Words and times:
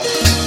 Thank 0.00 0.28
you. 0.28 0.37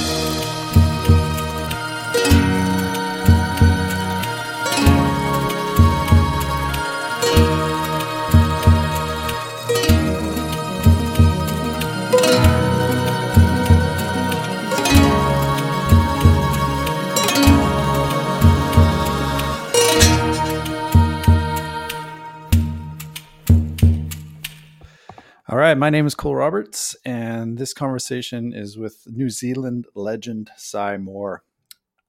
All 25.52 25.58
right, 25.58 25.76
my 25.76 25.90
name 25.90 26.06
is 26.06 26.14
Cole 26.14 26.34
Roberts, 26.34 26.96
and 27.04 27.58
this 27.58 27.74
conversation 27.74 28.54
is 28.54 28.78
with 28.78 29.06
New 29.06 29.28
Zealand 29.28 29.86
legend 29.94 30.50
Cy 30.56 30.96
Moore. 30.96 31.44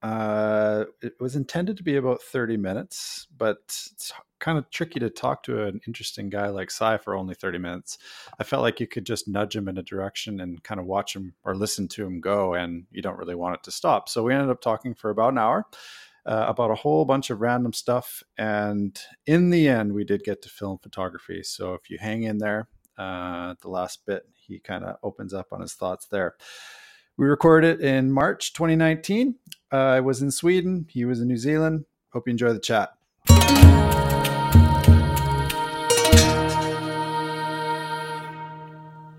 Uh, 0.02 0.86
it 1.02 1.12
was 1.20 1.36
intended 1.36 1.76
to 1.76 1.82
be 1.82 1.96
about 1.96 2.22
30 2.22 2.56
minutes, 2.56 3.26
but 3.36 3.58
it's 3.92 4.14
kind 4.38 4.56
of 4.56 4.70
tricky 4.70 4.98
to 4.98 5.10
talk 5.10 5.42
to 5.42 5.62
an 5.62 5.78
interesting 5.86 6.30
guy 6.30 6.48
like 6.48 6.70
Cy 6.70 6.96
for 6.96 7.14
only 7.14 7.34
30 7.34 7.58
minutes. 7.58 7.98
I 8.40 8.44
felt 8.44 8.62
like 8.62 8.80
you 8.80 8.86
could 8.86 9.04
just 9.04 9.28
nudge 9.28 9.54
him 9.54 9.68
in 9.68 9.76
a 9.76 9.82
direction 9.82 10.40
and 10.40 10.64
kind 10.64 10.80
of 10.80 10.86
watch 10.86 11.14
him 11.14 11.34
or 11.44 11.54
listen 11.54 11.86
to 11.88 12.06
him 12.06 12.22
go, 12.22 12.54
and 12.54 12.86
you 12.92 13.02
don't 13.02 13.18
really 13.18 13.34
want 13.34 13.56
it 13.56 13.62
to 13.64 13.70
stop. 13.70 14.08
So 14.08 14.22
we 14.22 14.32
ended 14.32 14.48
up 14.48 14.62
talking 14.62 14.94
for 14.94 15.10
about 15.10 15.34
an 15.34 15.38
hour. 15.38 15.66
Uh, 16.26 16.46
about 16.48 16.70
a 16.70 16.74
whole 16.74 17.04
bunch 17.04 17.28
of 17.28 17.42
random 17.42 17.74
stuff. 17.74 18.22
And 18.38 18.98
in 19.26 19.50
the 19.50 19.68
end, 19.68 19.92
we 19.92 20.04
did 20.04 20.24
get 20.24 20.40
to 20.40 20.48
film 20.48 20.78
photography. 20.78 21.42
So 21.42 21.74
if 21.74 21.90
you 21.90 21.98
hang 22.00 22.22
in 22.22 22.38
there, 22.38 22.66
uh, 22.98 23.54
the 23.60 23.68
last 23.68 24.04
bit, 24.06 24.26
he 24.32 24.58
kind 24.58 24.84
of 24.84 24.96
opens 25.02 25.34
up 25.34 25.48
on 25.52 25.60
his 25.60 25.74
thoughts 25.74 26.06
there. 26.06 26.34
We 27.16 27.26
recorded 27.26 27.80
it 27.80 27.86
in 27.86 28.10
March 28.12 28.52
2019. 28.54 29.36
Uh, 29.72 29.76
I 29.76 30.00
was 30.00 30.20
in 30.22 30.30
Sweden. 30.30 30.86
He 30.90 31.04
was 31.04 31.20
in 31.20 31.28
New 31.28 31.36
Zealand. 31.36 31.84
Hope 32.12 32.26
you 32.26 32.32
enjoy 32.32 32.52
the 32.52 32.58
chat. 32.60 32.90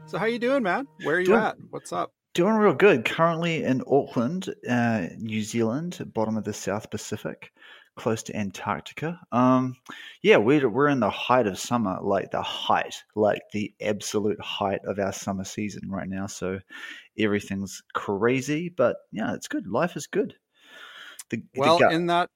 So 0.07 0.19
how 0.19 0.25
you 0.27 0.39
doing, 0.39 0.63
man? 0.63 0.87
Where 1.03 1.15
are 1.15 1.19
you 1.19 1.25
Doing- 1.27 1.41
at? 1.41 1.57
What's 1.71 1.91
up? 1.91 2.13
Doing 2.35 2.55
real 2.55 2.73
good. 2.73 3.05
Currently 3.05 3.63
in 3.63 3.81
Auckland, 3.87 4.53
uh, 4.69 5.07
New 5.17 5.41
Zealand, 5.41 5.99
bottom 6.13 6.37
of 6.37 6.43
the 6.43 6.53
South 6.53 6.89
Pacific, 6.89 7.51
close 7.95 8.23
to 8.23 8.35
Antarctica. 8.35 9.19
Um, 9.31 9.75
yeah, 10.21 10.37
we're 10.37 10.69
we're 10.69 10.89
in 10.89 10.99
the 10.99 11.09
height 11.09 11.47
of 11.47 11.57
summer, 11.59 11.97
like 12.01 12.31
the 12.31 12.41
height, 12.41 13.03
like 13.15 13.41
the 13.51 13.73
absolute 13.81 14.39
height 14.41 14.81
of 14.85 14.99
our 14.99 15.13
summer 15.13 15.43
season 15.43 15.89
right 15.89 16.07
now. 16.07 16.27
So 16.27 16.59
everything's 17.17 17.81
crazy, 17.93 18.69
but 18.69 18.97
yeah, 19.11 19.33
it's 19.33 19.47
good. 19.47 19.67
Life 19.67 19.95
is 19.95 20.07
good. 20.07 20.35
The, 21.29 21.41
the 21.53 21.59
Well, 21.59 21.77
gut- 21.77 21.93
in 21.93 22.07
that 22.07 22.29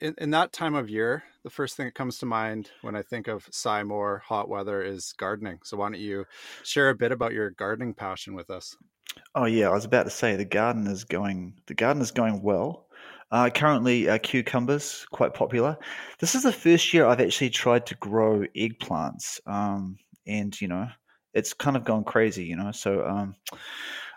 in, 0.00 0.14
in 0.18 0.30
that 0.30 0.52
time 0.52 0.74
of 0.74 0.88
year, 0.88 1.24
the 1.42 1.50
first 1.50 1.76
thing 1.76 1.86
that 1.86 1.94
comes 1.94 2.18
to 2.18 2.26
mind 2.26 2.70
when 2.82 2.94
I 2.94 3.02
think 3.02 3.26
of 3.26 3.48
Cy 3.50 3.82
hot 4.24 4.48
weather, 4.48 4.82
is 4.82 5.12
gardening. 5.16 5.58
So 5.64 5.76
why 5.76 5.90
don't 5.90 6.00
you 6.00 6.24
share 6.62 6.88
a 6.88 6.94
bit 6.94 7.12
about 7.12 7.32
your 7.32 7.50
gardening 7.50 7.94
passion 7.94 8.34
with 8.34 8.50
us? 8.50 8.76
Oh 9.34 9.46
yeah, 9.46 9.68
I 9.68 9.72
was 9.72 9.84
about 9.84 10.04
to 10.04 10.10
say 10.10 10.36
the 10.36 10.44
garden 10.44 10.86
is 10.86 11.04
going. 11.04 11.60
The 11.66 11.74
garden 11.74 12.02
is 12.02 12.10
going 12.10 12.42
well. 12.42 12.87
Uh, 13.30 13.50
currently, 13.50 14.08
uh, 14.08 14.16
cucumbers 14.18 15.06
quite 15.12 15.34
popular. 15.34 15.76
This 16.18 16.34
is 16.34 16.44
the 16.44 16.52
first 16.52 16.94
year 16.94 17.04
I've 17.06 17.20
actually 17.20 17.50
tried 17.50 17.84
to 17.86 17.94
grow 17.96 18.44
eggplants, 18.56 19.38
um, 19.46 19.98
and 20.26 20.58
you 20.60 20.68
know, 20.68 20.88
it's 21.34 21.52
kind 21.52 21.76
of 21.76 21.84
gone 21.84 22.04
crazy. 22.04 22.44
You 22.44 22.56
know, 22.56 22.72
so 22.72 23.06
um, 23.06 23.34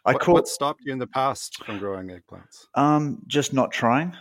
I 0.05 0.13
what, 0.13 0.21
call 0.21 0.33
what 0.35 0.47
stopped 0.47 0.81
you 0.85 0.93
in 0.93 0.99
the 0.99 1.07
past 1.07 1.63
from 1.65 1.77
growing 1.77 2.07
eggplants? 2.07 2.67
um, 2.75 3.21
just 3.27 3.53
not 3.53 3.71
trying. 3.71 4.15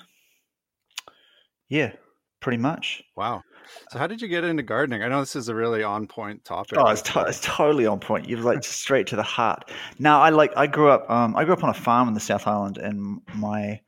Yeah, 1.69 1.93
pretty 2.41 2.59
much. 2.59 3.03
Wow. 3.17 3.43
So 3.91 3.99
how 4.00 4.09
did 4.09 4.21
you 4.21 4.27
get 4.27 4.43
into 4.43 4.65
gardening? 4.65 5.05
I 5.05 5.09
know 5.09 5.21
this 5.21 5.37
is 5.37 5.49
a 5.49 5.55
really 5.55 5.84
on 5.84 6.09
point 6.09 6.45
topic. 6.45 6.79
Oh, 6.79 6.89
it's, 6.89 7.03
to- 7.03 7.21
uh, 7.21 7.25
it's 7.25 7.41
totally 7.43 7.87
on 7.87 8.00
point. 8.00 8.29
You've 8.29 8.45
like 8.45 8.65
straight 8.65 9.06
to 9.09 9.17
the 9.17 9.23
heart. 9.23 9.71
Now, 10.00 10.21
I 10.21 10.31
like 10.31 10.53
I 10.56 10.67
grew 10.67 10.91
up. 10.91 11.09
Um, 11.09 11.37
I 11.37 11.45
grew 11.45 11.53
up 11.53 11.62
on 11.62 11.71
a 11.71 11.75
farm 11.75 12.09
in 12.09 12.15
the 12.15 12.21
South 12.21 12.49
Island, 12.49 12.79
and 12.79 13.21
my 13.34 13.81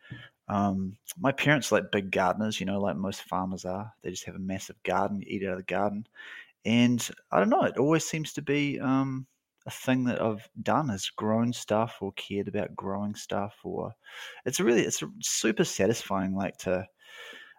um, 0.49 0.97
my 1.19 1.33
parents 1.33 1.73
are 1.73 1.77
like 1.77 1.93
big 1.93 2.11
gardeners. 2.11 2.61
You 2.61 2.67
know, 2.67 2.81
like 2.81 2.97
most 2.97 3.23
farmers 3.23 3.65
are. 3.65 3.93
They 4.03 4.11
just 4.11 4.25
have 4.27 4.35
a 4.37 4.41
massive 4.41 4.83
garden, 4.83 5.23
eat 5.27 5.45
out 5.45 5.53
of 5.53 5.59
the 5.59 5.65
garden, 5.65 6.07
and 6.65 7.07
I 7.31 7.39
don't 7.39 7.51
know. 7.51 7.63
It 7.63 7.79
always 7.79 8.05
seems 8.05 8.33
to 8.35 8.43
be 8.43 8.81
um, 8.81 9.27
a 9.67 9.71
thing 9.71 10.05
that 10.05 10.21
I've 10.21 10.49
done 10.63 10.91
is 10.91 11.11
grown 11.11 11.53
stuff 11.53 11.99
or 12.01 12.13
cared 12.13 12.49
about 12.49 12.77
growing 12.77 13.15
stuff, 13.15 13.57
or 13.65 13.95
it's 14.45 14.61
really 14.61 14.83
it's 14.83 15.03
super 15.21 15.65
satisfying. 15.65 16.35
Like 16.35 16.57
to 16.59 16.87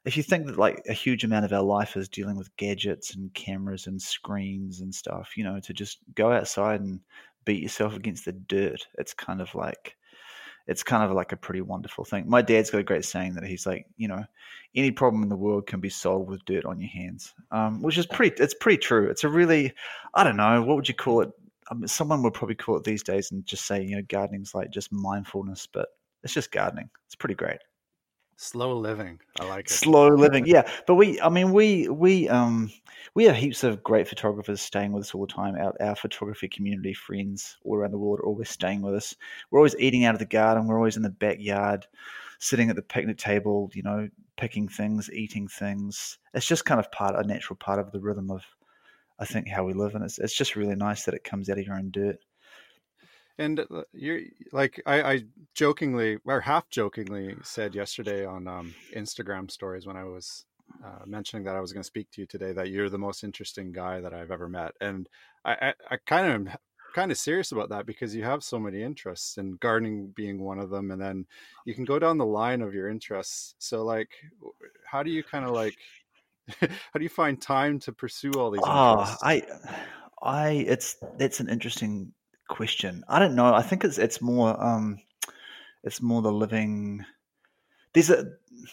if 0.06 0.18
you 0.18 0.24
think 0.24 0.46
that 0.48 0.58
like 0.58 0.82
a 0.90 0.94
huge 0.94 1.24
amount 1.24 1.46
of 1.46 1.54
our 1.54 1.64
life 1.64 1.96
is 1.96 2.10
dealing 2.10 2.38
with 2.38 2.56
gadgets 2.58 3.16
and 3.16 3.34
cameras 3.34 3.88
and 3.88 4.02
screens 4.02 4.82
and 4.82 4.94
stuff, 4.94 5.38
you 5.38 5.44
know, 5.44 5.60
to 5.62 5.74
just 5.74 6.00
go 6.16 6.32
outside 6.32 6.82
and 6.82 7.00
beat 7.46 7.62
yourself 7.64 7.96
against 7.96 8.26
the 8.26 8.34
dirt, 8.34 8.88
it's 8.98 9.14
kind 9.14 9.42
of 9.42 9.54
like 9.56 9.96
it's 10.68 10.84
kind 10.84 11.04
of 11.04 11.12
like 11.12 11.32
a 11.32 11.38
pretty 11.38 11.62
wonderful 11.62 12.06
thing. 12.06 12.28
My 12.28 12.42
dad's 12.42 12.70
got 12.70 12.80
a 12.80 12.84
great 12.84 13.06
saying 13.06 13.34
that 13.36 13.44
he's 13.44 13.66
like, 13.66 13.86
you 13.98 14.08
know, 14.08 14.24
any 14.76 14.92
problem 14.92 15.24
in 15.24 15.30
the 15.30 15.36
world 15.36 15.68
can 15.68 15.80
be 15.80 15.90
solved 15.90 16.30
with 16.30 16.46
dirt 16.46 16.66
on 16.66 16.80
your 16.80 16.90
hands, 16.90 17.34
um, 17.52 17.82
which 17.82 17.98
is 17.98 18.06
pretty. 18.06 18.42
It's 18.42 18.54
pretty 18.54 18.78
true. 18.78 19.10
It's 19.10 19.24
a 19.24 19.30
really, 19.30 19.74
I 20.14 20.24
don't 20.24 20.38
know, 20.38 20.62
what 20.64 20.76
would 20.76 20.88
you 20.88 20.96
call 20.96 21.22
it? 21.22 21.32
I 21.70 21.76
mean, 21.76 21.88
someone 21.88 22.24
would 22.24 22.34
probably 22.34 22.56
call 22.56 22.78
it 22.78 22.84
these 22.84 23.04
days 23.04 23.32
and 23.32 23.46
just 23.46 23.66
say, 23.66 23.84
you 23.84 23.96
know, 23.96 24.04
gardening's 24.08 24.54
like 24.54 24.72
just 24.72 24.92
mindfulness, 24.92 25.68
but 25.68 25.90
it's 26.24 26.34
just 26.34 26.52
gardening. 26.52 26.90
It's 27.06 27.16
pretty 27.16 27.36
great 27.36 27.60
slow 28.44 28.78
living. 28.78 29.20
I 29.40 29.46
like 29.46 29.66
it. 29.66 29.72
slow 29.72 30.10
living 30.10 30.46
yeah. 30.46 30.70
But 30.86 30.96
we 30.96 31.20
i 31.22 31.30
mean 31.30 31.52
we 31.52 31.88
we 31.90 32.30
um 32.30 32.72
we 33.16 33.26
have 33.26 33.36
heaps 33.36 33.64
of 33.64 33.84
great 33.84 34.08
photographers 34.08 34.62
staying 34.62 34.92
with 34.92 35.04
us 35.04 35.14
all 35.14 35.26
the 35.26 35.34
time. 35.34 35.56
Our, 35.56 35.74
our 35.80 35.96
photography 35.96 36.48
community 36.48 36.94
friends 36.94 37.58
all 37.64 37.76
around 37.76 37.92
the 37.92 37.98
world 37.98 38.20
are 38.20 38.26
always 38.26 38.50
staying 38.50 38.82
with 38.82 38.96
us. 38.96 39.16
We're 39.52 39.60
always 39.60 39.76
eating 39.78 40.06
out 40.06 40.16
of 40.16 40.20
the 40.20 40.26
garden. 40.26 40.68
We're 40.68 40.78
always 40.78 40.98
in 40.98 41.04
the 41.04 41.10
backyard 41.10 41.86
sitting 42.40 42.70
at 42.70 42.76
the 42.76 42.82
picnic 42.82 43.18
table 43.18 43.72
you 43.74 43.84
know 43.84 44.10
picking 44.36 44.68
things 44.68 45.10
eating 45.12 45.48
things. 45.48 46.18
It's 46.34 46.48
just 46.48 46.66
kind 46.66 46.80
of 46.80 46.92
part 46.92 47.16
a 47.16 47.28
natural 47.28 47.56
part 47.58 47.80
of 47.80 47.92
the 47.92 48.00
rhythm 48.00 48.30
of 48.32 48.44
i 49.20 49.26
think 49.26 49.48
how 49.48 49.64
we 49.64 49.74
live. 49.74 49.96
And 49.96 50.04
it's, 50.04 50.20
it's 50.20 50.36
just 50.36 50.56
really 50.56 50.76
nice 50.76 51.06
that 51.06 51.14
it 51.14 51.24
comes 51.24 51.50
out 51.50 51.60
of 51.60 51.66
your 51.66 51.76
own 51.76 51.92
dirt 51.92 52.18
And 53.38 53.60
uh, 53.60 53.84
you're 53.94 54.22
like 54.52 54.82
I, 54.86 55.02
I 55.02 55.24
jokingly 55.54 56.20
or 56.26 56.42
half 56.42 56.70
jokingly 56.70 57.36
said 57.44 57.76
yesterday 57.76 58.26
on 58.26 58.48
um, 58.48 58.76
Instagram 58.96 59.50
stories 59.50 59.86
when 59.88 59.98
I 59.98 60.04
was 60.04 60.46
uh, 60.84 61.06
mentioning 61.06 61.44
that 61.46 61.56
I 61.56 61.60
was 61.60 61.74
going 61.74 61.82
to 61.82 61.88
speak 61.88 62.12
to 62.12 62.22
you 62.22 62.28
today 62.28 62.52
that 62.52 62.70
you're 62.70 62.90
the 62.90 62.98
most 62.98 63.24
interesting 63.24 63.72
guy 63.72 64.00
that 64.02 64.14
I've 64.14 64.32
ever 64.32 64.48
met, 64.48 64.74
and 64.82 65.10
I, 65.46 65.54
I, 65.54 65.74
I 65.92 65.98
kind 66.06 66.48
of 66.48 66.56
kind 66.94 67.12
of 67.12 67.18
serious 67.18 67.52
about 67.52 67.70
that 67.70 67.88
because 67.88 68.16
you 68.16 68.24
have 68.24 68.44
so 68.44 68.60
many 68.60 68.84
interests, 68.84 69.38
and 69.38 69.60
gardening 69.60 70.14
being 70.16 70.40
one 70.40 70.60
of 70.60 70.70
them, 70.70 70.92
and 70.92 71.02
then 71.02 71.26
you 71.66 71.74
can 71.74 71.86
go 71.86 72.00
down 72.00 72.18
the 72.18 72.26
line 72.26 72.62
of 72.62 72.74
your 72.74 72.88
interests. 72.88 73.56
So, 73.60 73.84
like, 73.84 74.10
how 74.86 75.04
do 75.04 75.10
you 75.10 75.24
kind 75.24 75.46
of 75.46 75.52
like 75.52 75.76
how 76.60 76.98
do 76.98 77.04
you 77.04 77.10
find 77.10 77.42
time 77.42 77.80
to 77.80 77.92
pursue 77.92 78.34
all 78.34 78.52
these 78.52 78.62
Oh. 78.64 79.16
I, 79.22 79.44
I, 80.22 80.50
it's 80.68 80.98
that's 81.18 81.40
an 81.40 81.50
interesting 81.50 82.14
question. 82.48 83.04
I 83.08 83.20
don't 83.20 83.36
know. 83.36 83.54
I 83.54 83.62
think 83.62 83.84
it's 83.84 83.98
it's 83.98 84.22
more 84.22 84.62
um, 84.64 85.00
it's 85.84 86.02
more 86.02 86.22
the 86.22 86.32
living. 86.32 87.06
There's 87.94 88.10
a 88.10 88.26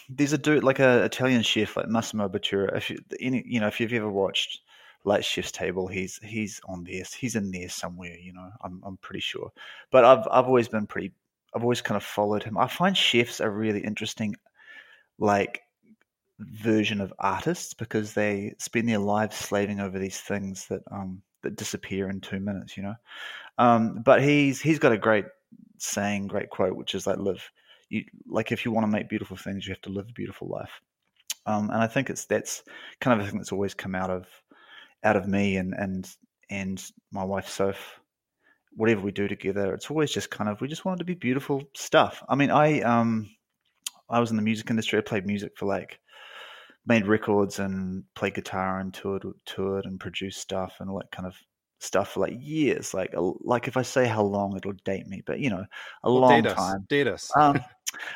there's 0.09 0.33
a 0.33 0.37
dude 0.37 0.63
like 0.63 0.79
a 0.79 1.03
Italian 1.03 1.41
chef 1.43 1.77
like 1.77 1.87
Massimo 1.87 2.27
Bottura. 2.27 2.75
If 2.75 2.89
you 2.89 2.97
any 3.19 3.43
you 3.45 3.59
know 3.59 3.67
if 3.67 3.79
you've 3.79 3.93
ever 3.93 4.09
watched 4.09 4.61
like 5.03 5.23
Chef's 5.23 5.51
Table, 5.51 5.87
he's 5.87 6.19
he's 6.23 6.61
on 6.65 6.83
there. 6.83 7.03
He's 7.17 7.35
in 7.35 7.51
there 7.51 7.69
somewhere. 7.69 8.15
You 8.17 8.33
know, 8.33 8.49
I'm 8.63 8.81
I'm 8.85 8.97
pretty 8.97 9.21
sure. 9.21 9.51
But 9.91 10.05
I've 10.05 10.27
I've 10.31 10.45
always 10.45 10.67
been 10.67 10.87
pretty. 10.87 11.13
I've 11.53 11.63
always 11.63 11.81
kind 11.81 11.97
of 11.97 12.03
followed 12.03 12.43
him. 12.43 12.57
I 12.57 12.67
find 12.67 12.95
chefs 12.95 13.39
a 13.39 13.49
really 13.49 13.81
interesting, 13.81 14.35
like 15.19 15.61
version 16.39 17.01
of 17.01 17.13
artists 17.19 17.73
because 17.73 18.13
they 18.13 18.55
spend 18.57 18.89
their 18.89 18.99
lives 18.99 19.35
slaving 19.35 19.79
over 19.79 19.99
these 19.99 20.19
things 20.19 20.65
that 20.67 20.81
um 20.91 21.21
that 21.43 21.55
disappear 21.55 22.09
in 22.09 22.21
two 22.21 22.39
minutes, 22.39 22.77
you 22.77 22.83
know. 22.83 22.95
Um, 23.61 24.01
but 24.03 24.23
he's 24.23 24.59
he's 24.59 24.79
got 24.79 24.91
a 24.91 24.97
great 24.97 25.25
saying, 25.77 26.27
great 26.27 26.49
quote, 26.49 26.75
which 26.75 26.95
is 26.95 27.05
like 27.05 27.19
live. 27.19 27.47
You 27.89 28.05
like 28.27 28.51
if 28.51 28.65
you 28.65 28.71
want 28.71 28.85
to 28.85 28.91
make 28.91 29.07
beautiful 29.07 29.37
things, 29.37 29.67
you 29.67 29.71
have 29.71 29.81
to 29.81 29.91
live 29.91 30.07
a 30.09 30.13
beautiful 30.13 30.47
life. 30.47 30.81
Um, 31.45 31.69
and 31.69 31.77
I 31.77 31.85
think 31.85 32.09
it's 32.09 32.25
that's 32.25 32.63
kind 32.99 33.19
of 33.19 33.25
a 33.25 33.29
thing 33.29 33.37
that's 33.37 33.51
always 33.51 33.75
come 33.75 33.93
out 33.93 34.09
of 34.09 34.25
out 35.03 35.15
of 35.15 35.27
me 35.27 35.57
and 35.57 35.75
and 35.75 36.09
and 36.49 36.83
my 37.11 37.23
wife 37.23 37.47
Soph. 37.47 37.99
Whatever 38.73 39.01
we 39.01 39.11
do 39.11 39.27
together, 39.27 39.75
it's 39.75 39.91
always 39.91 40.11
just 40.11 40.31
kind 40.31 40.49
of 40.49 40.59
we 40.59 40.67
just 40.67 40.83
want 40.83 40.97
it 40.97 41.03
to 41.03 41.05
be 41.05 41.13
beautiful 41.13 41.61
stuff. 41.75 42.23
I 42.27 42.33
mean, 42.33 42.49
I 42.49 42.81
um 42.81 43.29
I 44.09 44.19
was 44.19 44.31
in 44.31 44.37
the 44.37 44.41
music 44.41 44.71
industry. 44.71 44.97
I 44.97 45.03
played 45.03 45.27
music 45.27 45.51
for 45.55 45.67
like 45.67 45.99
made 46.87 47.05
records 47.05 47.59
and 47.59 48.05
played 48.15 48.33
guitar 48.33 48.79
and 48.79 48.91
toured 48.91 49.23
toured 49.45 49.85
and 49.85 49.99
produced 49.99 50.39
stuff 50.39 50.77
and 50.79 50.89
all 50.89 50.97
that 50.97 51.11
kind 51.11 51.27
of 51.27 51.35
stuff 51.81 52.11
for 52.13 52.21
like 52.21 52.33
years. 52.39 52.93
Like 52.93 53.13
like 53.15 53.67
if 53.67 53.75
I 53.75 53.81
say 53.81 54.07
how 54.07 54.23
long, 54.23 54.55
it'll 54.55 54.73
date 54.85 55.07
me, 55.07 55.23
but 55.25 55.39
you 55.39 55.49
know, 55.49 55.65
a 56.03 56.11
well, 56.11 56.21
long 56.21 56.43
date 56.43 56.55
time. 56.55 56.85
Date 56.89 57.07
us. 57.07 57.31
um, 57.35 57.59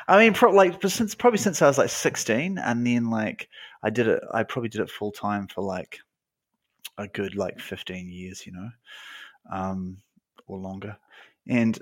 I 0.08 0.18
mean, 0.18 0.32
pro- 0.32 0.52
like 0.52 0.80
since 0.88 1.14
probably 1.14 1.38
since 1.38 1.60
I 1.60 1.66
was 1.66 1.78
like 1.78 1.90
sixteen, 1.90 2.58
and 2.58 2.86
then 2.86 3.10
like 3.10 3.48
I 3.82 3.90
did 3.90 4.08
it. 4.08 4.22
I 4.32 4.42
probably 4.44 4.68
did 4.68 4.80
it 4.80 4.90
full 4.90 5.12
time 5.12 5.48
for 5.48 5.62
like 5.62 5.98
a 6.98 7.08
good 7.08 7.34
like 7.34 7.60
fifteen 7.60 8.08
years, 8.08 8.46
you 8.46 8.52
know, 8.52 8.70
um, 9.52 9.98
or 10.46 10.58
longer. 10.58 10.96
And 11.48 11.78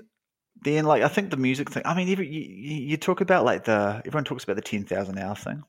then 0.63 0.85
like 0.85 1.03
I 1.03 1.07
think 1.07 1.29
the 1.29 1.37
music 1.37 1.69
thing. 1.71 1.83
I 1.85 1.95
mean, 1.95 2.09
even 2.09 2.25
you, 2.25 2.41
you 2.41 2.97
talk 2.97 3.21
about 3.21 3.45
like 3.45 3.63
the 3.63 4.01
everyone 4.05 4.25
talks 4.25 4.43
about 4.43 4.55
the 4.55 4.61
ten 4.61 4.83
thousand 4.83 5.17
hour 5.19 5.35
thing. 5.35 5.63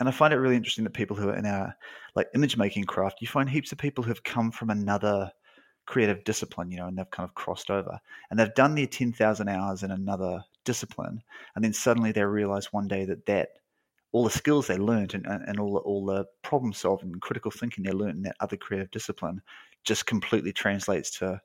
And 0.00 0.08
I 0.08 0.12
find 0.12 0.32
it 0.32 0.36
really 0.36 0.54
interesting 0.54 0.84
that 0.84 0.94
people 0.94 1.16
who 1.16 1.28
are 1.28 1.34
in 1.34 1.44
our 1.44 1.74
like 2.14 2.28
image 2.32 2.56
making 2.56 2.84
craft, 2.84 3.20
you 3.20 3.26
find 3.26 3.50
heaps 3.50 3.72
of 3.72 3.78
people 3.78 4.04
who 4.04 4.10
have 4.10 4.22
come 4.22 4.52
from 4.52 4.70
another 4.70 5.28
creative 5.88 6.22
discipline, 6.24 6.70
you 6.70 6.76
know, 6.76 6.86
and 6.86 6.98
they've 6.98 7.10
kind 7.10 7.26
of 7.26 7.34
crossed 7.34 7.70
over 7.70 7.98
and 8.30 8.38
they've 8.38 8.54
done 8.54 8.74
their 8.74 8.86
10,000 8.86 9.48
hours 9.48 9.82
in 9.82 9.90
another 9.90 10.44
discipline. 10.64 11.22
And 11.56 11.64
then 11.64 11.72
suddenly 11.72 12.12
they 12.12 12.22
realize 12.24 12.74
one 12.74 12.86
day 12.88 13.06
that 13.06 13.24
that 13.24 13.48
all 14.12 14.22
the 14.22 14.30
skills 14.30 14.66
they 14.66 14.76
learned 14.76 15.14
and, 15.14 15.26
and 15.26 15.58
all, 15.58 15.72
the, 15.72 15.80
all 15.80 16.04
the 16.04 16.26
problem 16.42 16.74
solving 16.74 17.10
and 17.10 17.22
critical 17.22 17.50
thinking 17.50 17.84
they 17.84 17.92
learned 17.92 18.18
in 18.18 18.22
that 18.22 18.36
other 18.40 18.56
creative 18.56 18.90
discipline 18.90 19.40
just 19.82 20.04
completely 20.04 20.52
translates 20.52 21.10
to 21.18 21.40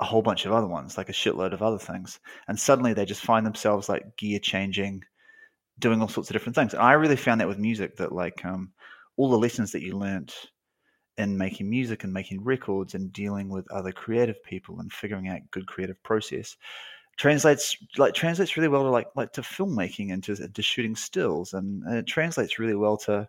a 0.00 0.04
whole 0.04 0.22
bunch 0.22 0.44
of 0.44 0.52
other 0.52 0.66
ones, 0.66 0.98
like 0.98 1.08
a 1.08 1.12
shitload 1.12 1.54
of 1.54 1.62
other 1.62 1.78
things. 1.78 2.20
And 2.48 2.60
suddenly 2.60 2.92
they 2.92 3.06
just 3.06 3.24
find 3.24 3.46
themselves 3.46 3.88
like 3.88 4.18
gear 4.18 4.38
changing, 4.38 5.02
doing 5.78 6.02
all 6.02 6.08
sorts 6.08 6.28
of 6.28 6.34
different 6.34 6.56
things. 6.56 6.74
And 6.74 6.82
I 6.82 6.92
really 6.92 7.16
found 7.16 7.40
that 7.40 7.48
with 7.48 7.58
music 7.58 7.96
that 7.96 8.12
like 8.12 8.44
um, 8.44 8.72
all 9.16 9.30
the 9.30 9.38
lessons 9.38 9.72
that 9.72 9.82
you 9.82 9.96
learned 9.96 10.34
in 11.18 11.36
making 11.36 11.68
music 11.68 12.04
and 12.04 12.12
making 12.12 12.42
records 12.42 12.94
and 12.94 13.12
dealing 13.12 13.48
with 13.48 13.70
other 13.70 13.92
creative 13.92 14.42
people 14.42 14.80
and 14.80 14.92
figuring 14.92 15.28
out 15.28 15.40
good 15.50 15.66
creative 15.66 16.02
process 16.02 16.56
translates 17.18 17.76
like 17.98 18.14
translates 18.14 18.56
really 18.56 18.68
well 18.68 18.82
to 18.82 18.90
like 18.90 19.08
like 19.14 19.32
to 19.32 19.42
filmmaking 19.42 20.12
and 20.12 20.24
to, 20.24 20.48
to 20.48 20.62
shooting 20.62 20.96
stills 20.96 21.52
and, 21.52 21.82
and 21.84 21.96
it 21.96 22.06
translates 22.06 22.58
really 22.58 22.74
well 22.74 22.96
to 22.96 23.28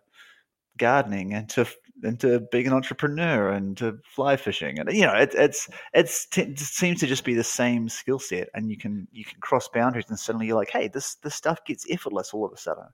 gardening 0.78 1.34
and 1.34 1.48
to 1.48 1.66
into 2.02 2.40
being 2.50 2.66
an 2.66 2.72
entrepreneur 2.72 3.50
and 3.50 3.76
to 3.76 3.98
fly 4.04 4.36
fishing 4.36 4.78
and 4.78 4.92
you 4.92 5.06
know 5.06 5.12
it, 5.12 5.32
it's 5.34 5.68
it's 5.92 6.26
it 6.36 6.58
seems 6.58 6.98
to 7.00 7.06
just 7.06 7.24
be 7.24 7.34
the 7.34 7.44
same 7.44 7.88
skill 7.88 8.18
set 8.18 8.48
and 8.54 8.70
you 8.70 8.76
can 8.76 9.06
you 9.12 9.24
can 9.24 9.38
cross 9.40 9.68
boundaries 9.68 10.06
and 10.08 10.18
suddenly 10.18 10.46
you're 10.46 10.56
like 10.56 10.70
hey 10.70 10.88
this 10.88 11.14
this 11.16 11.34
stuff 11.34 11.64
gets 11.64 11.86
effortless 11.90 12.32
all 12.32 12.44
of 12.44 12.52
a 12.52 12.56
sudden. 12.56 12.84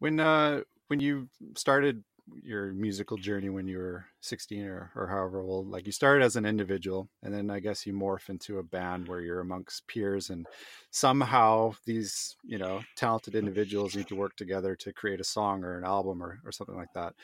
When 0.00 0.18
uh 0.18 0.62
when 0.88 1.00
you 1.00 1.28
started 1.54 2.02
your 2.42 2.72
musical 2.72 3.16
journey 3.16 3.48
when 3.48 3.66
you 3.66 3.78
were 3.78 4.04
16 4.20 4.64
or, 4.64 4.90
or 4.96 5.06
however 5.06 5.40
old 5.40 5.68
like 5.68 5.86
you 5.86 5.92
started 5.92 6.24
as 6.24 6.36
an 6.36 6.44
individual 6.44 7.08
and 7.22 7.32
then 7.32 7.50
i 7.50 7.60
guess 7.60 7.86
you 7.86 7.92
morph 7.92 8.28
into 8.28 8.58
a 8.58 8.62
band 8.62 9.06
where 9.06 9.20
you're 9.20 9.40
amongst 9.40 9.86
peers 9.86 10.30
and 10.30 10.46
somehow 10.90 11.72
these 11.84 12.36
you 12.44 12.58
know 12.58 12.80
talented 12.96 13.34
individuals 13.34 13.94
need 13.94 14.08
to 14.08 14.16
work 14.16 14.34
together 14.36 14.74
to 14.74 14.92
create 14.92 15.20
a 15.20 15.24
song 15.24 15.62
or 15.62 15.78
an 15.78 15.84
album 15.84 16.22
or, 16.22 16.40
or 16.44 16.52
something 16.52 16.76
like 16.76 16.92
that. 16.94 17.14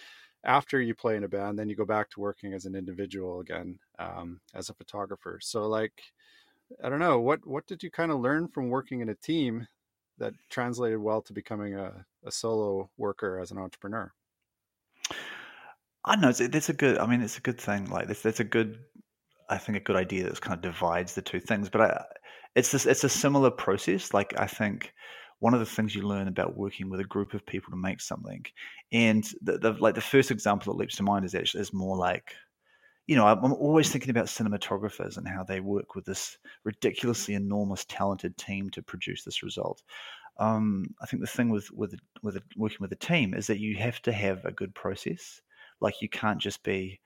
After 0.44 0.80
you 0.80 0.94
play 0.94 1.16
in 1.16 1.24
a 1.24 1.28
band 1.28 1.58
then 1.58 1.68
you 1.68 1.76
go 1.76 1.84
back 1.84 2.10
to 2.10 2.20
working 2.20 2.52
as 2.52 2.64
an 2.66 2.74
individual 2.74 3.40
again 3.40 3.78
um, 3.98 4.40
as 4.54 4.70
a 4.70 4.74
photographer. 4.74 5.38
So 5.42 5.66
like 5.66 6.02
i 6.82 6.88
don't 6.88 7.00
know 7.00 7.20
what 7.20 7.46
what 7.46 7.66
did 7.66 7.82
you 7.82 7.90
kind 7.90 8.10
of 8.10 8.20
learn 8.20 8.48
from 8.48 8.70
working 8.70 9.00
in 9.00 9.10
a 9.10 9.14
team 9.16 9.66
that 10.18 10.32
translated 10.48 10.98
well 10.98 11.20
to 11.20 11.32
becoming 11.32 11.74
a, 11.74 11.92
a 12.24 12.30
solo 12.30 12.88
worker 12.96 13.38
as 13.38 13.50
an 13.50 13.58
entrepreneur 13.58 14.10
I 16.04 16.16
don't 16.16 16.22
know. 16.22 16.46
It's, 16.46 16.68
a 16.68 16.72
good. 16.72 16.98
I 16.98 17.06
mean, 17.06 17.22
it's 17.22 17.38
a 17.38 17.42
good 17.42 17.60
thing. 17.60 17.86
Like 17.86 18.08
that's 18.08 18.40
a 18.40 18.44
good. 18.44 18.78
I 19.48 19.58
think 19.58 19.76
a 19.76 19.80
good 19.80 19.96
idea 19.96 20.24
that 20.24 20.40
kind 20.40 20.54
of 20.54 20.62
divides 20.62 21.14
the 21.14 21.22
two 21.22 21.40
things. 21.40 21.68
But 21.68 21.80
I, 21.82 22.04
it's 22.56 22.72
this. 22.72 22.86
It's 22.86 23.04
a 23.04 23.08
similar 23.08 23.50
process. 23.50 24.12
Like 24.12 24.38
I 24.38 24.46
think 24.46 24.92
one 25.38 25.54
of 25.54 25.60
the 25.60 25.66
things 25.66 25.94
you 25.94 26.02
learn 26.02 26.28
about 26.28 26.56
working 26.56 26.88
with 26.88 27.00
a 27.00 27.04
group 27.04 27.34
of 27.34 27.46
people 27.46 27.70
to 27.70 27.76
make 27.76 28.00
something, 28.00 28.44
and 28.92 29.24
the, 29.42 29.58
the 29.58 29.72
like 29.72 29.94
the 29.94 30.00
first 30.00 30.30
example 30.30 30.72
that 30.72 30.78
leaps 30.78 30.96
to 30.96 31.02
mind 31.02 31.24
is 31.24 31.34
actually 31.34 31.60
is 31.60 31.72
more 31.72 31.96
like 31.96 32.34
you 33.06 33.16
know, 33.16 33.26
I'm 33.26 33.52
always 33.52 33.90
thinking 33.90 34.10
about 34.10 34.26
cinematographers 34.26 35.16
and 35.16 35.26
how 35.26 35.42
they 35.42 35.60
work 35.60 35.94
with 35.94 36.04
this 36.04 36.38
ridiculously 36.64 37.34
enormous, 37.34 37.84
talented 37.86 38.36
team 38.36 38.70
to 38.70 38.82
produce 38.82 39.24
this 39.24 39.42
result. 39.42 39.82
Um, 40.38 40.86
I 41.02 41.06
think 41.06 41.20
the 41.20 41.26
thing 41.26 41.50
with 41.50 41.70
with 41.72 41.94
with 42.22 42.38
working 42.56 42.78
with 42.80 42.92
a 42.92 42.96
team 42.96 43.34
is 43.34 43.46
that 43.48 43.58
you 43.58 43.76
have 43.76 44.00
to 44.02 44.12
have 44.12 44.44
a 44.44 44.52
good 44.52 44.74
process. 44.74 45.40
Like 45.82 46.00
you 46.00 46.08
can't 46.08 46.40
just 46.40 46.62
be. 46.62 47.00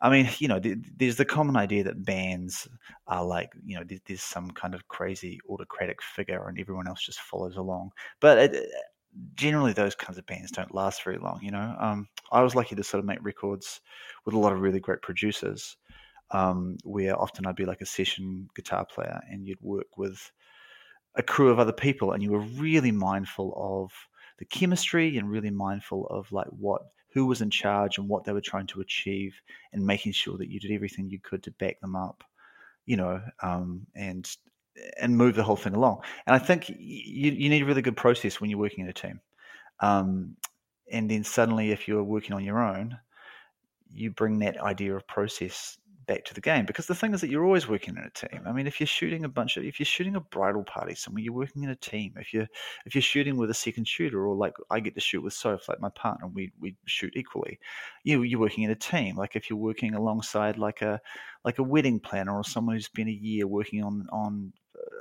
I 0.00 0.10
mean, 0.10 0.28
you 0.38 0.48
know, 0.48 0.60
there's 0.96 1.16
the 1.16 1.24
common 1.24 1.56
idea 1.56 1.84
that 1.84 2.04
bands 2.04 2.68
are 3.06 3.24
like, 3.24 3.52
you 3.64 3.78
know, 3.78 3.84
there's 4.06 4.22
some 4.22 4.50
kind 4.50 4.74
of 4.74 4.88
crazy 4.88 5.40
autocratic 5.48 6.02
figure 6.02 6.46
and 6.48 6.60
everyone 6.60 6.86
else 6.86 7.02
just 7.02 7.20
follows 7.20 7.56
along. 7.56 7.92
But 8.20 8.38
it, 8.38 8.70
generally, 9.34 9.72
those 9.72 9.94
kinds 9.94 10.18
of 10.18 10.26
bands 10.26 10.50
don't 10.50 10.74
last 10.74 11.02
very 11.02 11.16
long. 11.16 11.40
You 11.42 11.50
know, 11.52 11.74
um, 11.78 12.08
I 12.30 12.42
was 12.42 12.54
lucky 12.54 12.74
to 12.74 12.84
sort 12.84 12.98
of 12.98 13.06
make 13.06 13.22
records 13.22 13.80
with 14.26 14.34
a 14.34 14.38
lot 14.38 14.52
of 14.52 14.60
really 14.60 14.80
great 14.80 15.00
producers, 15.00 15.78
um, 16.30 16.76
where 16.84 17.18
often 17.18 17.46
I'd 17.46 17.56
be 17.56 17.64
like 17.64 17.80
a 17.80 17.86
session 17.86 18.48
guitar 18.54 18.84
player 18.84 19.20
and 19.30 19.46
you'd 19.46 19.60
work 19.62 19.96
with 19.96 20.30
a 21.14 21.22
crew 21.22 21.48
of 21.48 21.58
other 21.58 21.72
people 21.72 22.12
and 22.12 22.22
you 22.22 22.30
were 22.30 22.40
really 22.40 22.92
mindful 22.92 23.54
of 23.56 23.90
the 24.38 24.44
chemistry 24.44 25.16
and 25.16 25.30
really 25.30 25.50
mindful 25.50 26.06
of 26.08 26.30
like 26.30 26.48
what 26.48 26.82
who 27.16 27.24
was 27.24 27.40
in 27.40 27.48
charge 27.48 27.96
and 27.96 28.10
what 28.10 28.24
they 28.24 28.32
were 28.34 28.42
trying 28.42 28.66
to 28.66 28.82
achieve 28.82 29.40
and 29.72 29.86
making 29.86 30.12
sure 30.12 30.36
that 30.36 30.50
you 30.50 30.60
did 30.60 30.70
everything 30.70 31.08
you 31.08 31.18
could 31.18 31.42
to 31.42 31.50
back 31.52 31.80
them 31.80 31.96
up 31.96 32.22
you 32.84 32.94
know 32.94 33.22
um, 33.42 33.86
and 33.94 34.36
and 35.00 35.16
move 35.16 35.34
the 35.34 35.42
whole 35.42 35.56
thing 35.56 35.74
along. 35.74 36.02
And 36.26 36.36
i 36.36 36.38
think 36.38 36.68
you, 36.68 37.30
you 37.30 37.48
need 37.48 37.62
a 37.62 37.64
really 37.64 37.80
good 37.80 37.96
process 37.96 38.38
when 38.38 38.50
you're 38.50 38.58
working 38.58 38.84
in 38.84 38.90
a 38.90 38.92
team. 38.92 39.20
Um, 39.80 40.36
and 40.92 41.10
then 41.10 41.24
suddenly 41.24 41.70
if 41.70 41.88
you're 41.88 42.04
working 42.04 42.34
on 42.34 42.44
your 42.44 42.62
own 42.62 42.98
you 43.90 44.10
bring 44.10 44.40
that 44.40 44.60
idea 44.60 44.94
of 44.94 45.06
process 45.06 45.78
back 46.06 46.24
to 46.24 46.34
the 46.34 46.40
game 46.40 46.64
because 46.64 46.86
the 46.86 46.94
thing 46.94 47.12
is 47.12 47.20
that 47.20 47.30
you're 47.30 47.44
always 47.44 47.68
working 47.68 47.96
in 47.96 48.02
a 48.02 48.10
team. 48.10 48.42
I 48.46 48.52
mean, 48.52 48.66
if 48.66 48.80
you're 48.80 48.86
shooting 48.86 49.24
a 49.24 49.28
bunch 49.28 49.56
of, 49.56 49.64
if 49.64 49.80
you're 49.80 49.86
shooting 49.86 50.16
a 50.16 50.20
bridal 50.20 50.62
party 50.64 50.94
somewhere, 50.94 51.22
you're 51.22 51.32
working 51.32 51.64
in 51.64 51.70
a 51.70 51.76
team. 51.76 52.14
If 52.16 52.32
you're 52.32 52.46
if 52.84 52.94
you're 52.94 53.02
shooting 53.02 53.36
with 53.36 53.50
a 53.50 53.54
second 53.54 53.88
shooter, 53.88 54.26
or 54.26 54.34
like 54.34 54.54
I 54.70 54.80
get 54.80 54.94
to 54.94 55.00
shoot 55.00 55.22
with 55.22 55.32
Soph, 55.32 55.68
like 55.68 55.80
my 55.80 55.90
partner, 55.90 56.28
we 56.28 56.52
we 56.60 56.76
shoot 56.86 57.12
equally. 57.16 57.58
You 58.04 58.22
you're 58.22 58.40
working 58.40 58.64
in 58.64 58.70
a 58.70 58.76
team. 58.76 59.16
Like 59.16 59.36
if 59.36 59.50
you're 59.50 59.58
working 59.58 59.94
alongside 59.94 60.58
like 60.58 60.82
a 60.82 61.00
like 61.44 61.58
a 61.58 61.64
wedding 61.64 62.00
planner 62.00 62.34
or 62.36 62.44
someone 62.44 62.76
who's 62.76 62.88
been 62.88 63.08
a 63.08 63.12
year 63.12 63.46
working 63.46 63.82
on 63.82 64.06
on 64.12 64.52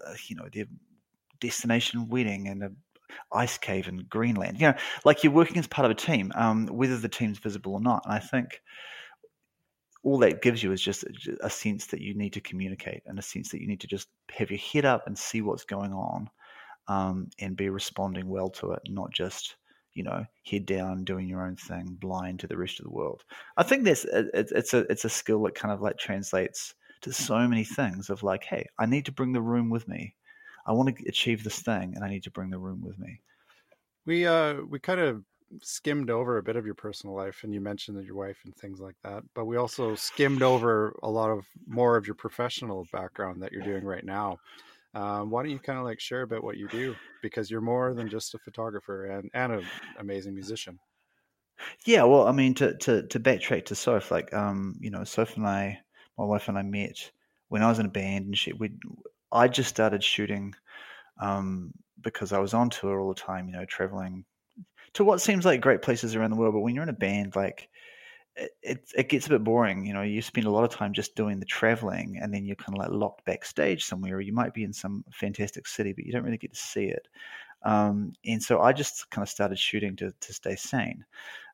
uh, 0.08 0.14
you 0.28 0.36
know 0.36 0.48
their 0.52 0.66
destination 1.40 2.10
wedding 2.10 2.48
and 2.48 2.64
a 2.64 2.72
ice 3.32 3.58
cave 3.58 3.88
in 3.88 4.06
Greenland. 4.10 4.60
You 4.60 4.70
know, 4.72 4.78
like 5.04 5.24
you're 5.24 5.34
working 5.34 5.58
as 5.58 5.68
part 5.68 5.86
of 5.86 5.92
a 5.92 6.00
team, 6.00 6.32
um, 6.36 6.68
whether 6.68 6.98
the 6.98 7.10
team's 7.10 7.40
visible 7.40 7.74
or 7.74 7.82
not. 7.82 8.04
And 8.06 8.14
I 8.14 8.20
think 8.20 8.62
all 10.06 10.20
that 10.20 10.44
gives 10.44 10.62
you 10.62 10.72
is 10.72 10.82
just 10.82 11.04
a 11.42 11.50
sense 11.50 11.88
that 11.88 12.00
you 12.00 12.14
need 12.14 12.32
to 12.32 12.40
communicate 12.40 13.02
and 13.08 13.18
a 13.18 13.24
sense 13.24 13.50
that 13.50 13.60
you 13.60 13.68
need 13.68 13.82
to 13.82 13.88
just 13.88 14.08
have 14.32 14.52
your 14.52 14.60
head 14.60 14.86
up 14.86 15.08
and 15.08 15.18
see 15.18 15.42
what's 15.42 15.66
going 15.66 15.92
on 15.92 16.30
um, 16.88 17.28
and 17.40 17.58
be 17.58 17.70
responding 17.70 18.30
well 18.30 18.50
to 18.50 18.72
it, 18.72 18.82
not 18.88 19.12
just 19.12 19.56
you 19.94 20.04
know 20.04 20.24
head 20.46 20.66
down 20.68 21.04
doing 21.04 21.28
your 21.28 21.44
own 21.44 21.56
thing, 21.56 21.98
blind 22.00 22.40
to 22.40 22.48
the 22.48 22.56
rest 22.56 22.80
of 22.80 22.86
the 22.86 22.92
world. 22.92 23.24
I 23.58 23.64
think 23.64 23.84
that's 23.84 24.06
it's 24.12 24.76
a 24.76 24.80
it's 24.92 25.06
a 25.06 25.10
skill 25.10 25.42
that 25.44 25.56
kind 25.56 25.74
of 25.74 25.82
like 25.82 25.98
translates 25.98 26.76
to 27.02 27.12
so 27.12 27.48
many 27.48 27.64
things 27.64 28.12
of 28.12 28.22
like, 28.22 28.44
hey, 28.44 28.68
I 28.78 28.86
need 28.86 29.06
to 29.06 29.12
bring 29.12 29.34
the 29.34 29.42
room 29.42 29.72
with 29.72 29.88
me. 29.88 30.14
I 30.68 30.74
want 30.74 30.96
to 30.96 31.06
achieve 31.08 31.44
this 31.44 31.62
thing, 31.62 31.94
and 31.96 32.06
I 32.06 32.10
need 32.10 32.24
to 32.24 32.32
bring 32.32 32.52
the 32.52 32.60
room 32.60 32.84
with 32.84 33.00
me. 33.00 33.22
We 34.06 34.28
uh 34.28 34.62
we 34.70 34.78
kind 34.78 35.00
of 35.00 35.24
skimmed 35.62 36.10
over 36.10 36.38
a 36.38 36.44
bit 36.44 36.56
of 36.56 36.66
your 36.66 36.76
personal 36.76 37.16
life 37.16 37.44
and 37.44 37.54
you 37.54 37.62
mentioned 37.62 37.98
that 37.98 38.06
your 38.06 38.16
wife 38.16 38.38
and 38.46 38.56
things 38.56 38.80
like 38.80 38.96
that 39.04 39.24
but 39.34 39.46
we 39.46 39.58
also 39.58 39.96
skimmed 39.96 40.42
over 40.42 40.98
a 41.04 41.10
lot 41.10 41.30
of 41.30 41.46
more 41.68 41.98
of 41.98 42.08
your 42.08 42.16
professional 42.16 42.86
background 42.92 43.42
that 43.42 43.52
you're 43.52 43.62
doing 43.62 43.84
right 43.84 44.06
now. 44.06 44.38
Um, 44.94 45.30
why 45.30 45.44
don't 45.44 45.52
you 45.52 45.60
kind 45.60 45.78
of 45.78 45.86
like 45.86 46.00
share 46.00 46.22
about 46.22 46.44
what 46.44 46.58
you 46.58 46.70
do? 46.70 46.96
Because 47.22 47.52
you're 47.52 47.62
more 47.62 47.94
than 47.94 48.10
just 48.10 48.34
a 48.34 48.40
photographer 48.40 49.06
and, 49.08 49.30
and 49.34 49.54
an 49.54 49.66
amazing 50.00 50.34
musician. 50.34 50.80
Yeah, 51.86 52.04
well, 52.04 52.28
I 52.28 52.32
mean, 52.32 52.54
to 52.56 52.78
to 52.78 53.08
to 53.08 53.20
backtrack 53.20 53.66
to 53.66 53.76
Soph, 53.76 54.12
like, 54.12 54.34
um, 54.34 54.76
you 54.80 54.90
know, 54.90 55.04
Soph 55.04 55.38
and 55.38 55.48
I, 55.48 55.80
my 56.18 56.26
wife 56.26 56.48
and 56.48 56.58
I 56.58 56.64
met 56.64 57.12
when 57.50 57.62
I 57.62 57.70
was 57.70 57.80
in 57.80 57.86
a 57.86 57.90
band, 57.90 58.26
and 58.26 58.38
she, 58.38 58.54
we, 58.54 58.72
I 59.32 59.48
just 59.48 59.70
started 59.70 60.04
shooting, 60.04 60.54
um, 61.20 61.74
because 62.02 62.34
I 62.34 62.40
was 62.40 62.54
on 62.54 62.70
tour 62.70 63.00
all 63.00 63.14
the 63.14 63.20
time, 63.20 63.48
you 63.48 63.54
know, 63.54 63.66
traveling 63.66 64.26
to 64.96 65.04
what 65.04 65.22
seems 65.22 65.46
like 65.46 65.62
great 65.62 65.82
places 65.82 66.16
around 66.16 66.32
the 66.32 66.36
world. 66.36 66.54
But 66.54 66.62
when 66.62 66.74
you're 66.74 66.84
in 66.84 66.90
a 66.90 66.94
band, 66.94 67.36
like, 67.36 67.70
it, 68.36 68.90
it, 68.94 69.10
gets 69.10 69.28
a 69.28 69.30
bit 69.30 69.44
boring. 69.44 69.86
You 69.86 69.94
know, 69.94 70.02
you 70.02 70.22
spend 70.22 70.46
a 70.46 70.52
lot 70.52 70.66
of 70.66 70.70
time 70.70 70.92
just 70.92 71.16
doing 71.16 71.40
the 71.40 71.46
traveling, 71.46 72.20
and 72.22 72.34
then 72.34 72.46
you're 72.46 72.58
kind 72.58 72.78
of 72.78 72.80
like 72.80 72.92
locked 72.92 73.24
backstage 73.26 73.86
somewhere, 73.86 74.16
or 74.16 74.22
you 74.22 74.34
might 74.34 74.54
be 74.54 74.64
in 74.64 74.74
some 74.74 75.06
fantastic 75.12 75.68
city, 75.68 75.94
but 75.94 76.06
you 76.06 76.12
don't 76.12 76.24
really 76.24 76.38
get 76.38 76.54
to 76.54 76.60
see 76.60 76.86
it. 76.86 77.08
Um, 77.64 78.14
and 78.26 78.44
so 78.44 78.60
I 78.60 78.74
just 78.74 79.10
kind 79.10 79.24
of 79.24 79.30
started 79.30 79.58
shooting 79.58 79.96
to 79.98 80.12
to 80.20 80.34
stay 80.34 80.56
sane 80.56 81.06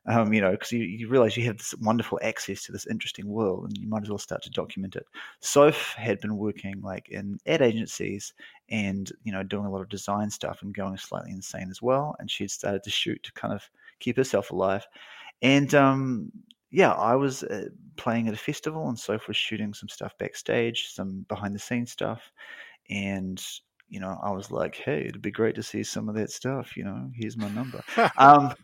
um, 0.06 0.32
you 0.32 0.40
know, 0.40 0.50
because 0.50 0.72
you, 0.72 0.80
you 0.80 1.08
realize 1.08 1.36
you 1.36 1.44
have 1.44 1.58
this 1.58 1.74
wonderful 1.80 2.18
access 2.22 2.64
to 2.64 2.72
this 2.72 2.86
interesting 2.86 3.28
world 3.28 3.64
and 3.64 3.78
you 3.78 3.88
might 3.88 4.02
as 4.02 4.08
well 4.08 4.18
start 4.18 4.42
to 4.42 4.50
document 4.50 4.96
it. 4.96 5.06
Soph 5.40 5.94
had 5.94 6.20
been 6.20 6.36
working 6.36 6.80
like 6.80 7.08
in 7.10 7.38
ad 7.46 7.62
agencies 7.62 8.34
and, 8.68 9.12
you 9.22 9.32
know, 9.32 9.44
doing 9.44 9.66
a 9.66 9.70
lot 9.70 9.80
of 9.80 9.88
design 9.88 10.28
stuff 10.28 10.62
and 10.62 10.74
going 10.74 10.96
slightly 10.96 11.30
insane 11.30 11.70
as 11.70 11.80
well. 11.80 12.16
And 12.18 12.28
she'd 12.30 12.50
started 12.50 12.82
to 12.82 12.90
shoot 12.90 13.22
to 13.22 13.32
kind 13.32 13.54
of 13.54 13.62
keep 14.00 14.16
herself 14.16 14.50
alive. 14.50 14.84
And, 15.40 15.72
um, 15.74 16.32
yeah, 16.70 16.92
I 16.92 17.14
was 17.14 17.44
uh, 17.44 17.68
playing 17.96 18.26
at 18.28 18.34
a 18.34 18.38
festival 18.38 18.88
and 18.88 18.98
Soph 18.98 19.28
was 19.28 19.36
shooting 19.36 19.72
some 19.72 19.88
stuff 19.88 20.16
backstage, 20.18 20.88
some 20.88 21.24
behind 21.28 21.54
the 21.54 21.60
scenes 21.60 21.92
stuff. 21.92 22.32
And 22.90 23.40
you 23.92 24.00
know, 24.00 24.18
I 24.22 24.30
was 24.30 24.50
like, 24.50 24.74
hey, 24.74 25.04
it'd 25.06 25.20
be 25.20 25.30
great 25.30 25.54
to 25.56 25.62
see 25.62 25.84
some 25.84 26.08
of 26.08 26.14
that 26.14 26.30
stuff. 26.30 26.78
You 26.78 26.84
know, 26.84 27.10
here's 27.14 27.36
my 27.36 27.50
number. 27.50 27.84
um, 28.16 28.54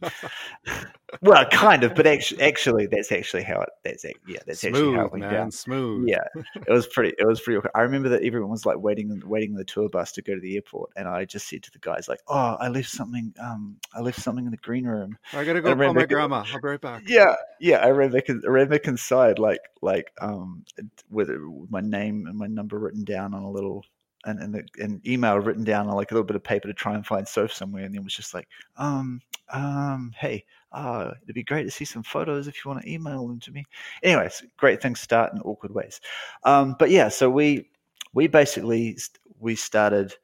well, 1.20 1.44
kind 1.50 1.84
of, 1.84 1.94
but 1.94 2.06
actually, 2.06 2.40
actually, 2.40 2.86
that's 2.86 3.12
actually 3.12 3.42
how 3.42 3.60
it. 3.60 3.68
That's 3.84 4.06
yeah, 4.26 4.38
that's 4.46 4.60
smooth, 4.60 4.74
actually 4.74 4.94
how 4.94 5.04
it 5.04 5.12
went 5.12 5.24
man, 5.24 5.32
down. 5.34 5.50
Smooth. 5.50 6.08
Yeah, 6.08 6.24
it 6.54 6.72
was 6.72 6.86
pretty. 6.86 7.12
It 7.18 7.26
was 7.26 7.42
pretty. 7.42 7.60
I 7.74 7.82
remember 7.82 8.08
that 8.08 8.22
everyone 8.22 8.50
was 8.50 8.64
like 8.64 8.78
waiting, 8.78 9.22
waiting 9.26 9.54
the 9.54 9.64
tour 9.64 9.90
bus 9.90 10.12
to 10.12 10.22
go 10.22 10.34
to 10.34 10.40
the 10.40 10.54
airport, 10.54 10.92
and 10.96 11.06
I 11.06 11.26
just 11.26 11.46
said 11.46 11.62
to 11.64 11.70
the 11.72 11.78
guys 11.78 12.08
like, 12.08 12.20
"Oh, 12.26 12.56
I 12.58 12.68
left 12.68 12.88
something. 12.88 13.34
Um, 13.38 13.76
I 13.94 14.00
left 14.00 14.20
something 14.20 14.46
in 14.46 14.50
the 14.50 14.56
green 14.56 14.86
room. 14.86 15.18
I 15.34 15.44
gotta 15.44 15.60
go 15.60 15.76
call 15.76 15.92
my 15.92 16.06
grandma. 16.06 16.42
I'll 16.50 16.58
be 16.58 16.68
right 16.68 16.80
back." 16.80 17.02
Yeah, 17.06 17.34
yeah. 17.60 17.84
I 17.84 17.90
ran 17.90 18.12
back. 18.12 18.30
I 18.30 18.48
ran 18.48 18.68
back 18.68 18.86
inside, 18.86 19.38
like, 19.38 19.60
like, 19.82 20.10
um, 20.22 20.64
with 21.10 21.28
my 21.68 21.82
name 21.82 22.26
and 22.26 22.38
my 22.38 22.46
number 22.46 22.78
written 22.78 23.04
down 23.04 23.34
on 23.34 23.42
a 23.42 23.50
little 23.50 23.84
and, 24.24 24.40
and 24.40 24.70
an 24.78 25.00
email 25.06 25.38
written 25.38 25.64
down 25.64 25.88
on 25.88 25.94
like 25.94 26.10
a 26.10 26.14
little 26.14 26.26
bit 26.26 26.36
of 26.36 26.42
paper 26.42 26.68
to 26.68 26.74
try 26.74 26.94
and 26.94 27.06
find 27.06 27.26
Soph 27.26 27.52
somewhere, 27.52 27.84
and 27.84 27.94
then 27.94 28.04
was 28.04 28.14
just 28.14 28.34
like, 28.34 28.48
um, 28.76 29.20
um, 29.52 30.12
hey, 30.18 30.44
uh, 30.72 31.12
it'd 31.22 31.34
be 31.34 31.42
great 31.42 31.64
to 31.64 31.70
see 31.70 31.84
some 31.84 32.02
photos 32.02 32.48
if 32.48 32.64
you 32.64 32.70
want 32.70 32.82
to 32.82 32.92
email 32.92 33.26
them 33.26 33.40
to 33.40 33.52
me. 33.52 33.64
Anyways, 34.02 34.42
great 34.56 34.82
things 34.82 35.00
start 35.00 35.32
in 35.32 35.40
awkward 35.40 35.74
ways. 35.74 36.00
Um, 36.44 36.76
but 36.78 36.90
yeah, 36.90 37.08
so 37.08 37.30
we 37.30 37.70
we 38.14 38.26
basically 38.26 38.98
we 39.40 39.54
started 39.54 40.14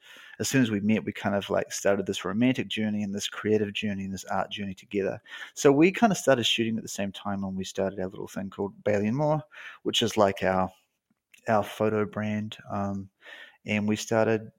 as 0.40 0.48
soon 0.48 0.62
as 0.62 0.70
we 0.70 0.80
met, 0.80 1.04
we 1.04 1.12
kind 1.12 1.36
of 1.36 1.48
like 1.48 1.72
started 1.72 2.06
this 2.06 2.24
romantic 2.24 2.68
journey 2.68 3.02
and 3.02 3.14
this 3.14 3.28
creative 3.28 3.72
journey 3.72 4.04
and 4.04 4.12
this 4.12 4.24
art 4.24 4.50
journey 4.50 4.74
together. 4.74 5.20
So 5.54 5.70
we 5.70 5.92
kind 5.92 6.10
of 6.10 6.18
started 6.18 6.44
shooting 6.44 6.76
at 6.76 6.82
the 6.82 6.88
same 6.88 7.12
time 7.12 7.42
when 7.42 7.54
we 7.54 7.64
started 7.64 8.00
our 8.00 8.08
little 8.08 8.26
thing 8.26 8.50
called 8.50 8.72
Bayly 8.84 9.06
and 9.06 9.16
Moore, 9.16 9.42
which 9.82 10.02
is 10.02 10.16
like 10.16 10.42
our 10.42 10.70
our 11.48 11.62
photo 11.62 12.04
brand. 12.04 12.56
Um, 12.70 13.08
and 13.66 13.88
we 13.88 13.96
started 13.96 14.50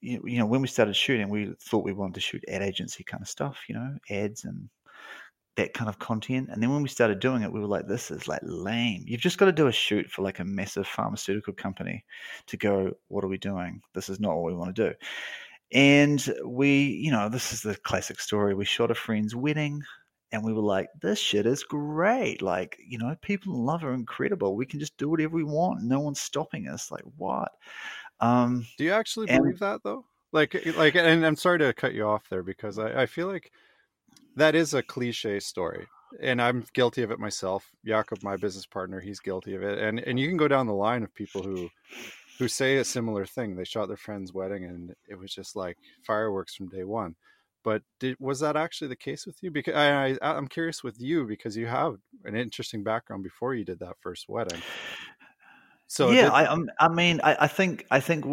you 0.00 0.38
know 0.38 0.46
when 0.46 0.60
we 0.60 0.68
started 0.68 0.94
shooting 0.94 1.28
we 1.30 1.54
thought 1.60 1.84
we 1.84 1.92
wanted 1.92 2.14
to 2.14 2.20
shoot 2.20 2.44
ad 2.48 2.62
agency 2.62 3.02
kind 3.02 3.22
of 3.22 3.28
stuff 3.28 3.62
you 3.68 3.74
know 3.74 3.96
ads 4.10 4.44
and 4.44 4.68
that 5.56 5.72
kind 5.72 5.88
of 5.88 5.98
content. 5.98 6.48
And 6.50 6.62
then 6.62 6.70
when 6.70 6.82
we 6.82 6.88
started 6.88 7.20
doing 7.20 7.42
it 7.42 7.52
we 7.52 7.60
were 7.60 7.66
like 7.66 7.86
this 7.86 8.10
is 8.10 8.26
like 8.26 8.40
lame. 8.42 9.04
You've 9.06 9.20
just 9.20 9.38
got 9.38 9.46
to 9.46 9.52
do 9.52 9.68
a 9.68 9.72
shoot 9.72 10.10
for 10.10 10.22
like 10.22 10.40
a 10.40 10.44
massive 10.44 10.86
pharmaceutical 10.86 11.52
company 11.52 12.04
to 12.46 12.56
go 12.56 12.92
what 13.08 13.24
are 13.24 13.28
we 13.28 13.38
doing? 13.38 13.80
This 13.94 14.08
is 14.08 14.20
not 14.20 14.34
what 14.34 14.44
we 14.44 14.54
want 14.54 14.74
to 14.74 14.90
do. 14.90 14.94
And 15.72 16.34
we 16.44 16.84
you 16.84 17.10
know 17.10 17.28
this 17.28 17.52
is 17.52 17.62
the 17.62 17.76
classic 17.76 18.20
story. 18.20 18.54
We 18.54 18.64
shot 18.64 18.90
a 18.90 18.94
friend's 18.94 19.34
wedding 19.34 19.82
and 20.32 20.42
we 20.42 20.52
were 20.52 20.60
like 20.60 20.88
this 21.00 21.20
shit 21.20 21.46
is 21.46 21.62
great. 21.62 22.42
Like 22.42 22.76
you 22.84 22.98
know 22.98 23.14
people 23.22 23.54
in 23.54 23.64
love 23.64 23.84
are 23.84 23.94
incredible. 23.94 24.56
We 24.56 24.66
can 24.66 24.80
just 24.80 24.96
do 24.96 25.08
whatever 25.08 25.36
we 25.36 25.44
want. 25.44 25.82
No 25.82 26.00
one's 26.00 26.20
stopping 26.20 26.68
us. 26.68 26.90
Like 26.90 27.04
what 27.16 27.52
um, 28.20 28.66
Do 28.78 28.84
you 28.84 28.92
actually 28.92 29.28
and, 29.28 29.42
believe 29.42 29.58
that 29.60 29.82
though? 29.82 30.04
Like, 30.32 30.54
eh, 30.54 30.72
like, 30.76 30.96
and 30.96 31.24
I'm 31.24 31.36
sorry 31.36 31.58
to 31.60 31.72
cut 31.72 31.94
you 31.94 32.06
off 32.06 32.28
there 32.28 32.42
because 32.42 32.78
I, 32.78 33.02
I 33.02 33.06
feel 33.06 33.28
like 33.28 33.52
that 34.36 34.54
is 34.54 34.74
a 34.74 34.82
cliche 34.82 35.40
story, 35.40 35.86
and 36.20 36.42
I'm 36.42 36.64
guilty 36.72 37.02
of 37.02 37.10
it 37.10 37.20
myself. 37.20 37.70
Jakob, 37.84 38.22
my 38.22 38.36
business 38.36 38.66
partner, 38.66 39.00
he's 39.00 39.20
guilty 39.20 39.54
of 39.54 39.62
it, 39.62 39.78
and 39.78 40.00
and 40.00 40.18
you 40.18 40.28
can 40.28 40.36
go 40.36 40.48
down 40.48 40.66
the 40.66 40.74
line 40.74 41.02
of 41.02 41.14
people 41.14 41.42
who 41.42 41.70
who 42.38 42.48
say 42.48 42.78
a 42.78 42.84
similar 42.84 43.24
thing. 43.24 43.54
They 43.54 43.64
shot 43.64 43.86
their 43.86 43.96
friend's 43.96 44.32
wedding, 44.32 44.64
and 44.64 44.94
it 45.08 45.16
was 45.16 45.32
just 45.32 45.54
like 45.54 45.78
fireworks 46.04 46.54
from 46.54 46.68
day 46.68 46.84
one. 46.84 47.14
But 47.62 47.82
did, 47.98 48.16
was 48.20 48.40
that 48.40 48.56
actually 48.56 48.88
the 48.88 48.96
case 48.96 49.24
with 49.24 49.42
you? 49.42 49.50
Because 49.50 49.74
I, 49.74 50.10
I, 50.10 50.36
I'm 50.36 50.48
curious 50.48 50.84
with 50.84 51.00
you 51.00 51.24
because 51.24 51.56
you 51.56 51.66
have 51.66 51.96
an 52.24 52.36
interesting 52.36 52.84
background 52.84 53.22
before 53.22 53.54
you 53.54 53.64
did 53.64 53.78
that 53.78 53.96
first 54.00 54.28
wedding. 54.28 54.60
So 55.86 56.10
yeah, 56.10 56.30
I, 56.30 56.56
I 56.78 56.88
mean, 56.88 57.20
I, 57.22 57.36
I 57.40 57.46
think 57.46 57.86
I 57.90 58.00
think 58.00 58.24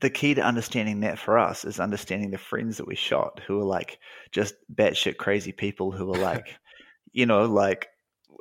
the 0.00 0.10
key 0.10 0.34
to 0.34 0.42
understanding 0.42 1.00
that 1.00 1.18
for 1.18 1.38
us 1.38 1.64
is 1.64 1.80
understanding 1.80 2.30
the 2.30 2.38
friends 2.38 2.76
that 2.76 2.86
we 2.86 2.94
shot 2.94 3.40
who 3.46 3.60
are 3.60 3.64
like 3.64 3.98
just 4.30 4.54
batshit 4.72 5.16
crazy 5.16 5.52
people 5.52 5.90
who 5.90 6.12
are 6.14 6.18
like, 6.22 6.54
you 7.12 7.26
know, 7.26 7.46
like 7.46 7.88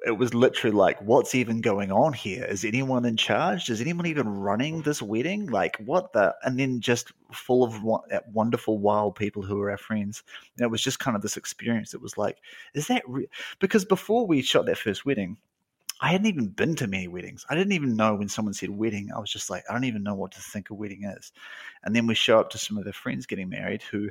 it 0.05 0.17
was 0.17 0.33
literally 0.33 0.75
like, 0.75 1.01
what's 1.01 1.33
even 1.33 1.59
going 1.59 1.91
on 1.91 2.13
here? 2.13 2.45
Is 2.45 2.63
anyone 2.63 3.03
in 3.05 3.17
charge? 3.17 3.69
Is 3.69 3.81
anyone 3.81 4.05
even 4.05 4.27
running 4.27 4.81
this 4.81 5.01
wedding? 5.01 5.47
Like, 5.47 5.75
what 5.77 6.13
the? 6.13 6.35
And 6.43 6.59
then 6.59 6.81
just 6.81 7.11
full 7.33 7.63
of 7.63 7.81
wonderful, 8.31 8.77
wild 8.77 9.15
people 9.15 9.41
who 9.41 9.59
are 9.59 9.71
our 9.71 9.77
friends. 9.77 10.23
And 10.55 10.63
it 10.63 10.69
was 10.69 10.83
just 10.83 10.99
kind 10.99 11.15
of 11.15 11.23
this 11.23 11.37
experience. 11.37 11.95
It 11.95 12.01
was 12.01 12.17
like, 12.17 12.37
is 12.75 12.87
that 12.87 13.03
real? 13.07 13.27
Because 13.59 13.85
before 13.85 14.27
we 14.27 14.43
shot 14.43 14.67
that 14.67 14.77
first 14.77 15.03
wedding, 15.05 15.37
I 15.99 16.11
hadn't 16.11 16.27
even 16.27 16.47
been 16.49 16.75
to 16.75 16.87
many 16.87 17.07
weddings. 17.07 17.45
I 17.49 17.55
didn't 17.55 17.73
even 17.73 17.95
know 17.95 18.15
when 18.15 18.29
someone 18.29 18.53
said 18.53 18.69
wedding. 18.69 19.09
I 19.15 19.19
was 19.19 19.31
just 19.31 19.49
like, 19.49 19.63
I 19.67 19.73
don't 19.73 19.85
even 19.85 20.03
know 20.03 20.13
what 20.13 20.31
to 20.33 20.41
think 20.41 20.69
a 20.69 20.75
wedding 20.75 21.03
is. 21.03 21.31
And 21.83 21.95
then 21.95 22.05
we 22.05 22.13
show 22.13 22.39
up 22.39 22.49
to 22.51 22.57
some 22.57 22.77
of 22.77 22.83
their 22.83 22.93
friends 22.93 23.25
getting 23.25 23.49
married 23.49 23.81
who 23.81 24.09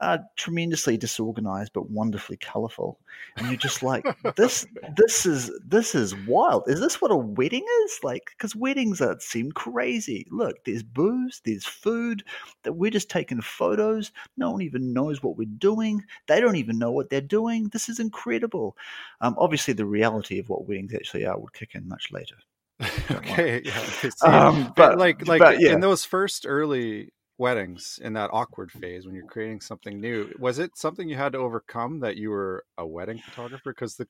are 0.00 0.24
tremendously 0.36 0.96
disorganized 0.96 1.72
but 1.74 1.90
wonderfully 1.90 2.38
colorful. 2.38 2.98
And 3.36 3.48
you're 3.48 3.56
just 3.56 3.82
like, 3.82 4.04
this 4.36 4.66
this 4.96 5.26
is 5.26 5.50
this 5.66 5.94
is 5.94 6.14
wild. 6.26 6.64
Is 6.68 6.80
this 6.80 7.00
what 7.02 7.10
a 7.10 7.16
wedding 7.16 7.66
is? 7.84 8.00
Like, 8.02 8.30
because 8.30 8.56
weddings 8.56 9.00
are 9.00 9.18
seem 9.20 9.52
crazy. 9.52 10.26
Look, 10.30 10.64
there's 10.64 10.82
booze, 10.82 11.42
there's 11.44 11.66
food, 11.66 12.24
that 12.62 12.74
we're 12.74 12.90
just 12.90 13.10
taking 13.10 13.40
photos. 13.42 14.12
No 14.36 14.52
one 14.52 14.62
even 14.62 14.92
knows 14.92 15.22
what 15.22 15.36
we're 15.36 15.48
doing. 15.58 16.02
They 16.28 16.40
don't 16.40 16.56
even 16.56 16.78
know 16.78 16.92
what 16.92 17.10
they're 17.10 17.20
doing. 17.20 17.68
This 17.68 17.88
is 17.88 18.00
incredible. 18.00 18.76
Um, 19.20 19.34
obviously 19.36 19.74
the 19.74 19.84
reality 19.84 20.38
of 20.38 20.48
what 20.48 20.66
weddings 20.66 20.94
actually 20.94 21.09
actually 21.18 21.42
would 21.42 21.52
kick 21.52 21.74
in 21.74 21.88
much 21.88 22.10
later. 22.12 22.36
okay, 23.10 23.62
yeah. 23.64 24.10
Um, 24.22 24.72
but 24.76 24.98
like, 24.98 25.26
like 25.26 25.40
but, 25.40 25.60
yeah. 25.60 25.72
in 25.72 25.80
those 25.80 26.04
first 26.04 26.46
early 26.48 27.12
weddings, 27.36 27.98
in 28.02 28.14
that 28.14 28.30
awkward 28.32 28.70
phase 28.70 29.06
when 29.06 29.14
you're 29.14 29.26
creating 29.26 29.60
something 29.60 30.00
new, 30.00 30.32
was 30.38 30.58
it 30.58 30.76
something 30.76 31.08
you 31.08 31.16
had 31.16 31.32
to 31.32 31.38
overcome 31.38 32.00
that 32.00 32.16
you 32.16 32.30
were 32.30 32.64
a 32.78 32.86
wedding 32.86 33.18
photographer? 33.18 33.72
Because 33.72 33.96
the 33.96 34.06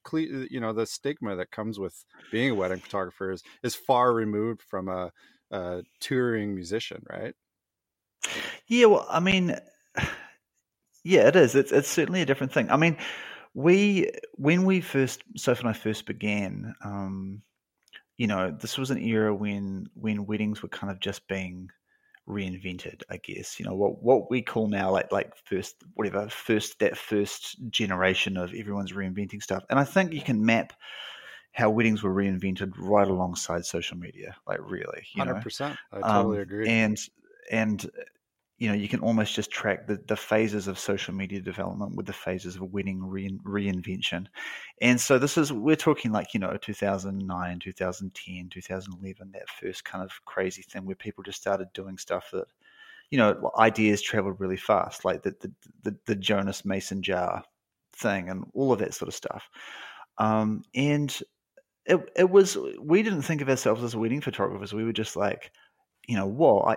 you 0.51 0.61
know 0.61 0.73
the 0.73 0.87
stigma 0.87 1.37
that 1.37 1.51
comes 1.51 1.79
with 1.79 2.05
being 2.31 2.51
a 2.51 2.55
wedding 2.55 2.79
photographer 2.79 3.33
is 3.33 3.43
is 3.63 3.75
far 3.75 4.13
removed 4.13 4.63
from 4.63 4.89
a, 4.89 5.11
a 5.51 5.83
touring 5.99 6.55
musician, 6.55 7.03
right? 7.11 7.35
Yeah, 8.69 8.87
well, 8.87 9.07
I 9.11 9.19
mean, 9.19 9.57
yeah, 11.05 11.27
it 11.27 11.35
is. 11.35 11.57
It's 11.57 11.73
it's 11.73 11.89
certainly 11.89 12.23
a 12.23 12.27
different 12.27 12.53
thing. 12.53 12.71
I 12.71 12.77
mean, 12.77 12.97
we 13.55 14.11
when 14.35 14.65
we 14.65 14.81
first 14.81 15.23
Sophie 15.37 15.61
and 15.61 15.69
I 15.69 15.73
first 15.73 16.07
began, 16.07 16.75
um, 16.85 17.43
you 18.17 18.27
know, 18.27 18.51
this 18.51 18.79
was 18.79 18.91
an 18.91 18.99
era 18.99 19.35
when 19.35 19.89
when 19.95 20.27
weddings 20.27 20.63
were 20.63 20.69
kind 20.69 20.91
of 20.91 21.01
just 21.01 21.27
being 21.29 21.71
reinvented, 22.29 23.03
I 23.11 23.17
guess. 23.17 23.59
You 23.59 23.67
know, 23.67 23.75
what 23.75 24.03
what 24.03 24.31
we 24.31 24.43
call 24.43 24.69
now 24.69 24.91
like 24.91 25.11
like 25.11 25.33
first 25.45 25.77
whatever, 25.95 26.29
first 26.29 26.79
that 26.79 26.97
first 26.97 27.57
generation 27.71 28.37
of 28.37 28.55
everyone's 28.55 28.93
reinventing 28.93 29.43
stuff. 29.43 29.65
And 29.69 29.79
I 29.79 29.85
think 29.85 30.13
you 30.13 30.23
can 30.23 30.45
map 30.45 30.73
how 31.53 31.71
weddings 31.71 32.03
were 32.03 32.15
reinvented 32.15 32.73
right 32.79 33.09
alongside 33.09 33.65
social 33.65 33.97
media. 33.97 34.37
Like 34.47 34.61
really. 34.63 35.03
Hundred 35.17 35.43
percent. 35.43 35.77
I 35.93 36.01
totally 36.01 36.39
um, 36.39 36.43
agree. 36.43 36.69
And 36.69 36.99
and 37.51 37.91
you 38.61 38.69
know 38.69 38.75
you 38.75 38.89
can 38.89 39.01
almost 39.01 39.35
just 39.35 39.51
track 39.51 39.89
the, 39.89 40.01
the 40.07 40.17
phases 40.17 40.69
of 40.69 40.79
social 40.79 41.13
media 41.13 41.41
development 41.41 41.97
with 41.97 42.07
the 42.07 42.13
phases 42.13 42.55
of 42.55 42.73
wedding 42.73 43.03
re- 43.05 43.41
reinvention 43.45 44.27
and 44.81 45.01
so 45.01 45.19
this 45.19 45.37
is 45.37 45.53
we're 45.53 45.75
talking 45.75 46.13
like 46.13 46.33
you 46.33 46.39
know 46.41 46.57
2009 46.63 47.59
2010 47.59 48.49
2011 48.49 49.33
that 49.33 49.49
first 49.49 49.85
kind 49.85 50.05
of 50.05 50.13
crazy 50.25 50.63
thing 50.63 50.87
where 50.87 50.95
people 50.95 51.25
just 51.25 51.41
started 51.41 51.67
doing 51.75 51.99
stuff 51.99 52.29
that 52.33 52.47
you 53.11 53.19
know 53.19 53.51
ideas 53.59 54.01
traveled 54.01 54.39
really 54.39 54.57
fast 54.57 55.05
like 55.05 55.23
the 55.23 55.35
the, 55.41 55.53
the, 55.83 55.97
the 56.07 56.15
jonas 56.15 56.65
mason 56.65 57.03
jar 57.03 57.43
thing 58.01 58.29
and 58.29 58.45
all 58.55 58.73
of 58.73 58.79
that 58.81 58.95
sort 58.95 59.09
of 59.09 59.15
stuff. 59.15 59.49
Um, 60.19 60.63
and 60.75 61.17
it 61.87 62.01
it 62.17 62.31
was 62.31 62.59
we 62.81 63.03
didn't 63.03 63.23
think 63.23 63.41
of 63.41 63.49
ourselves 63.49 63.83
as 63.83 63.97
wedding 63.97 64.21
photographers. 64.21 64.73
We 64.73 64.85
were 64.85 64.93
just 64.93 65.17
like, 65.17 65.53
you 66.07 66.17
know, 66.17 66.27
whoa, 66.27 66.61
I 66.61 66.77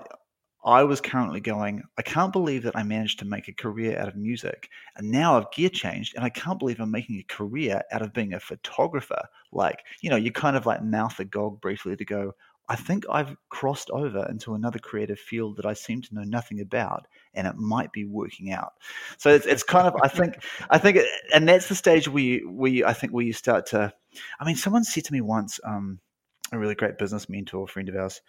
I 0.66 0.84
was 0.84 1.02
currently 1.02 1.42
going, 1.42 1.84
I 1.98 2.02
can't 2.02 2.32
believe 2.32 2.64
that 2.64 2.76
I 2.76 2.84
managed 2.84 3.20
to 3.20 3.26
make 3.26 3.48
a 3.48 3.54
career 3.54 4.00
out 4.00 4.08
of 4.08 4.16
music. 4.16 4.70
And 4.96 5.12
now 5.12 5.38
I've 5.38 5.52
gear 5.52 5.70
changed 5.70 6.14
and 6.16 6.24
I 6.24 6.30
can't 6.30 6.60
believe 6.60 6.80
I'm 6.80 6.92
making 6.92 7.20
a 7.20 7.34
career 7.34 7.82
out 7.92 8.02
of 8.02 8.14
being 8.14 8.34
a 8.34 8.40
photographer. 8.40 9.22
Like, 9.52 9.80
you 10.02 10.10
know, 10.10 10.16
you 10.16 10.32
kind 10.32 10.56
of 10.56 10.66
like 10.66 10.82
mouth 10.82 11.20
agog 11.20 11.60
briefly 11.60 11.98
to 11.98 12.06
go, 12.06 12.34
I 12.70 12.78
think 12.78 13.04
I've 13.12 13.36
crossed 13.50 13.90
over 13.90 14.26
into 14.30 14.54
another 14.54 14.80
creative 14.80 15.20
field 15.20 15.58
that 15.58 15.66
I 15.66 15.74
seem 15.74 16.02
to 16.02 16.16
know 16.16 16.24
nothing 16.24 16.62
about, 16.62 17.08
and 17.34 17.46
it 17.46 17.58
might 17.58 17.92
be 17.92 18.06
working 18.06 18.54
out. 18.54 18.74
So 19.18 19.32
it's, 19.32 19.46
it's 19.46 19.64
kind 19.64 19.86
of 19.86 19.96
I 20.02 20.08
think 20.08 20.42
I 20.70 20.78
think, 20.78 21.00
and 21.34 21.48
that's 21.48 21.68
the 21.68 21.76
stage 21.76 22.08
where 22.08 22.40
we 22.48 22.84
I 22.86 22.94
think 22.94 23.12
where 23.12 23.26
you 23.26 23.34
start 23.34 23.66
to. 23.68 23.94
I 24.40 24.46
mean, 24.46 24.56
someone 24.56 24.86
said 24.86 25.04
to 25.06 25.14
me 25.14 25.20
once, 25.20 25.60
um, 25.66 26.00
a 26.54 26.58
really 26.58 26.76
great 26.76 26.98
business 26.98 27.28
mentor, 27.28 27.68
friend 27.68 27.90
of 27.90 27.96
ours, 27.96 28.22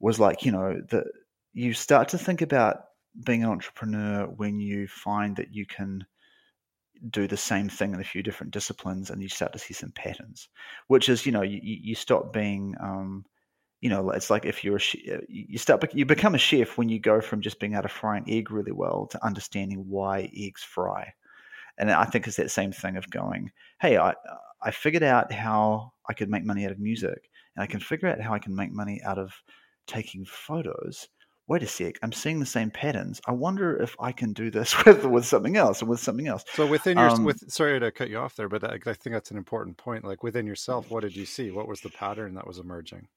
was 0.00 0.18
like, 0.18 0.44
you 0.44 0.50
know, 0.50 0.80
that 0.90 1.04
you 1.52 1.72
start 1.72 2.08
to 2.08 2.18
think 2.18 2.42
about 2.42 2.84
being 3.24 3.42
an 3.42 3.50
entrepreneur 3.50 4.26
when 4.26 4.60
you 4.60 4.86
find 4.86 5.36
that 5.36 5.52
you 5.52 5.66
can 5.66 6.04
do 7.10 7.26
the 7.26 7.36
same 7.36 7.68
thing 7.68 7.94
in 7.94 8.00
a 8.00 8.04
few 8.04 8.22
different 8.22 8.52
disciplines 8.52 9.10
and 9.10 9.22
you 9.22 9.28
start 9.28 9.52
to 9.52 9.58
see 9.58 9.72
some 9.72 9.90
patterns 9.92 10.48
which 10.88 11.08
is 11.08 11.24
you 11.24 11.32
know 11.32 11.42
you, 11.42 11.58
you 11.62 11.94
stop 11.94 12.32
being 12.32 12.74
um, 12.78 13.24
you 13.80 13.88
know, 13.88 14.10
it's 14.10 14.28
like 14.28 14.44
if 14.44 14.62
you're 14.62 14.76
a 14.76 15.14
uh, 15.14 15.20
you 15.28 15.58
start 15.58 15.82
you 15.94 16.04
become 16.04 16.34
a 16.34 16.38
chef 16.38 16.76
when 16.76 16.88
you 16.88 16.98
go 16.98 17.20
from 17.20 17.40
just 17.40 17.58
being 17.58 17.72
able 17.72 17.82
to 17.82 17.88
fry 17.88 18.18
an 18.18 18.24
egg 18.28 18.50
really 18.50 18.72
well 18.72 19.06
to 19.06 19.24
understanding 19.24 19.86
why 19.88 20.30
eggs 20.36 20.62
fry. 20.62 21.12
And 21.78 21.90
I 21.90 22.04
think 22.04 22.26
it's 22.26 22.36
that 22.36 22.50
same 22.50 22.72
thing 22.72 22.96
of 22.96 23.08
going, 23.10 23.50
hey, 23.80 23.96
I 23.96 24.14
I 24.62 24.70
figured 24.70 25.02
out 25.02 25.32
how 25.32 25.92
I 26.08 26.12
could 26.12 26.28
make 26.28 26.44
money 26.44 26.66
out 26.66 26.72
of 26.72 26.78
music, 26.78 27.30
and 27.56 27.62
I 27.62 27.66
can 27.66 27.80
figure 27.80 28.08
out 28.08 28.20
how 28.20 28.34
I 28.34 28.38
can 28.38 28.54
make 28.54 28.72
money 28.72 29.00
out 29.02 29.18
of 29.18 29.32
taking 29.86 30.26
photos. 30.26 31.08
Wait 31.46 31.62
a 31.62 31.66
sec, 31.66 31.96
I'm 32.02 32.12
seeing 32.12 32.38
the 32.38 32.46
same 32.46 32.70
patterns. 32.70 33.20
I 33.26 33.32
wonder 33.32 33.76
if 33.82 33.96
I 33.98 34.12
can 34.12 34.32
do 34.32 34.50
this 34.50 34.74
with 34.84 35.04
with 35.04 35.26
something 35.26 35.56
else 35.56 35.80
and 35.80 35.90
with 35.90 36.00
something 36.00 36.28
else. 36.28 36.44
So 36.52 36.66
within 36.66 36.98
your 36.98 37.10
um, 37.10 37.24
with 37.24 37.50
sorry 37.50 37.80
to 37.80 37.90
cut 37.90 38.10
you 38.10 38.18
off 38.18 38.36
there, 38.36 38.48
but 38.48 38.64
I, 38.64 38.78
I 38.86 38.92
think 38.94 39.14
that's 39.14 39.30
an 39.30 39.36
important 39.36 39.76
point. 39.76 40.04
Like 40.04 40.22
within 40.22 40.46
yourself, 40.46 40.90
what 40.90 41.02
did 41.02 41.16
you 41.16 41.26
see? 41.26 41.50
What 41.50 41.68
was 41.68 41.80
the 41.80 41.90
pattern 41.90 42.34
that 42.34 42.46
was 42.46 42.58
emerging? 42.58 43.08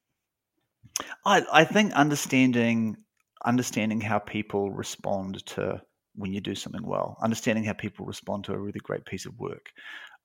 I, 1.25 1.44
I 1.51 1.63
think 1.63 1.94
understanding 1.94 2.98
understanding 3.46 4.00
how 4.00 4.20
people 4.20 4.72
respond 4.72 5.46
to 5.46 5.82
when 6.15 6.32
you 6.32 6.42
do 6.42 6.56
something 6.56 6.86
well, 6.86 7.18
understanding 7.22 7.63
how 7.63 7.74
people 7.74 8.06
respond 8.06 8.46
to 8.46 8.53
a 8.53 8.58
really 8.58 8.80
great 8.80 9.06
piece 9.06 9.25
of 9.25 9.38
work. 9.39 9.70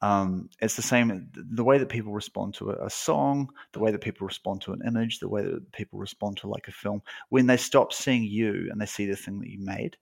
Um, 0.00 0.49
it's 0.61 0.76
the 0.76 0.83
same 0.83 1.28
the 1.35 1.64
way 1.64 1.78
that 1.78 1.88
people 1.88 2.12
respond 2.12 2.55
to 2.55 2.71
a, 2.71 2.87
a, 2.87 2.90
song, 2.90 3.49
the 3.73 3.81
way 3.81 3.90
that 3.90 4.00
people 4.00 4.26
respond 4.26 4.61
to 4.62 4.73
an 4.73 4.81
image, 4.87 5.19
the 5.19 5.28
way 5.28 5.43
that 5.43 5.73
people 5.73 5.99
respond 5.99 6.37
to 6.38 6.49
like 6.49 6.69
a 6.69 6.73
film. 6.73 7.02
When 7.31 7.47
they 7.47 7.57
stop 7.57 7.93
seeing 7.93 8.23
you 8.23 8.69
and 8.71 8.81
they 8.81 8.87
see 8.87 9.07
the 9.07 9.17
thing 9.17 9.40
that 9.40 9.50
you 9.50 9.59
made, 9.61 9.97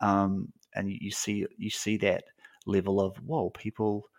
um, 0.00 0.52
and 0.74 0.90
you, 0.90 0.98
you 1.00 1.10
see 1.10 1.46
you 1.56 1.70
see 1.70 1.96
that 1.98 2.24
level 2.66 3.00
of 3.00 3.16
whoa, 3.24 3.48
people 3.50 4.10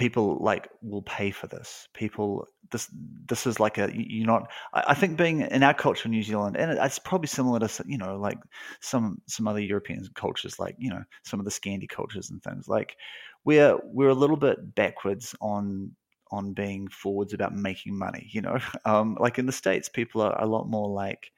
people 0.00 0.38
like 0.40 0.70
will 0.82 1.02
pay 1.02 1.30
for 1.30 1.46
this. 1.46 1.86
People, 1.92 2.46
this 2.72 2.88
this 3.26 3.46
is 3.46 3.60
like 3.60 3.78
a 3.78 3.90
you're 3.92 4.26
not. 4.26 4.50
I, 4.72 4.94
think 4.94 5.18
being 5.18 5.42
in 5.42 5.62
our 5.62 5.74
culture 5.74 6.06
in 6.06 6.12
New 6.12 6.22
Zealand, 6.22 6.56
and 6.56 6.72
it's 6.78 6.98
probably 6.98 7.28
similar 7.28 7.60
to 7.60 7.84
you 7.86 7.98
know 7.98 8.16
like 8.16 8.38
some 8.80 9.20
some 9.26 9.46
other 9.46 9.60
European 9.60 10.04
cultures, 10.14 10.58
like 10.58 10.74
you 10.78 10.90
know 10.90 11.02
some 11.24 11.38
of 11.38 11.44
the 11.44 11.50
Scandi 11.50 11.88
cultures 11.88 12.30
and 12.30 12.42
things. 12.42 12.66
Like 12.66 12.96
we're 13.44 13.78
we're 13.84 14.08
a 14.08 14.14
little 14.14 14.36
bit 14.36 14.74
backwards 14.74 15.34
on 15.40 15.92
on 16.30 16.52
being 16.52 16.88
forwards 16.88 17.32
about 17.32 17.54
making 17.54 17.98
money. 17.98 18.28
You 18.30 18.42
know, 18.42 18.58
um, 18.84 19.16
like 19.20 19.38
in 19.38 19.46
the 19.46 19.52
states, 19.52 19.88
people 19.88 20.22
are 20.22 20.40
a 20.40 20.46
lot 20.46 20.68
more 20.68 20.88
like 20.88 21.32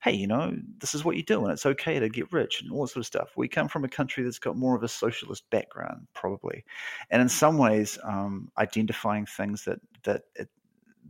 hey, 0.00 0.12
you 0.12 0.26
know, 0.26 0.56
this 0.78 0.94
is 0.94 1.04
what 1.04 1.16
you 1.16 1.22
do 1.22 1.42
and 1.42 1.52
it's 1.52 1.66
okay 1.66 1.98
to 1.98 2.08
get 2.08 2.32
rich 2.32 2.62
and 2.62 2.70
all 2.70 2.82
that 2.82 2.88
sort 2.88 3.02
of 3.02 3.06
stuff. 3.06 3.30
We 3.36 3.48
come 3.48 3.68
from 3.68 3.84
a 3.84 3.88
country 3.88 4.22
that's 4.22 4.38
got 4.38 4.56
more 4.56 4.76
of 4.76 4.82
a 4.82 4.88
socialist 4.88 5.48
background, 5.50 6.06
probably. 6.14 6.64
And 7.10 7.20
in 7.20 7.28
some 7.28 7.58
ways, 7.58 7.98
um, 8.04 8.50
identifying 8.58 9.26
things 9.26 9.64
that, 9.64 9.80
that, 10.04 10.22
it, 10.36 10.48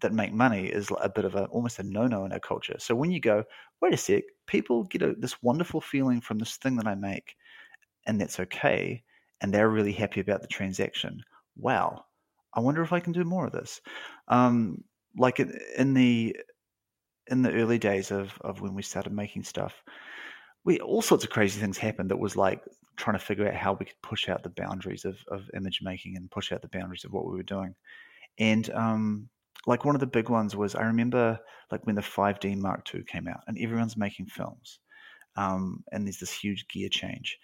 that 0.00 0.12
make 0.12 0.32
money 0.32 0.66
is 0.68 0.88
a 1.00 1.08
bit 1.08 1.24
of 1.24 1.34
a 1.34 1.44
almost 1.46 1.80
a 1.80 1.82
no-no 1.82 2.24
in 2.24 2.32
our 2.32 2.40
culture. 2.40 2.76
So 2.78 2.94
when 2.94 3.10
you 3.10 3.20
go, 3.20 3.44
wait 3.82 3.92
a 3.92 3.96
sec, 3.96 4.22
people 4.46 4.84
get 4.84 5.02
a, 5.02 5.14
this 5.14 5.42
wonderful 5.42 5.80
feeling 5.80 6.20
from 6.20 6.38
this 6.38 6.56
thing 6.56 6.76
that 6.76 6.86
I 6.86 6.94
make, 6.94 7.34
and 8.06 8.20
that's 8.20 8.40
okay, 8.40 9.02
and 9.40 9.52
they're 9.52 9.68
really 9.68 9.92
happy 9.92 10.20
about 10.20 10.42
the 10.42 10.48
transaction. 10.48 11.22
Wow, 11.56 12.04
I 12.54 12.60
wonder 12.60 12.82
if 12.82 12.92
I 12.92 13.00
can 13.00 13.12
do 13.12 13.24
more 13.24 13.46
of 13.46 13.52
this. 13.52 13.80
Um, 14.28 14.84
like 15.16 15.40
in 15.40 15.94
the 15.94 16.36
in 17.30 17.42
the 17.42 17.52
early 17.52 17.78
days 17.78 18.10
of, 18.10 18.38
of 18.40 18.60
when 18.60 18.74
we 18.74 18.82
started 18.82 19.12
making 19.12 19.44
stuff, 19.44 19.74
we 20.64 20.80
all 20.80 21.02
sorts 21.02 21.24
of 21.24 21.30
crazy 21.30 21.60
things 21.60 21.78
happened 21.78 22.10
that 22.10 22.18
was 22.18 22.36
like 22.36 22.62
trying 22.96 23.18
to 23.18 23.24
figure 23.24 23.46
out 23.46 23.54
how 23.54 23.74
we 23.74 23.86
could 23.86 24.02
push 24.02 24.28
out 24.28 24.42
the 24.42 24.50
boundaries 24.50 25.04
of, 25.04 25.16
of 25.28 25.48
image 25.54 25.80
making 25.82 26.16
and 26.16 26.30
push 26.30 26.52
out 26.52 26.62
the 26.62 26.68
boundaries 26.68 27.04
of 27.04 27.12
what 27.12 27.26
we 27.26 27.36
were 27.36 27.42
doing. 27.42 27.74
And 28.38 28.68
um, 28.70 29.28
like 29.66 29.84
one 29.84 29.94
of 29.94 30.00
the 30.00 30.06
big 30.06 30.28
ones 30.28 30.56
was 30.56 30.74
I 30.74 30.82
remember 30.84 31.38
like 31.70 31.86
when 31.86 31.94
the 31.94 32.02
5D 32.02 32.56
Mark 32.56 32.88
II 32.92 33.04
came 33.04 33.28
out 33.28 33.40
and 33.46 33.58
everyone's 33.58 33.96
making 33.96 34.26
films. 34.26 34.80
Um, 35.36 35.84
and 35.92 36.06
there's 36.06 36.18
this 36.18 36.32
huge 36.32 36.66
gear 36.68 36.88
change, 36.88 37.38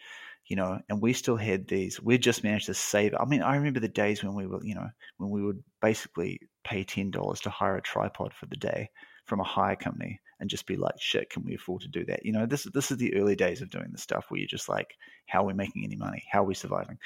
you 0.46 0.56
know, 0.56 0.78
and 0.88 1.00
we 1.00 1.12
still 1.12 1.36
had 1.36 1.66
these. 1.68 2.00
We 2.00 2.18
just 2.18 2.44
managed 2.44 2.66
to 2.66 2.74
save. 2.74 3.14
I 3.18 3.24
mean, 3.24 3.42
I 3.42 3.56
remember 3.56 3.80
the 3.80 3.88
days 3.88 4.22
when 4.22 4.34
we 4.34 4.46
were, 4.46 4.64
you 4.64 4.74
know, 4.74 4.88
when 5.16 5.30
we 5.30 5.42
would 5.42 5.62
basically 5.80 6.40
pay 6.64 6.84
ten 6.84 7.10
dollars 7.10 7.40
to 7.40 7.50
hire 7.50 7.76
a 7.76 7.82
tripod 7.82 8.32
for 8.34 8.46
the 8.46 8.56
day, 8.56 8.90
from 9.24 9.40
a 9.40 9.44
hire 9.44 9.76
company 9.76 10.20
and 10.40 10.50
just 10.50 10.66
be 10.66 10.76
like, 10.76 11.00
shit, 11.00 11.30
can 11.30 11.44
we 11.44 11.54
afford 11.54 11.82
to 11.82 11.88
do 11.88 12.04
that? 12.06 12.24
You 12.24 12.32
know, 12.32 12.46
this 12.46 12.64
this 12.74 12.90
is 12.90 12.98
the 12.98 13.14
early 13.16 13.36
days 13.36 13.62
of 13.62 13.70
doing 13.70 13.88
this 13.90 14.02
stuff 14.02 14.26
where 14.28 14.38
you're 14.38 14.48
just 14.48 14.68
like, 14.68 14.94
how 15.26 15.42
are 15.42 15.46
we 15.46 15.54
making 15.54 15.84
any 15.84 15.96
money? 15.96 16.24
How 16.30 16.42
are 16.42 16.46
we 16.46 16.54
surviving? 16.54 16.98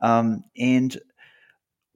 Um, 0.00 0.44
and 0.56 0.96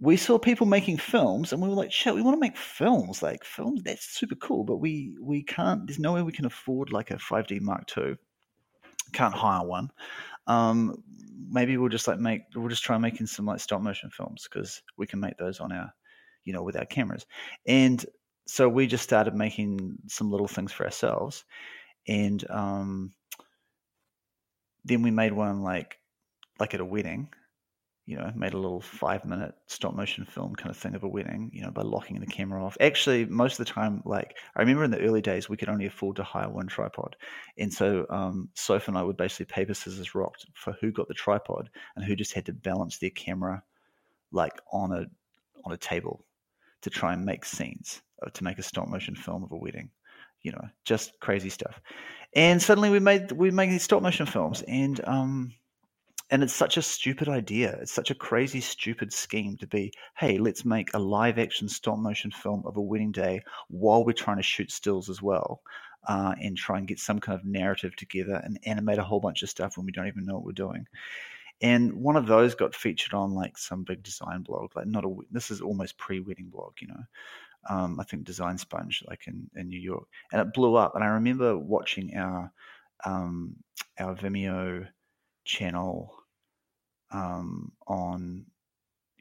we 0.00 0.16
saw 0.16 0.38
people 0.38 0.66
making 0.66 0.96
films 0.96 1.52
and 1.52 1.60
we 1.60 1.68
were 1.68 1.74
like, 1.74 1.92
shit, 1.92 2.14
we 2.14 2.22
want 2.22 2.34
to 2.36 2.40
make 2.40 2.56
films. 2.56 3.22
Like 3.22 3.44
films, 3.44 3.82
that's 3.82 4.06
super 4.06 4.34
cool, 4.36 4.64
but 4.64 4.76
we 4.76 5.16
we 5.20 5.42
can't 5.42 5.86
there's 5.86 5.98
no 5.98 6.12
way 6.12 6.22
we 6.22 6.32
can 6.32 6.46
afford 6.46 6.92
like 6.92 7.10
a 7.10 7.16
5D 7.16 7.60
Mark 7.60 7.84
II. 7.96 8.16
Can't 9.12 9.34
hire 9.34 9.66
one. 9.66 9.90
Um, 10.46 11.03
maybe 11.48 11.76
we'll 11.76 11.88
just 11.88 12.09
like 12.09 12.18
make 12.18 12.42
we'll 12.55 12.68
just 12.68 12.85
try 12.85 12.98
making 12.98 13.26
some 13.26 13.46
like 13.46 13.61
stop 13.61 13.81
motion 13.81 14.11
films 14.11 14.48
because 14.50 14.83
we 14.96 15.07
can 15.07 15.20
make 15.20 15.37
those 15.37 15.61
on 15.61 15.72
our 15.72 15.92
you 16.44 16.53
know 16.53 16.62
with 16.62 16.76
our 16.76 16.87
cameras 16.87 17.26
and 17.66 18.05
so 18.50 18.68
we 18.68 18.88
just 18.88 19.05
started 19.05 19.33
making 19.37 19.96
some 20.09 20.29
little 20.29 20.48
things 20.48 20.72
for 20.72 20.85
ourselves, 20.85 21.44
and 22.09 22.44
um, 22.50 23.12
then 24.85 25.03
we 25.03 25.12
made 25.12 25.33
one 25.33 25.62
like 25.62 25.98
like 26.59 26.74
at 26.74 26.81
a 26.81 26.85
wedding. 26.85 27.29
You 28.06 28.16
know, 28.16 28.32
made 28.34 28.54
a 28.54 28.58
little 28.58 28.80
five 28.80 29.24
minute 29.24 29.54
stop 29.66 29.94
motion 29.94 30.24
film 30.24 30.54
kind 30.56 30.70
of 30.70 30.76
thing 30.76 30.96
of 30.96 31.04
a 31.04 31.08
wedding. 31.08 31.50
You 31.52 31.62
know, 31.62 31.70
by 31.70 31.82
locking 31.82 32.18
the 32.18 32.26
camera 32.26 32.64
off. 32.64 32.76
Actually, 32.80 33.24
most 33.26 33.60
of 33.60 33.66
the 33.66 33.72
time, 33.72 34.02
like 34.04 34.36
I 34.56 34.60
remember 34.60 34.82
in 34.84 34.90
the 34.90 35.00
early 35.00 35.20
days, 35.20 35.48
we 35.48 35.56
could 35.56 35.68
only 35.68 35.86
afford 35.86 36.16
to 36.16 36.24
hire 36.24 36.48
one 36.48 36.66
tripod, 36.66 37.14
and 37.56 37.72
so 37.72 38.06
um, 38.10 38.48
Soph 38.54 38.88
and 38.88 38.98
I 38.98 39.02
would 39.02 39.16
basically 39.16 39.46
paper 39.46 39.74
scissors 39.74 40.14
rocked 40.14 40.46
for 40.54 40.72
who 40.80 40.90
got 40.90 41.08
the 41.08 41.14
tripod 41.14 41.70
and 41.94 42.04
who 42.04 42.16
just 42.16 42.32
had 42.32 42.46
to 42.46 42.52
balance 42.52 42.98
their 42.98 43.10
camera 43.10 43.62
like 44.32 44.60
on 44.72 44.92
a 44.92 45.06
on 45.64 45.72
a 45.72 45.76
table 45.76 46.24
to 46.82 46.90
try 46.90 47.12
and 47.12 47.24
make 47.24 47.44
scenes 47.44 48.02
uh, 48.24 48.30
to 48.30 48.44
make 48.44 48.58
a 48.58 48.62
stop 48.62 48.88
motion 48.88 49.14
film 49.14 49.42
of 49.42 49.52
a 49.52 49.56
wedding 49.56 49.90
you 50.42 50.52
know 50.52 50.68
just 50.84 51.18
crazy 51.20 51.50
stuff 51.50 51.80
and 52.34 52.62
suddenly 52.62 52.90
we 52.90 52.98
made 52.98 53.32
we 53.32 53.50
made 53.50 53.70
these 53.70 53.82
stop 53.82 54.02
motion 54.02 54.26
films 54.26 54.62
and 54.68 55.00
um 55.06 55.52
and 56.30 56.42
it's 56.42 56.54
such 56.54 56.76
a 56.76 56.82
stupid 56.82 57.28
idea 57.28 57.76
it's 57.80 57.92
such 57.92 58.10
a 58.10 58.14
crazy 58.14 58.60
stupid 58.60 59.12
scheme 59.12 59.56
to 59.56 59.66
be 59.66 59.92
hey 60.16 60.38
let's 60.38 60.64
make 60.64 60.88
a 60.94 60.98
live 60.98 61.38
action 61.38 61.68
stop 61.68 61.98
motion 61.98 62.30
film 62.30 62.62
of 62.66 62.76
a 62.76 62.80
wedding 62.80 63.12
day 63.12 63.42
while 63.68 64.04
we're 64.04 64.12
trying 64.12 64.36
to 64.36 64.42
shoot 64.42 64.70
stills 64.70 65.10
as 65.10 65.20
well 65.20 65.62
uh, 66.08 66.34
and 66.40 66.56
try 66.56 66.78
and 66.78 66.88
get 66.88 66.98
some 66.98 67.18
kind 67.18 67.38
of 67.38 67.44
narrative 67.44 67.94
together 67.96 68.40
and 68.44 68.58
animate 68.64 68.98
a 68.98 69.02
whole 69.02 69.20
bunch 69.20 69.42
of 69.42 69.50
stuff 69.50 69.76
when 69.76 69.86
we 69.86 69.92
don't 69.92 70.06
even 70.06 70.24
know 70.24 70.34
what 70.34 70.44
we're 70.44 70.52
doing. 70.52 70.86
And 71.62 71.92
one 71.94 72.16
of 72.16 72.26
those 72.26 72.54
got 72.54 72.74
featured 72.74 73.12
on 73.12 73.34
like 73.34 73.58
some 73.58 73.84
big 73.84 74.02
design 74.02 74.42
blog 74.42 74.70
like 74.74 74.86
not 74.86 75.04
a 75.04 75.14
this 75.30 75.50
is 75.50 75.60
almost 75.60 75.98
pre-wedding 75.98 76.48
blog 76.48 76.72
you 76.80 76.88
know 76.88 77.02
um, 77.68 78.00
i 78.00 78.04
think 78.04 78.24
design 78.24 78.56
sponge 78.56 79.04
like 79.06 79.26
in, 79.26 79.50
in 79.54 79.68
new 79.68 79.78
york 79.78 80.08
and 80.32 80.40
it 80.40 80.54
blew 80.54 80.74
up 80.76 80.94
and 80.94 81.04
i 81.04 81.08
remember 81.08 81.58
watching 81.58 82.16
our 82.16 82.50
um, 83.04 83.54
our 83.98 84.14
vimeo 84.14 84.86
channel 85.44 86.14
um, 87.11 87.73
on 87.87 88.46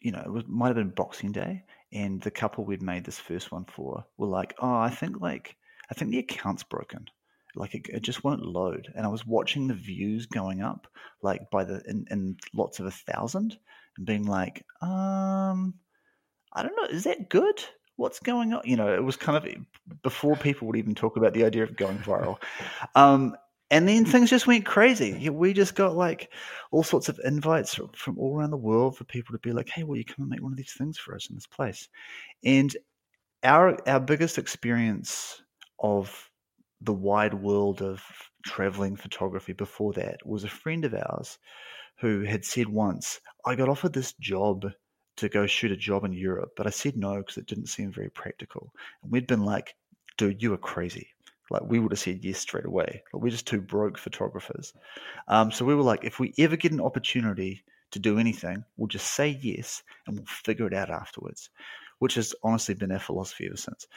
you 0.02 0.12
know 0.12 0.22
it 0.26 0.32
was, 0.32 0.44
might 0.48 0.68
have 0.68 0.76
been 0.76 0.90
boxing 0.90 1.32
day 1.32 1.64
and 1.92 2.22
the 2.22 2.32
couple 2.32 2.64
we'd 2.64 2.82
made 2.82 3.04
this 3.04 3.20
first 3.20 3.52
one 3.52 3.66
for 3.66 4.06
were 4.18 4.28
like 4.28 4.56
oh 4.60 4.78
i 4.78 4.90
think 4.90 5.20
like 5.20 5.58
i 5.92 5.94
think 5.94 6.12
the 6.12 6.20
account's 6.20 6.64
broken 6.64 7.06
like 7.56 7.76
it, 7.76 7.88
it, 7.90 8.02
just 8.02 8.24
won't 8.24 8.46
load. 8.46 8.92
And 8.96 9.06
I 9.06 9.10
was 9.10 9.26
watching 9.26 9.68
the 9.68 9.74
views 9.74 10.26
going 10.26 10.62
up, 10.62 10.88
like 11.22 11.50
by 11.52 11.64
the 11.64 11.82
in, 11.86 12.06
in 12.12 12.38
lots 12.54 12.80
of 12.80 12.86
a 12.86 12.92
thousand, 12.92 13.58
and 13.98 14.06
being 14.06 14.26
like, 14.26 14.66
um, 14.82 15.76
I 16.54 16.64
don't 16.64 16.76
know, 16.76 16.86
is 16.90 17.04
that 17.06 17.30
good? 17.30 17.64
What's 17.96 18.20
going 18.20 18.54
on? 18.54 18.62
You 18.64 18.78
know, 18.78 18.94
it 18.94 19.04
was 19.04 19.18
kind 19.18 19.38
of 19.38 20.02
before 20.04 20.36
people 20.38 20.68
would 20.68 20.78
even 20.78 20.96
talk 20.96 21.18
about 21.18 21.34
the 21.34 21.44
idea 21.44 21.64
of 21.64 21.76
going 21.76 21.98
viral. 22.00 22.38
Um, 22.96 23.36
and 23.72 23.88
then 23.88 24.06
things 24.06 24.30
just 24.30 24.48
went 24.48 24.66
crazy. 24.66 25.30
We 25.30 25.54
just 25.54 25.76
got 25.76 25.96
like 25.96 26.32
all 26.72 26.84
sorts 26.84 27.10
of 27.10 27.20
invites 27.24 27.80
from 27.96 28.18
all 28.18 28.38
around 28.38 28.52
the 28.52 28.58
world 28.58 28.98
for 28.98 29.04
people 29.06 29.34
to 29.34 29.40
be 29.40 29.52
like, 29.54 29.70
"Hey, 29.70 29.84
will 29.84 29.98
you 29.98 30.06
come 30.06 30.24
and 30.24 30.30
make 30.30 30.42
one 30.42 30.52
of 30.52 30.58
these 30.58 30.74
things 30.74 30.98
for 30.98 31.16
us 31.16 31.30
in 31.30 31.36
this 31.36 31.48
place?" 31.48 31.88
And 32.44 32.76
our 33.44 33.78
our 33.90 34.00
biggest 34.00 34.38
experience 34.38 35.42
of 35.80 36.30
the 36.82 36.94
wide 36.94 37.34
world 37.36 37.82
of 37.82 38.04
traveling 38.46 38.96
photography 38.96 39.54
before 39.54 39.94
that 39.94 40.26
was 40.26 40.44
a 40.44 40.50
friend 40.50 40.86
of 40.86 40.94
ours 40.94 41.38
who 42.00 42.22
had 42.24 42.46
said 42.46 42.68
once, 42.70 43.22
"I 43.46 43.56
got 43.56 43.70
offered 43.70 43.94
this 43.94 44.14
job 44.14 44.66
to 45.18 45.30
go 45.30 45.48
shoot 45.48 45.72
a 45.72 45.78
job 45.78 46.06
in 46.06 46.14
Europe, 46.14 46.52
but 46.58 46.68
I 46.68 46.72
said 46.72 46.98
no 46.98 47.18
because 47.18 47.38
it 47.38 47.48
didn't 47.48 47.68
seem 47.68 47.92
very 47.92 48.10
practical." 48.10 48.74
And 49.04 49.12
we'd 49.12 49.28
been 49.28 49.44
like, 49.46 49.76
"Dude, 50.18 50.42
you 50.42 50.54
are 50.54 50.58
crazy." 50.58 51.10
Like 51.50 51.64
we 51.66 51.80
would 51.80 51.92
have 51.92 52.00
said 52.00 52.24
yes 52.24 52.40
straight 52.40 52.66
away. 52.66 53.04
But 53.12 53.20
we're 53.20 53.30
just 53.30 53.48
two 53.48 53.62
broke 53.62 53.98
photographers. 53.98 54.74
Um, 55.28 55.52
so 55.52 55.66
we 55.66 55.76
were 55.76 55.84
like, 55.84 56.04
if 56.04 56.20
we 56.20 56.34
ever 56.38 56.56
get 56.56 56.72
an 56.72 56.82
opportunity 56.82 57.64
to 57.92 58.00
do 58.00 58.20
anything, 58.20 58.64
we'll 58.78 58.88
just 58.88 59.14
say 59.14 59.40
yes 59.42 59.84
and 60.06 60.18
we'll 60.18 60.26
figure 60.26 60.68
it 60.68 60.74
out 60.74 60.90
afterwards, 60.90 61.50
which 62.00 62.16
has 62.16 62.36
honestly 62.44 62.76
been 62.76 62.92
our 62.92 63.00
philosophy 63.00 63.48
ever 63.48 63.58
since. 63.58 63.88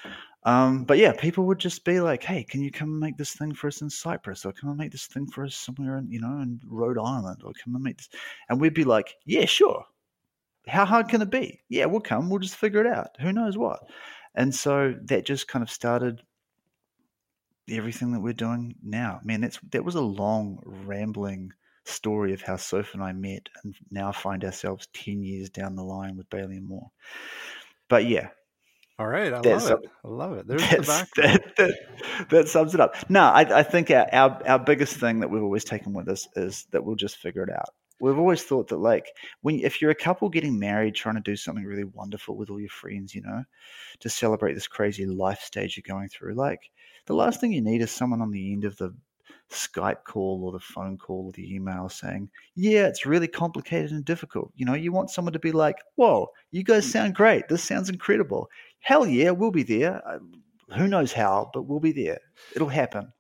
Um, 0.45 0.85
but 0.85 0.99
yeah, 0.99 1.13
people 1.13 1.45
would 1.47 1.59
just 1.59 1.85
be 1.85 2.01
like, 2.01 2.23
hey, 2.23 2.43
can 2.43 2.63
you 2.63 2.71
come 2.71 2.91
and 2.91 3.01
make 3.01 3.17
this 3.17 3.35
thing 3.35 3.55
for 3.55 3.69
us 3.69 3.81
in 3.81 3.91
Cyprus 3.91 4.45
or 4.45 4.53
come 4.53 4.71
and 4.71 4.79
make 4.79 4.93
this 4.93 5.07
thing 5.07 5.27
for 5.27 5.45
us 5.45 5.55
somewhere 5.55 5.99
in, 5.99 6.11
you 6.11 6.21
know, 6.21 6.41
in 6.41 6.61
Rhode 6.67 6.99
Island 6.99 7.43
or 7.45 7.53
come 7.53 7.75
and 7.75 7.85
make 7.85 7.99
this. 7.99 8.09
And 8.49 8.61
we'd 8.61 8.75
be 8.75 8.85
like, 8.85 9.15
yeah, 9.25 9.45
sure. 9.45 9.85
How 10.67 10.85
hard 10.85 11.09
can 11.09 11.23
it 11.23 11.31
be? 11.31 11.61
Yeah, 11.69 11.87
we'll 11.87 12.01
come. 12.01 12.31
We'll 12.31 12.39
just 12.39 12.57
figure 12.57 12.81
it 12.81 12.87
out. 12.87 13.17
Who 13.21 13.33
knows 13.33 13.59
what? 13.59 13.81
And 14.35 14.55
so 14.55 14.95
that 15.05 15.27
just 15.27 15.49
kind 15.49 15.63
of 15.63 15.71
started 15.71 16.23
everything 17.69 18.13
that 18.13 18.21
we're 18.21 18.33
doing 18.33 18.75
now. 18.83 19.21
Man, 19.25 19.41
that's 19.41 19.59
that 19.71 19.85
was 19.85 19.95
a 19.95 20.01
long, 20.01 20.59
rambling 20.65 21.53
story 21.85 22.33
of 22.33 22.43
how 22.43 22.57
Soph 22.57 22.95
and 22.95 23.03
I 23.03 23.13
met 23.13 23.49
and 23.63 23.75
now 23.91 24.13
find 24.13 24.45
ourselves 24.45 24.89
10 24.95 25.23
years 25.23 25.51
down 25.51 25.75
the 25.75 25.83
line 25.83 26.17
with 26.17 26.31
Bayly 26.31 26.57
and 26.57 26.69
Moore. 26.69 26.91
But 27.89 28.07
yeah. 28.07 28.29
All 28.99 29.07
right. 29.07 29.33
I 29.33 29.41
love 29.41 29.71
it. 29.71 29.91
I 30.05 30.09
love 30.09 30.33
it. 30.35 30.47
There's 30.47 30.63
the 30.63 30.83
back. 30.83 31.09
That, 31.17 31.57
that, 31.57 32.29
that, 32.31 32.49
sums 32.49 32.75
it 32.75 32.81
up. 32.81 32.95
No, 33.09 33.23
I, 33.23 33.41
I 33.41 33.63
think 33.63 33.91
our, 33.91 34.07
our, 34.13 34.43
our 34.47 34.59
biggest 34.59 34.97
thing 34.97 35.21
that 35.21 35.31
we've 35.31 35.43
always 35.43 35.65
taken 35.65 35.93
with 35.93 36.09
us 36.09 36.29
is 36.37 36.67
that 36.71 36.85
we'll 36.85 36.97
just 36.97 37.17
figure 37.17 37.43
it 37.43 37.51
out. 37.51 37.71
We've 38.03 38.19
always 38.19 38.43
thought 38.43 38.67
that, 38.69 38.79
like, 38.79 39.15
when 39.43 39.61
if 39.61 39.81
you're 39.81 39.93
a 39.93 39.95
couple 39.95 40.29
getting 40.29 40.59
married, 40.59 40.97
trying 40.97 41.15
to 41.15 41.21
do 41.21 41.37
something 41.37 41.65
really 41.65 41.85
wonderful 41.85 42.37
with 42.37 42.51
all 42.51 42.59
your 42.59 42.69
friends, 42.69 43.15
you 43.15 43.23
know, 43.23 43.45
to 44.01 44.09
celebrate 44.09 44.55
this 44.55 44.67
crazy 44.67 45.07
life 45.07 45.41
stage 45.41 45.77
you're 45.77 45.97
going 45.97 46.09
through, 46.09 46.35
like, 46.35 46.69
the 47.07 47.15
last 47.15 47.41
thing 47.41 47.53
you 47.53 47.63
need 47.63 47.81
is 47.81 47.93
someone 47.93 48.21
on 48.21 48.33
the 48.33 48.53
end 48.53 48.65
of 48.65 48.77
the 48.77 48.93
Skype 49.51 50.03
call 50.05 50.43
or 50.45 50.51
the 50.51 50.59
phone 50.59 50.99
call 50.99 51.27
or 51.27 51.33
the 51.33 51.55
email 51.55 51.89
saying, 51.89 52.29
Yeah, 52.57 52.89
it's 52.89 53.07
really 53.07 53.29
complicated 53.29 53.93
and 53.93 54.05
difficult. 54.05 54.51
You 54.57 54.67
know, 54.67 54.75
you 54.75 54.91
want 54.91 55.11
someone 55.11 55.33
to 55.35 55.39
be 55.39 55.53
like, 55.53 55.77
Whoa, 55.95 56.29
you 56.51 56.65
guys 56.65 56.91
sound 56.91 57.15
great. 57.15 57.49
This 57.49 57.63
sounds 57.63 57.89
incredible. 57.89 58.49
Hell 58.81 59.07
yeah, 59.07 59.31
we'll 59.31 59.53
be 59.53 59.63
there. 59.63 60.03
Uh, 60.05 60.19
who 60.77 60.89
knows 60.89 61.13
how, 61.13 61.51
but 61.55 61.63
we'll 61.63 61.81
be 61.81 61.93
there. 61.93 62.19
It'll 62.57 62.69
happen. 62.69 63.13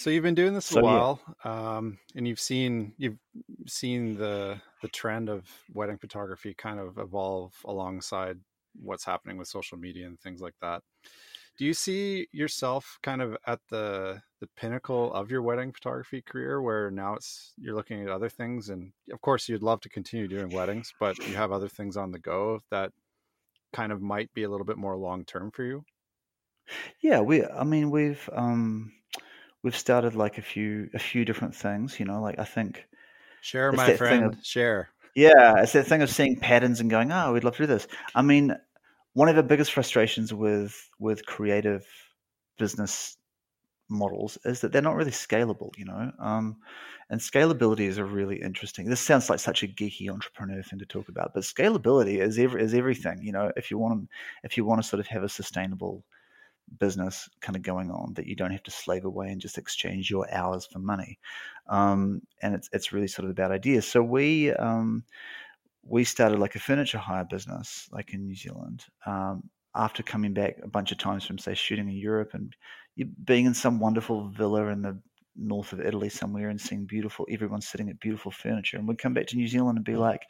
So 0.00 0.08
you've 0.08 0.22
been 0.22 0.34
doing 0.34 0.54
this 0.54 0.64
so, 0.64 0.80
a 0.80 0.82
while, 0.82 1.20
yeah. 1.44 1.76
um, 1.76 1.98
and 2.16 2.26
you've 2.26 2.40
seen 2.40 2.94
you've 2.96 3.18
seen 3.66 4.16
the 4.16 4.58
the 4.80 4.88
trend 4.88 5.28
of 5.28 5.46
wedding 5.74 5.98
photography 5.98 6.54
kind 6.54 6.80
of 6.80 6.96
evolve 6.96 7.52
alongside 7.66 8.38
what's 8.80 9.04
happening 9.04 9.36
with 9.36 9.46
social 9.46 9.76
media 9.76 10.06
and 10.06 10.18
things 10.18 10.40
like 10.40 10.54
that. 10.62 10.82
Do 11.58 11.66
you 11.66 11.74
see 11.74 12.28
yourself 12.32 12.98
kind 13.02 13.20
of 13.20 13.36
at 13.46 13.60
the 13.68 14.22
the 14.40 14.48
pinnacle 14.56 15.12
of 15.12 15.30
your 15.30 15.42
wedding 15.42 15.70
photography 15.70 16.22
career 16.22 16.62
where 16.62 16.90
now 16.90 17.16
it's 17.16 17.52
you're 17.58 17.76
looking 17.76 18.02
at 18.02 18.08
other 18.08 18.30
things? 18.30 18.70
And 18.70 18.92
of 19.12 19.20
course 19.20 19.50
you'd 19.50 19.62
love 19.62 19.82
to 19.82 19.90
continue 19.90 20.28
doing 20.28 20.48
weddings 20.48 20.94
but 20.98 21.18
you 21.18 21.34
have 21.34 21.52
other 21.52 21.68
things 21.68 21.98
on 21.98 22.10
the 22.10 22.18
go 22.18 22.60
that 22.70 22.90
kind 23.74 23.92
of 23.92 24.00
might 24.00 24.32
be 24.32 24.44
a 24.44 24.48
little 24.48 24.64
bit 24.64 24.78
more 24.78 24.96
long 24.96 25.26
term 25.26 25.50
for 25.50 25.62
you? 25.62 25.84
Yeah 27.02 27.20
we 27.20 27.44
i 27.44 27.64
mean 27.64 27.90
we've 27.90 28.30
um 28.32 28.92
we've 29.62 29.76
started 29.76 30.14
like 30.14 30.38
a 30.38 30.42
few 30.42 30.88
a 30.94 30.98
few 30.98 31.24
different 31.24 31.54
things 31.54 31.98
you 31.98 32.06
know 32.06 32.20
like 32.20 32.38
i 32.38 32.44
think 32.44 32.86
share 33.40 33.72
my 33.72 33.96
friend 33.96 34.24
of, 34.24 34.44
share 34.44 34.90
yeah 35.14 35.60
it's 35.60 35.72
that 35.72 35.86
thing 35.86 36.02
of 36.02 36.10
seeing 36.10 36.36
patterns 36.36 36.80
and 36.80 36.90
going 36.90 37.10
oh 37.12 37.32
we'd 37.32 37.44
love 37.44 37.56
to 37.56 37.62
do 37.62 37.66
this 37.66 37.86
i 38.14 38.22
mean 38.22 38.54
one 39.12 39.28
of 39.28 39.36
the 39.36 39.42
biggest 39.42 39.72
frustrations 39.72 40.32
with 40.32 40.88
with 40.98 41.26
creative 41.26 41.86
business 42.58 43.16
models 43.90 44.38
is 44.44 44.60
that 44.60 44.72
they're 44.72 44.82
not 44.82 44.94
really 44.94 45.10
scalable, 45.10 45.76
you 45.76 45.84
know. 45.84 46.12
Um, 46.18 46.56
and 47.10 47.20
scalability 47.20 47.80
is 47.80 47.98
a 47.98 48.04
really 48.04 48.40
interesting. 48.40 48.88
This 48.88 49.00
sounds 49.00 49.28
like 49.28 49.40
such 49.40 49.64
a 49.64 49.68
geeky 49.68 50.08
entrepreneur 50.08 50.62
thing 50.62 50.78
to 50.78 50.86
talk 50.86 51.08
about, 51.08 51.32
but 51.34 51.42
scalability 51.42 52.20
is 52.20 52.38
every, 52.38 52.62
is 52.62 52.72
everything. 52.72 53.20
You 53.22 53.32
know, 53.32 53.50
if 53.56 53.70
you 53.70 53.78
want 53.78 54.00
to, 54.00 54.08
if 54.44 54.56
you 54.56 54.64
want 54.64 54.80
to 54.80 54.88
sort 54.88 55.00
of 55.00 55.08
have 55.08 55.24
a 55.24 55.28
sustainable 55.28 56.04
business 56.78 57.28
kind 57.40 57.56
of 57.56 57.62
going 57.62 57.90
on 57.90 58.14
that 58.14 58.26
you 58.26 58.36
don't 58.36 58.52
have 58.52 58.62
to 58.64 58.70
slave 58.70 59.04
away 59.04 59.28
and 59.28 59.40
just 59.40 59.58
exchange 59.58 60.10
your 60.10 60.32
hours 60.32 60.66
for 60.66 60.78
money, 60.78 61.18
um, 61.68 62.22
and 62.42 62.54
it's 62.54 62.68
it's 62.72 62.92
really 62.92 63.08
sort 63.08 63.24
of 63.24 63.30
a 63.30 63.34
bad 63.34 63.50
idea. 63.50 63.82
So 63.82 64.02
we 64.02 64.52
um, 64.52 65.04
we 65.82 66.04
started 66.04 66.38
like 66.38 66.54
a 66.54 66.60
furniture 66.60 66.98
hire 66.98 67.24
business, 67.24 67.88
like 67.92 68.12
in 68.12 68.26
New 68.26 68.34
Zealand, 68.34 68.84
um, 69.06 69.42
after 69.74 70.02
coming 70.02 70.34
back 70.34 70.56
a 70.62 70.68
bunch 70.68 70.92
of 70.92 70.98
times 70.98 71.24
from 71.24 71.38
say 71.38 71.54
shooting 71.54 71.88
in 71.88 71.96
Europe 71.96 72.30
and 72.34 72.54
being 73.24 73.46
in 73.46 73.54
some 73.54 73.78
wonderful 73.78 74.28
villa 74.28 74.66
in 74.68 74.82
the 74.82 74.98
north 75.36 75.72
of 75.72 75.80
Italy 75.80 76.08
somewhere 76.08 76.50
and 76.50 76.60
seeing 76.60 76.84
beautiful 76.84 77.26
everyone 77.30 77.60
sitting 77.60 77.88
at 77.88 78.00
beautiful 78.00 78.32
furniture 78.32 78.76
and 78.76 78.86
we'd 78.86 78.98
come 78.98 79.14
back 79.14 79.26
to 79.28 79.36
New 79.36 79.46
Zealand 79.46 79.78
and 79.78 79.84
be 79.84 79.96
like 79.96 80.22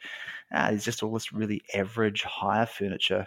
ah 0.53 0.69
there's 0.69 0.85
just 0.85 1.01
all 1.03 1.11
this 1.11 1.33
really 1.33 1.61
average 1.73 2.21
hire 2.21 2.67
furniture 2.67 3.25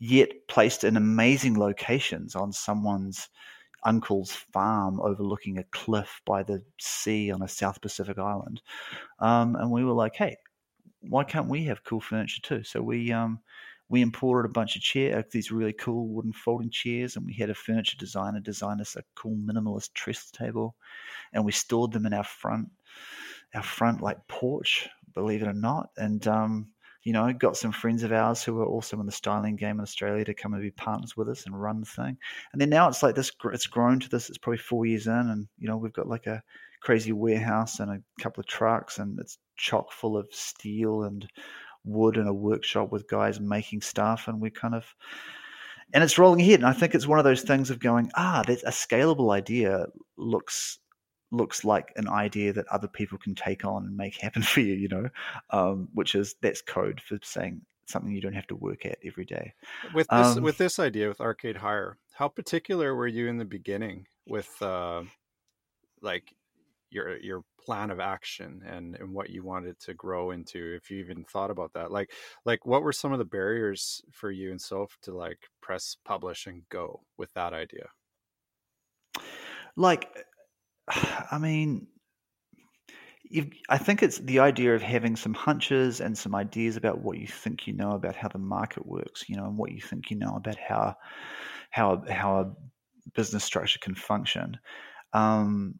yet 0.00 0.30
placed 0.48 0.84
in 0.84 0.96
amazing 0.96 1.58
locations 1.58 2.34
on 2.34 2.52
someone's 2.52 3.28
uncle's 3.84 4.32
farm 4.32 5.00
overlooking 5.00 5.58
a 5.58 5.64
cliff 5.64 6.20
by 6.26 6.42
the 6.42 6.62
sea 6.80 7.30
on 7.30 7.42
a 7.42 7.48
South 7.48 7.80
Pacific 7.80 8.18
island 8.18 8.60
um, 9.20 9.54
and 9.56 9.70
we 9.70 9.84
were 9.84 9.92
like 9.92 10.16
hey 10.16 10.36
why 11.00 11.24
can't 11.24 11.48
we 11.48 11.64
have 11.64 11.84
cool 11.84 12.00
furniture 12.00 12.42
too? 12.42 12.64
So 12.64 12.82
we 12.82 13.12
um, 13.12 13.40
we 13.88 14.02
imported 14.02 14.48
a 14.48 14.52
bunch 14.52 14.76
of 14.76 14.82
chair, 14.82 15.18
uh, 15.18 15.22
these 15.30 15.50
really 15.50 15.72
cool 15.72 16.08
wooden 16.08 16.32
folding 16.32 16.70
chairs, 16.70 17.16
and 17.16 17.24
we 17.24 17.34
had 17.34 17.50
a 17.50 17.54
furniture 17.54 17.96
designer 17.96 18.40
design 18.40 18.80
us 18.80 18.96
a 18.96 19.02
cool 19.14 19.36
minimalist 19.36 19.94
trestle 19.94 20.30
table, 20.32 20.76
and 21.32 21.44
we 21.44 21.52
stored 21.52 21.92
them 21.92 22.06
in 22.06 22.12
our 22.12 22.24
front, 22.24 22.68
our 23.54 23.62
front 23.62 24.02
like 24.02 24.26
porch, 24.28 24.88
believe 25.14 25.42
it 25.42 25.48
or 25.48 25.54
not, 25.54 25.90
and 25.96 26.26
um, 26.26 26.68
you 27.08 27.14
know, 27.14 27.32
got 27.32 27.56
some 27.56 27.72
friends 27.72 28.02
of 28.02 28.12
ours 28.12 28.44
who 28.44 28.52
were 28.52 28.66
also 28.66 29.00
in 29.00 29.06
the 29.06 29.12
styling 29.12 29.56
game 29.56 29.78
in 29.78 29.82
Australia 29.82 30.26
to 30.26 30.34
come 30.34 30.52
and 30.52 30.60
be 30.60 30.70
partners 30.70 31.16
with 31.16 31.26
us 31.30 31.46
and 31.46 31.58
run 31.58 31.80
the 31.80 31.86
thing. 31.86 32.18
And 32.52 32.60
then 32.60 32.68
now 32.68 32.86
it's 32.86 33.02
like 33.02 33.14
this, 33.14 33.32
it's 33.46 33.66
grown 33.66 33.98
to 34.00 34.10
this. 34.10 34.28
It's 34.28 34.36
probably 34.36 34.58
four 34.58 34.84
years 34.84 35.06
in, 35.06 35.14
and 35.14 35.48
you 35.58 35.68
know, 35.68 35.78
we've 35.78 35.94
got 35.94 36.06
like 36.06 36.26
a 36.26 36.42
crazy 36.82 37.12
warehouse 37.12 37.80
and 37.80 37.90
a 37.90 38.22
couple 38.22 38.42
of 38.42 38.46
trucks, 38.46 38.98
and 38.98 39.18
it's 39.18 39.38
chock 39.56 39.90
full 39.90 40.18
of 40.18 40.28
steel 40.32 41.04
and 41.04 41.26
wood 41.82 42.18
and 42.18 42.28
a 42.28 42.34
workshop 42.34 42.92
with 42.92 43.08
guys 43.08 43.40
making 43.40 43.80
stuff, 43.80 44.28
and 44.28 44.38
we 44.38 44.50
kind 44.50 44.74
of 44.74 44.84
and 45.94 46.04
it's 46.04 46.18
rolling 46.18 46.42
ahead. 46.42 46.60
And 46.60 46.68
I 46.68 46.74
think 46.74 46.94
it's 46.94 47.06
one 47.06 47.18
of 47.18 47.24
those 47.24 47.40
things 47.40 47.70
of 47.70 47.78
going, 47.78 48.10
ah, 48.16 48.44
that's 48.46 48.64
a 48.64 48.66
scalable 48.66 49.34
idea 49.34 49.86
looks 50.18 50.78
looks 51.30 51.64
like 51.64 51.92
an 51.96 52.08
idea 52.08 52.52
that 52.52 52.66
other 52.68 52.88
people 52.88 53.18
can 53.18 53.34
take 53.34 53.64
on 53.64 53.84
and 53.84 53.96
make 53.96 54.16
happen 54.16 54.42
for 54.42 54.60
you, 54.60 54.74
you 54.74 54.88
know, 54.88 55.08
um, 55.50 55.88
which 55.94 56.14
is 56.14 56.34
that's 56.40 56.62
code 56.62 57.00
for 57.00 57.18
saying 57.22 57.60
something 57.86 58.12
you 58.12 58.20
don't 58.20 58.34
have 58.34 58.46
to 58.46 58.56
work 58.56 58.84
at 58.84 58.98
every 59.04 59.24
day. 59.24 59.52
With 59.94 60.08
this 60.08 60.36
um, 60.36 60.42
with 60.42 60.58
this 60.58 60.78
idea 60.78 61.08
with 61.08 61.20
Arcade 61.20 61.56
Hire, 61.56 61.98
how 62.12 62.28
particular 62.28 62.94
were 62.94 63.06
you 63.06 63.28
in 63.28 63.38
the 63.38 63.44
beginning 63.44 64.06
with 64.26 64.50
uh, 64.60 65.02
like 66.02 66.32
your 66.90 67.18
your 67.18 67.42
plan 67.60 67.90
of 67.90 68.00
action 68.00 68.62
and 68.66 68.96
and 68.96 69.12
what 69.12 69.30
you 69.30 69.42
wanted 69.42 69.78
to 69.78 69.94
grow 69.94 70.30
into 70.30 70.74
if 70.74 70.90
you 70.90 70.98
even 70.98 71.22
thought 71.24 71.50
about 71.50 71.72
that 71.74 71.90
like 71.90 72.10
like 72.46 72.64
what 72.64 72.82
were 72.82 72.92
some 72.92 73.12
of 73.12 73.18
the 73.18 73.24
barriers 73.24 74.00
for 74.10 74.30
you 74.30 74.50
and 74.50 74.60
Soph 74.60 74.96
to 75.02 75.12
like 75.12 75.38
press 75.60 75.96
publish 76.04 76.46
and 76.46 76.62
go 76.70 77.02
with 77.18 77.32
that 77.34 77.52
idea 77.52 77.88
like 79.76 80.08
i 81.30 81.38
mean 81.38 81.86
I 83.68 83.78
think 83.78 84.02
it's 84.02 84.18
the 84.18 84.38
idea 84.38 84.74
of 84.74 84.82
having 84.82 85.16
some 85.16 85.34
hunches 85.34 86.00
and 86.00 86.16
some 86.16 86.34
ideas 86.34 86.76
about 86.76 87.00
what 87.02 87.18
you 87.18 87.26
think 87.26 87.66
you 87.66 87.74
know 87.74 87.92
about 87.92 88.16
how 88.16 88.28
the 88.28 88.38
market 88.38 88.86
works, 88.86 89.28
you 89.28 89.36
know, 89.36 89.44
and 89.44 89.58
what 89.58 89.72
you 89.72 89.80
think 89.80 90.10
you 90.10 90.16
know 90.16 90.34
about 90.36 90.56
how 90.56 90.94
how 91.70 92.02
how 92.08 92.40
a 92.40 92.52
business 93.14 93.44
structure 93.44 93.78
can 93.80 93.94
function. 93.94 94.58
Um, 95.12 95.78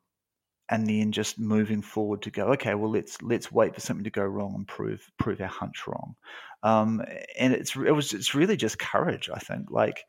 and 0.70 0.86
then 0.86 1.12
just 1.12 1.38
moving 1.38 1.80
forward 1.80 2.22
to 2.22 2.30
go, 2.30 2.52
okay, 2.52 2.74
well 2.74 2.90
let's 2.90 3.22
let's 3.22 3.50
wait 3.50 3.74
for 3.74 3.80
something 3.80 4.04
to 4.04 4.10
go 4.10 4.24
wrong 4.24 4.54
and 4.54 4.68
prove 4.68 5.10
prove 5.18 5.40
our 5.40 5.46
hunch 5.46 5.86
wrong. 5.86 6.14
Um, 6.62 7.02
and 7.38 7.54
it's 7.54 7.74
it 7.74 7.92
was 7.92 8.12
it's 8.12 8.34
really 8.34 8.56
just 8.58 8.78
courage, 8.78 9.30
I 9.32 9.38
think. 9.38 9.70
Like, 9.70 10.04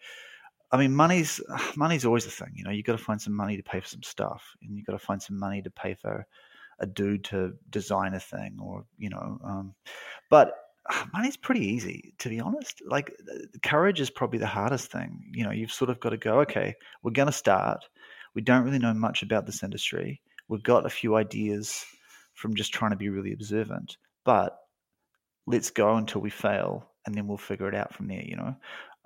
I 0.71 0.77
mean, 0.77 0.95
money's 0.95 1.41
money's 1.75 2.05
always 2.05 2.25
a 2.25 2.31
thing. 2.31 2.53
You 2.55 2.63
know, 2.63 2.71
you 2.71 2.83
got 2.83 2.97
to 2.97 3.03
find 3.03 3.21
some 3.21 3.33
money 3.33 3.57
to 3.57 3.63
pay 3.63 3.79
for 3.79 3.87
some 3.87 4.03
stuff, 4.03 4.55
and 4.61 4.77
you 4.77 4.83
got 4.83 4.93
to 4.93 4.99
find 4.99 5.21
some 5.21 5.37
money 5.39 5.61
to 5.61 5.69
pay 5.69 5.93
for 5.93 6.25
a 6.79 6.85
dude 6.85 7.25
to 7.25 7.53
design 7.69 8.13
a 8.13 8.19
thing, 8.19 8.57
or 8.61 8.85
you 8.97 9.09
know, 9.09 9.39
um, 9.43 9.75
but 10.29 10.53
money's 11.13 11.37
pretty 11.37 11.65
easy 11.65 12.13
to 12.19 12.29
be 12.29 12.39
honest. 12.39 12.81
Like, 12.85 13.11
courage 13.63 13.99
is 13.99 14.09
probably 14.09 14.39
the 14.39 14.47
hardest 14.47 14.91
thing. 14.91 15.31
You 15.33 15.43
know, 15.43 15.51
you've 15.51 15.71
sort 15.71 15.89
of 15.89 15.99
got 15.99 16.09
to 16.09 16.17
go, 16.17 16.39
okay, 16.41 16.75
we're 17.03 17.11
going 17.11 17.27
to 17.27 17.31
start. 17.31 17.85
We 18.35 18.41
don't 18.41 18.63
really 18.63 18.79
know 18.79 18.93
much 18.93 19.21
about 19.21 19.45
this 19.45 19.63
industry 19.63 20.21
we've 20.49 20.63
got 20.63 20.85
a 20.85 20.89
few 20.89 21.15
ideas 21.15 21.85
from 22.33 22.55
just 22.55 22.73
trying 22.73 22.91
to 22.91 22.97
be 22.97 23.07
really 23.07 23.31
observant, 23.31 23.97
but 24.25 24.57
let's 25.47 25.69
go 25.69 25.95
until 25.95 26.19
we 26.19 26.29
fail 26.29 26.89
and 27.05 27.15
then 27.15 27.27
we'll 27.27 27.37
figure 27.37 27.69
it 27.69 27.75
out 27.75 27.93
from 27.93 28.07
there, 28.07 28.23
you 28.23 28.35
know? 28.35 28.55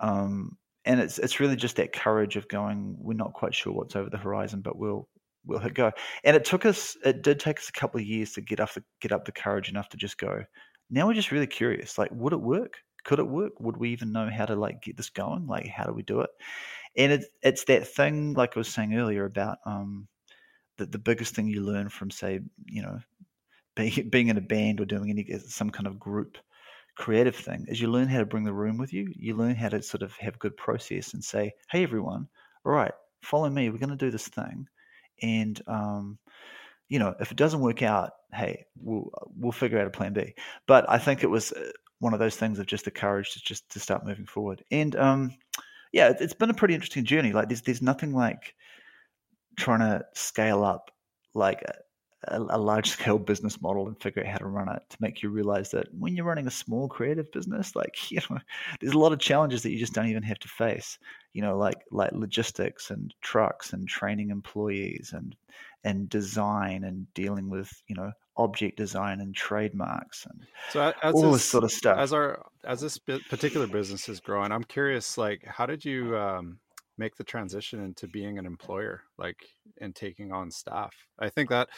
Um, 0.00 0.56
and 0.84 1.00
it's 1.00 1.18
it's 1.18 1.40
really 1.40 1.56
just 1.56 1.76
that 1.76 1.92
courage 1.92 2.36
of 2.36 2.48
going, 2.48 2.96
we're 2.98 3.14
not 3.14 3.32
quite 3.32 3.54
sure 3.54 3.72
what's 3.72 3.96
over 3.96 4.10
the 4.10 4.18
horizon, 4.18 4.60
but 4.60 4.78
we'll 4.78 5.08
we'll 5.46 5.58
hit 5.58 5.74
go. 5.74 5.92
And 6.24 6.36
it 6.36 6.44
took 6.44 6.66
us 6.66 6.96
it 7.04 7.22
did 7.22 7.40
take 7.40 7.58
us 7.58 7.68
a 7.68 7.78
couple 7.78 8.00
of 8.00 8.06
years 8.06 8.32
to 8.32 8.40
get 8.40 8.60
up 8.60 8.74
the 8.74 8.84
get 9.00 9.12
up 9.12 9.24
the 9.24 9.32
courage 9.32 9.68
enough 9.68 9.88
to 9.90 9.96
just 9.96 10.18
go, 10.18 10.44
now 10.90 11.06
we're 11.06 11.14
just 11.14 11.32
really 11.32 11.46
curious. 11.46 11.98
Like, 11.98 12.10
would 12.12 12.32
it 12.32 12.40
work? 12.40 12.78
Could 13.04 13.18
it 13.18 13.28
work? 13.28 13.52
Would 13.60 13.76
we 13.76 13.90
even 13.90 14.12
know 14.12 14.30
how 14.30 14.46
to 14.46 14.56
like 14.56 14.82
get 14.82 14.96
this 14.96 15.10
going? 15.10 15.46
Like, 15.46 15.66
how 15.66 15.84
do 15.84 15.92
we 15.92 16.02
do 16.02 16.20
it? 16.20 16.30
And 16.96 17.12
it's 17.12 17.26
it's 17.42 17.64
that 17.64 17.88
thing, 17.88 18.34
like 18.34 18.56
I 18.56 18.60
was 18.60 18.68
saying 18.68 18.94
earlier 18.94 19.24
about 19.24 19.58
um, 19.66 20.08
that 20.78 20.92
the 20.92 20.98
biggest 20.98 21.34
thing 21.34 21.48
you 21.48 21.62
learn 21.62 21.88
from 21.88 22.10
say 22.10 22.40
you 22.66 22.82
know 22.82 22.98
being, 23.76 24.08
being 24.10 24.28
in 24.28 24.38
a 24.38 24.42
band 24.42 24.80
or 24.80 24.84
doing 24.84 25.10
any 25.10 25.26
some 25.46 25.70
kind 25.70 25.86
of 25.86 25.98
group 25.98 26.38
creative 26.96 27.34
thing 27.34 27.64
is 27.68 27.80
you 27.80 27.88
learn 27.88 28.08
how 28.08 28.18
to 28.18 28.26
bring 28.26 28.44
the 28.44 28.52
room 28.52 28.78
with 28.78 28.92
you 28.92 29.12
you 29.16 29.34
learn 29.34 29.54
how 29.54 29.68
to 29.68 29.82
sort 29.82 30.02
of 30.02 30.16
have 30.16 30.36
a 30.36 30.38
good 30.38 30.56
process 30.56 31.14
and 31.14 31.24
say 31.24 31.52
hey 31.70 31.82
everyone 31.82 32.28
all 32.64 32.72
right 32.72 32.92
follow 33.22 33.50
me 33.50 33.68
we're 33.68 33.78
going 33.78 33.88
to 33.88 33.96
do 33.96 34.10
this 34.10 34.28
thing 34.28 34.66
and 35.22 35.60
um, 35.66 36.18
you 36.88 36.98
know 36.98 37.14
if 37.20 37.30
it 37.30 37.36
doesn't 37.36 37.60
work 37.60 37.82
out 37.82 38.10
hey 38.32 38.64
we'll 38.80 39.10
we'll 39.36 39.52
figure 39.52 39.78
out 39.78 39.86
a 39.86 39.90
plan 39.90 40.12
b. 40.12 40.34
But 40.66 40.88
i 40.88 40.98
think 40.98 41.22
it 41.22 41.30
was 41.30 41.52
uh, 41.52 41.70
one 41.98 42.12
of 42.12 42.20
those 42.20 42.36
things 42.36 42.58
of 42.58 42.66
just 42.66 42.84
the 42.84 42.90
courage 42.90 43.32
to 43.32 43.40
just 43.40 43.70
to 43.70 43.80
start 43.80 44.04
moving 44.04 44.26
forward. 44.26 44.62
And 44.70 44.94
um, 44.96 45.32
yeah 45.92 46.12
it's 46.18 46.34
been 46.34 46.50
a 46.50 46.54
pretty 46.54 46.74
interesting 46.74 47.04
journey 47.04 47.32
like 47.32 47.48
there's 47.48 47.62
there's 47.62 47.80
nothing 47.80 48.12
like 48.12 48.54
trying 49.56 49.80
to 49.80 50.04
scale 50.12 50.64
up 50.64 50.90
like 51.34 51.62
a, 52.28 52.40
a, 52.40 52.58
large 52.58 52.90
scale 52.90 53.18
business 53.18 53.60
model 53.60 53.86
and 53.86 54.00
figure 54.00 54.22
out 54.22 54.30
how 54.30 54.38
to 54.38 54.46
run 54.46 54.68
it 54.68 54.82
to 54.90 54.96
make 55.00 55.22
you 55.22 55.28
realize 55.28 55.70
that 55.70 55.86
when 55.98 56.16
you're 56.16 56.24
running 56.24 56.46
a 56.46 56.50
small 56.50 56.88
creative 56.88 57.30
business 57.32 57.74
like 57.76 57.94
you 58.10 58.20
know 58.30 58.38
there's 58.80 58.94
a 58.94 58.98
lot 58.98 59.12
of 59.12 59.18
challenges 59.18 59.62
that 59.62 59.70
you 59.70 59.78
just 59.78 59.92
don't 59.92 60.08
even 60.08 60.22
have 60.22 60.38
to 60.38 60.48
face 60.48 60.98
you 61.32 61.42
know 61.42 61.56
like 61.56 61.78
like 61.90 62.12
logistics 62.12 62.90
and 62.90 63.14
trucks 63.20 63.72
and 63.72 63.88
training 63.88 64.30
employees 64.30 65.12
and 65.14 65.36
and 65.84 66.08
design 66.08 66.84
and 66.84 67.12
dealing 67.14 67.50
with 67.50 67.70
you 67.88 67.94
know 67.94 68.10
object 68.36 68.76
design 68.76 69.20
and 69.20 69.34
trademarks 69.34 70.26
and 70.26 70.46
so 70.70 70.92
as 71.02 71.14
all 71.14 71.22
this, 71.22 71.32
this, 71.32 71.44
sort 71.44 71.64
of 71.64 71.70
stuff. 71.70 71.98
as 71.98 72.12
our 72.12 72.44
as 72.64 72.80
this 72.80 72.98
particular 72.98 73.66
business 73.66 74.08
is 74.08 74.18
growing 74.18 74.50
i'm 74.50 74.64
curious 74.64 75.16
like 75.16 75.44
how 75.46 75.66
did 75.66 75.84
you 75.84 76.16
um 76.16 76.58
make 76.96 77.16
the 77.16 77.24
transition 77.24 77.80
into 77.82 78.06
being 78.06 78.38
an 78.38 78.46
employer 78.46 79.02
like 79.18 79.44
and 79.80 79.94
taking 79.94 80.32
on 80.32 80.50
staff 80.50 80.94
i 81.18 81.28
think 81.28 81.48
that 81.50 81.68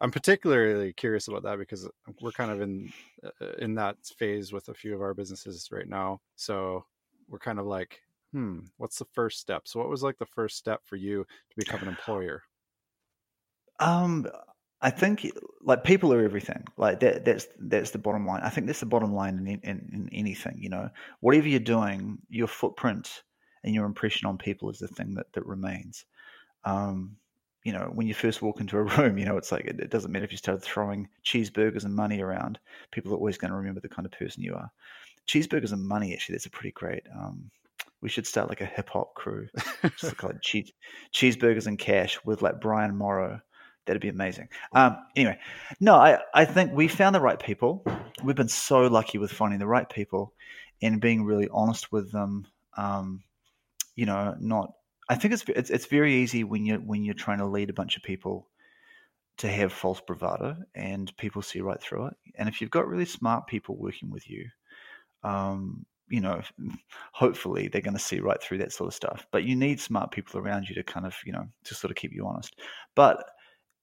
i'm 0.00 0.10
particularly 0.10 0.92
curious 0.92 1.28
about 1.28 1.42
that 1.42 1.58
because 1.58 1.88
we're 2.20 2.32
kind 2.32 2.50
of 2.50 2.60
in 2.60 2.92
uh, 3.24 3.52
in 3.58 3.74
that 3.74 3.96
phase 4.04 4.52
with 4.52 4.68
a 4.68 4.74
few 4.74 4.94
of 4.94 5.00
our 5.00 5.14
businesses 5.14 5.68
right 5.72 5.88
now 5.88 6.20
so 6.34 6.84
we're 7.28 7.38
kind 7.38 7.58
of 7.58 7.66
like 7.66 8.02
hmm 8.32 8.60
what's 8.76 8.98
the 8.98 9.04
first 9.04 9.40
step 9.40 9.66
so 9.66 9.78
what 9.80 9.88
was 9.88 10.02
like 10.02 10.18
the 10.18 10.26
first 10.26 10.56
step 10.56 10.82
for 10.84 10.96
you 10.96 11.24
to 11.50 11.56
become 11.56 11.82
an 11.82 11.88
employer 11.88 12.42
um 13.80 14.26
I 14.82 14.90
think 14.90 15.26
like 15.62 15.84
people 15.84 16.12
are 16.12 16.22
everything. 16.22 16.64
Like 16.76 17.00
that 17.00 17.24
that's 17.24 17.46
that's 17.58 17.90
the 17.92 17.98
bottom 17.98 18.26
line. 18.26 18.42
I 18.42 18.50
think 18.50 18.66
that's 18.66 18.80
the 18.80 18.86
bottom 18.86 19.14
line 19.14 19.38
in, 19.38 19.46
in, 19.46 19.90
in 19.92 20.08
anything. 20.12 20.58
You 20.58 20.68
know, 20.68 20.90
whatever 21.20 21.48
you're 21.48 21.60
doing, 21.60 22.18
your 22.28 22.46
footprint 22.46 23.22
and 23.66 23.74
your 23.74 23.84
impression 23.84 24.26
on 24.26 24.38
people 24.38 24.70
is 24.70 24.78
the 24.78 24.88
thing 24.88 25.14
that 25.14 25.32
that 25.34 25.44
remains. 25.44 26.06
Um, 26.64 27.16
you 27.64 27.72
know, 27.72 27.90
when 27.92 28.06
you 28.06 28.14
first 28.14 28.42
walk 28.42 28.60
into 28.60 28.78
a 28.78 28.82
room, 28.96 29.18
you 29.18 29.26
know, 29.26 29.36
it's 29.36 29.50
like 29.50 29.64
it, 29.64 29.80
it, 29.80 29.90
doesn't 29.90 30.12
matter 30.12 30.24
if 30.24 30.30
you 30.30 30.38
start 30.38 30.62
throwing 30.62 31.08
cheeseburgers 31.24 31.84
and 31.84 31.94
money 31.94 32.22
around. 32.22 32.60
People 32.92 33.12
are 33.12 33.16
always 33.16 33.36
going 33.36 33.50
to 33.50 33.56
remember 33.56 33.80
the 33.80 33.88
kind 33.88 34.06
of 34.06 34.12
person 34.12 34.42
you 34.42 34.54
are. 34.54 34.70
Cheeseburgers 35.26 35.72
and 35.72 35.84
money, 35.84 36.14
actually, 36.14 36.34
that's 36.34 36.46
a 36.46 36.50
pretty 36.50 36.70
great. 36.70 37.02
Um, 37.12 37.50
we 38.00 38.08
should 38.08 38.26
start 38.26 38.48
like 38.48 38.60
a 38.60 38.66
hip 38.66 38.88
hop 38.88 39.14
crew, 39.14 39.48
just 39.98 40.22
like 40.22 40.40
cheese, 40.42 40.70
cheeseburgers 41.12 41.66
and 41.66 41.76
cash 41.76 42.20
with 42.24 42.40
like 42.40 42.60
Brian 42.60 42.96
Morrow. 42.96 43.40
That'd 43.84 44.02
be 44.02 44.08
amazing. 44.08 44.48
Um, 44.72 44.98
anyway, 45.16 45.38
no, 45.80 45.96
I, 45.96 46.20
I 46.34 46.44
think 46.44 46.72
we 46.72 46.86
found 46.86 47.14
the 47.14 47.20
right 47.20 47.38
people. 47.38 47.84
We've 48.22 48.36
been 48.36 48.48
so 48.48 48.82
lucky 48.82 49.18
with 49.18 49.32
finding 49.32 49.58
the 49.58 49.66
right 49.66 49.88
people 49.88 50.34
and 50.82 51.00
being 51.00 51.24
really 51.24 51.48
honest 51.52 51.90
with 51.90 52.12
them. 52.12 52.46
Um, 52.76 53.24
you 53.96 54.06
know, 54.06 54.36
not. 54.38 54.72
I 55.08 55.16
think 55.16 55.34
it's 55.34 55.44
it's 55.48 55.70
it's 55.70 55.86
very 55.86 56.14
easy 56.14 56.44
when 56.44 56.64
you 56.64 56.76
when 56.76 57.04
you're 57.04 57.14
trying 57.14 57.38
to 57.38 57.46
lead 57.46 57.70
a 57.70 57.74
bunch 57.74 57.96
of 57.96 58.02
people 58.02 58.48
to 59.38 59.48
have 59.48 59.72
false 59.72 60.00
bravado, 60.00 60.56
and 60.74 61.14
people 61.16 61.42
see 61.42 61.60
right 61.60 61.80
through 61.80 62.06
it. 62.06 62.14
And 62.36 62.48
if 62.48 62.60
you've 62.60 62.70
got 62.70 62.88
really 62.88 63.04
smart 63.04 63.46
people 63.46 63.76
working 63.76 64.10
with 64.10 64.28
you, 64.30 64.46
um, 65.24 65.84
you 66.08 66.20
know, 66.20 66.40
hopefully 67.12 67.68
they're 67.68 67.80
going 67.80 67.96
to 67.96 68.00
see 68.00 68.20
right 68.20 68.40
through 68.42 68.58
that 68.58 68.72
sort 68.72 68.88
of 68.88 68.94
stuff. 68.94 69.26
But 69.32 69.44
you 69.44 69.56
need 69.56 69.80
smart 69.80 70.10
people 70.10 70.40
around 70.40 70.68
you 70.68 70.74
to 70.76 70.82
kind 70.82 71.06
of, 71.06 71.14
you 71.24 71.32
know, 71.32 71.46
to 71.64 71.74
sort 71.74 71.90
of 71.90 71.96
keep 71.96 72.12
you 72.12 72.26
honest. 72.26 72.56
But 72.94 73.24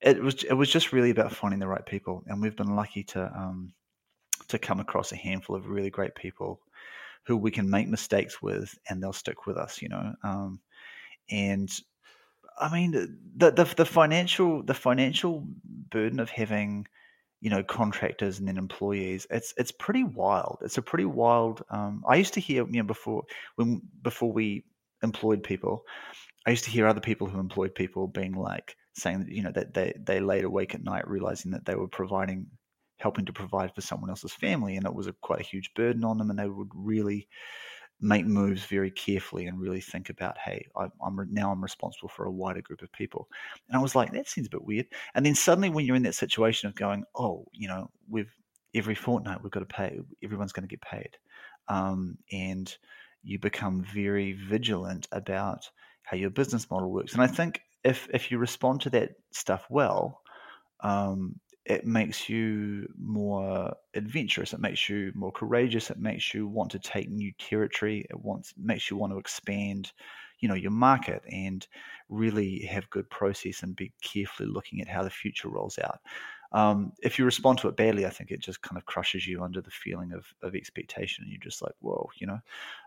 it 0.01 0.21
was 0.21 0.43
it 0.43 0.53
was 0.53 0.69
just 0.69 0.91
really 0.91 1.11
about 1.11 1.33
finding 1.33 1.59
the 1.59 1.67
right 1.67 1.85
people, 1.85 2.23
and 2.27 2.41
we've 2.41 2.57
been 2.57 2.75
lucky 2.75 3.03
to 3.03 3.25
um, 3.35 3.73
to 4.49 4.59
come 4.59 4.79
across 4.79 5.11
a 5.11 5.15
handful 5.15 5.55
of 5.55 5.67
really 5.67 5.89
great 5.89 6.15
people 6.15 6.59
who 7.25 7.37
we 7.37 7.51
can 7.51 7.69
make 7.69 7.87
mistakes 7.87 8.41
with 8.41 8.77
and 8.89 9.01
they'll 9.01 9.13
stick 9.13 9.45
with 9.45 9.57
us, 9.57 9.81
you 9.81 9.89
know. 9.89 10.13
Um, 10.23 10.59
and 11.29 11.69
I 12.59 12.71
mean 12.71 12.91
the, 13.35 13.51
the 13.51 13.73
the 13.75 13.85
financial 13.85 14.63
the 14.63 14.73
financial 14.73 15.47
burden 15.89 16.19
of 16.19 16.29
having 16.29 16.87
you 17.41 17.49
know 17.49 17.63
contractors 17.63 18.39
and 18.39 18.47
then 18.47 18.57
employees 18.57 19.27
it's 19.29 19.53
it's 19.57 19.71
pretty 19.71 20.03
wild 20.03 20.59
it's 20.61 20.77
a 20.77 20.81
pretty 20.81 21.05
wild 21.05 21.61
um, 21.69 22.01
i 22.07 22.15
used 22.15 22.33
to 22.35 22.39
hear 22.39 22.65
you 22.65 22.77
know 22.77 22.87
before 22.87 23.23
when 23.55 23.81
before 24.01 24.31
we 24.31 24.63
employed 25.01 25.43
people 25.43 25.83
i 26.47 26.51
used 26.51 26.63
to 26.63 26.69
hear 26.69 26.87
other 26.87 27.01
people 27.01 27.27
who 27.27 27.39
employed 27.39 27.75
people 27.75 28.07
being 28.07 28.33
like 28.33 28.77
saying 28.95 29.19
that 29.19 29.29
you 29.29 29.43
know 29.43 29.51
that 29.51 29.73
they 29.73 29.93
they 30.05 30.21
laid 30.21 30.45
awake 30.45 30.73
at 30.73 30.83
night 30.83 31.05
realizing 31.07 31.51
that 31.51 31.65
they 31.65 31.75
were 31.75 31.87
providing 31.87 32.47
helping 33.03 33.25
to 33.25 33.33
provide 33.33 33.75
for 33.75 33.81
someone 33.81 34.09
else's 34.09 34.33
family, 34.33 34.77
and 34.77 34.85
it 34.85 34.95
was 34.95 35.07
a, 35.07 35.13
quite 35.21 35.41
a 35.41 35.43
huge 35.43 35.73
burden 35.75 36.05
on 36.05 36.17
them, 36.17 36.29
and 36.29 36.39
they 36.39 36.47
would 36.47 36.71
really 36.73 37.27
make 37.99 38.25
moves 38.25 38.63
very 38.63 38.89
carefully 38.89 39.45
and 39.45 39.59
really 39.59 39.81
think 39.81 40.09
about, 40.09 40.37
hey, 40.37 40.65
I, 40.75 40.85
am 41.05 41.27
now 41.29 41.51
I'm 41.51 41.61
responsible 41.61 42.07
for 42.07 42.25
a 42.25 42.31
wider 42.31 42.61
group 42.61 42.81
of 42.81 42.91
people. 42.93 43.27
And 43.67 43.77
I 43.77 43.81
was 43.81 43.93
like, 43.93 44.11
that 44.13 44.27
seems 44.27 44.47
a 44.47 44.49
bit 44.49 44.63
weird. 44.63 44.87
And 45.15 45.25
then 45.25 45.35
suddenly, 45.35 45.69
when 45.69 45.85
you're 45.85 45.97
in 45.97 46.03
that 46.03 46.15
situation 46.15 46.67
of 46.67 46.75
going, 46.75 47.03
oh, 47.15 47.45
you 47.51 47.67
know, 47.67 47.89
we've 48.09 48.33
every 48.73 48.95
fortnight 48.95 49.43
we've 49.43 49.51
got 49.51 49.59
to 49.59 49.65
pay, 49.65 49.99
everyone's 50.23 50.53
going 50.53 50.67
to 50.67 50.75
get 50.75 50.81
paid, 50.81 51.17
um, 51.67 52.17
and 52.31 52.75
you 53.21 53.37
become 53.37 53.85
very 53.93 54.31
vigilant 54.31 55.07
about 55.11 55.69
how 56.03 56.15
your 56.15 56.29
business 56.29 56.71
model 56.71 56.91
works. 56.91 57.13
And 57.13 57.21
I 57.21 57.27
think 57.27 57.59
if 57.83 58.07
if 58.13 58.31
you 58.31 58.37
respond 58.37 58.79
to 58.81 58.89
that 58.91 59.11
stuff 59.31 59.65
well, 59.69 60.21
um, 60.79 61.39
it 61.65 61.85
makes 61.85 62.27
you 62.27 62.87
more 62.97 63.73
adventurous. 63.93 64.53
It 64.53 64.59
makes 64.59 64.89
you 64.89 65.11
more 65.15 65.31
courageous. 65.31 65.89
It 65.89 65.99
makes 65.99 66.33
you 66.33 66.47
want 66.47 66.71
to 66.71 66.79
take 66.79 67.09
new 67.09 67.31
territory. 67.39 68.05
It 68.09 68.19
wants 68.19 68.53
makes 68.57 68.89
you 68.89 68.97
want 68.97 69.13
to 69.13 69.19
expand, 69.19 69.91
you 70.39 70.49
know, 70.49 70.55
your 70.55 70.71
market 70.71 71.23
and 71.31 71.65
really 72.09 72.59
have 72.65 72.89
good 72.89 73.09
process 73.09 73.63
and 73.63 73.75
be 73.75 73.93
carefully 74.01 74.49
looking 74.49 74.81
at 74.81 74.89
how 74.89 75.03
the 75.03 75.09
future 75.09 75.47
rolls 75.49 75.79
out. 75.79 75.99
Um, 76.51 76.91
if 77.01 77.17
you 77.17 77.25
respond 77.25 77.59
to 77.59 77.67
it 77.69 77.77
badly, 77.77 78.05
I 78.05 78.09
think 78.09 78.29
it 78.29 78.39
just 78.41 78.61
kind 78.61 78.77
of 78.77 78.85
crushes 78.85 79.25
you 79.25 79.41
under 79.41 79.61
the 79.61 79.71
feeling 79.71 80.11
of, 80.11 80.25
of 80.43 80.55
expectation. 80.55 81.23
And 81.23 81.31
you're 81.31 81.39
just 81.41 81.61
like, 81.61 81.73
whoa, 81.79 82.09
you 82.17 82.27
know. 82.27 82.39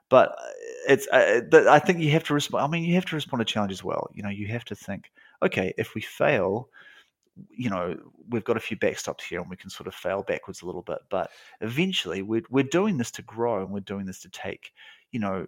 But 0.09 0.31
uh, 0.31 0.53
it's, 0.89 1.09
uh, 1.09 1.41
I 1.69 1.79
think 1.81 2.01
you 2.01 2.11
have 2.13 2.25
to 2.25 2.35
respond. 2.35 2.65
I 2.65 2.69
mean, 2.69 2.85
you 2.85 2.95
have 2.95 3.07
to 3.07 3.17
respond 3.17 3.41
to 3.41 3.45
challenge 3.45 3.73
as 3.73 3.83
well. 3.83 4.11
You 4.15 4.23
know, 4.23 4.29
you 4.29 4.47
have 4.49 4.65
to 4.67 4.77
think, 4.77 5.11
okay, 5.43 5.75
if 5.79 5.95
we 5.95 6.01
fail, 6.01 6.69
you 7.51 7.71
know, 7.71 7.97
we've 8.29 8.45
got 8.45 8.57
a 8.57 8.61
few 8.61 8.77
backstops 8.77 9.23
here 9.23 9.41
and 9.41 9.51
we 9.51 9.57
can 9.57 9.71
sort 9.71 9.87
of 9.87 9.95
fail 9.95 10.23
backwards 10.23 10.63
a 10.63 10.67
little 10.67 10.83
bit. 10.83 10.99
But 11.11 11.31
eventually, 11.61 12.23
we're, 12.23 12.43
we're 12.51 12.65
doing 12.65 12.99
this 12.99 13.11
to 13.13 13.23
grow 13.23 13.63
and 13.63 13.73
we're 13.73 13.81
doing 13.81 14.07
this 14.07 14.21
to 14.21 14.29
take, 14.29 14.73
you 15.13 15.21
know, 15.21 15.47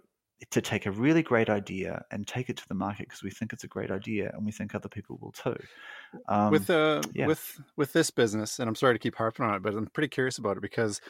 to 0.51 0.61
take 0.61 0.85
a 0.85 0.91
really 0.91 1.21
great 1.21 1.49
idea 1.49 2.03
and 2.11 2.25
take 2.25 2.49
it 2.49 2.55
to 2.57 2.67
the 2.69 2.73
market 2.73 3.07
because 3.07 3.23
we 3.23 3.29
think 3.29 3.51
it's 3.51 3.65
a 3.65 3.67
great 3.67 3.91
idea 3.91 4.31
and 4.33 4.45
we 4.45 4.51
think 4.51 4.73
other 4.73 4.87
people 4.87 5.19
will 5.21 5.33
too. 5.33 5.57
Um, 6.27 6.51
with 6.51 6.69
uh, 6.69 7.01
yeah. 7.13 7.27
with 7.27 7.59
with 7.75 7.91
this 7.91 8.09
business, 8.09 8.59
and 8.59 8.69
I'm 8.69 8.75
sorry 8.75 8.95
to 8.95 8.99
keep 8.99 9.15
harping 9.15 9.45
on 9.45 9.55
it, 9.55 9.61
but 9.61 9.73
I'm 9.75 9.87
pretty 9.87 10.07
curious 10.07 10.37
about 10.37 10.55
it 10.55 10.61
because, 10.61 11.01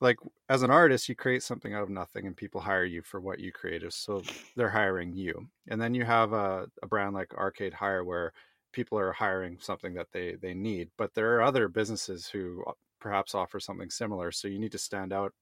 like, 0.00 0.18
as 0.48 0.62
an 0.62 0.70
artist, 0.70 1.08
you 1.08 1.14
create 1.14 1.42
something 1.42 1.74
out 1.74 1.82
of 1.82 1.88
nothing, 1.88 2.26
and 2.26 2.36
people 2.36 2.60
hire 2.60 2.84
you 2.84 3.02
for 3.02 3.20
what 3.20 3.40
you 3.40 3.52
created, 3.52 3.92
so 3.92 4.22
they're 4.54 4.68
hiring 4.68 5.14
you. 5.14 5.48
And 5.68 5.80
then 5.80 5.94
you 5.94 6.04
have 6.04 6.32
a, 6.32 6.66
a 6.82 6.86
brand 6.86 7.14
like 7.14 7.32
Arcade 7.34 7.72
Hire 7.72 8.04
where 8.04 8.32
people 8.74 8.98
are 8.98 9.12
hiring 9.12 9.56
something 9.60 9.94
that 9.94 10.08
they 10.12 10.34
they 10.34 10.52
need, 10.52 10.90
but 10.98 11.14
there 11.14 11.34
are 11.36 11.42
other 11.42 11.68
businesses 11.68 12.28
who 12.28 12.62
uh, 12.66 12.72
perhaps 13.00 13.34
offer 13.34 13.60
something 13.60 13.88
similar. 13.88 14.32
So 14.32 14.48
you 14.48 14.58
need 14.58 14.72
to 14.72 14.78
stand 14.78 15.12
out 15.12 15.32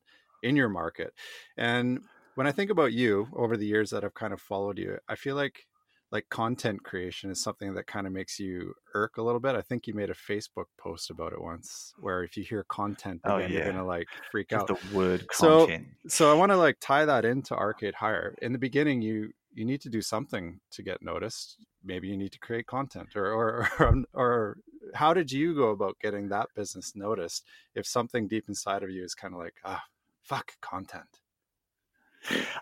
in 0.43 0.55
your 0.55 0.69
market. 0.69 1.15
And 1.57 2.01
when 2.35 2.47
I 2.47 2.53
think 2.53 2.71
about 2.71 2.93
you 2.93 3.29
over 3.35 3.57
the 3.57 3.67
years 3.67 3.91
that 3.91 4.05
I've 4.05 4.15
kind 4.15 4.33
of 4.33 4.41
followed 4.41 4.79
you, 4.79 4.99
I 5.09 5.17
feel 5.17 5.37
like 5.37 5.67
like 6.13 6.29
content 6.29 6.83
creation 6.85 7.31
is 7.31 7.43
something 7.43 7.73
that 7.73 7.87
kind 7.87 8.07
of 8.07 8.13
makes 8.13 8.39
you 8.39 8.75
irk 8.93 9.17
a 9.17 9.23
little 9.23 9.41
bit. 9.41 9.55
I 9.55 9.63
think 9.63 9.87
you 9.87 9.95
made 9.95 10.11
a 10.11 10.15
Facebook 10.15 10.67
post 10.79 11.09
about 11.09 11.33
it 11.33 11.41
once, 11.41 11.95
where 11.99 12.23
if 12.23 12.37
you 12.37 12.45
hear 12.45 12.65
content, 12.65 13.23
again, 13.25 13.35
oh, 13.35 13.39
yeah. 13.39 13.49
you're 13.49 13.73
gonna 13.73 13.87
like 13.87 14.09
freak 14.31 14.51
Just 14.51 14.71
out. 14.71 14.79
The 14.79 14.97
word 14.97 15.27
content. 15.29 15.87
So, 16.07 16.27
so 16.27 16.31
I 16.31 16.35
want 16.35 16.53
to 16.53 16.59
like 16.59 16.77
tie 16.81 17.07
that 17.07 17.25
into 17.25 17.55
Arcade 17.55 17.95
Hire. 17.95 18.35
In 18.43 18.53
the 18.53 18.59
beginning, 18.59 19.01
you 19.01 19.33
you 19.55 19.65
need 19.65 19.81
to 19.83 19.91
do 19.91 20.03
something 20.03 20.61
to 20.71 20.83
get 20.83 21.03
noticed. 21.03 21.59
Maybe 21.85 22.09
you 22.09 22.17
need 22.17 22.33
to 22.33 22.39
create 22.39 22.67
content, 22.67 23.17
or 23.17 23.27
or 23.33 23.69
or, 23.81 24.05
or 24.15 24.57
how 24.95 25.15
did 25.15 25.33
you 25.33 25.55
go 25.55 25.71
about 25.71 25.99
getting 26.01 26.29
that 26.29 26.49
business 26.55 26.95
noticed? 26.95 27.45
If 27.75 27.87
something 27.87 28.29
deep 28.29 28.49
inside 28.49 28.83
of 28.83 28.91
you 28.91 29.05
is 29.05 29.15
kind 29.15 29.35
of 29.35 29.41
like, 29.41 29.55
ah, 29.65 29.85
fuck 30.23 30.53
content. 30.61 31.21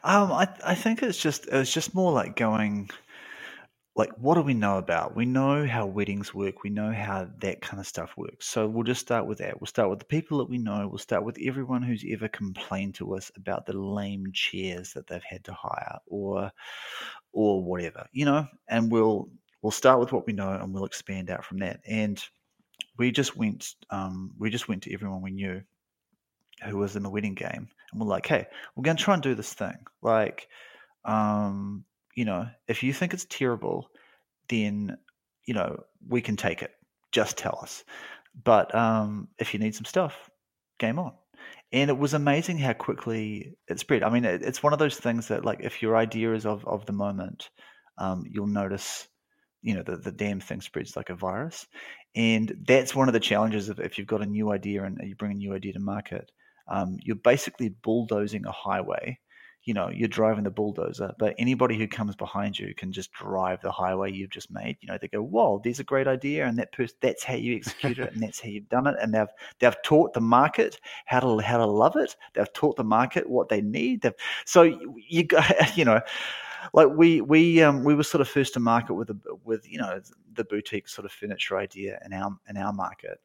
Um, 0.02 0.32
I 0.32 0.48
I 0.64 0.74
think 0.74 1.02
it's 1.02 1.18
just 1.18 1.46
it's 1.48 1.72
just 1.72 1.94
more 1.94 2.12
like 2.12 2.36
going 2.36 2.90
like 4.00 4.12
what 4.16 4.36
do 4.36 4.40
we 4.40 4.54
know 4.54 4.78
about? 4.78 5.14
We 5.14 5.26
know 5.26 5.66
how 5.66 5.84
weddings 5.84 6.32
work. 6.32 6.64
We 6.64 6.70
know 6.70 6.90
how 6.90 7.28
that 7.40 7.60
kind 7.60 7.78
of 7.78 7.86
stuff 7.86 8.14
works. 8.16 8.48
So 8.48 8.66
we'll 8.66 8.82
just 8.82 9.02
start 9.02 9.26
with 9.26 9.36
that. 9.38 9.60
We'll 9.60 9.66
start 9.66 9.90
with 9.90 9.98
the 9.98 10.06
people 10.06 10.38
that 10.38 10.48
we 10.48 10.56
know. 10.56 10.88
We'll 10.88 10.96
start 10.96 11.22
with 11.22 11.36
everyone 11.44 11.82
who's 11.82 12.02
ever 12.10 12.26
complained 12.26 12.94
to 12.94 13.14
us 13.14 13.30
about 13.36 13.66
the 13.66 13.74
lame 13.74 14.32
chairs 14.32 14.94
that 14.94 15.06
they've 15.06 15.22
had 15.22 15.44
to 15.44 15.52
hire 15.52 15.98
or 16.06 16.50
or 17.34 17.62
whatever, 17.62 18.06
you 18.10 18.24
know, 18.24 18.46
and 18.68 18.90
we'll 18.90 19.28
we'll 19.60 19.70
start 19.70 20.00
with 20.00 20.12
what 20.12 20.26
we 20.26 20.32
know 20.32 20.50
and 20.50 20.72
we'll 20.72 20.86
expand 20.86 21.28
out 21.28 21.44
from 21.44 21.58
that. 21.58 21.80
And 21.86 22.18
we 22.96 23.10
just 23.10 23.36
went 23.36 23.74
um, 23.90 24.32
we 24.38 24.48
just 24.48 24.66
went 24.66 24.82
to 24.84 24.94
everyone 24.94 25.20
we 25.20 25.30
knew 25.30 25.60
who 26.64 26.78
was 26.78 26.96
in 26.96 27.02
the 27.02 27.10
wedding 27.10 27.34
game 27.34 27.68
and 27.92 28.00
we're 28.00 28.06
like, 28.06 28.26
hey, 28.26 28.46
we're 28.74 28.82
going 28.82 28.96
to 28.96 29.02
try 29.02 29.12
and 29.12 29.22
do 29.22 29.34
this 29.34 29.52
thing. 29.52 29.76
Like, 30.00 30.48
um, 31.04 31.84
you 32.20 32.26
know, 32.26 32.46
if 32.68 32.82
you 32.82 32.92
think 32.92 33.14
it's 33.14 33.24
terrible, 33.24 33.88
then, 34.50 34.98
you 35.46 35.54
know, 35.54 35.78
we 36.06 36.20
can 36.20 36.36
take 36.36 36.60
it. 36.60 36.70
Just 37.12 37.38
tell 37.38 37.58
us. 37.62 37.82
But 38.44 38.74
um, 38.74 39.28
if 39.38 39.54
you 39.54 39.58
need 39.58 39.74
some 39.74 39.86
stuff, 39.86 40.28
game 40.78 40.98
on. 40.98 41.14
And 41.72 41.88
it 41.88 41.96
was 41.96 42.12
amazing 42.12 42.58
how 42.58 42.74
quickly 42.74 43.54
it 43.68 43.80
spread. 43.80 44.02
I 44.02 44.10
mean, 44.10 44.26
it, 44.26 44.42
it's 44.42 44.62
one 44.62 44.74
of 44.74 44.78
those 44.78 44.98
things 44.98 45.28
that, 45.28 45.46
like, 45.46 45.60
if 45.62 45.80
your 45.80 45.96
idea 45.96 46.34
is 46.34 46.44
of, 46.44 46.62
of 46.66 46.84
the 46.84 46.92
moment, 46.92 47.48
um, 47.96 48.24
you'll 48.28 48.46
notice, 48.46 49.08
you 49.62 49.74
know, 49.74 49.82
the, 49.82 49.96
the 49.96 50.12
damn 50.12 50.40
thing 50.40 50.60
spreads 50.60 50.96
like 50.96 51.08
a 51.08 51.14
virus. 51.14 51.66
And 52.14 52.54
that's 52.68 52.94
one 52.94 53.08
of 53.08 53.14
the 53.14 53.20
challenges 53.20 53.70
of 53.70 53.80
if 53.80 53.96
you've 53.96 54.06
got 54.06 54.20
a 54.20 54.26
new 54.26 54.52
idea 54.52 54.84
and 54.84 54.98
you 55.02 55.16
bring 55.16 55.32
a 55.32 55.36
new 55.36 55.54
idea 55.54 55.72
to 55.72 55.80
market 55.80 56.30
um, 56.70 56.98
you're 57.02 57.16
basically 57.16 57.68
bulldozing 57.68 58.46
a 58.46 58.52
highway. 58.52 59.18
You 59.64 59.74
know, 59.74 59.90
you're 59.90 60.08
driving 60.08 60.44
the 60.44 60.50
bulldozer, 60.50 61.12
but 61.18 61.34
anybody 61.38 61.76
who 61.76 61.86
comes 61.86 62.16
behind 62.16 62.58
you 62.58 62.74
can 62.74 62.92
just 62.92 63.12
drive 63.12 63.60
the 63.60 63.70
highway 63.70 64.10
you've 64.10 64.30
just 64.30 64.50
made. 64.50 64.78
You 64.80 64.88
know, 64.88 64.98
they 65.00 65.08
go, 65.08 65.22
"Whoa, 65.22 65.60
there's 65.62 65.80
a 65.80 65.84
great 65.84 66.08
idea," 66.08 66.46
and 66.46 66.58
that 66.58 66.72
person, 66.72 66.96
that's 67.00 67.24
how 67.24 67.34
you 67.34 67.56
execute 67.56 67.98
it, 67.98 68.12
and 68.12 68.22
that's 68.22 68.40
how 68.40 68.48
you've 68.48 68.68
done 68.68 68.86
it. 68.86 68.96
And 69.00 69.14
they've 69.14 69.28
they've 69.58 69.82
taught 69.82 70.14
the 70.14 70.20
market 70.20 70.80
how 71.04 71.20
to 71.20 71.38
how 71.38 71.58
to 71.58 71.66
love 71.66 71.96
it. 71.96 72.16
They've 72.34 72.52
taught 72.52 72.76
the 72.76 72.84
market 72.84 73.28
what 73.28 73.48
they 73.48 73.60
need. 73.60 74.02
They've, 74.02 74.14
so 74.46 74.62
you, 74.62 74.96
you 75.08 75.26
you 75.74 75.84
know 75.84 76.00
like 76.72 76.88
we 76.88 77.20
we 77.20 77.62
um, 77.62 77.84
we 77.84 77.94
were 77.94 78.02
sort 78.02 78.20
of 78.20 78.28
first 78.28 78.54
to 78.54 78.60
market 78.60 78.94
with 78.94 79.10
a, 79.10 79.16
with 79.44 79.70
you 79.70 79.78
know 79.78 80.00
the 80.34 80.44
boutique 80.44 80.88
sort 80.88 81.04
of 81.04 81.12
furniture 81.12 81.58
idea 81.58 81.98
in 82.04 82.12
our 82.12 82.36
in 82.48 82.56
our 82.56 82.72
market, 82.72 83.20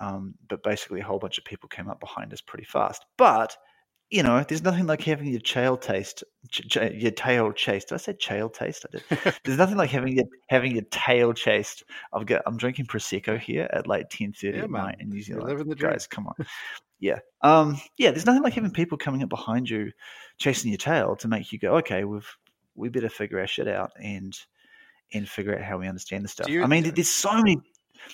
um, 0.00 0.34
but 0.48 0.62
basically, 0.62 1.00
a 1.00 1.04
whole 1.04 1.18
bunch 1.18 1.38
of 1.38 1.44
people 1.44 1.68
came 1.68 1.88
up 1.88 2.00
behind 2.00 2.32
us 2.32 2.40
pretty 2.40 2.64
fast. 2.64 3.04
But 3.16 3.56
you 4.14 4.22
know, 4.22 4.44
there's 4.46 4.62
nothing 4.62 4.86
like 4.86 5.02
having 5.02 5.26
your 5.26 5.40
tail 5.40 5.76
taste, 5.76 6.22
ch- 6.48 6.68
ch- 6.68 6.92
your 6.94 7.10
tail 7.10 7.50
chased. 7.50 7.88
Did 7.88 7.96
I 7.96 7.98
say 7.98 8.12
tail 8.12 8.48
taste? 8.48 8.86
I 8.86 8.96
did. 8.96 9.34
there's 9.44 9.58
nothing 9.58 9.76
like 9.76 9.90
having 9.90 10.14
your 10.16 10.26
having 10.48 10.70
your 10.70 10.84
tail 10.92 11.32
chased. 11.32 11.82
I've 12.12 12.24
got. 12.24 12.42
I'm 12.46 12.56
drinking 12.56 12.86
prosecco 12.86 13.36
here 13.36 13.68
at 13.72 13.88
like 13.88 14.10
ten 14.10 14.32
thirty 14.32 14.58
yeah, 14.58 14.64
at 14.64 14.70
night 14.70 14.98
in 15.00 15.08
New 15.08 15.20
Zealand. 15.20 15.48
Living 15.48 15.68
the 15.68 15.74
dream. 15.74 15.90
Guys, 15.90 16.06
come 16.06 16.28
on. 16.28 16.46
yeah, 17.00 17.18
um, 17.40 17.76
yeah. 17.96 18.12
There's 18.12 18.24
nothing 18.24 18.44
like 18.44 18.52
having 18.52 18.70
people 18.72 18.96
coming 18.96 19.20
up 19.20 19.30
behind 19.30 19.68
you, 19.68 19.90
chasing 20.38 20.70
your 20.70 20.78
tail 20.78 21.16
to 21.16 21.26
make 21.26 21.52
you 21.52 21.58
go, 21.58 21.74
okay, 21.78 22.04
we've 22.04 22.36
we 22.76 22.90
better 22.90 23.08
figure 23.08 23.40
our 23.40 23.48
shit 23.48 23.66
out 23.66 23.90
and 24.00 24.38
and 25.12 25.28
figure 25.28 25.56
out 25.56 25.62
how 25.62 25.76
we 25.76 25.88
understand 25.88 26.22
the 26.22 26.28
stuff. 26.28 26.48
You, 26.48 26.62
I 26.62 26.68
mean, 26.68 26.88
there's 26.94 27.10
so 27.10 27.32
many 27.32 27.58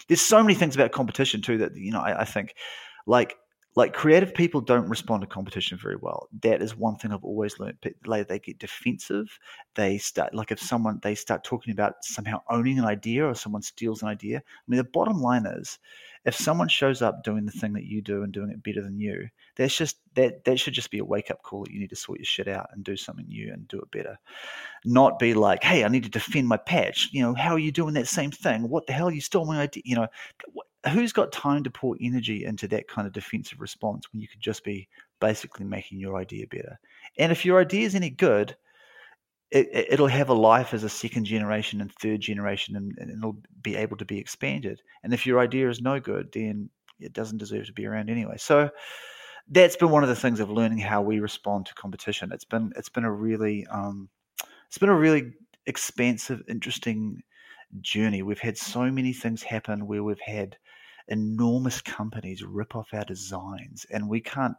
there's 0.08 0.22
so 0.22 0.42
many 0.42 0.54
things 0.54 0.74
about 0.74 0.92
competition 0.92 1.42
too 1.42 1.58
that 1.58 1.76
you 1.76 1.92
know 1.92 2.00
I, 2.00 2.22
I 2.22 2.24
think 2.24 2.54
like 3.06 3.36
like 3.76 3.92
creative 3.92 4.34
people 4.34 4.60
don't 4.60 4.88
respond 4.88 5.20
to 5.20 5.28
competition 5.28 5.78
very 5.78 5.96
well. 5.96 6.28
That 6.42 6.60
is 6.60 6.76
one 6.76 6.96
thing 6.96 7.12
I've 7.12 7.24
always 7.24 7.58
learned. 7.60 7.78
Like 8.04 8.26
they 8.26 8.40
get 8.40 8.58
defensive. 8.58 9.38
They 9.76 9.96
start 9.98 10.34
like 10.34 10.50
if 10.50 10.60
someone 10.60 10.98
they 11.02 11.14
start 11.14 11.44
talking 11.44 11.72
about 11.72 12.04
somehow 12.04 12.42
owning 12.50 12.78
an 12.78 12.84
idea 12.84 13.24
or 13.24 13.34
someone 13.34 13.62
steals 13.62 14.02
an 14.02 14.08
idea. 14.08 14.38
I 14.38 14.42
mean, 14.66 14.78
the 14.78 14.84
bottom 14.84 15.20
line 15.20 15.46
is, 15.46 15.78
if 16.24 16.34
someone 16.34 16.68
shows 16.68 17.00
up 17.00 17.22
doing 17.22 17.46
the 17.46 17.52
thing 17.52 17.72
that 17.74 17.84
you 17.84 18.02
do 18.02 18.24
and 18.24 18.32
doing 18.32 18.50
it 18.50 18.62
better 18.62 18.82
than 18.82 18.98
you, 18.98 19.28
that's 19.56 19.76
just 19.76 19.98
that 20.14 20.44
that 20.44 20.58
should 20.58 20.74
just 20.74 20.90
be 20.90 20.98
a 20.98 21.04
wake 21.04 21.30
up 21.30 21.42
call 21.42 21.64
that 21.64 21.72
you 21.72 21.78
need 21.78 21.90
to 21.90 21.96
sort 21.96 22.18
your 22.18 22.26
shit 22.26 22.48
out 22.48 22.68
and 22.72 22.82
do 22.82 22.96
something 22.96 23.26
new 23.28 23.52
and 23.52 23.68
do 23.68 23.78
it 23.78 23.90
better. 23.92 24.18
Not 24.84 25.20
be 25.20 25.32
like, 25.32 25.62
hey, 25.62 25.84
I 25.84 25.88
need 25.88 26.04
to 26.04 26.10
defend 26.10 26.48
my 26.48 26.56
patch. 26.56 27.10
You 27.12 27.22
know, 27.22 27.34
how 27.34 27.52
are 27.52 27.58
you 27.58 27.70
doing 27.70 27.94
that 27.94 28.08
same 28.08 28.32
thing? 28.32 28.68
What 28.68 28.88
the 28.88 28.92
hell? 28.92 29.12
You 29.12 29.20
stole 29.20 29.46
my 29.46 29.60
idea. 29.60 29.82
You 29.86 29.94
know, 29.96 30.08
who's 30.88 31.12
got 31.12 31.32
time 31.32 31.62
to 31.64 31.70
pour 31.70 31.96
energy 32.00 32.44
into 32.44 32.66
that 32.68 32.88
kind 32.88 33.06
of 33.06 33.12
defensive 33.12 33.60
response 33.60 34.06
when 34.12 34.20
you 34.20 34.28
could 34.28 34.40
just 34.40 34.64
be 34.64 34.88
basically 35.20 35.66
making 35.66 35.98
your 35.98 36.16
idea 36.16 36.46
better? 36.46 36.78
And 37.18 37.30
if 37.30 37.44
your 37.44 37.60
idea 37.60 37.86
is 37.86 37.94
any 37.94 38.10
good, 38.10 38.56
it, 39.50 39.98
will 39.98 40.06
have 40.06 40.28
a 40.28 40.34
life 40.34 40.72
as 40.72 40.84
a 40.84 40.88
second 40.88 41.24
generation 41.24 41.80
and 41.80 41.92
third 41.92 42.20
generation, 42.20 42.76
and, 42.76 42.96
and, 42.98 43.10
it'll 43.10 43.36
be 43.62 43.74
able 43.74 43.96
to 43.96 44.04
be 44.04 44.18
expanded. 44.18 44.80
And 45.02 45.12
if 45.12 45.26
your 45.26 45.40
idea 45.40 45.68
is 45.68 45.80
no 45.80 45.98
good, 45.98 46.30
then 46.32 46.70
it 47.00 47.12
doesn't 47.12 47.38
deserve 47.38 47.66
to 47.66 47.72
be 47.72 47.86
around 47.86 48.10
anyway. 48.10 48.36
So 48.38 48.70
that's 49.48 49.76
been 49.76 49.90
one 49.90 50.04
of 50.04 50.08
the 50.08 50.16
things 50.16 50.38
of 50.38 50.50
learning 50.50 50.78
how 50.78 51.02
we 51.02 51.18
respond 51.18 51.66
to 51.66 51.74
competition. 51.74 52.30
It's 52.32 52.44
been 52.44 52.72
it's 52.76 52.88
been 52.88 53.04
a 53.04 53.12
really 53.12 53.66
um, 53.66 54.08
it's 54.68 54.78
been 54.78 54.88
a 54.88 54.94
really 54.94 55.32
expansive, 55.66 56.42
interesting 56.48 57.22
journey. 57.80 58.22
We've 58.22 58.38
had 58.38 58.56
so 58.56 58.90
many 58.90 59.12
things 59.12 59.42
happen 59.42 59.86
where 59.86 60.04
we've 60.04 60.20
had 60.20 60.56
enormous 61.10 61.80
companies 61.80 62.42
rip 62.42 62.76
off 62.76 62.88
our 62.92 63.04
designs, 63.04 63.86
and 63.90 64.08
we 64.08 64.20
can't, 64.20 64.56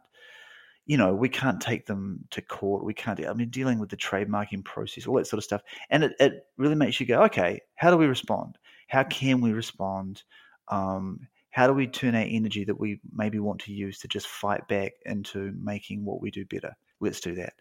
you 0.86 0.96
know, 0.96 1.14
we 1.14 1.28
can't 1.28 1.60
take 1.60 1.86
them 1.86 2.20
to 2.30 2.42
court. 2.42 2.84
We 2.84 2.94
can't. 2.94 3.24
I 3.26 3.32
mean, 3.32 3.50
dealing 3.50 3.78
with 3.78 3.90
the 3.90 3.96
trademarking 3.96 4.64
process, 4.64 5.06
all 5.06 5.16
that 5.16 5.26
sort 5.26 5.38
of 5.38 5.44
stuff, 5.44 5.62
and 5.90 6.04
it, 6.04 6.12
it 6.20 6.46
really 6.56 6.74
makes 6.74 7.00
you 7.00 7.06
go, 7.06 7.22
okay, 7.24 7.60
how 7.76 7.90
do 7.90 7.96
we 7.96 8.06
respond? 8.06 8.58
How 8.88 9.04
can 9.04 9.40
we 9.40 9.52
respond? 9.52 10.22
Um, 10.68 11.26
how 11.50 11.66
do 11.66 11.74
we 11.74 11.86
turn 11.86 12.14
our 12.14 12.26
energy 12.26 12.64
that 12.64 12.80
we 12.80 12.98
maybe 13.12 13.38
want 13.38 13.60
to 13.60 13.72
use 13.72 13.98
to 13.98 14.08
just 14.08 14.26
fight 14.26 14.66
back 14.68 14.92
into 15.04 15.52
making 15.62 16.04
what 16.04 16.20
we 16.20 16.30
do 16.30 16.44
better? 16.46 16.74
Let's 17.00 17.20
do 17.20 17.34
that. 17.34 17.54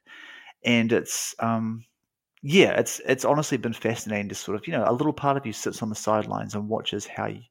And 0.64 0.92
it's 0.94 1.36
um, 1.40 1.84
yeah, 2.44 2.72
it's 2.80 3.02
it's 3.06 3.26
honestly 3.26 3.58
been 3.58 3.74
fascinating 3.74 4.30
to 4.30 4.36
sort 4.36 4.58
of 4.58 4.66
you 4.66 4.74
know 4.74 4.86
a 4.88 4.94
little 4.94 5.14
part 5.14 5.38
of 5.38 5.46
you 5.46 5.54
sits 5.54 5.84
on 5.84 5.90
the 5.90 5.96
sidelines 5.96 6.56
and 6.56 6.68
watches 6.70 7.06
how 7.06 7.28
you, 7.28 7.42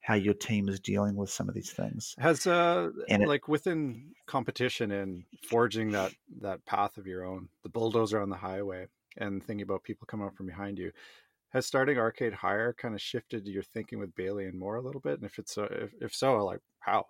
how 0.00 0.14
your 0.14 0.34
team 0.34 0.68
is 0.68 0.80
dealing 0.80 1.14
with 1.14 1.30
some 1.30 1.48
of 1.48 1.54
these 1.54 1.70
things. 1.70 2.14
Has 2.18 2.46
uh 2.46 2.90
and 3.08 3.26
like 3.26 3.42
it, 3.42 3.48
within 3.48 4.12
competition 4.26 4.90
and 4.92 5.24
forging 5.48 5.90
that 5.92 6.12
that 6.40 6.64
path 6.64 6.96
of 6.96 7.06
your 7.06 7.24
own, 7.24 7.48
the 7.62 7.68
bulldozer 7.68 8.20
on 8.20 8.30
the 8.30 8.36
highway, 8.36 8.86
and 9.16 9.44
thinking 9.44 9.62
about 9.62 9.84
people 9.84 10.06
coming 10.06 10.26
up 10.26 10.36
from 10.36 10.46
behind 10.46 10.78
you, 10.78 10.90
has 11.50 11.66
starting 11.66 11.98
Arcade 11.98 12.32
Hire 12.32 12.72
kind 12.72 12.94
of 12.94 13.00
shifted 13.00 13.46
your 13.46 13.62
thinking 13.62 13.98
with 13.98 14.14
Bayly 14.14 14.46
and 14.46 14.58
Moore 14.58 14.76
a 14.76 14.82
little 14.82 15.00
bit? 15.00 15.14
And 15.14 15.24
if 15.24 15.38
it's 15.38 15.58
uh, 15.58 15.68
if, 15.70 15.90
if 16.00 16.14
so, 16.14 16.44
like 16.44 16.60
how? 16.78 17.06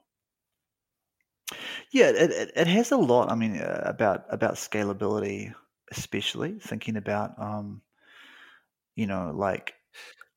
Yeah, 1.93 2.11
it, 2.11 2.31
it, 2.31 2.53
it 2.55 2.67
has 2.69 2.93
a 2.93 2.97
lot. 2.97 3.33
I 3.33 3.35
mean, 3.35 3.57
uh, 3.57 3.83
about 3.85 4.25
about 4.31 4.55
scalability 4.55 5.53
especially 5.91 6.59
thinking 6.61 6.97
about 6.97 7.33
um, 7.39 7.83
you 8.95 9.07
know 9.07 9.33
like 9.35 9.75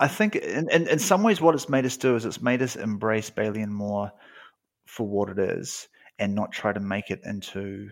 i 0.03 0.07
think 0.07 0.35
in, 0.35 0.69
in, 0.69 0.87
in, 0.87 0.99
some 0.99 1.23
ways 1.23 1.41
what 1.41 1.55
it's 1.55 1.69
made 1.69 1.85
us 1.85 1.97
do 1.97 2.15
is 2.15 2.25
it's 2.25 2.41
made 2.41 2.61
us 2.61 2.75
embrace 2.75 3.29
Bayly 3.29 3.61
and 3.61 3.73
moore 3.73 4.11
for 4.85 5.07
what 5.07 5.29
it 5.29 5.39
is 5.39 5.87
and 6.19 6.35
not 6.35 6.51
try 6.51 6.71
to 6.71 6.79
make 6.79 7.09
it 7.09 7.21
into 7.25 7.89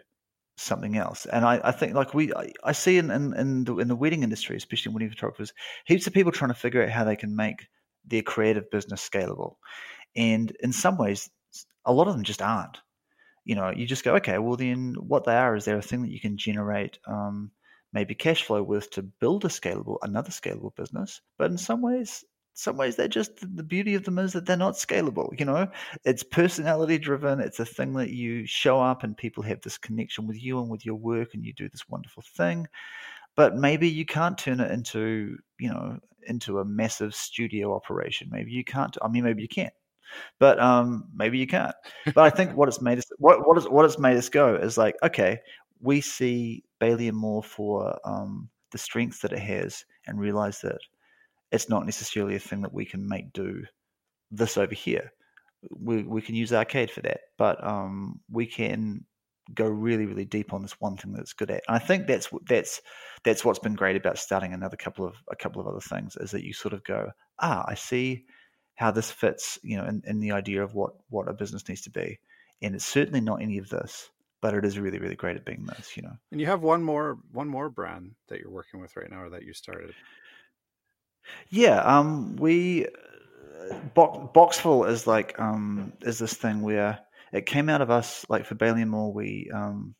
something 0.62 0.98
else. 0.98 1.26
And 1.26 1.44
I, 1.44 1.60
I 1.64 1.72
think 1.72 1.94
like 1.94 2.14
we 2.14 2.34
I, 2.34 2.52
I 2.64 2.72
see 2.72 2.98
in, 2.98 3.10
in 3.12 3.34
in 3.34 3.64
the 3.64 3.78
in 3.80 3.88
the 3.88 3.96
wedding 3.96 4.24
industry, 4.24 4.56
especially 4.56 4.94
wedding 4.94 5.10
photographers, 5.10 5.54
heaps 5.86 6.08
of 6.08 6.14
people 6.14 6.32
trying 6.32 6.52
to 6.52 6.60
figure 6.60 6.84
out 6.84 6.90
how 6.90 7.04
they 7.04 7.16
can 7.16 7.36
make 7.36 7.68
their 8.06 8.22
creative 8.22 8.70
business 8.70 9.08
scalable. 9.08 9.56
And 10.16 10.52
in 10.62 10.72
some 10.72 10.98
ways, 10.98 11.30
a 11.86 11.94
lot 11.94 12.08
of 12.08 12.14
them 12.14 12.24
just 12.24 12.42
aren't. 12.42 12.78
You 13.44 13.56
know, 13.56 13.72
you 13.72 13.88
just 13.88 14.04
go, 14.04 14.16
okay, 14.16 14.38
well 14.38 14.56
then 14.56 14.96
what 15.00 15.26
they 15.26 15.36
are 15.36 15.56
is 15.56 15.66
they're 15.66 15.78
a 15.78 15.82
thing 15.82 16.04
that 16.04 16.12
you 16.12 16.20
can 16.20 16.38
generate 16.38 17.00
um, 17.08 17.52
maybe 17.94 18.16
cash 18.16 18.44
flow 18.44 18.64
with 18.64 18.90
to 18.92 19.04
build 19.04 19.46
a 19.46 19.50
scalable, 19.50 19.98
another 20.02 20.30
scalable 20.30 20.76
business. 20.76 21.22
But 21.38 21.52
in 21.52 21.58
some 21.58 21.82
ways, 21.82 22.24
some 22.54 22.78
ways 22.78 22.96
they're 22.96 23.08
just 23.08 23.32
the 23.56 23.64
beauty 23.64 23.96
of 23.96 24.04
them 24.04 24.20
is 24.20 24.34
that 24.34 24.46
they're 24.46 24.58
not 24.58 24.74
scalable 24.74 25.38
you 25.40 25.46
know 25.46 25.68
it's 26.04 26.24
personality 26.24 26.98
driven 26.98 27.40
it's 27.40 27.60
a 27.60 27.66
thing 27.66 27.94
that 27.94 28.10
you 28.10 28.46
show 28.46 28.80
up 28.82 29.04
and 29.04 29.16
people 29.16 29.42
have 29.42 29.62
this 29.62 29.78
connection 29.78 30.28
with 30.28 30.42
you 30.42 30.60
and 30.60 30.70
with 30.70 30.86
your 30.86 30.96
work 30.96 31.30
and 31.34 31.46
you 31.46 31.54
do 31.54 31.70
this 31.70 31.88
wonderful 31.88 32.24
thing 32.36 32.68
but 33.36 33.56
maybe 33.56 33.88
you 33.88 34.06
can't 34.06 34.38
turn 34.38 34.60
it 34.60 34.72
into 34.72 35.38
you 35.60 35.70
know 35.70 35.98
into 36.28 36.60
a 36.60 36.66
massive 36.66 37.16
studio 37.16 37.74
operation 37.74 38.28
maybe 38.32 38.52
you 38.52 38.64
can't 38.64 38.98
i 39.02 39.08
mean 39.08 39.24
maybe 39.24 39.42
you 39.42 39.48
can't. 39.48 39.74
but 40.40 40.60
um 40.60 41.06
maybe 41.16 41.38
you 41.38 41.48
can't 41.48 41.76
but 42.14 42.20
i 42.20 42.30
think 42.30 42.52
what 42.56 42.68
it's 42.68 42.82
made 42.82 42.98
us 42.98 43.06
what 43.18 43.48
what 43.48 43.58
is 43.58 43.68
what 43.70 43.86
it's 43.86 43.98
made 43.98 44.18
us 44.18 44.30
go 44.30 44.56
is 44.56 44.78
like 44.78 44.96
okay 45.04 45.40
we 45.82 46.02
see 46.02 46.64
Bayly 46.80 47.08
and 47.08 47.46
for 47.46 48.00
um 48.06 48.50
the 48.72 48.78
strengths 48.78 49.20
that 49.20 49.34
it 49.34 49.40
has 49.40 49.86
and 50.08 50.20
realize 50.20 50.62
that 50.62 50.80
it's 51.52 51.70
not 51.70 51.86
necessarily 51.86 52.36
a 52.36 52.40
thing 52.40 52.62
that 52.62 52.74
we 52.74 52.86
can 52.86 53.08
make 53.08 53.34
do 53.34 53.64
this 54.32 54.58
over 54.58 54.74
here. 54.74 55.12
We 55.70 56.04
we 56.04 56.22
can 56.22 56.36
use 56.36 56.54
arcade 56.54 56.90
for 56.90 57.02
that, 57.02 57.20
but 57.38 57.64
um, 57.64 58.22
we 58.30 58.46
can 58.46 59.06
go 59.54 59.68
really 59.68 60.06
really 60.06 60.26
deep 60.26 60.54
on 60.54 60.62
this 60.62 60.80
one 60.80 60.98
thing 60.98 61.14
that's 61.14 61.34
good 61.34 61.52
at. 61.52 61.64
And 61.68 61.76
I 61.76 61.80
think 61.80 62.08
that's 62.08 62.30
that's 62.48 62.82
that's 63.24 63.46
what's 63.46 63.60
been 63.60 63.76
great 63.76 63.98
about 63.98 64.18
starting 64.18 64.54
another 64.54 64.78
couple 64.78 65.06
of 65.06 65.16
a 65.30 65.36
couple 65.36 65.62
of 65.62 65.68
other 65.68 65.82
things 65.82 66.16
is 66.16 66.32
that 66.32 66.46
you 66.46 66.54
sort 66.54 66.74
of 66.74 66.84
go, 66.84 67.12
ah, 67.40 67.64
I 67.68 67.76
see 67.76 68.26
how 68.76 68.90
this 68.90 69.12
fits, 69.12 69.60
you 69.62 69.78
know, 69.78 69.86
in, 69.86 70.02
in 70.06 70.20
the 70.20 70.32
idea 70.32 70.64
of 70.64 70.74
what 70.74 70.94
what 71.10 71.28
a 71.28 71.34
business 71.34 71.68
needs 71.68 71.82
to 71.82 71.92
be. 71.92 72.20
And 72.64 72.74
it's 72.74 72.86
certainly 72.86 73.22
not 73.22 73.42
any 73.42 73.58
of 73.58 73.70
this, 73.70 74.10
but 74.42 74.54
it 74.54 74.66
is 74.66 74.80
really 74.80 75.00
really 75.00 75.16
great 75.16 75.38
at 75.38 75.46
being 75.46 75.66
this, 75.66 75.96
you 75.96 76.04
know. 76.04 76.18
And 76.32 76.42
you 76.42 76.48
have 76.48 76.62
one 76.62 76.84
more 76.84 77.20
one 77.32 77.48
more 77.48 77.70
brand 77.70 78.12
that 78.28 78.40
you're 78.40 78.52
working 78.52 78.80
with 78.80 78.96
right 78.96 79.10
now, 79.10 79.22
or 79.24 79.30
that 79.30 79.44
you 79.44 79.54
started. 79.54 79.94
Yeah, 81.50 81.80
um, 81.82 82.36
we 82.38 82.88
Box, 83.94 84.18
Boxful 84.34 84.90
is 84.90 85.08
like 85.08 85.40
um, 85.40 85.94
is 86.02 86.20
this 86.20 86.34
thing 86.34 86.62
where 86.62 87.00
it 87.32 87.46
came 87.46 87.70
out 87.70 87.82
of 87.82 87.90
us 87.90 88.26
like 88.30 88.46
for 88.46 88.56
Bayly 88.56 88.82
and 88.82 88.92
Moore. 88.92 89.14
We 89.14 89.50
um, 89.54 89.96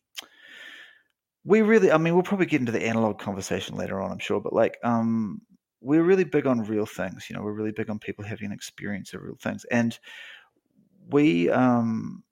we 1.44 1.62
really, 1.62 1.90
I 1.90 1.98
mean, 1.98 2.14
we'll 2.14 2.22
probably 2.22 2.46
get 2.46 2.60
into 2.60 2.72
the 2.72 2.86
analog 2.86 3.18
conversation 3.18 3.76
later 3.76 4.00
on, 4.00 4.12
I'm 4.12 4.18
sure, 4.18 4.40
but 4.40 4.52
like 4.52 4.78
um, 4.84 5.40
we're 5.80 6.04
really 6.04 6.24
big 6.24 6.46
on 6.46 6.62
real 6.62 6.86
things. 6.86 7.26
You 7.28 7.36
know, 7.36 7.42
we're 7.42 7.52
really 7.52 7.72
big 7.72 7.90
on 7.90 7.98
people 7.98 8.24
having 8.24 8.46
an 8.46 8.52
experience 8.52 9.12
of 9.14 9.22
real 9.22 9.36
things, 9.40 9.64
and 9.70 9.98
we 11.10 11.50
um, 11.50 12.22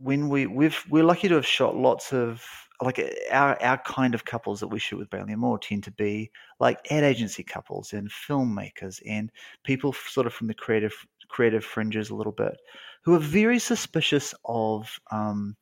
when 0.00 0.28
we 0.28 0.46
we've 0.46 0.84
we're 0.90 1.04
lucky 1.04 1.28
to 1.28 1.34
have 1.34 1.46
shot 1.46 1.76
lots 1.76 2.12
of 2.12 2.44
like 2.82 3.00
our 3.30 3.60
our 3.62 3.78
kind 3.78 4.14
of 4.14 4.24
couples 4.24 4.60
that 4.60 4.68
we 4.68 4.78
shoot 4.78 4.98
with 4.98 5.10
Bayly 5.10 5.32
and 5.32 5.40
Moore 5.40 5.58
tend 5.58 5.84
to 5.84 5.90
be 5.92 6.30
like 6.60 6.78
ad 6.90 7.04
agency 7.04 7.42
couples 7.42 7.92
and 7.92 8.10
filmmakers 8.10 9.00
and 9.06 9.30
people 9.64 9.92
sort 9.92 10.26
of 10.26 10.34
from 10.34 10.46
the 10.46 10.54
creative 10.54 10.94
creative 11.28 11.64
fringes 11.64 12.10
a 12.10 12.14
little 12.14 12.32
bit 12.32 12.56
who 13.02 13.14
are 13.14 13.20
very 13.20 13.58
suspicious 13.58 14.34
of 14.44 14.98
um, 15.10 15.56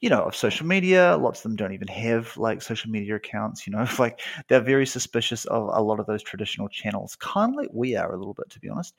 you 0.00 0.08
know 0.08 0.22
of 0.24 0.34
social 0.34 0.66
media. 0.66 1.16
Lots 1.16 1.40
of 1.40 1.42
them 1.44 1.56
don't 1.56 1.72
even 1.72 1.88
have 1.88 2.36
like 2.36 2.62
social 2.62 2.90
media 2.90 3.16
accounts 3.16 3.66
you 3.66 3.72
know 3.72 3.86
like 3.98 4.20
they're 4.48 4.60
very 4.60 4.86
suspicious 4.86 5.44
of 5.46 5.70
a 5.72 5.82
lot 5.82 6.00
of 6.00 6.06
those 6.06 6.22
traditional 6.22 6.68
channels. 6.68 7.16
Kind 7.16 7.52
of 7.52 7.56
like 7.56 7.70
we 7.72 7.96
are 7.96 8.12
a 8.12 8.18
little 8.18 8.34
bit 8.34 8.50
to 8.50 8.60
be 8.60 8.68
honest. 8.68 8.94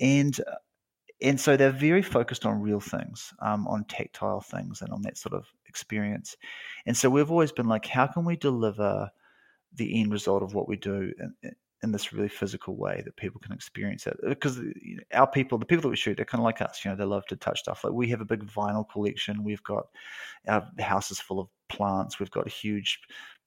And 0.00 0.38
and 1.22 1.40
so 1.40 1.56
they're 1.56 1.70
very 1.70 2.02
focused 2.02 2.46
on 2.46 2.60
real 2.60 2.80
things, 2.80 3.32
um, 3.40 3.66
on 3.68 3.84
tactile 3.84 4.40
things, 4.40 4.82
and 4.82 4.90
on 4.90 5.02
that 5.02 5.18
sort 5.18 5.34
of 5.34 5.46
experience. 5.66 6.36
And 6.86 6.96
so 6.96 7.10
we've 7.10 7.30
always 7.30 7.52
been 7.52 7.68
like, 7.68 7.86
how 7.86 8.06
can 8.06 8.24
we 8.24 8.36
deliver 8.36 9.10
the 9.74 10.00
end 10.00 10.12
result 10.12 10.42
of 10.42 10.54
what 10.54 10.68
we 10.68 10.76
do 10.76 11.12
in, 11.42 11.52
in 11.82 11.92
this 11.92 12.12
really 12.12 12.28
physical 12.28 12.76
way 12.76 13.02
that 13.04 13.16
people 13.16 13.40
can 13.40 13.52
experience 13.52 14.06
it? 14.06 14.16
Because 14.26 14.58
know, 14.58 15.02
our 15.12 15.26
people, 15.26 15.58
the 15.58 15.66
people 15.66 15.82
that 15.82 15.88
we 15.88 15.96
shoot, 15.96 16.16
they're 16.16 16.24
kind 16.24 16.40
of 16.40 16.44
like 16.44 16.62
us. 16.62 16.84
You 16.84 16.90
know, 16.90 16.96
they 16.96 17.04
love 17.04 17.26
to 17.26 17.36
touch 17.36 17.60
stuff. 17.60 17.84
Like 17.84 17.92
we 17.92 18.08
have 18.08 18.20
a 18.20 18.26
big 18.26 18.44
vinyl 18.44 18.88
collection. 18.88 19.44
We've 19.44 19.62
got 19.62 19.86
our 20.48 20.66
house 20.78 21.10
is 21.10 21.20
full 21.20 21.40
of 21.40 21.48
plants. 21.68 22.18
We've 22.18 22.30
got 22.30 22.48
huge 22.48 23.00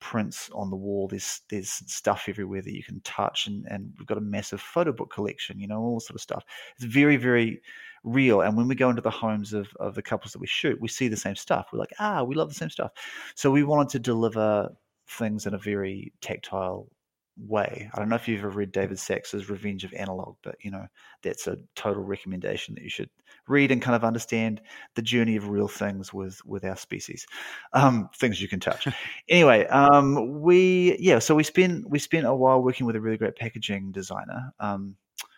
prints 0.03 0.49
on 0.53 0.69
the 0.69 0.75
wall. 0.75 1.07
There's 1.07 1.41
there's 1.49 1.69
stuff 1.69 2.25
everywhere 2.27 2.61
that 2.61 2.75
you 2.75 2.83
can 2.83 2.99
touch, 3.01 3.47
and 3.47 3.65
and 3.67 3.93
we've 3.97 4.07
got 4.07 4.17
a 4.17 4.21
massive 4.21 4.59
photo 4.59 4.91
book 4.91 5.11
collection. 5.11 5.59
You 5.59 5.67
know, 5.67 5.79
all 5.79 6.01
sort 6.01 6.15
of 6.15 6.21
stuff. 6.21 6.43
It's 6.75 6.83
very 6.83 7.15
very 7.15 7.61
real. 8.03 8.41
And 8.41 8.57
when 8.57 8.67
we 8.67 8.75
go 8.75 8.89
into 8.89 9.01
the 9.01 9.09
homes 9.09 9.53
of 9.53 9.67
of 9.79 9.95
the 9.95 10.01
couples 10.01 10.33
that 10.33 10.39
we 10.39 10.47
shoot, 10.47 10.81
we 10.81 10.89
see 10.89 11.07
the 11.07 11.15
same 11.15 11.37
stuff. 11.37 11.69
We're 11.71 11.79
like, 11.79 11.93
ah, 11.99 12.21
we 12.21 12.35
love 12.35 12.49
the 12.49 12.55
same 12.55 12.69
stuff. 12.69 12.91
So 13.35 13.49
we 13.49 13.63
wanted 13.63 13.89
to 13.91 13.99
deliver 13.99 14.69
things 15.07 15.45
in 15.45 15.53
a 15.53 15.57
very 15.57 16.11
tactile 16.21 16.89
way. 17.37 17.89
I 17.93 17.99
don't 17.99 18.09
know 18.09 18.15
if 18.15 18.27
you've 18.27 18.39
ever 18.39 18.49
read 18.49 18.71
David 18.71 18.99
Sax's 18.99 19.49
Revenge 19.49 19.83
of 19.83 19.93
Analog, 19.93 20.35
but 20.43 20.55
you 20.61 20.71
know 20.71 20.85
that's 21.21 21.47
a 21.47 21.57
total 21.75 22.03
recommendation 22.03 22.75
that 22.75 22.83
you 22.83 22.89
should 22.89 23.09
read 23.47 23.71
and 23.71 23.81
kind 23.81 23.95
of 23.95 24.03
understand 24.03 24.61
the 24.95 25.01
journey 25.01 25.35
of 25.35 25.49
real 25.49 25.67
things 25.67 26.13
with 26.13 26.39
with 26.45 26.63
our 26.63 26.77
species, 26.77 27.25
um, 27.73 28.09
things 28.17 28.41
you 28.41 28.47
can 28.47 28.59
touch. 28.59 28.87
anyway, 29.29 29.65
um, 29.67 30.41
we 30.41 30.97
yeah, 30.99 31.19
so 31.19 31.35
we 31.35 31.43
spent 31.43 31.89
we 31.89 31.99
spent 31.99 32.25
a 32.25 32.33
while 32.33 32.61
working 32.61 32.85
with 32.85 32.95
a 32.95 33.01
really 33.01 33.17
great 33.17 33.35
packaging 33.35 33.91
designer. 33.91 34.53
Um, 34.59 34.95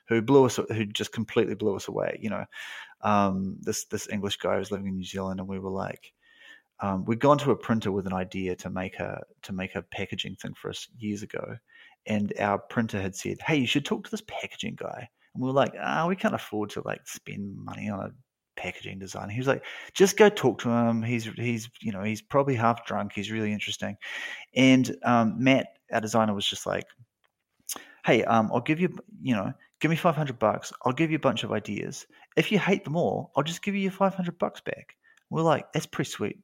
who 0.07 0.21
blew 0.21 0.45
us, 0.45 0.57
who 0.57 0.85
just 0.85 1.11
completely 1.11 1.55
blew 1.55 1.75
us 1.75 1.87
away. 1.87 2.19
You 2.21 2.29
know, 2.29 2.45
um, 3.01 3.57
this 3.61 3.85
this 3.85 4.07
English 4.09 4.37
guy 4.37 4.57
was 4.57 4.71
living 4.71 4.87
in 4.87 4.95
New 4.95 5.03
Zealand, 5.03 5.39
and 5.39 5.49
we 5.49 5.59
were 5.59 5.71
like, 5.71 6.13
um, 6.79 7.05
we'd 7.05 7.19
gone 7.19 7.37
to 7.39 7.51
a 7.51 7.55
printer 7.55 7.91
with 7.91 8.05
an 8.05 8.13
idea 8.13 8.55
to 8.57 8.69
make 8.69 8.99
a 8.99 9.23
to 9.43 9.53
make 9.53 9.75
a 9.75 9.81
packaging 9.81 10.35
thing 10.35 10.53
for 10.53 10.69
us 10.69 10.87
years 10.97 11.23
ago, 11.23 11.57
and 12.07 12.33
our 12.39 12.59
printer 12.59 13.01
had 13.01 13.15
said, 13.15 13.39
"Hey, 13.41 13.57
you 13.57 13.67
should 13.67 13.85
talk 13.85 14.03
to 14.05 14.11
this 14.11 14.23
packaging 14.27 14.75
guy." 14.75 15.09
And 15.33 15.43
we 15.43 15.47
were 15.49 15.53
like, 15.53 15.73
"Ah, 15.79 16.07
we 16.07 16.15
can't 16.15 16.35
afford 16.35 16.69
to 16.71 16.81
like 16.85 17.07
spend 17.07 17.55
money 17.57 17.89
on 17.89 17.99
a 17.99 18.11
packaging 18.61 18.99
designer." 18.99 19.31
He 19.31 19.39
was 19.39 19.47
like, 19.47 19.65
"Just 19.93 20.17
go 20.17 20.29
talk 20.29 20.59
to 20.61 20.69
him. 20.69 21.01
He's 21.03 21.25
he's 21.25 21.69
you 21.81 21.91
know 21.91 22.03
he's 22.03 22.21
probably 22.21 22.55
half 22.55 22.85
drunk. 22.85 23.13
He's 23.13 23.31
really 23.31 23.53
interesting." 23.53 23.97
And 24.55 24.95
um, 25.03 25.35
Matt, 25.39 25.67
our 25.91 26.01
designer, 26.01 26.33
was 26.35 26.47
just 26.47 26.65
like, 26.65 26.85
"Hey, 28.05 28.23
um, 28.23 28.49
I'll 28.53 28.61
give 28.61 28.79
you 28.79 28.97
you 29.21 29.35
know." 29.35 29.53
Give 29.81 29.91
me 29.91 29.97
500 29.97 30.39
bucks. 30.39 30.71
I'll 30.85 30.93
give 30.93 31.11
you 31.11 31.17
a 31.17 31.19
bunch 31.27 31.43
of 31.43 31.51
ideas. 31.51 32.07
If 32.37 32.49
you 32.49 32.57
hate 32.57 32.85
them 32.85 32.95
all, 32.95 33.31
I'll 33.35 33.43
just 33.43 33.61
give 33.61 33.75
you 33.75 33.81
your 33.81 33.91
500 33.91 34.39
bucks 34.39 34.61
back. 34.61 34.95
We're 35.35 35.41
like, 35.41 35.73
that's 35.73 35.85
pretty 35.85 36.09
sweet. 36.09 36.39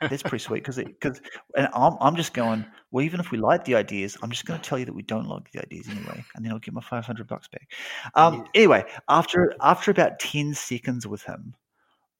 That's 0.00 0.22
pretty 0.22 0.38
sweet 0.38 0.62
because 0.62 0.76
because 0.76 1.20
and 1.56 1.68
I'm 1.74 1.96
I'm 2.00 2.14
just 2.14 2.32
going. 2.32 2.64
Well, 2.92 3.04
even 3.04 3.18
if 3.18 3.32
we 3.32 3.38
like 3.38 3.64
the 3.64 3.74
ideas, 3.74 4.16
I'm 4.22 4.30
just 4.30 4.46
going 4.46 4.60
to 4.60 4.64
tell 4.64 4.78
you 4.78 4.84
that 4.84 4.94
we 4.94 5.02
don't 5.02 5.26
like 5.26 5.50
the 5.50 5.60
ideas 5.62 5.88
anyway, 5.88 6.24
and 6.36 6.44
then 6.44 6.52
I'll 6.52 6.60
get 6.60 6.72
my 6.72 6.80
500 6.80 7.26
bucks 7.26 7.48
back. 7.48 7.72
Um, 8.14 8.46
anyway, 8.54 8.84
after 9.08 9.52
after 9.60 9.90
about 9.90 10.20
10 10.20 10.54
seconds 10.54 11.08
with 11.08 11.24
him, 11.24 11.56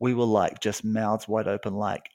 we 0.01 0.15
were 0.15 0.25
like 0.25 0.59
just 0.59 0.85
mouths 0.85 1.29
wide 1.29 1.47
open, 1.47 1.75
like 1.75 2.11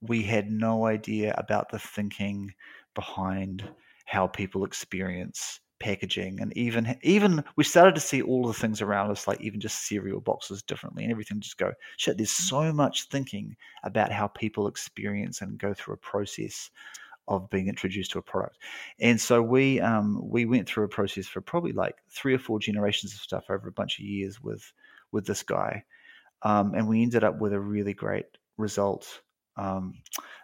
we 0.00 0.24
had 0.24 0.50
no 0.50 0.86
idea 0.86 1.36
about 1.38 1.70
the 1.70 1.78
thinking 1.78 2.52
behind 2.96 3.62
how 4.06 4.26
people 4.26 4.64
experience 4.64 5.60
packaging 5.80 6.40
and 6.40 6.56
even 6.56 6.96
even 7.02 7.44
we 7.56 7.64
started 7.64 7.94
to 7.94 8.00
see 8.00 8.22
all 8.22 8.46
the 8.46 8.54
things 8.54 8.80
around 8.80 9.10
us 9.10 9.26
like 9.26 9.40
even 9.40 9.60
just 9.60 9.86
cereal 9.86 10.20
boxes 10.20 10.62
differently 10.62 11.02
and 11.02 11.10
everything 11.10 11.40
just 11.40 11.58
go 11.58 11.72
shit 11.96 12.16
there's 12.16 12.30
so 12.30 12.72
much 12.72 13.08
thinking 13.08 13.56
about 13.82 14.12
how 14.12 14.28
people 14.28 14.66
experience 14.66 15.40
and 15.40 15.58
go 15.58 15.74
through 15.74 15.94
a 15.94 15.98
process 15.98 16.70
of 17.26 17.48
being 17.48 17.68
introduced 17.68 18.10
to 18.10 18.18
a 18.18 18.22
product. 18.22 18.58
And 19.00 19.18
so 19.18 19.40
we 19.40 19.80
um, 19.80 20.20
we 20.22 20.44
went 20.44 20.68
through 20.68 20.84
a 20.84 20.88
process 20.88 21.26
for 21.26 21.40
probably 21.40 21.72
like 21.72 21.96
three 22.10 22.34
or 22.34 22.38
four 22.38 22.58
generations 22.58 23.14
of 23.14 23.20
stuff 23.20 23.46
over 23.48 23.66
a 23.66 23.72
bunch 23.72 23.98
of 23.98 24.04
years 24.04 24.42
with 24.42 24.70
with 25.10 25.26
this 25.26 25.42
guy 25.42 25.82
um, 26.44 26.74
and 26.74 26.86
we 26.86 27.02
ended 27.02 27.24
up 27.24 27.40
with 27.40 27.52
a 27.52 27.60
really 27.60 27.94
great 27.94 28.26
result 28.58 29.22
um, 29.56 29.94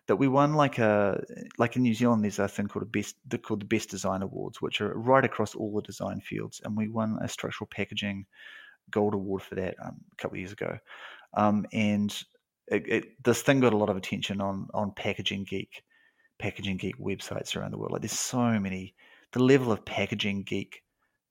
that 0.06 0.16
we 0.16 0.28
won 0.28 0.54
like 0.54 0.78
a 0.78 1.22
like 1.58 1.76
in 1.76 1.82
New 1.82 1.94
Zealand. 1.94 2.24
There's 2.24 2.38
a 2.38 2.48
thing 2.48 2.68
called 2.68 2.82
a 2.82 2.86
best 2.86 3.16
called 3.42 3.61
the 3.61 3.66
Best 3.66 3.90
Design 3.90 4.22
Awards, 4.22 4.61
which 4.61 4.80
are 4.80 4.94
right 4.94 5.24
across 5.24 5.54
all 5.54 5.74
the 5.74 5.82
design 5.82 6.20
fields, 6.20 6.61
and 6.64 6.76
we 6.76 6.88
won 6.88 7.18
a 7.20 7.28
structural 7.28 7.68
packaging 7.68 8.26
gold 8.90 9.14
award 9.14 9.42
for 9.42 9.54
that 9.56 9.76
um, 9.82 10.00
a 10.12 10.16
couple 10.16 10.36
of 10.36 10.40
years 10.40 10.52
ago. 10.52 10.78
Um, 11.34 11.66
and 11.72 12.12
it, 12.68 12.88
it, 12.88 13.24
this 13.24 13.42
thing 13.42 13.61
got 13.61 13.72
a 13.72 13.76
lot 13.76 13.90
of 13.90 13.96
attention 13.96 14.40
on 14.40 14.68
on 14.74 14.92
packaging 14.92 15.44
geek, 15.44 15.82
packaging 16.38 16.76
geek 16.76 16.98
websites 16.98 17.56
around 17.56 17.72
the 17.72 17.78
world. 17.78 17.92
Like 17.92 18.02
there's 18.02 18.12
so 18.12 18.58
many. 18.58 18.94
The 19.32 19.42
level 19.42 19.70
of 19.70 19.84
packaging 19.84 20.42
geek 20.42 20.82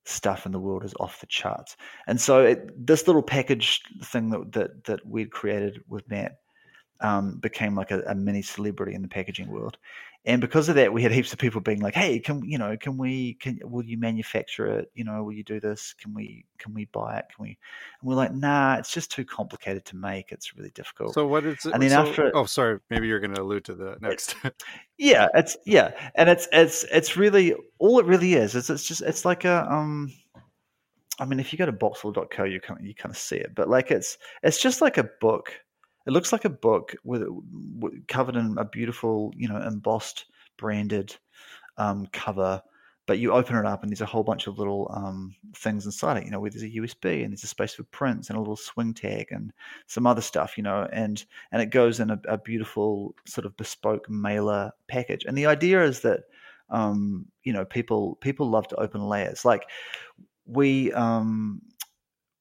stuff 0.05 0.45
in 0.45 0.51
the 0.51 0.59
world 0.59 0.86
is 0.86 0.93
off 0.99 1.19
the 1.19 1.27
charts. 1.27 1.75
And 2.07 2.19
so 2.19 2.45
it, 2.45 2.88
this 2.88 3.07
little 3.07 3.21
package 3.21 3.82
thing 4.03 4.30
that 4.30 4.51
that 4.53 4.84
that 4.86 5.05
we'd 5.05 5.32
created 5.32 5.82
with 5.88 6.09
Matt 6.09 6.38
um, 7.02 7.38
became 7.38 7.76
like 7.76 7.91
a, 7.91 8.02
a, 8.02 8.16
mini 8.16 8.41
celebrity 8.41 8.93
in 8.93 9.02
the 9.02 9.08
packaging 9.08 9.47
world. 9.47 9.78
And 10.26 10.41
because 10.41 10.68
of 10.68 10.76
that, 10.76 10.91
we 10.91 11.02
had 11.02 11.14
heaps 11.14 11.32
of 11.32 11.39
people 11.39 11.62
being 11.62 11.80
like, 11.80 11.95
"Hey, 11.95 12.20
can 12.20 12.43
you 12.43 12.58
know? 12.58 12.76
Can 12.76 12.97
we? 12.97 13.36
Can 13.36 13.58
will 13.64 13.86
you 13.86 13.97
manufacture 13.97 14.68
it? 14.68 14.91
You 14.93 15.06
know, 15.06 15.24
will 15.24 15.32
you 15.32 15.45
do 15.45 15.62
this? 15.62 15.95
Can 15.97 16.14
we? 16.14 16.43
Can 16.58 16.74
we 16.74 16.86
buy 16.86 17.20
it? 17.20 17.26
Can 17.34 17.43
we?" 17.43 17.58
And 18.02 18.10
we're 18.10 18.16
like, 18.16 18.34
"Nah, 18.34 18.76
it's 18.76 18.93
just 18.93 19.12
too 19.12 19.24
complicated 19.24 19.86
to 19.86 19.95
make. 19.95 20.34
It's 20.34 20.58
really 20.58 20.72
difficult." 20.72 21.14
So 21.14 21.26
what 21.26 21.45
is 21.45 21.66
it? 21.66 21.74
And 21.74 21.82
then 21.82 21.91
so, 21.91 22.02
after, 22.02 22.36
oh, 22.36 22.43
sorry, 22.43 22.80
maybe 22.89 23.08
you're 23.08 23.22
going 23.22 23.34
to 23.34 23.41
allude 23.41 23.64
to 23.66 23.76
the 23.76 23.95
next. 24.02 24.36
yeah, 24.97 25.30
it's 25.36 25.56
yeah, 25.66 25.91
and 26.16 26.28
it's 26.28 26.50
it's 26.52 26.84
it's 26.91 27.16
really 27.16 27.56
all 27.78 28.00
it 28.00 28.06
really 28.06 28.34
is. 28.34 28.58
It's 28.58 28.70
it's 28.70 28.84
just 28.84 29.02
it's 29.02 29.24
like 29.24 29.45
a 29.45 29.72
um. 29.72 30.12
I 31.18 31.26
mean, 31.26 31.39
if 31.39 31.52
you 31.52 31.58
go 31.58 31.66
to 31.66 31.74
boxall.co, 31.74 32.43
you 32.43 32.62
kind 32.62 32.80
of, 32.80 32.86
you 32.86 32.95
kind 32.95 33.12
of 33.12 33.18
see 33.18 33.36
it, 33.38 33.56
but 33.56 33.70
like 33.70 33.89
it's 33.89 34.18
it's 34.43 34.62
just 34.62 34.82
like 34.82 34.97
a 34.97 35.10
book 35.22 35.54
it 36.10 36.12
looks 36.12 36.32
like 36.32 36.43
a 36.43 36.49
book 36.49 36.95
with, 37.03 37.24
with 37.78 38.07
covered 38.07 38.36
in 38.36 38.57
a 38.57 38.66
beautiful, 38.66 39.32
you 39.38 39.47
know, 39.47 39.57
embossed, 39.57 40.26
branded 40.57 41.16
um, 41.78 42.07
cover. 42.12 42.64
But 43.05 43.20
you 43.20 43.32
open 43.32 43.55
it 43.55 43.66
up 43.68 43.84
and 43.84 43.91
there's 43.91 44.01
a 44.01 44.07
whole 44.07 44.24
bunch 44.24 44.47
of 44.47 44.57
little 44.57 44.91
um, 44.91 45.36
things 45.55 45.86
inside 45.86 46.18
it. 46.18 46.26
You 46.26 46.32
know, 46.32 46.39
where 46.39 46.49
there's 46.49 46.64
a 46.64 46.70
USB 46.70 47.24
and 47.24 47.32
there's 47.32 47.43
a 47.43 47.47
space 47.47 47.76
for 47.76 47.84
prints 47.84 48.30
and 48.30 48.38
a 48.38 48.39
little 48.39 48.55
swing 48.55 48.95
tag 48.95 49.28
and 49.30 49.53
some 49.86 50.07
other 50.07 50.22
stuff. 50.22 50.57
You 50.57 50.64
know, 50.64 50.88
and 50.91 51.24
and 51.51 51.62
it 51.62 51.68
goes 51.68 51.99
in 51.99 52.10
a, 52.10 52.20
a 52.28 52.39
beautiful 52.39 53.14
sort 53.28 53.45
of 53.45 53.55
bespoke 53.55 54.10
mailer 54.10 54.72
package. 54.88 55.26
And 55.26 55.38
the 55.38 55.45
idea 55.45 55.84
is 55.84 55.99
that 56.01 56.22
um, 56.72 57.28
you 57.43 57.53
know 57.53 57.66
people 57.66 58.16
people 58.16 58.49
love 58.49 58.68
to 58.70 58.76
open 58.78 59.01
layers. 59.01 59.45
Like 59.45 59.70
we 60.47 60.91
um, 60.93 61.62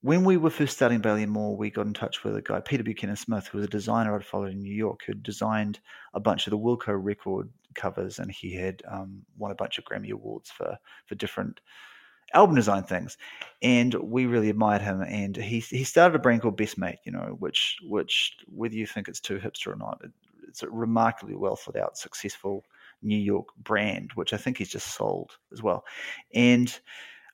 when 0.00 0.24
we 0.24 0.36
were 0.36 0.50
first 0.50 0.76
starting 0.76 1.02
Moore, 1.28 1.56
we 1.56 1.70
got 1.70 1.86
in 1.86 1.92
touch 1.92 2.22
with 2.22 2.36
a 2.36 2.42
guy, 2.42 2.60
Peter 2.60 2.84
Buchanan 2.84 3.16
Smith, 3.16 3.48
who 3.48 3.58
was 3.58 3.66
a 3.66 3.70
designer 3.70 4.14
I'd 4.14 4.24
followed 4.24 4.52
in 4.52 4.62
New 4.62 4.74
York, 4.74 5.00
who 5.06 5.14
designed 5.14 5.80
a 6.14 6.20
bunch 6.20 6.46
of 6.46 6.52
the 6.52 6.58
Wilco 6.58 6.96
record 6.96 7.48
covers, 7.74 8.18
and 8.18 8.30
he 8.30 8.54
had 8.54 8.82
um, 8.88 9.22
won 9.36 9.50
a 9.50 9.56
bunch 9.56 9.78
of 9.78 9.84
Grammy 9.84 10.10
awards 10.10 10.50
for 10.50 10.78
for 11.06 11.14
different 11.16 11.60
album 12.34 12.54
design 12.54 12.84
things. 12.84 13.16
And 13.62 13.94
we 13.94 14.26
really 14.26 14.50
admired 14.50 14.82
him. 14.82 15.02
And 15.02 15.36
he 15.36 15.60
he 15.60 15.84
started 15.84 16.14
a 16.14 16.20
brand 16.20 16.42
called 16.42 16.56
Best 16.56 16.78
Made, 16.78 16.98
you 17.04 17.12
know, 17.12 17.36
which 17.38 17.76
which 17.82 18.36
whether 18.46 18.74
you 18.74 18.86
think 18.86 19.08
it's 19.08 19.20
too 19.20 19.38
hipster 19.38 19.72
or 19.72 19.76
not, 19.76 20.00
it's 20.46 20.62
a 20.62 20.70
remarkably 20.70 21.34
well 21.34 21.56
thought 21.56 21.76
out, 21.76 21.98
successful 21.98 22.64
New 23.02 23.18
York 23.18 23.48
brand, 23.58 24.12
which 24.14 24.32
I 24.32 24.36
think 24.36 24.58
he's 24.58 24.70
just 24.70 24.94
sold 24.94 25.32
as 25.52 25.62
well. 25.62 25.84
And 26.34 26.76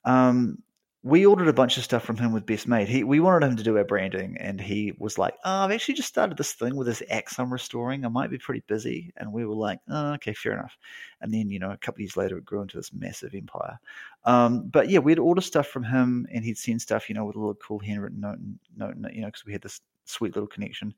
um, 0.05 0.63
we 1.05 1.27
ordered 1.27 1.49
a 1.49 1.53
bunch 1.53 1.77
of 1.77 1.85
stuff 1.85 2.03
from 2.03 2.17
him 2.17 2.33
with 2.33 2.47
Best 2.47 2.67
Made. 2.67 2.89
He, 2.89 3.05
we 3.05 3.21
wanted 3.21 3.47
him 3.47 3.57
to 3.57 3.63
do 3.63 3.77
our 3.77 3.85
branding, 3.85 4.39
and 4.41 4.59
he 4.59 4.95
was 4.99 5.19
like, 5.19 5.35
"Oh, 5.45 5.51
I've 5.51 5.71
actually 5.71 5.97
just 5.97 6.09
started 6.09 6.39
this 6.39 6.55
thing 6.55 6.77
with 6.77 6.87
this 6.87 7.03
axe 7.11 7.39
I'm 7.39 7.53
restoring. 7.53 8.07
I 8.07 8.09
might 8.09 8.31
be 8.31 8.39
pretty 8.39 8.63
busy." 8.67 9.13
And 9.19 9.31
we 9.31 9.45
were 9.45 9.55
like, 9.55 9.81
oh, 9.91 10.15
"Okay, 10.15 10.33
fair 10.33 10.55
enough." 10.55 10.79
And 11.21 11.33
then, 11.33 11.51
you 11.51 11.59
know, 11.59 11.73
a 11.73 11.77
couple 11.77 11.97
of 11.97 12.01
years 12.01 12.17
later, 12.17 12.39
it 12.39 12.47
grew 12.47 12.63
into 12.63 12.79
this 12.79 12.91
massive 12.95 13.35
empire. 13.35 13.79
Um, 14.25 14.67
but 14.69 14.89
yeah, 14.89 14.99
we'd 14.99 15.19
order 15.19 15.43
stuff 15.43 15.67
from 15.67 15.85
him, 15.85 16.27
and 16.33 16.43
he'd 16.43 16.57
send 16.57 16.81
stuff, 16.81 17.11
you 17.11 17.15
know, 17.15 17.27
with 17.27 17.37
a 17.37 17.39
little 17.39 17.55
cool 17.57 17.81
handwritten 17.81 18.23
note, 18.23 18.39
and 18.39 18.59
note, 18.75 18.97
you 19.13 19.21
know, 19.21 19.29
because 19.29 19.45
we 19.45 19.53
had 19.53 19.63
this 19.63 19.83
sweet 20.07 20.35
little 20.35 20.49
connection 20.49 20.95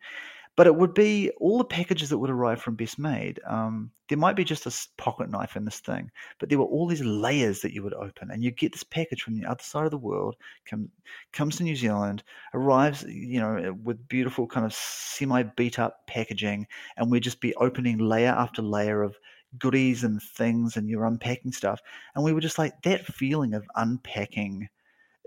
but 0.57 0.66
it 0.66 0.74
would 0.74 0.94
be 0.94 1.30
all 1.38 1.59
the 1.59 1.64
packages 1.64 2.09
that 2.09 2.18
would 2.18 2.30
arrive 2.30 2.61
from 2.61 2.76
Best 2.76 2.98
Made. 2.98 3.40
Um, 3.46 3.90
there 4.09 4.16
might 4.16 4.36
be 4.36 4.44
just 4.44 4.66
a 4.66 4.88
pocket 4.96 5.30
knife 5.30 5.54
in 5.54 5.66
this 5.66 5.80
thing, 5.80 6.11
but 6.38 6.48
there 6.48 6.59
were 6.59 6.64
all 6.64 6.86
these 6.86 7.04
layers 7.04 7.61
that 7.61 7.72
you 7.72 7.82
would 7.82 7.92
open, 7.94 8.30
and 8.30 8.42
you 8.42 8.50
get 8.50 8.72
this 8.72 8.82
package 8.82 9.22
from 9.22 9.34
the 9.34 9.44
other 9.44 9.62
side 9.62 9.84
of 9.84 9.90
the 9.90 9.98
world, 9.98 10.34
come, 10.68 10.88
comes 11.32 11.57
to 11.57 11.62
New 11.62 11.76
Zealand, 11.76 12.22
arrives, 12.54 13.04
you 13.04 13.38
know, 13.38 13.76
with 13.84 14.09
beautiful 14.09 14.46
kind 14.46 14.64
of 14.64 14.72
semi 14.72 15.42
beat 15.42 15.78
up 15.78 16.07
packaging, 16.07 16.66
and 16.96 17.11
we'd 17.11 17.22
just 17.22 17.40
be 17.40 17.54
opening 17.57 17.98
layer 17.98 18.30
after 18.32 18.62
layer 18.62 19.02
of 19.02 19.16
goodies 19.59 20.04
and 20.04 20.22
things, 20.22 20.76
and 20.76 20.88
you're 20.88 21.04
unpacking 21.04 21.52
stuff, 21.52 21.80
and 22.14 22.24
we 22.24 22.32
were 22.32 22.40
just 22.40 22.59
like 22.59 22.80
that 22.82 23.04
feeling 23.04 23.52
of 23.52 23.66
unpacking 23.76 24.68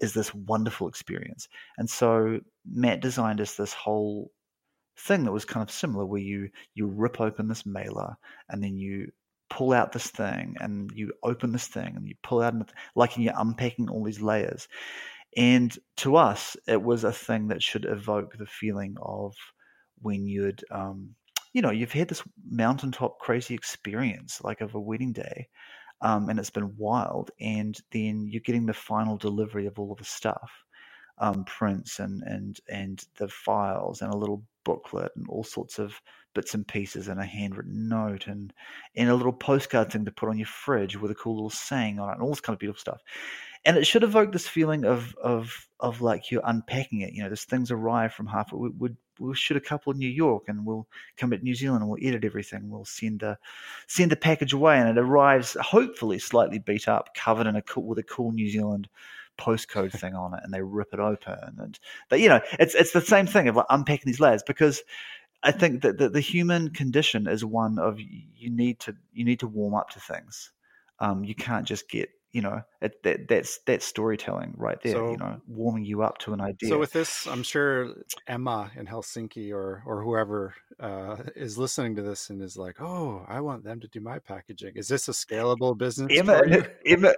is 0.01 0.13
this 0.13 0.33
wonderful 0.33 0.87
experience, 0.87 1.47
and 1.77 1.87
so 1.89 2.39
Matt 2.65 3.01
designed 3.01 3.41
us 3.41 3.55
this 3.55 3.73
whole 3.73 4.31
thing 4.99 5.23
that 5.23 5.31
was 5.31 5.45
kind 5.45 5.63
of 5.63 5.71
similar 5.71 6.05
where 6.05 6.21
you 6.21 6.49
you 6.75 6.87
rip 6.87 7.21
open 7.21 7.47
this 7.47 7.65
mailer 7.65 8.15
and 8.49 8.63
then 8.63 8.77
you 8.77 9.11
pull 9.49 9.73
out 9.73 9.91
this 9.91 10.07
thing 10.07 10.55
and 10.59 10.91
you 10.93 11.11
open 11.23 11.51
this 11.51 11.67
thing 11.67 11.95
and 11.95 12.07
you 12.07 12.15
pull 12.21 12.41
out 12.41 12.53
like 12.95 13.17
you're 13.17 13.33
unpacking 13.37 13.89
all 13.89 14.03
these 14.03 14.21
layers. 14.21 14.67
And 15.37 15.75
to 15.97 16.15
us 16.15 16.57
it 16.67 16.81
was 16.81 17.03
a 17.03 17.11
thing 17.11 17.47
that 17.47 17.63
should 17.63 17.85
evoke 17.85 18.37
the 18.37 18.45
feeling 18.45 18.95
of 19.01 19.33
when 20.01 20.27
you'd 20.27 20.63
um, 20.71 21.15
you 21.53 21.61
know 21.61 21.71
you've 21.71 21.91
had 21.91 22.07
this 22.07 22.23
mountaintop 22.49 23.19
crazy 23.19 23.53
experience 23.53 24.41
like 24.43 24.61
of 24.61 24.75
a 24.75 24.79
wedding 24.79 25.13
day 25.13 25.47
um, 26.01 26.29
and 26.29 26.39
it's 26.39 26.49
been 26.49 26.75
wild 26.77 27.31
and 27.39 27.79
then 27.91 28.27
you're 28.27 28.41
getting 28.41 28.65
the 28.65 28.73
final 28.73 29.17
delivery 29.17 29.65
of 29.65 29.77
all 29.77 29.91
of 29.91 29.97
the 29.97 30.05
stuff 30.05 30.51
um, 31.19 31.43
prints 31.45 31.99
and 31.99 32.23
and 32.23 32.59
and 32.69 33.03
the 33.17 33.27
files 33.27 34.01
and 34.01 34.13
a 34.13 34.17
little 34.17 34.43
booklet 34.69 35.11
and 35.15 35.25
all 35.29 35.43
sorts 35.43 35.79
of 35.79 35.99
bits 36.35 36.53
and 36.53 36.67
pieces 36.67 37.07
and 37.07 37.19
a 37.19 37.25
handwritten 37.25 37.89
note 37.89 38.27
and 38.27 38.53
and 38.95 39.09
a 39.09 39.15
little 39.15 39.33
postcard 39.33 39.91
thing 39.91 40.05
to 40.05 40.11
put 40.11 40.29
on 40.29 40.37
your 40.37 40.45
fridge 40.45 40.95
with 40.95 41.09
a 41.09 41.15
cool 41.15 41.33
little 41.33 41.49
saying 41.49 41.99
on 41.99 42.09
it 42.09 42.13
and 42.13 42.21
all 42.21 42.29
this 42.29 42.39
kind 42.39 42.53
of 42.53 42.59
beautiful 42.59 42.79
stuff. 42.79 43.01
And 43.65 43.77
it 43.77 43.87
should 43.87 44.03
evoke 44.03 44.31
this 44.31 44.47
feeling 44.47 44.85
of 44.85 45.15
of 45.15 45.67
of 45.79 46.01
like 46.01 46.29
you're 46.29 46.43
unpacking 46.45 47.01
it. 47.01 47.13
You 47.13 47.23
know, 47.23 47.29
this 47.29 47.45
things 47.45 47.71
arrive 47.71 48.13
from 48.13 48.27
half. 48.27 48.53
We 48.53 48.69
would 48.69 48.95
we'll 49.19 49.33
shoot 49.33 49.57
a 49.57 49.61
couple 49.61 49.91
in 49.91 49.97
New 49.97 50.07
York 50.07 50.43
and 50.47 50.63
we'll 50.63 50.87
come 51.17 51.31
to 51.31 51.39
New 51.39 51.55
Zealand 51.55 51.81
and 51.81 51.89
we'll 51.89 52.07
edit 52.07 52.23
everything. 52.23 52.69
We'll 52.69 52.85
send 52.85 53.21
the 53.21 53.39
send 53.87 54.11
the 54.11 54.15
package 54.15 54.53
away 54.53 54.77
and 54.77 54.87
it 54.87 55.01
arrives 55.01 55.57
hopefully 55.59 56.19
slightly 56.19 56.59
beat 56.59 56.87
up, 56.87 57.15
covered 57.15 57.47
in 57.47 57.55
a 57.55 57.63
cool 57.63 57.85
with 57.85 57.97
a 57.97 58.03
cool 58.03 58.31
New 58.31 58.49
Zealand 58.49 58.87
postcode 59.39 59.91
thing 59.91 60.13
on 60.15 60.33
it 60.33 60.41
and 60.43 60.53
they 60.53 60.61
rip 60.61 60.93
it 60.93 60.99
open 60.99 61.55
and 61.59 61.79
but 62.09 62.19
you 62.19 62.27
know 62.27 62.41
it's 62.59 62.75
it's 62.75 62.91
the 62.91 63.01
same 63.01 63.25
thing 63.25 63.47
of 63.47 63.55
like 63.55 63.65
unpacking 63.69 64.05
these 64.05 64.19
layers 64.19 64.43
because 64.43 64.83
I 65.41 65.51
think 65.51 65.81
that 65.83 65.97
the, 65.97 66.09
the 66.09 66.19
human 66.19 66.71
condition 66.71 67.27
is 67.27 67.45
one 67.45 67.79
of 67.79 67.99
you 67.99 68.49
need 68.49 68.79
to 68.81 68.95
you 69.13 69.23
need 69.23 69.39
to 69.39 69.47
warm 69.47 69.73
up 69.73 69.89
to 69.91 69.99
things. 69.99 70.51
Um, 70.99 71.23
you 71.23 71.35
can't 71.35 71.65
just 71.65 71.89
get 71.89 72.09
you 72.31 72.41
know 72.41 72.61
it, 72.81 73.01
that 73.03 73.27
that's 73.27 73.59
that's 73.65 73.85
storytelling 73.85 74.53
right 74.57 74.79
there. 74.83 74.93
So, 74.93 75.11
you 75.11 75.17
know, 75.17 75.39
warming 75.47 75.85
you 75.85 76.03
up 76.03 76.17
to 76.19 76.33
an 76.33 76.41
idea. 76.41 76.69
So 76.69 76.77
with 76.77 76.91
this, 76.91 77.25
I'm 77.25 77.43
sure 77.43 77.93
Emma 78.27 78.69
in 78.75 78.85
Helsinki 78.85 79.53
or 79.53 79.81
or 79.85 80.03
whoever 80.03 80.55
uh, 80.79 81.17
is 81.35 81.57
listening 81.57 81.95
to 81.95 82.01
this 82.01 82.29
and 82.29 82.41
is 82.41 82.57
like, 82.57 82.81
oh, 82.81 83.25
I 83.27 83.39
want 83.39 83.63
them 83.63 83.79
to 83.79 83.87
do 83.87 84.01
my 84.01 84.19
packaging. 84.19 84.73
Is 84.75 84.89
this 84.89 85.07
a 85.07 85.11
scalable 85.11 85.77
business? 85.77 86.11
Emma, 86.13 86.41
Emma, 86.85 87.13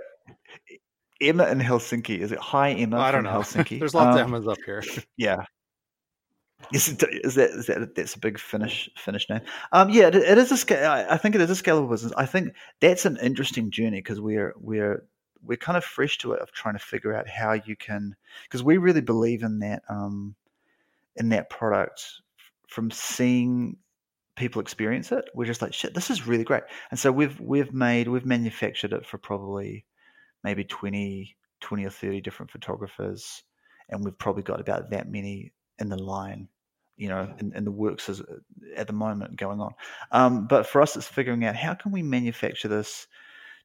Emma 1.21 1.47
in 1.47 1.59
Helsinki. 1.59 2.19
Is 2.19 2.31
it 2.31 2.39
Hi 2.39 2.71
Emma? 2.71 2.97
I 2.97 3.11
don't 3.11 3.23
know. 3.23 3.31
Helsinki. 3.31 3.79
There's 3.79 3.93
lots 3.93 4.15
um, 4.15 4.21
of 4.21 4.27
Emmas 4.27 4.47
up 4.47 4.57
here. 4.65 4.83
Yeah. 5.17 5.45
Is, 6.71 6.89
it, 6.89 7.03
is 7.23 7.35
that 7.35 7.49
is 7.49 7.65
that 7.65 7.95
that's 7.95 8.13
a 8.13 8.19
big 8.19 8.39
Finnish 8.39 8.89
Finnish 8.95 9.27
name? 9.29 9.41
Um, 9.71 9.89
yeah, 9.89 10.07
it, 10.07 10.15
it 10.15 10.37
is 10.37 10.51
a 10.51 10.57
scale. 10.57 10.91
I 10.91 11.17
think 11.17 11.33
it 11.33 11.41
is 11.41 11.49
a 11.49 11.61
scalable 11.61 11.89
business. 11.89 12.13
I 12.15 12.27
think 12.27 12.53
that's 12.79 13.05
an 13.05 13.17
interesting 13.17 13.71
journey 13.71 13.97
because 13.97 14.21
we're 14.21 14.53
we're 14.59 15.03
we're 15.43 15.57
kind 15.57 15.77
of 15.77 15.83
fresh 15.83 16.17
to 16.19 16.33
it 16.33 16.41
of 16.41 16.51
trying 16.51 16.75
to 16.75 16.79
figure 16.79 17.15
out 17.15 17.27
how 17.27 17.53
you 17.53 17.75
can 17.75 18.15
because 18.43 18.63
we 18.63 18.77
really 18.77 19.01
believe 19.01 19.43
in 19.43 19.59
that 19.59 19.83
um, 19.89 20.35
in 21.15 21.29
that 21.29 21.49
product 21.49 22.21
from 22.67 22.91
seeing 22.91 23.77
people 24.35 24.61
experience 24.61 25.11
it. 25.11 25.25
We're 25.33 25.45
just 25.45 25.61
like 25.61 25.73
shit. 25.73 25.93
This 25.93 26.09
is 26.09 26.27
really 26.27 26.43
great, 26.43 26.63
and 26.89 26.99
so 26.99 27.11
we've 27.11 27.39
we've 27.39 27.73
made 27.73 28.07
we've 28.07 28.25
manufactured 28.25 28.93
it 28.93 29.05
for 29.05 29.17
probably 29.17 29.85
maybe 30.43 30.63
20, 30.63 31.35
20 31.61 31.85
or 31.85 31.89
30 31.89 32.21
different 32.21 32.51
photographers. 32.51 33.43
And 33.89 34.03
we've 34.03 34.17
probably 34.17 34.43
got 34.43 34.59
about 34.59 34.89
that 34.91 35.09
many 35.09 35.53
in 35.79 35.89
the 35.89 36.01
line, 36.01 36.47
you 36.97 37.09
know, 37.09 37.33
in, 37.39 37.53
in 37.55 37.65
the 37.65 37.71
works 37.71 38.09
as, 38.09 38.21
at 38.75 38.87
the 38.87 38.93
moment 38.93 39.35
going 39.35 39.59
on. 39.59 39.73
Um, 40.11 40.47
but 40.47 40.65
for 40.65 40.81
us, 40.81 40.95
it's 40.95 41.07
figuring 41.07 41.45
out 41.45 41.55
how 41.55 41.73
can 41.73 41.91
we 41.91 42.03
manufacture 42.03 42.67
this 42.67 43.07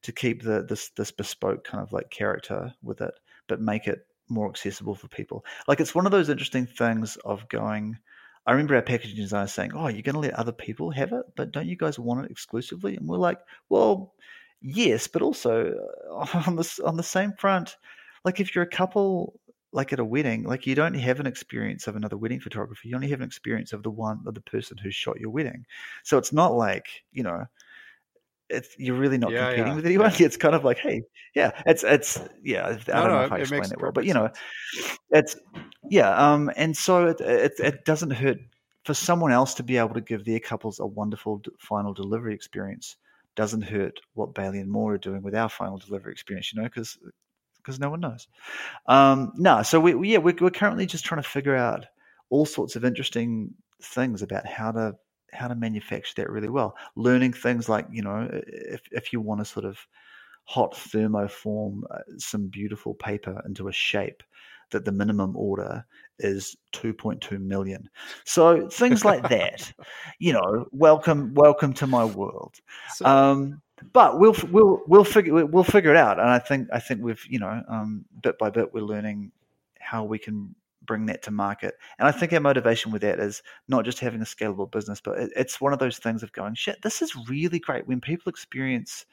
to 0.03 0.13
keep 0.13 0.43
the 0.43 0.65
this 0.69 0.91
this 0.91 1.11
bespoke 1.11 1.65
kind 1.65 1.83
of 1.83 1.93
like 1.93 2.11
character 2.11 2.73
with 2.83 3.01
it, 3.01 3.13
but 3.49 3.61
make 3.61 3.87
it 3.87 4.07
more 4.29 4.49
accessible 4.49 4.95
for 4.95 5.09
people. 5.09 5.45
Like 5.69 5.81
it's 5.81 5.95
one 5.95 6.07
of 6.07 6.13
those 6.13 6.29
interesting 6.29 6.67
things 6.67 7.17
of 7.25 7.49
going. 7.49 7.99
I 8.47 8.53
remember 8.53 8.77
our 8.77 8.83
packaging 8.83 9.17
designer 9.17 9.49
saying, 9.49 9.73
"Oh, 9.75 9.89
you're 9.89 10.03
going 10.03 10.15
to 10.15 10.21
let 10.21 10.35
other 10.35 10.53
people 10.53 10.91
have 10.93 11.13
it, 11.13 11.25
but 11.35 11.51
don't 11.51 11.67
you 11.67 11.77
guys 11.77 11.99
want 11.99 12.25
it 12.25 12.31
exclusively?" 12.31 12.97
And 12.97 13.09
we're 13.09 13.17
like, 13.17 13.41
"Well, 13.69 14.15
yes, 14.61 15.07
but 15.07 15.23
also 15.23 15.75
uh, 16.11 16.43
on 16.47 16.57
the 16.57 16.81
on 16.85 16.97
the 16.97 17.03
same 17.03 17.33
front, 17.33 17.77
like 18.25 18.41
if 18.41 18.55
you're 18.55 18.65
a 18.65 18.69
couple 18.69 19.39
like 19.73 19.93
at 19.93 20.01
a 20.01 20.05
wedding, 20.05 20.45
like 20.45 20.67
you 20.67 20.75
don't 20.75 20.95
have 20.95 21.21
an 21.21 21.27
experience 21.27 21.87
of 21.87 21.97
another 21.97 22.17
wedding 22.17 22.41
photographer. 22.41 22.89
You 22.89 22.95
only 22.95 23.11
have 23.11 23.21
an 23.21 23.27
experience 23.27 23.73
of 23.73 23.83
the 23.83 23.91
one 23.91 24.23
of 24.27 24.35
the 24.35 24.41
person 24.41 24.79
who 24.79 24.91
shot 24.91 25.21
your 25.21 25.31
wedding. 25.31 25.67
So 26.03 26.19
it's 26.19 26.33
not 26.33 26.55
like 26.55 26.87
you 27.13 27.23
know, 27.23 27.45
it's 28.49 28.75
you're 28.79 28.97
really 28.97 29.19
not 29.19 29.33
yeah, 29.33 29.49
competing 29.49 29.67
yeah, 29.67 29.75
with 29.75 29.87
anyone. 29.87 30.11
Yeah. 30.13 30.17
It's 30.27 30.37
kind 30.37 30.55
of 30.55 30.65
like, 30.65 30.79
hey, 30.79 31.03
yeah, 31.35 31.51
it's 31.67 31.85
it's 31.85 32.21
yeah. 32.43 32.67
I 32.67 32.73
don't 32.73 32.89
no, 32.89 33.09
know 33.09 33.25
if 33.25 33.33
I 33.33 33.39
explain 33.39 33.65
it 33.65 33.81
well, 33.81 33.93
but 33.93 34.05
you 34.05 34.15
know, 34.15 34.31
it's 35.11 35.37
yeah. 35.91 36.11
Um, 36.17 36.51
and 36.57 36.77
so 36.77 37.09
it, 37.09 37.21
it 37.21 37.53
it 37.59 37.85
doesn't 37.85 38.11
hurt 38.11 38.39
for 38.85 38.95
someone 38.95 39.33
else 39.33 39.55
to 39.55 39.63
be 39.63 39.77
able 39.77 39.95
to 39.95 40.01
give 40.01 40.25
their 40.25 40.41
couples 40.41 40.79
a 40.79 40.87
wonderful 40.87 41.43
final 41.59 41.93
delivery 41.93 42.35
experience 42.35 42.97
doesn't 43.37 43.63
hurt 43.63 44.01
what 44.15 44.35
Bayly 44.35 44.59
and 44.59 44.71
Moore 44.71 44.95
are 44.95 44.99
doing 44.99 45.23
with 45.23 45.35
our 45.35 45.49
final 45.49 45.79
delivery 45.79 46.13
experience, 46.13 46.53
you 46.53 46.61
know, 46.61 46.69
because 46.69 46.99
because 47.59 47.79
no 47.79 47.91
one 47.91 48.01
knows. 48.01 48.29
Um, 48.87 49.33
no, 49.37 49.63
so 49.63 49.79
we, 49.79 49.95
we 49.95 50.13
yeah 50.13 50.19
we're, 50.19 50.37
we're 50.41 50.51
currently 50.51 50.87
just 50.87 51.05
trying 51.05 51.23
to 51.23 51.29
figure 51.29 51.55
out 51.55 51.87
all 52.31 52.47
sorts 52.47 52.77
of 52.77 52.85
interesting 52.85 53.55
things 53.83 54.23
about 54.23 54.47
how 54.47 54.73
to 54.73 54.97
how 55.33 55.49
to 55.49 55.55
manufacture 55.55 56.15
that 56.17 56.31
really 56.31 56.49
well. 56.49 56.77
Learning 56.97 57.33
things 57.33 57.69
like 57.69 57.87
you 57.93 58.03
know 58.03 58.29
if 58.33 58.83
if 58.91 59.13
you 59.13 59.21
want 59.21 59.41
to 59.41 59.45
sort 59.45 59.65
of 59.65 59.79
hot 60.45 60.75
thermoform 60.75 61.81
uh, 61.91 61.99
some 62.19 62.47
beautiful 62.47 62.95
paper 62.95 63.43
into 63.47 63.69
a 63.69 63.73
shape 63.73 64.23
that 64.71 64.85
the 64.85 64.93
minimum 64.93 65.37
order 65.37 65.85
is 66.19 66.57
2.2 66.73 67.41
million. 67.41 67.89
So 68.25 68.69
things 68.69 69.05
like 69.05 69.29
that, 69.29 69.73
you 70.19 70.33
know, 70.33 70.67
welcome, 70.73 71.35
welcome 71.35 71.73
to 71.75 71.87
my 71.87 72.05
world. 72.05 72.55
So, 72.95 73.07
um, 73.07 73.63
but 73.93 74.19
we'll 74.19 74.35
we'll 74.51 74.83
we'll 74.87 75.05
figure 75.05 75.45
we'll 75.45 75.65
figure 75.65 75.91
it 75.91 75.97
out, 75.97 76.19
and 76.19 76.29
I 76.29 76.39
think 76.39 76.69
I 76.73 76.81
think 76.81 77.03
we've 77.03 77.23
you 77.29 77.39
know 77.39 77.63
um, 77.69 78.05
bit 78.23 78.39
by 78.39 78.51
bit 78.51 78.73
we're 78.73 78.81
learning 78.81 79.33
how 79.79 80.05
we 80.05 80.19
can 80.19 80.55
bring 80.87 81.07
that 81.07 81.23
to 81.23 81.31
market. 81.31 81.75
And 81.99 82.09
I 82.09 82.13
think 82.13 82.33
our 82.33 82.41
motivation 82.41 82.93
with 82.93 83.03
that 83.03 83.19
is 83.19 83.43
not 83.69 83.85
just 83.85 83.99
having 83.99 84.23
a 84.23 84.25
scalable 84.25 84.71
business, 84.71 85.01
but 85.01 85.19
it, 85.19 85.31
it's 85.37 85.61
one 85.61 85.73
of 85.73 85.79
those 85.79 85.99
things 85.99 86.23
of 86.23 86.33
going, 86.33 86.55
shit, 86.55 86.81
this 86.83 87.03
is 87.03 87.15
really 87.29 87.59
great 87.59 87.87
when 87.87 88.01
people 88.01 88.31
experience 88.31 89.05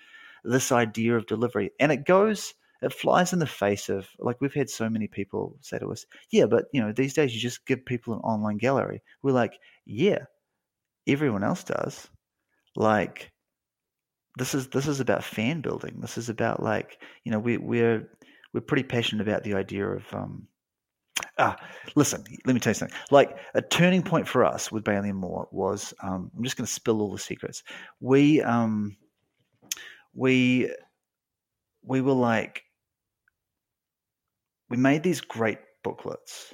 this 0.43 0.71
idea 0.71 1.17
of 1.17 1.25
delivery, 1.25 1.71
and 1.79 1.91
it 1.91 2.05
goes 2.05 2.53
it 2.83 2.93
flies 2.93 3.33
in 3.33 3.39
the 3.39 3.47
face 3.47 3.89
of 3.89 4.07
like 4.19 4.39
we've 4.41 4.53
had 4.53 4.69
so 4.69 4.89
many 4.89 5.07
people 5.07 5.57
say 5.61 5.79
to 5.79 5.91
us, 5.91 6.05
yeah, 6.31 6.45
but 6.45 6.65
you 6.73 6.81
know 6.81 6.91
these 6.91 7.13
days 7.13 7.33
you 7.33 7.39
just 7.39 7.65
give 7.65 7.85
people 7.85 8.13
an 8.13 8.19
online 8.19 8.57
gallery. 8.57 9.01
We're 9.21 9.31
like, 9.31 9.57
yeah, 9.85 10.19
everyone 11.07 11.43
else 11.43 11.63
does. 11.63 12.07
Like 12.75 13.31
this 14.37 14.53
is 14.55 14.67
this 14.69 14.87
is 14.87 14.99
about 14.99 15.23
fan 15.23 15.61
building. 15.61 15.97
This 15.99 16.17
is 16.17 16.29
about 16.29 16.61
like 16.61 17.01
you 17.23 17.31
know 17.31 17.39
we 17.39 17.57
we're 17.57 18.09
we're 18.53 18.61
pretty 18.61 18.83
passionate 18.83 19.27
about 19.27 19.43
the 19.43 19.55
idea 19.55 19.87
of 19.87 20.03
um, 20.13 20.47
Ah, 21.37 21.55
listen, 21.95 22.23
let 22.45 22.53
me 22.53 22.59
tell 22.59 22.71
you 22.71 22.75
something. 22.75 22.97
Like 23.11 23.37
a 23.55 23.61
turning 23.61 24.03
point 24.03 24.27
for 24.27 24.45
us 24.45 24.71
with 24.71 24.83
Bayly 24.83 25.09
and 25.09 25.17
Moore 25.17 25.47
was 25.51 25.93
um, 26.01 26.31
I'm 26.35 26.43
just 26.43 26.57
going 26.57 26.65
to 26.65 26.71
spill 26.71 27.01
all 27.01 27.11
the 27.11 27.19
secrets. 27.19 27.63
We 27.99 28.41
um, 28.41 28.95
we 30.13 30.71
we 31.83 32.01
were 32.01 32.13
like 32.13 32.63
we 34.73 34.77
made 34.77 35.03
these 35.03 35.21
great 35.21 35.59
booklets 35.83 36.51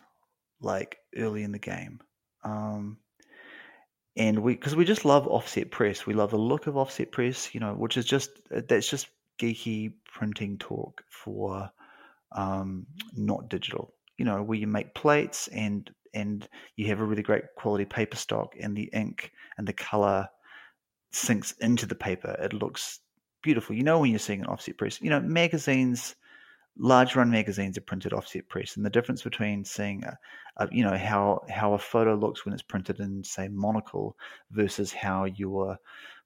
like 0.60 0.98
early 1.16 1.44
in 1.44 1.54
the 1.54 1.60
game. 1.60 2.02
Um, 2.44 2.98
and 4.18 4.40
we 4.40 4.56
because 4.56 4.76
we 4.76 4.84
just 4.84 5.06
love 5.06 5.26
offset 5.26 5.72
press. 5.72 6.06
We 6.06 6.14
love 6.14 6.32
the 6.32 6.38
look 6.38 6.68
of 6.68 6.76
offset 6.76 7.14
press, 7.14 7.56
you 7.56 7.62
know, 7.62 7.74
which 7.76 7.96
is 7.96 8.04
just 8.04 8.32
that's 8.52 8.90
just 8.90 9.08
geeky 9.42 9.94
printing 10.14 10.58
talk 10.58 11.02
for 11.10 11.72
um, 12.36 12.88
not 13.16 13.48
digital. 13.48 13.94
You 14.18 14.26
know, 14.26 14.44
where 14.44 14.58
you 14.58 14.68
make 14.68 14.94
plates 14.96 15.48
and 15.48 15.90
and 16.14 16.46
you 16.76 16.88
have 16.88 17.00
a 17.00 17.06
really 17.06 17.24
great 17.24 17.44
quality 17.56 17.86
paper 17.86 18.18
stock, 18.18 18.54
and 18.60 18.76
the 18.76 18.90
ink 18.92 19.32
and 19.58 19.66
the 19.66 19.72
color 19.72 20.28
sinks 21.14 21.54
into 21.62 21.86
the 21.86 21.96
paper. 21.96 22.36
It 22.38 22.52
looks 22.52 23.00
beautiful. 23.42 23.78
You 23.78 23.84
know 23.84 24.00
when 24.00 24.10
you're 24.10 24.20
seeing 24.20 24.42
an 24.42 24.48
offset 24.48 24.78
press. 24.78 25.00
You 25.02 25.10
know, 25.10 25.22
magazines 25.22 26.16
large 26.80 27.16
run 27.16 27.30
magazines 27.30 27.78
are 27.78 27.82
printed 27.82 28.14
offset 28.14 28.48
press, 28.48 28.78
and 28.78 28.86
the 28.86 28.90
difference 28.90 29.22
between 29.22 29.64
seeing, 29.66 30.04
a, 30.04 30.18
a, 30.58 30.68
you 30.72 30.84
know, 30.84 30.98
how 30.98 31.42
how 31.50 31.74
a 31.74 31.80
photo 31.80 32.16
looks 32.16 32.46
when 32.46 32.54
it's 32.54 32.64
printed 32.64 33.00
in 33.00 33.24
say 33.24 33.48
Monocle 33.50 34.18
versus 34.52 34.92
how 34.92 35.26
your 35.26 35.78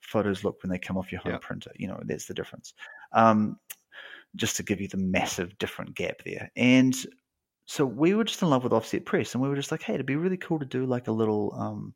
photos 0.02 0.44
look 0.44 0.62
when 0.62 0.70
they 0.70 0.80
come 0.80 0.98
off 0.98 1.12
your 1.12 1.22
home 1.22 1.34
yeah. 1.34 1.40
printer, 1.42 1.72
you 1.76 1.88
know, 1.88 2.00
that's 2.06 2.26
the 2.26 2.34
difference. 2.34 2.74
Um, 3.12 3.58
just 4.36 4.56
to 4.58 4.64
give 4.64 4.80
you 4.80 4.88
the 4.88 4.98
massive 4.98 5.58
different 5.58 5.96
gap 5.96 6.22
there, 6.24 6.52
and 6.56 6.96
so 7.66 7.86
we 7.86 8.14
were 8.14 8.24
just 8.24 8.42
in 8.42 8.50
love 8.50 8.64
with 8.64 8.74
offset 8.74 9.06
press, 9.06 9.34
and 9.34 9.42
we 9.42 9.50
were 9.50 9.56
just 9.56 9.72
like, 9.72 9.82
hey, 9.82 9.94
it'd 9.94 10.06
be 10.06 10.16
really 10.16 10.38
cool 10.38 10.60
to 10.60 10.66
do 10.66 10.86
like 10.86 11.08
a 11.08 11.12
little 11.12 11.54
um, 11.58 11.94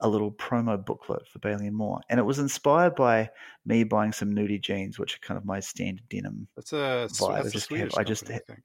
a 0.00 0.08
little 0.08 0.32
promo 0.32 0.82
booklet 0.84 1.26
for 1.28 1.38
Bayly 1.40 1.66
and 1.66 1.76
Moore, 1.76 2.00
and 2.08 2.18
it 2.18 2.24
was 2.24 2.38
inspired 2.38 2.94
by 2.94 3.30
me 3.64 3.84
buying 3.84 4.12
some 4.12 4.32
nudie 4.32 4.60
jeans, 4.60 4.98
which 4.98 5.16
are 5.16 5.20
kind 5.20 5.38
of 5.38 5.44
my 5.44 5.60
standard 5.60 6.08
denim. 6.08 6.48
That's 6.56 6.72
a 6.72 7.08
vibe. 7.10 7.42
That's 7.44 7.46
I 7.46 7.50
just, 7.50 7.72
have, 7.72 7.94
I 7.98 8.04
just, 8.04 8.24
company, 8.26 8.40
I 8.48 8.52
think. 8.52 8.64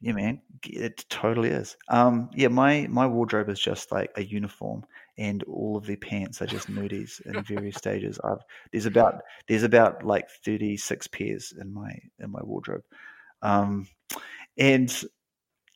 Yeah, 0.00 0.12
man, 0.12 0.42
it 0.64 1.04
totally 1.08 1.48
is. 1.48 1.76
Um, 1.88 2.30
yeah, 2.34 2.48
my 2.48 2.86
my 2.88 3.06
wardrobe 3.06 3.48
is 3.48 3.58
just 3.58 3.90
like 3.92 4.10
a 4.16 4.22
uniform, 4.22 4.84
and 5.16 5.42
all 5.44 5.76
of 5.76 5.86
the 5.86 5.96
pants 5.96 6.42
are 6.42 6.46
just 6.46 6.70
nudies 6.70 7.20
in 7.24 7.42
various 7.44 7.76
stages. 7.78 8.18
I've 8.22 8.44
there's 8.72 8.86
about 8.86 9.22
there's 9.48 9.62
about 9.62 10.04
like 10.04 10.28
thirty 10.44 10.76
six 10.76 11.06
pairs 11.06 11.54
in 11.58 11.72
my 11.72 11.98
in 12.18 12.30
my 12.30 12.40
wardrobe, 12.42 12.82
um, 13.42 13.88
and 14.58 14.94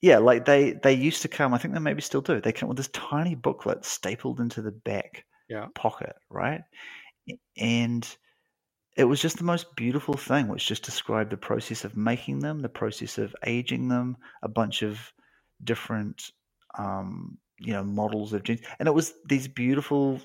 yeah, 0.01 0.19
like 0.19 0.45
they 0.47 0.73
they 0.73 0.95
used 0.95 1.23
to 1.23 1.29
come. 1.29 1.53
I 1.53 1.59
think 1.59 1.75
they 1.75 1.81
maybe 1.81 2.01
still 2.01 2.23
do. 2.23 2.41
They 2.41 2.53
come 2.53 2.69
with 2.69 2.79
this 2.79 2.89
tiny 2.89 3.35
booklet 3.35 3.85
stapled 3.85 4.41
into 4.41 4.63
the 4.63 4.71
back 4.71 5.25
yeah. 5.49 5.67
pocket, 5.75 6.17
right? 6.31 6.63
And 7.59 8.17
it 8.97 9.05
was 9.05 9.21
just 9.21 9.37
the 9.37 9.45
most 9.45 9.77
beautiful 9.77 10.15
thing, 10.15 10.49
which 10.49 10.67
just 10.67 10.85
described 10.85 11.31
the 11.31 11.37
process 11.37 11.85
of 11.85 11.97
making 11.97 12.41
them, 12.41 12.61
the 12.61 12.69
process 12.69 13.19
of 13.19 13.35
aging 13.47 13.89
them, 13.89 14.17
a 14.43 14.49
bunch 14.49 14.83
of 14.83 15.13
different, 15.63 16.33
um, 16.79 17.39
you 17.59 17.73
know, 17.73 17.85
models 17.85 18.33
of 18.33 18.43
jeans, 18.43 18.61
and 18.79 18.89
it 18.89 18.95
was 18.95 19.13
these 19.29 19.49
beautiful, 19.49 20.21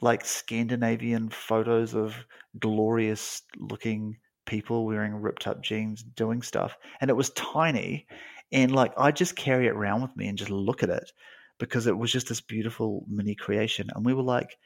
like 0.00 0.24
Scandinavian 0.24 1.28
photos 1.28 1.94
of 1.94 2.14
glorious 2.58 3.42
looking 3.58 4.16
people 4.46 4.86
wearing 4.86 5.14
ripped 5.14 5.46
up 5.46 5.62
jeans 5.62 6.02
doing 6.02 6.40
stuff, 6.40 6.76
and 7.00 7.10
it 7.10 7.14
was 7.14 7.30
tiny 7.30 8.06
and 8.52 8.72
like 8.74 8.92
I 8.96 9.10
just 9.10 9.36
carry 9.36 9.66
it 9.66 9.72
around 9.72 10.02
with 10.02 10.16
me 10.16 10.28
and 10.28 10.38
just 10.38 10.50
look 10.50 10.82
at 10.82 10.90
it 10.90 11.10
because 11.58 11.86
it 11.86 11.96
was 11.96 12.12
just 12.12 12.28
this 12.28 12.40
beautiful 12.40 13.04
mini 13.08 13.34
creation. 13.34 13.88
And 13.94 14.04
we 14.04 14.14
were 14.14 14.22
like, 14.22 14.56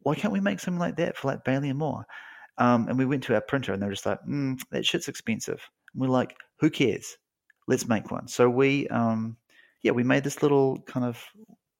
why 0.00 0.14
can't 0.14 0.32
we 0.32 0.40
make 0.40 0.60
something 0.60 0.80
like 0.80 0.96
that 0.96 1.16
for 1.16 1.28
like 1.28 1.44
Bayly 1.44 1.70
and 1.70 1.78
Moore? 1.78 2.04
Um, 2.58 2.88
and 2.88 2.98
we 2.98 3.06
went 3.06 3.24
to 3.24 3.34
our 3.34 3.40
printer 3.40 3.72
and 3.72 3.82
they're 3.82 3.90
just 3.90 4.06
like, 4.06 4.20
mm, 4.28 4.60
that 4.70 4.86
shit's 4.86 5.08
expensive. 5.08 5.60
And 5.92 6.02
we're 6.02 6.08
like, 6.08 6.36
who 6.60 6.70
cares? 6.70 7.16
Let's 7.66 7.88
make 7.88 8.10
one. 8.10 8.28
So 8.28 8.48
we, 8.48 8.86
um, 8.88 9.36
yeah, 9.82 9.92
we 9.92 10.02
made 10.02 10.24
this 10.24 10.42
little 10.42 10.80
kind 10.82 11.06
of 11.06 11.22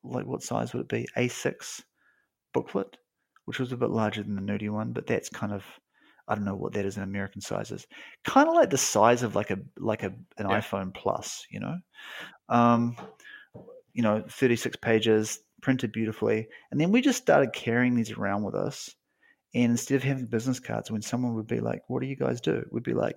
like 0.03 0.27
what 0.27 0.43
size 0.43 0.73
would 0.73 0.83
it 0.83 0.89
be? 0.89 1.09
A6 1.17 1.83
booklet, 2.53 2.97
which 3.45 3.59
was 3.59 3.73
a 3.73 3.77
bit 3.77 3.91
larger 3.91 4.23
than 4.23 4.35
the 4.35 4.43
nudie 4.43 4.71
one, 4.71 4.93
but 4.93 5.07
that's 5.07 5.29
kind 5.29 5.53
of 5.53 5.65
I 6.27 6.35
don't 6.35 6.45
know 6.45 6.55
what 6.55 6.73
that 6.75 6.87
is 6.87 6.97
in 6.97 7.03
American 7.03 7.41
sizes. 7.41 7.87
Kind 8.25 8.49
of 8.49 8.55
like 8.55 8.71
the 8.71 8.79
size 8.79 9.23
of 9.23 9.35
like 9.35 9.51
a 9.51 9.59
like 9.77 10.03
a 10.03 10.13
an 10.39 10.49
yeah. 10.49 10.61
iPhone 10.61 10.95
Plus, 10.95 11.47
you 11.51 11.61
know. 11.61 11.77
Um, 12.49 12.97
you 13.93 14.03
know, 14.03 14.25
36 14.29 14.77
pages, 14.77 15.39
printed 15.63 15.93
beautifully. 15.93 16.49
And 16.71 16.81
then 16.81 16.91
we 16.91 17.01
just 17.01 17.23
started 17.23 17.53
carrying 17.53 17.95
these 17.95 18.11
around 18.11 18.43
with 18.43 18.55
us. 18.55 18.95
And 19.55 19.71
instead 19.73 19.97
of 19.97 20.03
having 20.03 20.27
business 20.27 20.61
cards, 20.61 20.91
when 20.91 21.03
someone 21.03 21.35
would 21.35 21.47
be 21.47 21.61
like, 21.61 21.83
"What 21.89 22.03
do 22.03 22.09
you 22.09 22.17
guys 22.17 22.41
do?" 22.41 22.65
We'd 22.73 22.83
be 22.83 22.93
like, 22.93 23.17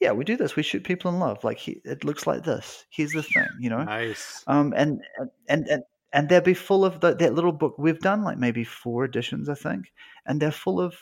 "Yeah, 0.00 0.10
we 0.10 0.24
do 0.24 0.36
this. 0.36 0.56
We 0.56 0.64
shoot 0.64 0.82
people 0.82 1.10
in 1.12 1.20
love. 1.20 1.44
Like 1.44 1.68
it 1.68 2.04
looks 2.04 2.26
like 2.26 2.42
this. 2.42 2.84
Here's 2.90 3.12
the 3.12 3.22
thing, 3.22 3.46
you 3.60 3.70
know." 3.70 3.84
Nice. 3.84 4.42
Um, 4.48 4.74
and 4.76 5.00
and 5.48 5.68
and 5.68 5.82
and 6.12 6.28
they'll 6.28 6.40
be 6.40 6.54
full 6.54 6.84
of 6.84 7.00
the, 7.00 7.14
that 7.14 7.34
little 7.34 7.52
book. 7.52 7.76
We've 7.78 8.00
done 8.00 8.24
like 8.24 8.38
maybe 8.38 8.64
four 8.64 9.04
editions, 9.04 9.48
I 9.48 9.54
think, 9.54 9.92
and 10.26 10.42
they're 10.42 10.50
full 10.50 10.80
of 10.80 10.96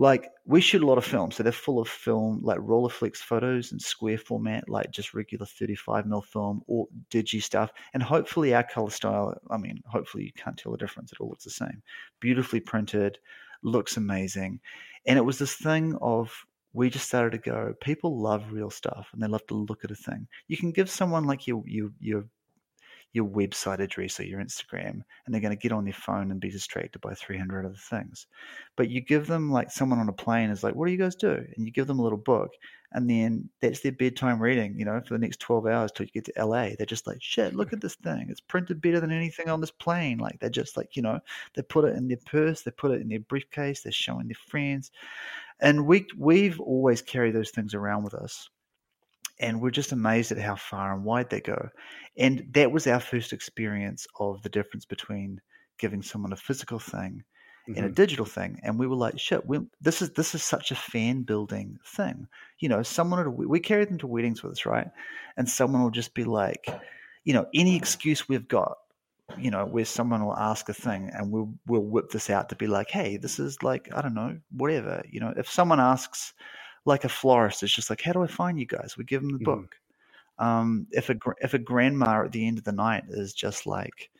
like 0.00 0.30
we 0.46 0.60
shoot 0.60 0.80
a 0.80 0.86
lot 0.86 0.96
of 0.96 1.04
film, 1.04 1.32
so 1.32 1.42
they're 1.42 1.50
full 1.50 1.80
of 1.80 1.88
film, 1.88 2.38
like 2.44 2.58
Rolleiflex 2.58 3.16
photos 3.16 3.72
in 3.72 3.80
square 3.80 4.16
format, 4.16 4.68
like 4.68 4.92
just 4.92 5.12
regular 5.12 5.44
35 5.44 6.06
mil 6.06 6.22
film 6.22 6.62
or 6.68 6.86
digi 7.10 7.42
stuff. 7.42 7.72
And 7.94 8.02
hopefully 8.02 8.54
our 8.54 8.62
color 8.62 8.90
style, 8.90 9.34
I 9.50 9.56
mean, 9.56 9.82
hopefully 9.86 10.22
you 10.22 10.32
can't 10.32 10.56
tell 10.56 10.70
the 10.70 10.78
difference. 10.78 11.10
It 11.10 11.20
all 11.20 11.28
looks 11.28 11.42
the 11.42 11.50
same. 11.50 11.82
Beautifully 12.20 12.60
printed, 12.60 13.18
looks 13.64 13.96
amazing. 13.96 14.60
And 15.04 15.18
it 15.18 15.24
was 15.24 15.40
this 15.40 15.54
thing 15.54 15.96
of 16.00 16.32
we 16.72 16.90
just 16.90 17.08
started 17.08 17.32
to 17.32 17.50
go, 17.50 17.74
people 17.80 18.20
love 18.20 18.52
real 18.52 18.70
stuff 18.70 19.08
and 19.12 19.20
they 19.20 19.26
love 19.26 19.44
to 19.48 19.54
look 19.54 19.82
at 19.82 19.90
a 19.90 19.96
thing. 19.96 20.28
You 20.46 20.56
can 20.56 20.70
give 20.70 20.88
someone 20.88 21.24
like 21.24 21.48
your 21.48 21.64
your 21.66 21.90
your 21.98 22.24
your 23.12 23.26
website 23.26 23.78
address 23.80 24.20
or 24.20 24.24
your 24.24 24.40
Instagram, 24.40 25.00
and 25.24 25.32
they're 25.34 25.40
going 25.40 25.56
to 25.56 25.60
get 25.60 25.72
on 25.72 25.84
their 25.84 25.94
phone 25.94 26.30
and 26.30 26.40
be 26.40 26.50
distracted 26.50 27.00
by 27.00 27.14
300 27.14 27.64
other 27.64 27.74
things. 27.74 28.26
But 28.76 28.90
you 28.90 29.00
give 29.00 29.26
them 29.26 29.50
like 29.50 29.70
someone 29.70 29.98
on 29.98 30.08
a 30.08 30.12
plane 30.12 30.50
is 30.50 30.62
like, 30.62 30.74
"What 30.74 30.86
do 30.86 30.92
you 30.92 30.98
guys 30.98 31.16
do?" 31.16 31.44
And 31.56 31.66
you 31.66 31.72
give 31.72 31.86
them 31.86 31.98
a 31.98 32.02
little 32.02 32.18
book, 32.18 32.50
and 32.92 33.08
then 33.08 33.48
that's 33.60 33.80
their 33.80 33.92
bedtime 33.92 34.40
reading. 34.40 34.78
You 34.78 34.84
know, 34.84 35.00
for 35.00 35.14
the 35.14 35.18
next 35.18 35.40
12 35.40 35.66
hours 35.66 35.92
till 35.92 36.06
you 36.06 36.12
get 36.12 36.26
to 36.26 36.32
LA, 36.44 36.70
they're 36.76 36.86
just 36.86 37.06
like, 37.06 37.18
"Shit, 37.22 37.54
look 37.54 37.72
at 37.72 37.80
this 37.80 37.96
thing! 37.96 38.26
It's 38.28 38.40
printed 38.40 38.80
better 38.80 39.00
than 39.00 39.12
anything 39.12 39.48
on 39.48 39.60
this 39.60 39.70
plane." 39.70 40.18
Like 40.18 40.38
they're 40.40 40.50
just 40.50 40.76
like, 40.76 40.94
you 40.96 41.02
know, 41.02 41.20
they 41.54 41.62
put 41.62 41.86
it 41.86 41.96
in 41.96 42.08
their 42.08 42.18
purse, 42.26 42.62
they 42.62 42.70
put 42.72 42.92
it 42.92 43.00
in 43.00 43.08
their 43.08 43.20
briefcase, 43.20 43.82
they're 43.82 43.92
showing 43.92 44.28
their 44.28 44.36
friends, 44.48 44.90
and 45.60 45.86
we 45.86 46.06
we've 46.16 46.60
always 46.60 47.02
carried 47.02 47.34
those 47.34 47.50
things 47.50 47.74
around 47.74 48.04
with 48.04 48.14
us 48.14 48.50
and 49.40 49.60
we're 49.60 49.70
just 49.70 49.92
amazed 49.92 50.32
at 50.32 50.38
how 50.38 50.56
far 50.56 50.92
and 50.92 51.04
wide 51.04 51.30
they 51.30 51.40
go. 51.40 51.68
And 52.16 52.46
that 52.52 52.72
was 52.72 52.86
our 52.86 53.00
first 53.00 53.32
experience 53.32 54.06
of 54.18 54.42
the 54.42 54.48
difference 54.48 54.84
between 54.84 55.40
giving 55.78 56.02
someone 56.02 56.32
a 56.32 56.36
physical 56.36 56.78
thing 56.78 57.22
mm-hmm. 57.68 57.72
and 57.76 57.84
a 57.84 57.88
mm-hmm. 57.88 57.94
digital 57.94 58.26
thing. 58.26 58.58
And 58.62 58.78
we 58.78 58.86
were 58.86 58.96
like, 58.96 59.18
shit, 59.18 59.46
we, 59.46 59.60
this 59.80 60.02
is 60.02 60.10
this 60.10 60.34
is 60.34 60.42
such 60.42 60.70
a 60.70 60.76
fan 60.76 61.22
building 61.22 61.78
thing. 61.86 62.26
You 62.58 62.68
know, 62.68 62.82
someone 62.82 63.36
we 63.36 63.60
carry 63.60 63.84
them 63.84 63.98
to 63.98 64.06
weddings 64.06 64.42
with 64.42 64.52
us, 64.52 64.66
right? 64.66 64.88
And 65.36 65.48
someone 65.48 65.82
will 65.82 65.90
just 65.90 66.14
be 66.14 66.24
like, 66.24 66.66
you 67.24 67.34
know, 67.34 67.46
any 67.54 67.76
excuse 67.76 68.28
we've 68.28 68.48
got 68.48 68.76
you 69.36 69.50
know, 69.50 69.66
where 69.66 69.84
someone 69.84 70.24
will 70.24 70.36
ask 70.36 70.68
a 70.68 70.74
thing 70.74 71.10
and 71.12 71.30
we'll 71.30 71.52
we'll 71.66 71.82
whip 71.82 72.10
this 72.10 72.30
out 72.30 72.48
to 72.48 72.56
be 72.56 72.66
like, 72.66 72.90
hey, 72.90 73.18
this 73.18 73.38
is 73.38 73.62
like 73.62 73.88
I 73.94 74.00
don't 74.00 74.14
know, 74.14 74.38
whatever. 74.50 75.02
You 75.10 75.20
know, 75.20 75.34
if 75.36 75.50
someone 75.50 75.80
asks, 75.80 76.32
like 76.88 77.04
a 77.04 77.08
florist, 77.08 77.62
it's 77.62 77.72
just 77.72 77.90
like, 77.90 78.00
how 78.00 78.12
do 78.12 78.22
I 78.22 78.26
find 78.26 78.58
you 78.58 78.66
guys? 78.66 78.96
We 78.96 79.04
give 79.04 79.22
them 79.22 79.30
the 79.30 79.38
mm-hmm. 79.38 79.44
book. 79.44 79.76
Um, 80.38 80.86
if 80.90 81.10
a 81.10 81.16
if 81.40 81.54
a 81.54 81.58
grandma 81.58 82.24
at 82.24 82.32
the 82.32 82.46
end 82.46 82.58
of 82.58 82.64
the 82.64 82.72
night 82.72 83.04
is 83.08 83.32
just 83.32 83.66
like, 83.66 84.10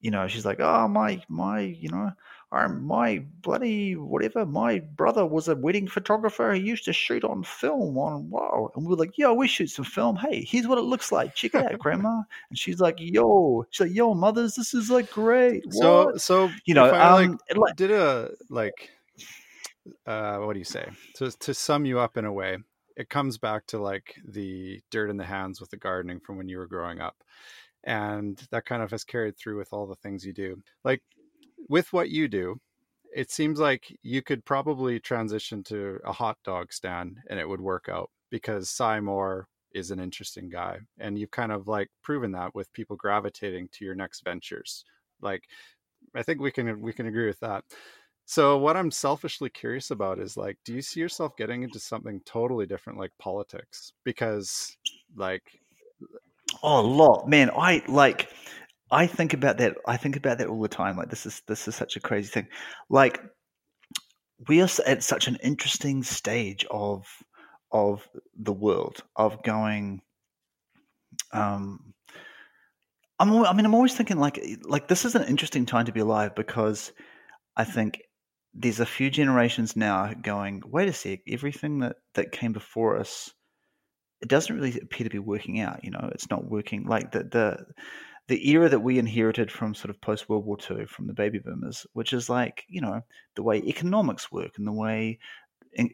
you 0.00 0.10
know, 0.10 0.28
she's 0.28 0.44
like, 0.44 0.60
oh 0.60 0.88
my 0.88 1.22
my, 1.28 1.60
you 1.60 1.88
know, 1.88 2.12
my 2.50 3.24
bloody 3.40 3.96
whatever, 3.96 4.46
my 4.46 4.78
brother 4.78 5.24
was 5.26 5.48
a 5.48 5.56
wedding 5.56 5.88
photographer. 5.88 6.52
He 6.52 6.60
used 6.60 6.84
to 6.84 6.92
shoot 6.92 7.24
on 7.24 7.44
film 7.44 7.96
on 7.98 8.30
wow. 8.30 8.70
And 8.74 8.86
we 8.86 8.92
are 8.92 8.96
like, 8.96 9.16
yo, 9.16 9.32
we 9.34 9.48
shoot 9.48 9.70
some 9.70 9.84
film. 9.84 10.16
Hey, 10.16 10.44
here's 10.44 10.66
what 10.66 10.78
it 10.78 10.82
looks 10.82 11.10
like. 11.12 11.34
Check 11.34 11.54
it 11.54 11.64
out, 11.64 11.78
grandma. 11.84 12.22
And 12.50 12.58
she's 12.58 12.80
like, 12.80 12.96
yo, 12.98 13.66
she's 13.70 13.88
like, 13.88 13.96
yo, 13.96 14.14
mothers, 14.14 14.54
this 14.54 14.74
is 14.74 14.90
like 14.90 15.10
great. 15.10 15.64
What? 15.66 15.74
So, 15.74 16.16
so 16.16 16.50
you 16.64 16.74
know, 16.74 16.84
I 16.84 17.24
um, 17.24 17.38
like, 17.56 17.76
did 17.76 17.90
a 17.90 18.30
like, 18.50 18.90
uh, 20.06 20.38
what 20.38 20.54
do 20.54 20.58
you 20.58 20.64
say? 20.64 20.88
To 21.16 21.30
to 21.30 21.54
sum 21.54 21.84
you 21.84 21.98
up 21.98 22.16
in 22.16 22.24
a 22.24 22.32
way, 22.32 22.58
it 22.96 23.08
comes 23.08 23.38
back 23.38 23.66
to 23.68 23.78
like 23.78 24.16
the 24.26 24.80
dirt 24.90 25.10
in 25.10 25.16
the 25.16 25.24
hands 25.24 25.60
with 25.60 25.70
the 25.70 25.76
gardening 25.76 26.20
from 26.20 26.36
when 26.36 26.48
you 26.48 26.58
were 26.58 26.66
growing 26.66 27.00
up 27.00 27.16
and 27.84 28.42
that 28.50 28.64
kind 28.64 28.82
of 28.82 28.90
has 28.90 29.04
carried 29.04 29.38
through 29.38 29.56
with 29.56 29.72
all 29.72 29.86
the 29.86 29.94
things 29.94 30.26
you 30.26 30.32
do 30.32 30.60
like 30.84 31.00
with 31.68 31.92
what 31.92 32.10
you 32.10 32.28
do, 32.28 32.60
it 33.14 33.30
seems 33.30 33.58
like 33.58 33.96
you 34.02 34.22
could 34.22 34.44
probably 34.44 35.00
transition 35.00 35.62
to 35.64 35.98
a 36.04 36.12
hot 36.12 36.38
dog 36.44 36.72
stand 36.72 37.18
and 37.28 37.38
it 37.38 37.48
would 37.48 37.60
work 37.60 37.88
out 37.90 38.10
because 38.30 38.70
Cy 38.70 39.00
is 39.72 39.90
an 39.90 40.00
interesting 40.00 40.48
guy. 40.48 40.78
And 40.98 41.18
you've 41.18 41.30
kind 41.30 41.52
of 41.52 41.68
like 41.68 41.88
proven 42.02 42.32
that 42.32 42.54
with 42.54 42.72
people 42.72 42.96
gravitating 42.96 43.68
to 43.72 43.84
your 43.84 43.94
next 43.94 44.24
ventures. 44.24 44.84
Like 45.20 45.44
I 46.14 46.22
think 46.22 46.40
we 46.40 46.50
can 46.50 46.80
we 46.80 46.92
can 46.92 47.06
agree 47.06 47.26
with 47.26 47.40
that. 47.40 47.64
So 48.28 48.58
what 48.58 48.76
I'm 48.76 48.90
selfishly 48.90 49.48
curious 49.48 49.90
about 49.90 50.18
is 50.18 50.36
like, 50.36 50.58
do 50.62 50.74
you 50.74 50.82
see 50.82 51.00
yourself 51.00 51.34
getting 51.38 51.62
into 51.62 51.80
something 51.80 52.20
totally 52.26 52.66
different 52.66 52.98
like 52.98 53.10
politics? 53.18 53.94
Because 54.04 54.76
like 55.16 55.42
Oh, 56.62 56.80
a 56.80 56.86
lot, 56.86 57.28
man. 57.28 57.50
I 57.56 57.82
like 57.88 58.30
I 58.90 59.06
think 59.06 59.34
about 59.34 59.58
that. 59.58 59.76
I 59.86 59.96
think 59.96 60.16
about 60.16 60.38
that 60.38 60.48
all 60.48 60.60
the 60.60 60.68
time. 60.68 60.96
Like 60.96 61.10
this 61.10 61.26
is 61.26 61.42
this 61.46 61.68
is 61.68 61.74
such 61.74 61.96
a 61.96 62.00
crazy 62.00 62.28
thing. 62.28 62.48
Like 62.90 63.20
we 64.48 64.60
are 64.62 64.68
at 64.86 65.02
such 65.04 65.28
an 65.28 65.36
interesting 65.42 66.02
stage 66.02 66.64
of 66.70 67.06
of 67.70 68.08
the 68.36 68.52
world 68.52 69.02
of 69.16 69.42
going. 69.44 70.02
Um, 71.32 71.94
I'm. 73.18 73.32
I 73.44 73.52
mean, 73.52 73.66
I'm 73.66 73.74
always 73.74 73.94
thinking 73.94 74.18
like 74.18 74.40
like 74.62 74.88
this 74.88 75.04
is 75.04 75.14
an 75.14 75.24
interesting 75.24 75.66
time 75.66 75.86
to 75.86 75.92
be 75.92 76.00
alive 76.00 76.34
because 76.34 76.92
I 77.56 77.64
think 77.64 78.02
there's 78.60 78.80
a 78.80 78.86
few 78.86 79.08
generations 79.08 79.76
now 79.76 80.12
going. 80.20 80.62
Wait 80.66 80.88
a 80.88 80.92
sec. 80.92 81.20
Everything 81.28 81.78
that 81.80 81.96
that 82.14 82.32
came 82.32 82.52
before 82.52 82.98
us, 82.98 83.32
it 84.20 84.28
doesn't 84.28 84.54
really 84.54 84.78
appear 84.80 85.04
to 85.04 85.10
be 85.10 85.18
working 85.18 85.60
out. 85.60 85.84
You 85.84 85.92
know, 85.92 86.10
it's 86.12 86.30
not 86.30 86.50
working. 86.50 86.84
Like 86.84 87.12
the 87.12 87.24
the 87.24 87.66
the 88.26 88.50
era 88.50 88.68
that 88.68 88.80
we 88.80 88.98
inherited 88.98 89.50
from 89.50 89.74
sort 89.74 89.90
of 89.90 90.00
post 90.00 90.28
World 90.28 90.44
War 90.44 90.58
II 90.70 90.86
from 90.86 91.06
the 91.06 91.14
baby 91.14 91.38
boomers, 91.38 91.86
which 91.94 92.12
is 92.12 92.28
like, 92.28 92.64
you 92.68 92.80
know, 92.80 93.00
the 93.36 93.42
way 93.42 93.58
economics 93.58 94.30
work 94.30 94.52
and 94.58 94.66
the 94.66 94.72
way 94.72 95.18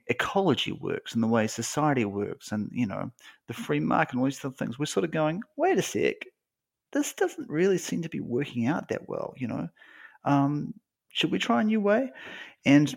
ecology 0.08 0.72
works 0.72 1.14
and 1.14 1.22
the 1.22 1.28
way 1.28 1.46
society 1.46 2.04
works 2.04 2.50
and, 2.50 2.70
you 2.72 2.86
know, 2.86 3.10
the 3.46 3.54
free 3.54 3.78
market 3.78 4.14
and 4.14 4.20
all 4.20 4.26
these 4.26 4.44
other 4.44 4.54
things, 4.54 4.78
we're 4.78 4.86
sort 4.86 5.04
of 5.04 5.12
going, 5.12 5.42
wait 5.56 5.78
a 5.78 5.82
sec, 5.82 6.16
this 6.92 7.12
doesn't 7.12 7.48
really 7.48 7.78
seem 7.78 8.02
to 8.02 8.08
be 8.08 8.20
working 8.20 8.66
out 8.66 8.88
that 8.88 9.08
well, 9.08 9.34
you 9.36 9.46
know. 9.46 9.68
Um, 10.24 10.74
should 11.14 11.30
we 11.30 11.38
try 11.38 11.60
a 11.60 11.64
new 11.64 11.80
way? 11.80 12.10
And 12.66 12.94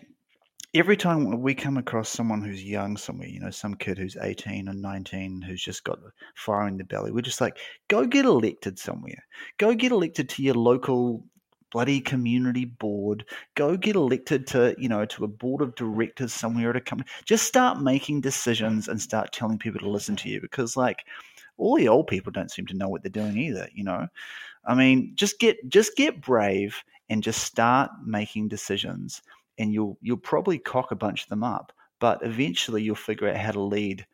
every 0.74 0.98
time 0.98 1.42
we 1.42 1.54
come 1.54 1.78
across 1.78 2.10
someone 2.10 2.42
who's 2.42 2.64
young 2.64 2.98
somewhere, 2.98 3.28
you 3.28 3.40
know, 3.40 3.52
some 3.52 3.76
kid 3.76 3.98
who's 3.98 4.18
18 4.20 4.68
or 4.68 4.74
19 4.74 5.42
who's 5.44 5.64
just 5.64 5.84
got 5.84 6.00
fire 6.36 6.68
in 6.68 6.78
the 6.78 6.84
belly, 6.84 7.12
we're 7.12 7.22
just 7.22 7.40
like, 7.40 7.58
go 7.88 8.06
get 8.06 8.26
elected 8.26 8.80
somewhere. 8.80 9.24
Go 9.60 9.76
get 9.76 9.92
elected 9.92 10.30
to 10.30 10.44
your 10.44 10.56
local 10.56 11.24
bloody 11.72 12.02
community 12.02 12.66
board. 12.66 13.24
Go 13.54 13.78
get 13.78 13.96
elected 13.96 14.48
to, 14.48 14.76
you 14.80 14.90
know, 14.90 15.06
to 15.06 15.24
a 15.24 15.28
board 15.28 15.62
of 15.62 15.76
directors 15.76 16.34
somewhere 16.34 16.72
at 16.72 16.76
a 16.76 16.82
company. 16.82 17.08
Just 17.24 17.46
start 17.46 17.82
making 17.82 18.22
decisions 18.22 18.88
and 18.88 19.00
start 19.00 19.32
telling 19.32 19.60
people 19.60 19.82
to 19.82 19.90
listen 19.90 20.16
to 20.18 20.30
you 20.30 20.42
because 20.42 20.76
like 20.76 21.06
all 21.58 21.78
the 21.78 21.88
old 21.88 22.08
people 22.08 22.32
don't 22.32 22.52
seem 22.52 22.66
to 22.66 22.78
know 22.78 22.90
what 22.90 23.04
they're 23.04 23.12
doing 23.12 23.38
either, 23.38 23.70
you 23.74 23.84
know. 23.84 24.08
I 24.66 24.74
mean, 24.74 25.12
just 25.16 25.40
get 25.40 25.58
just 25.70 25.96
get 25.96 26.20
brave 26.20 26.84
and 27.10 27.24
just 27.24 27.44
start 27.44 27.92
making 28.06 28.48
decisions 28.48 29.22
and 29.58 29.74
you'll 29.74 29.98
you'll 30.02 30.18
probably 30.18 30.58
cock 30.58 30.92
a 30.92 30.96
bunch 30.96 31.24
of 31.24 31.30
them 31.30 31.44
up, 31.44 31.74
but 32.00 32.20
eventually 32.24 32.84
you'll 32.84 32.96
figure 32.96 33.30
out 33.30 33.38
how 33.38 33.52
to 33.52 33.62
lead. 33.62 34.06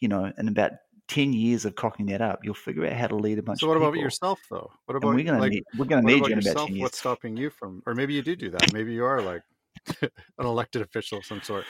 You 0.00 0.08
know, 0.08 0.32
in 0.38 0.48
about 0.48 0.72
ten 1.08 1.32
years 1.32 1.64
of 1.64 1.74
cocking 1.74 2.06
that 2.06 2.20
up, 2.20 2.40
you'll 2.44 2.54
figure 2.54 2.86
out 2.86 2.92
how 2.92 3.08
to 3.08 3.16
lead 3.16 3.38
a 3.38 3.42
bunch. 3.42 3.60
So 3.60 3.68
what 3.68 3.76
about 3.76 3.94
yourself 3.94 4.40
though? 4.50 4.70
What 4.86 4.96
about 4.96 5.08
and 5.08 5.16
we're 5.16 5.24
gonna 5.24 5.40
like, 5.40 5.52
need, 5.52 5.64
we're 5.76 5.84
gonna 5.86 6.02
need 6.02 6.26
you 6.26 6.32
in 6.32 6.38
about 6.38 6.66
ten 6.66 6.74
years. 6.74 6.82
What's 6.82 6.98
stopping 6.98 7.36
you 7.36 7.50
from, 7.50 7.82
or 7.86 7.94
maybe 7.94 8.14
you 8.14 8.22
do 8.22 8.36
do 8.36 8.50
that. 8.50 8.72
Maybe 8.72 8.92
you 8.92 9.04
are 9.04 9.20
like 9.22 9.42
an 10.02 10.10
elected 10.38 10.82
official 10.82 11.18
of 11.18 11.24
some 11.24 11.42
sort. 11.42 11.64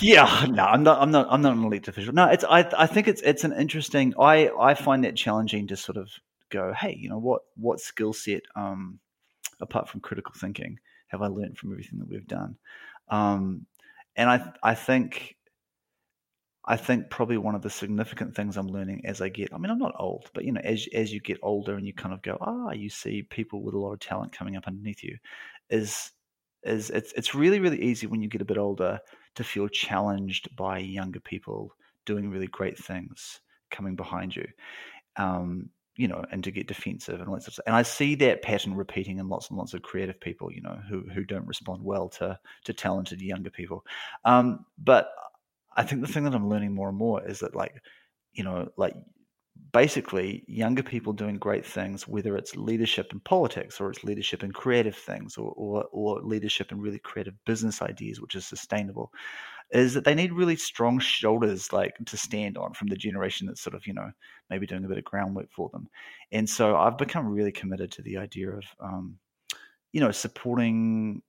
Yeah, 0.00 0.46
no, 0.50 0.64
I'm 0.64 0.82
not. 0.82 1.00
I'm 1.00 1.12
not. 1.12 1.28
I'm 1.30 1.40
not 1.40 1.56
an 1.56 1.64
elected 1.64 1.94
official. 1.94 2.12
No, 2.12 2.28
it's. 2.28 2.44
I. 2.44 2.68
I 2.76 2.86
think 2.86 3.08
it's. 3.08 3.22
It's 3.22 3.44
an 3.44 3.52
interesting. 3.52 4.12
I. 4.18 4.50
I 4.58 4.74
find 4.74 5.04
that 5.04 5.14
challenging 5.14 5.68
to 5.68 5.76
sort 5.76 5.96
of 5.96 6.10
go. 6.50 6.72
Hey, 6.72 6.96
you 6.98 7.08
know 7.08 7.18
what? 7.18 7.42
What 7.56 7.78
skill 7.78 8.12
set? 8.12 8.42
Um, 8.56 8.98
apart 9.60 9.88
from 9.88 10.00
critical 10.00 10.34
thinking, 10.36 10.78
have 11.08 11.22
I 11.22 11.26
learned 11.26 11.58
from 11.58 11.72
everything 11.72 11.98
that 11.98 12.08
we've 12.08 12.26
done? 12.26 12.56
Um, 13.08 13.66
and 14.16 14.30
I, 14.30 14.52
I 14.62 14.74
think, 14.74 15.36
I 16.66 16.76
think 16.76 17.10
probably 17.10 17.36
one 17.36 17.54
of 17.54 17.62
the 17.62 17.70
significant 17.70 18.34
things 18.34 18.56
I'm 18.56 18.68
learning 18.68 19.02
as 19.04 19.20
I 19.20 19.28
get. 19.28 19.52
I 19.52 19.58
mean, 19.58 19.70
I'm 19.70 19.78
not 19.78 19.94
old, 19.98 20.30
but 20.32 20.44
you 20.44 20.52
know, 20.52 20.62
as 20.64 20.88
as 20.94 21.12
you 21.12 21.20
get 21.20 21.38
older 21.42 21.74
and 21.76 21.86
you 21.86 21.92
kind 21.92 22.14
of 22.14 22.22
go, 22.22 22.38
ah, 22.40 22.70
you 22.72 22.88
see 22.88 23.22
people 23.22 23.62
with 23.62 23.74
a 23.74 23.78
lot 23.78 23.92
of 23.92 24.00
talent 24.00 24.32
coming 24.32 24.56
up 24.56 24.66
underneath 24.66 25.02
you, 25.04 25.18
is 25.68 26.10
is 26.62 26.88
it's 26.88 27.12
it's 27.12 27.34
really 27.34 27.60
really 27.60 27.82
easy 27.82 28.06
when 28.06 28.22
you 28.22 28.28
get 28.28 28.40
a 28.40 28.46
bit 28.46 28.56
older 28.56 28.98
to 29.34 29.44
feel 29.44 29.68
challenged 29.68 30.56
by 30.56 30.78
younger 30.78 31.20
people 31.20 31.74
doing 32.06 32.30
really 32.30 32.46
great 32.46 32.78
things 32.78 33.40
coming 33.70 33.94
behind 33.94 34.34
you. 34.34 34.46
Um, 35.16 35.68
you 35.96 36.08
know, 36.08 36.24
and 36.30 36.42
to 36.44 36.50
get 36.50 36.66
defensive 36.66 37.20
and 37.20 37.28
all 37.28 37.34
that 37.34 37.42
sort 37.42 37.48
of 37.48 37.54
stuff. 37.54 37.66
And 37.66 37.76
I 37.76 37.82
see 37.82 38.14
that 38.16 38.42
pattern 38.42 38.74
repeating 38.74 39.18
in 39.18 39.28
lots 39.28 39.48
and 39.48 39.58
lots 39.58 39.74
of 39.74 39.82
creative 39.82 40.20
people, 40.20 40.52
you 40.52 40.60
know, 40.60 40.78
who 40.88 41.02
who 41.02 41.24
don't 41.24 41.46
respond 41.46 41.84
well 41.84 42.08
to 42.10 42.38
to 42.64 42.72
talented 42.72 43.20
younger 43.20 43.50
people. 43.50 43.84
Um, 44.24 44.64
but 44.78 45.10
I 45.76 45.84
think 45.84 46.00
the 46.00 46.12
thing 46.12 46.24
that 46.24 46.34
I'm 46.34 46.48
learning 46.48 46.74
more 46.74 46.88
and 46.88 46.98
more 46.98 47.26
is 47.26 47.40
that 47.40 47.54
like, 47.54 47.82
you 48.32 48.44
know, 48.44 48.70
like 48.76 48.94
basically 49.74 50.44
younger 50.46 50.82
people 50.82 51.12
doing 51.12 51.36
great 51.36 51.66
things, 51.66 52.08
whether 52.08 52.36
it's 52.36 52.56
leadership 52.56 53.12
in 53.12 53.20
politics 53.20 53.80
or 53.80 53.90
it's 53.90 54.04
leadership 54.04 54.44
in 54.44 54.52
creative 54.52 54.96
things 54.96 55.36
or, 55.36 55.52
or, 55.56 55.84
or 55.92 56.22
leadership 56.22 56.72
in 56.72 56.80
really 56.80 57.00
creative 57.00 57.34
business 57.44 57.82
ideas, 57.82 58.20
which 58.20 58.36
is 58.36 58.46
sustainable 58.46 59.10
is 59.70 59.94
that 59.94 60.04
they 60.04 60.14
need 60.14 60.32
really 60.32 60.56
strong 60.56 60.98
shoulders 60.98 61.72
like 61.72 61.94
to 62.06 62.16
stand 62.16 62.56
on 62.56 62.72
from 62.72 62.86
the 62.88 62.96
generation 62.96 63.46
that's 63.46 63.62
sort 63.62 63.74
of 63.74 63.86
you 63.86 63.94
know 63.94 64.10
maybe 64.50 64.66
doing 64.66 64.84
a 64.84 64.88
bit 64.88 64.98
of 64.98 65.04
groundwork 65.04 65.50
for 65.50 65.68
them. 65.70 65.88
And 66.32 66.48
so 66.48 66.76
i've 66.76 66.98
become 66.98 67.26
really 67.26 67.52
committed 67.52 67.90
to 67.92 68.02
the 68.02 68.16
idea 68.16 68.50
of 68.50 68.64
um, 68.80 69.18
you 69.92 70.00
know 70.00 70.10
supporting 70.10 71.22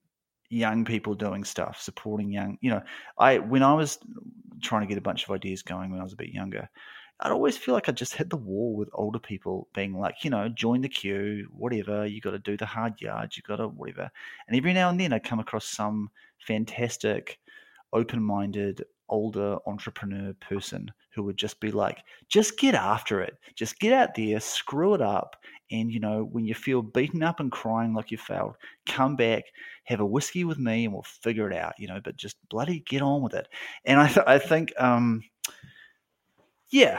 young 0.48 0.84
people 0.84 1.14
doing 1.14 1.42
stuff 1.42 1.80
supporting 1.80 2.30
young 2.30 2.56
you 2.60 2.70
know 2.70 2.80
i 3.18 3.38
when 3.38 3.64
i 3.64 3.74
was 3.74 3.98
trying 4.62 4.82
to 4.82 4.86
get 4.86 4.96
a 4.98 5.00
bunch 5.00 5.24
of 5.24 5.30
ideas 5.30 5.62
going 5.62 5.90
when 5.90 5.98
i 5.98 6.04
was 6.04 6.12
a 6.12 6.16
bit 6.16 6.28
younger 6.28 6.68
I'd 7.20 7.32
always 7.32 7.56
feel 7.56 7.74
like 7.74 7.88
I 7.88 7.92
just 7.92 8.14
hit 8.14 8.28
the 8.28 8.36
wall 8.36 8.76
with 8.76 8.90
older 8.92 9.18
people 9.18 9.68
being 9.74 9.98
like, 9.98 10.22
you 10.22 10.30
know, 10.30 10.48
join 10.50 10.82
the 10.82 10.88
queue, 10.88 11.48
whatever. 11.50 12.04
You 12.06 12.20
got 12.20 12.32
to 12.32 12.38
do 12.38 12.56
the 12.56 12.66
hard 12.66 13.00
yards, 13.00 13.36
you 13.36 13.42
got 13.42 13.56
to 13.56 13.68
whatever. 13.68 14.10
And 14.46 14.56
every 14.56 14.74
now 14.74 14.90
and 14.90 15.00
then 15.00 15.12
I 15.12 15.18
come 15.18 15.40
across 15.40 15.64
some 15.64 16.10
fantastic 16.46 17.38
open 17.92 18.22
minded, 18.22 18.84
older 19.08 19.56
entrepreneur 19.66 20.34
person 20.40 20.90
who 21.14 21.22
would 21.22 21.38
just 21.38 21.58
be 21.60 21.70
like, 21.70 22.00
just 22.28 22.58
get 22.58 22.74
after 22.74 23.22
it. 23.22 23.38
Just 23.54 23.78
get 23.80 23.94
out 23.94 24.14
there, 24.14 24.38
screw 24.38 24.92
it 24.92 25.00
up. 25.00 25.36
And, 25.70 25.90
you 25.90 25.98
know, 25.98 26.28
when 26.30 26.44
you 26.44 26.54
feel 26.54 26.82
beaten 26.82 27.22
up 27.22 27.40
and 27.40 27.50
crying 27.50 27.94
like 27.94 28.10
you 28.10 28.18
failed, 28.18 28.56
come 28.86 29.16
back, 29.16 29.44
have 29.84 30.00
a 30.00 30.06
whiskey 30.06 30.44
with 30.44 30.58
me, 30.58 30.84
and 30.84 30.92
we'll 30.92 31.02
figure 31.02 31.50
it 31.50 31.56
out, 31.56 31.72
you 31.78 31.88
know, 31.88 32.00
but 32.04 32.16
just 32.16 32.36
bloody 32.50 32.80
get 32.80 33.00
on 33.00 33.22
with 33.22 33.34
it. 33.34 33.48
And 33.86 33.98
I, 33.98 34.08
th- 34.08 34.26
I 34.26 34.38
think, 34.38 34.72
um, 34.76 35.22
Yeah, 36.70 36.98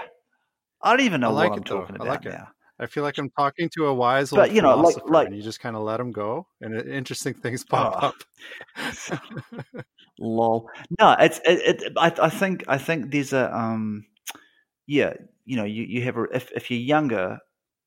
I 0.82 0.92
don't 0.96 1.06
even 1.06 1.22
know 1.22 1.32
like 1.32 1.50
what 1.50 1.60
I'm 1.60 1.64
talking 1.64 1.96
about 1.96 2.08
like 2.08 2.26
now. 2.26 2.50
I 2.80 2.86
feel 2.86 3.04
like 3.04 3.18
I'm 3.18 3.32
talking 3.32 3.70
to 3.70 3.88
a 3.88 3.94
wise 3.94 4.32
old 4.32 4.38
but, 4.38 4.52
you 4.52 4.62
know, 4.62 4.78
like, 4.78 4.96
like, 5.08 5.28
and 5.28 5.36
you 5.36 5.42
just 5.42 5.60
kind 5.60 5.76
of 5.76 5.82
let 5.82 5.98
them 5.98 6.12
go, 6.12 6.48
and 6.62 6.76
interesting 6.88 7.34
things 7.34 7.64
pop 7.70 8.00
oh. 8.02 8.08
up. 8.08 9.20
Lol. 10.20 10.70
No, 11.00 11.16
it's 11.20 11.40
it, 11.46 11.82
it, 11.82 11.94
I, 11.98 12.14
I 12.22 12.30
think 12.30 12.64
I 12.68 12.78
think 12.78 13.12
there's 13.12 13.34
a 13.34 13.56
um, 13.56 14.06
yeah, 14.86 15.14
you 15.46 15.58
know, 15.58 15.64
you 15.64 15.84
you 15.84 16.04
have 16.04 16.18
a 16.18 16.24
if 16.34 16.52
if 16.52 16.70
you're 16.70 16.80
younger, 16.80 17.40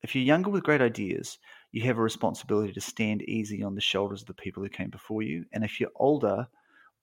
if 0.03 0.15
you're 0.15 0.25
younger 0.25 0.51
with 0.51 0.65
great 0.65 0.81
ideas, 0.81 1.39
you 1.73 1.83
have 1.83 1.99
a 1.99 2.03
responsibility 2.03 2.73
to 2.73 2.81
stand 2.81 3.23
easy 3.23 3.63
on 3.63 3.75
the 3.75 3.81
shoulders 3.81 4.23
of 4.23 4.27
the 4.27 4.35
people 4.35 4.63
who 4.63 4.69
came 4.69 4.91
before 4.91 5.23
you, 5.23 5.45
and 5.53 5.65
if 5.65 5.79
you're 5.79 5.91
older 5.97 6.49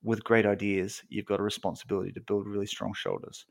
with 0.07 0.23
great 0.23 0.45
ideas, 0.45 1.03
you've 1.09 1.25
got 1.25 1.39
a 1.39 1.43
responsibility 1.43 2.11
to 2.13 2.21
build 2.21 2.47
really 2.47 2.65
strong 2.67 2.93
shoulders 2.93 3.45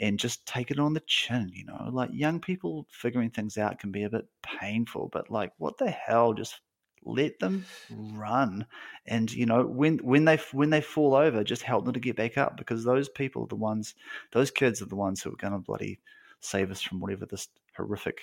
and 0.00 0.18
just 0.18 0.46
take 0.46 0.70
it 0.70 0.78
on 0.78 0.94
the 0.94 1.02
chin, 1.06 1.50
you 1.52 1.64
know. 1.64 1.88
Like 1.92 2.10
young 2.12 2.40
people 2.40 2.86
figuring 2.90 3.30
things 3.30 3.58
out 3.58 3.78
can 3.78 3.92
be 3.92 4.02
a 4.04 4.10
bit 4.10 4.28
painful, 4.42 5.08
but 5.12 5.30
like 5.30 5.52
what 5.58 5.78
the 5.78 5.90
hell, 5.90 6.34
just 6.34 6.60
let 7.04 7.38
them 7.40 7.68
run. 7.88 8.66
And 9.06 9.32
you 9.32 9.46
know, 9.46 9.66
when 9.66 9.98
when 9.98 10.24
they 10.24 10.36
when 10.52 10.70
they 10.70 10.80
fall 10.80 11.14
over, 11.14 11.44
just 11.44 11.62
help 11.62 11.84
them 11.84 11.94
to 11.94 12.00
get 12.00 12.16
back 12.16 12.38
up 12.38 12.56
because 12.56 12.84
those 12.84 13.08
people 13.08 13.44
are 13.44 13.48
the 13.48 13.56
ones 13.56 13.94
those 14.32 14.50
kids 14.50 14.82
are 14.82 14.86
the 14.86 14.96
ones 14.96 15.22
who 15.22 15.32
are 15.32 15.36
gonna 15.36 15.58
bloody 15.58 16.00
save 16.40 16.70
us 16.70 16.82
from 16.82 17.00
whatever 17.00 17.26
this 17.26 17.48
horrific 17.76 18.22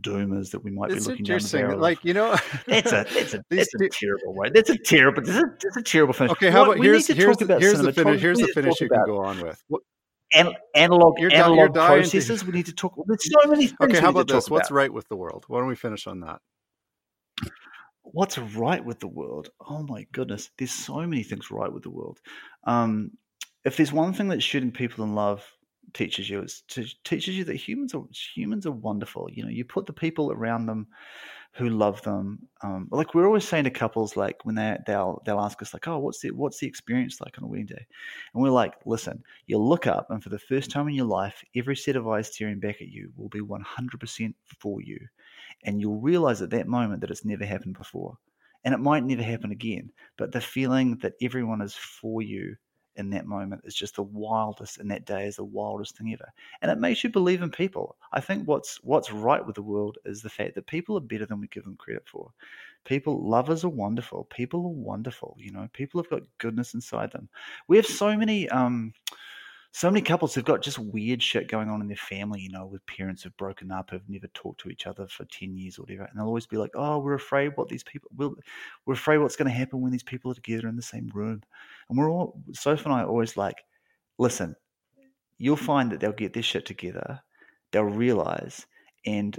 doom 0.00 0.38
is 0.38 0.50
that 0.50 0.64
we 0.64 0.70
might 0.70 0.90
it's 0.90 1.06
be 1.06 1.12
looking 1.12 1.24
down 1.24 1.38
the 1.38 1.48
barrel. 1.52 1.78
Like 1.78 2.04
you 2.04 2.14
know, 2.14 2.32
it's 2.66 2.92
a 2.92 3.00
it's 3.08 3.34
a 3.34 3.44
it's 3.50 3.74
a 3.74 3.88
terrible 3.88 4.34
way. 4.34 4.50
That's 4.52 4.70
a 4.70 4.78
terrible. 4.78 5.22
It's 5.22 5.30
a, 5.30 5.44
it's 5.62 5.76
a 5.76 5.82
terrible 5.82 6.14
finish. 6.14 6.32
Okay, 6.32 6.50
how 6.50 6.64
about 6.64 6.78
here's 6.78 7.06
here's 7.06 7.36
the, 7.36 7.58
here's 7.58 7.80
the 7.80 7.92
finish. 7.92 8.20
Here's 8.20 8.38
the 8.38 8.48
finish 8.48 8.80
you 8.80 8.88
can 8.88 9.04
go 9.06 9.18
on 9.18 9.40
with. 9.40 9.62
What, 9.68 9.82
An, 10.34 10.54
analog 10.74 11.18
you're 11.18 11.32
analog 11.32 11.74
processes. 11.74 12.40
To... 12.40 12.46
We 12.46 12.52
need 12.52 12.66
to 12.66 12.74
talk. 12.74 12.94
There's 13.06 13.30
so 13.42 13.48
many 13.48 13.66
things. 13.66 13.78
Okay, 13.80 14.00
how 14.00 14.10
about 14.10 14.28
this? 14.28 14.50
What's 14.50 14.70
about. 14.70 14.76
right 14.76 14.92
with 14.92 15.08
the 15.08 15.16
world? 15.16 15.44
Why 15.48 15.60
don't 15.60 15.68
we 15.68 15.76
finish 15.76 16.06
on 16.06 16.20
that? 16.20 16.40
What's 18.02 18.36
right 18.36 18.84
with 18.84 19.00
the 19.00 19.08
world? 19.08 19.48
Oh 19.66 19.82
my 19.82 20.06
goodness, 20.12 20.50
there's 20.58 20.72
so 20.72 20.98
many 21.06 21.22
things 21.22 21.50
right 21.50 21.72
with 21.72 21.82
the 21.82 21.90
world. 21.90 22.20
Um, 22.64 23.12
if 23.64 23.76
there's 23.78 23.92
one 23.92 24.12
thing 24.12 24.28
that's 24.28 24.44
shooting 24.44 24.70
people 24.70 25.04
in 25.04 25.14
love 25.14 25.42
teaches 25.92 26.28
you 26.30 26.42
is 26.42 26.62
to, 26.68 26.86
teaches 27.04 27.36
you 27.36 27.44
that 27.44 27.56
humans 27.56 27.94
are 27.94 28.04
humans 28.12 28.66
are 28.66 28.72
wonderful. 28.72 29.28
You 29.30 29.44
know, 29.44 29.50
you 29.50 29.64
put 29.64 29.86
the 29.86 29.92
people 29.92 30.32
around 30.32 30.66
them 30.66 30.86
who 31.52 31.68
love 31.68 32.02
them. 32.02 32.40
Um, 32.62 32.88
like 32.90 33.14
we're 33.14 33.26
always 33.26 33.46
saying 33.46 33.64
to 33.64 33.70
couples, 33.70 34.16
like 34.16 34.44
when 34.44 34.54
they 34.54 34.76
they'll 34.86 35.22
they'll 35.24 35.40
ask 35.40 35.62
us 35.62 35.72
like, 35.72 35.86
oh, 35.86 35.98
what's 35.98 36.20
the 36.20 36.30
what's 36.32 36.58
the 36.58 36.66
experience 36.66 37.20
like 37.20 37.38
on 37.38 37.44
a 37.44 37.46
wedding 37.46 37.66
day? 37.66 37.86
And 38.34 38.42
we're 38.42 38.50
like, 38.50 38.74
listen, 38.86 39.22
you 39.46 39.58
look 39.58 39.86
up, 39.86 40.10
and 40.10 40.22
for 40.22 40.30
the 40.30 40.38
first 40.38 40.70
time 40.70 40.88
in 40.88 40.94
your 40.94 41.06
life, 41.06 41.44
every 41.54 41.76
set 41.76 41.96
of 41.96 42.08
eyes 42.08 42.32
staring 42.32 42.58
back 42.58 42.80
at 42.80 42.88
you 42.88 43.12
will 43.16 43.28
be 43.28 43.40
one 43.40 43.62
hundred 43.62 44.00
percent 44.00 44.34
for 44.58 44.82
you, 44.82 44.98
and 45.64 45.80
you'll 45.80 46.00
realize 46.00 46.42
at 46.42 46.50
that 46.50 46.66
moment 46.66 47.00
that 47.00 47.10
it's 47.10 47.24
never 47.24 47.44
happened 47.44 47.78
before. 47.78 48.16
And 48.64 48.72
it 48.72 48.80
might 48.80 49.04
never 49.04 49.22
happen 49.22 49.52
again, 49.52 49.92
but 50.16 50.32
the 50.32 50.40
feeling 50.40 50.96
that 51.02 51.12
everyone 51.20 51.60
is 51.60 51.74
for 51.74 52.22
you 52.22 52.56
in 52.96 53.10
that 53.10 53.26
moment 53.26 53.62
is 53.64 53.74
just 53.74 53.96
the 53.96 54.02
wildest 54.02 54.78
in 54.78 54.88
that 54.88 55.04
day 55.04 55.26
is 55.26 55.36
the 55.36 55.44
wildest 55.44 55.96
thing 55.96 56.12
ever. 56.12 56.32
And 56.62 56.70
it 56.70 56.78
makes 56.78 57.02
you 57.02 57.10
believe 57.10 57.42
in 57.42 57.50
people. 57.50 57.96
I 58.12 58.20
think 58.20 58.46
what's 58.46 58.76
what's 58.84 59.12
right 59.12 59.44
with 59.44 59.56
the 59.56 59.62
world 59.62 59.98
is 60.04 60.22
the 60.22 60.30
fact 60.30 60.54
that 60.54 60.66
people 60.66 60.96
are 60.96 61.00
better 61.00 61.26
than 61.26 61.40
we 61.40 61.48
give 61.48 61.64
them 61.64 61.76
credit 61.76 62.06
for. 62.06 62.30
People 62.84 63.28
lovers 63.28 63.64
are 63.64 63.70
wonderful. 63.70 64.24
People 64.24 64.60
are 64.60 64.68
wonderful 64.68 65.36
you 65.38 65.52
know? 65.52 65.68
People 65.72 66.00
have 66.00 66.10
got 66.10 66.22
goodness 66.38 66.74
inside 66.74 67.12
them. 67.12 67.28
We 67.68 67.76
have 67.76 67.86
so 67.86 68.16
many 68.16 68.48
um 68.50 68.92
so 69.74 69.90
many 69.90 70.02
couples 70.02 70.32
who've 70.32 70.44
got 70.44 70.62
just 70.62 70.78
weird 70.78 71.20
shit 71.20 71.48
going 71.48 71.68
on 71.68 71.80
in 71.80 71.88
their 71.88 71.96
family, 71.96 72.40
you 72.40 72.48
know, 72.48 72.64
with 72.64 72.86
parents 72.86 73.24
who've 73.24 73.36
broken 73.36 73.72
up, 73.72 73.90
have 73.90 74.08
never 74.08 74.28
talked 74.28 74.60
to 74.60 74.68
each 74.70 74.86
other 74.86 75.08
for 75.08 75.24
10 75.24 75.56
years 75.56 75.76
or 75.76 75.82
whatever. 75.82 76.04
And 76.04 76.16
they'll 76.16 76.28
always 76.28 76.46
be 76.46 76.58
like, 76.58 76.70
oh, 76.76 77.00
we're 77.00 77.14
afraid 77.14 77.56
what 77.56 77.66
these 77.66 77.82
people 77.82 78.08
will, 78.16 78.36
we're 78.86 78.94
afraid 78.94 79.18
what's 79.18 79.34
going 79.34 79.50
to 79.50 79.56
happen 79.56 79.80
when 79.80 79.90
these 79.90 80.04
people 80.04 80.30
are 80.30 80.34
together 80.34 80.68
in 80.68 80.76
the 80.76 80.82
same 80.82 81.10
room. 81.12 81.42
And 81.88 81.98
we're 81.98 82.10
all, 82.10 82.40
Sophie 82.52 82.84
and 82.84 82.94
I 82.94 83.02
are 83.02 83.08
always 83.08 83.36
like, 83.36 83.56
listen, 84.18 84.54
you'll 85.38 85.56
find 85.56 85.90
that 85.92 86.00
they'll 86.00 86.12
get 86.12 86.32
their 86.32 86.42
shit 86.42 86.66
together, 86.66 87.20
they'll 87.72 87.84
realize, 87.84 88.66
and 89.06 89.38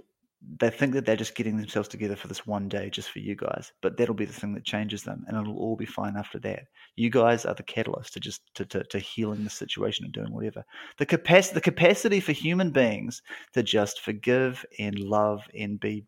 they 0.60 0.70
think 0.70 0.94
that 0.94 1.06
they're 1.06 1.16
just 1.16 1.36
getting 1.36 1.58
themselves 1.58 1.88
together 1.88 2.16
for 2.16 2.28
this 2.28 2.46
one 2.46 2.70
day 2.70 2.90
just 2.90 3.10
for 3.10 3.20
you 3.20 3.36
guys 3.36 3.72
but 3.82 3.98
that'll 3.98 4.14
be 4.16 4.26
the 4.26 4.34
thing 4.34 4.54
that 4.54 4.64
changes 4.64 5.04
them 5.04 5.26
and 5.28 5.38
it'll 5.38 5.58
all 5.58 5.76
be 5.76 5.86
fine 5.86 6.16
after 6.16 6.40
that. 6.40 6.66
You 6.96 7.10
guys 7.10 7.46
are 7.46 7.56
the 7.56 7.64
catalyst 7.64 8.14
to 8.14 8.20
just 8.20 8.42
to, 8.56 8.66
to, 8.66 8.84
to 8.84 9.00
healing 9.00 9.44
the 9.44 9.50
situation 9.50 10.06
and 10.06 10.14
doing 10.14 10.34
whatever. 10.34 10.64
The 10.98 11.06
capacity 11.06 11.56
the 11.56 11.62
capacity 11.62 12.20
for 12.20 12.32
human 12.32 12.72
beings 12.72 13.22
to 13.54 13.64
just 13.64 14.02
forgive 14.02 14.66
and 14.78 15.00
love 15.00 15.42
and 15.58 15.80
be 15.80 16.06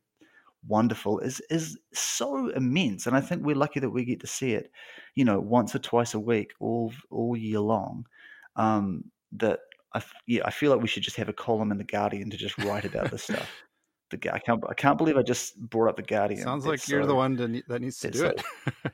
wonderful 0.67 1.19
is 1.19 1.41
is 1.49 1.77
so 1.93 2.49
immense 2.49 3.05
and 3.07 3.15
i 3.15 3.21
think 3.21 3.43
we're 3.43 3.55
lucky 3.55 3.79
that 3.79 3.89
we 3.89 4.03
get 4.03 4.19
to 4.19 4.27
see 4.27 4.53
it 4.53 4.71
you 5.15 5.23
know 5.23 5.39
once 5.39 5.75
or 5.75 5.79
twice 5.79 6.13
a 6.13 6.19
week 6.19 6.51
all 6.59 6.91
all 7.09 7.35
year 7.37 7.59
long 7.59 8.05
um 8.55 9.03
that 9.31 9.59
I, 9.93 10.01
yeah, 10.25 10.41
I 10.45 10.51
feel 10.51 10.71
like 10.71 10.81
we 10.81 10.87
should 10.87 11.03
just 11.03 11.15
have 11.15 11.29
a 11.29 11.33
column 11.33 11.71
in 11.71 11.77
the 11.77 11.83
Guardian 11.83 12.29
to 12.29 12.37
just 12.37 12.57
write 12.57 12.83
about 12.83 13.09
this 13.09 13.23
stuff 13.23 13.49
the 14.09 14.33
I 14.33 14.39
can't 14.39 14.63
I 14.69 14.73
can't 14.73 14.97
believe 14.97 15.17
I 15.17 15.21
just 15.21 15.59
brought 15.59 15.89
up 15.89 15.95
the 15.97 16.03
Guardian. 16.03 16.41
Sounds 16.41 16.65
like 16.65 16.75
it's 16.75 16.89
you're 16.89 17.03
so, 17.03 17.07
the 17.07 17.15
one 17.15 17.37
to, 17.37 17.63
that 17.67 17.81
needs 17.81 17.99
to 17.99 18.11
do 18.11 18.25
it. 18.25 18.43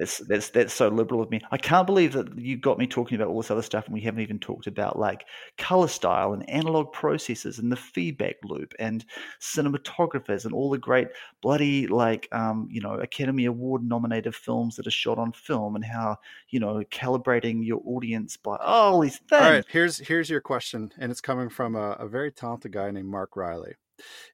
That's 0.00 0.16
that's 0.20 0.48
that's 0.48 0.72
so 0.72 0.88
liberal 0.88 1.20
of 1.20 1.30
me. 1.30 1.42
I 1.50 1.58
can't 1.58 1.86
believe 1.86 2.14
that 2.14 2.38
you 2.38 2.56
got 2.56 2.78
me 2.78 2.86
talking 2.86 3.16
about 3.16 3.28
all 3.28 3.42
this 3.42 3.50
other 3.50 3.60
stuff, 3.60 3.84
and 3.84 3.92
we 3.92 4.00
haven't 4.00 4.22
even 4.22 4.38
talked 4.38 4.66
about 4.66 4.98
like 4.98 5.26
color 5.58 5.88
style 5.88 6.32
and 6.32 6.48
analog 6.48 6.90
processes 6.90 7.58
and 7.58 7.70
the 7.70 7.76
feedback 7.76 8.36
loop 8.42 8.72
and 8.78 9.04
cinematographers 9.42 10.46
and 10.46 10.54
all 10.54 10.70
the 10.70 10.78
great 10.78 11.08
bloody 11.42 11.86
like 11.86 12.28
um, 12.32 12.66
you 12.70 12.80
know 12.80 12.94
Academy 12.94 13.44
Award 13.44 13.84
nominated 13.84 14.34
films 14.34 14.76
that 14.76 14.86
are 14.86 14.90
shot 14.90 15.18
on 15.18 15.32
film 15.32 15.76
and 15.76 15.84
how 15.84 16.16
you 16.48 16.60
know 16.60 16.82
calibrating 16.90 17.62
your 17.62 17.82
audience 17.84 18.38
by 18.38 18.56
all 18.56 19.00
these 19.00 19.18
things. 19.18 19.42
All 19.42 19.52
right, 19.52 19.64
here's 19.68 19.98
here's 19.98 20.30
your 20.30 20.40
question, 20.40 20.92
and 20.96 21.12
it's 21.12 21.20
coming 21.20 21.50
from 21.50 21.76
a, 21.76 21.90
a 21.92 22.08
very 22.08 22.32
talented 22.32 22.72
guy 22.72 22.90
named 22.90 23.08
Mark 23.08 23.36
Riley. 23.36 23.74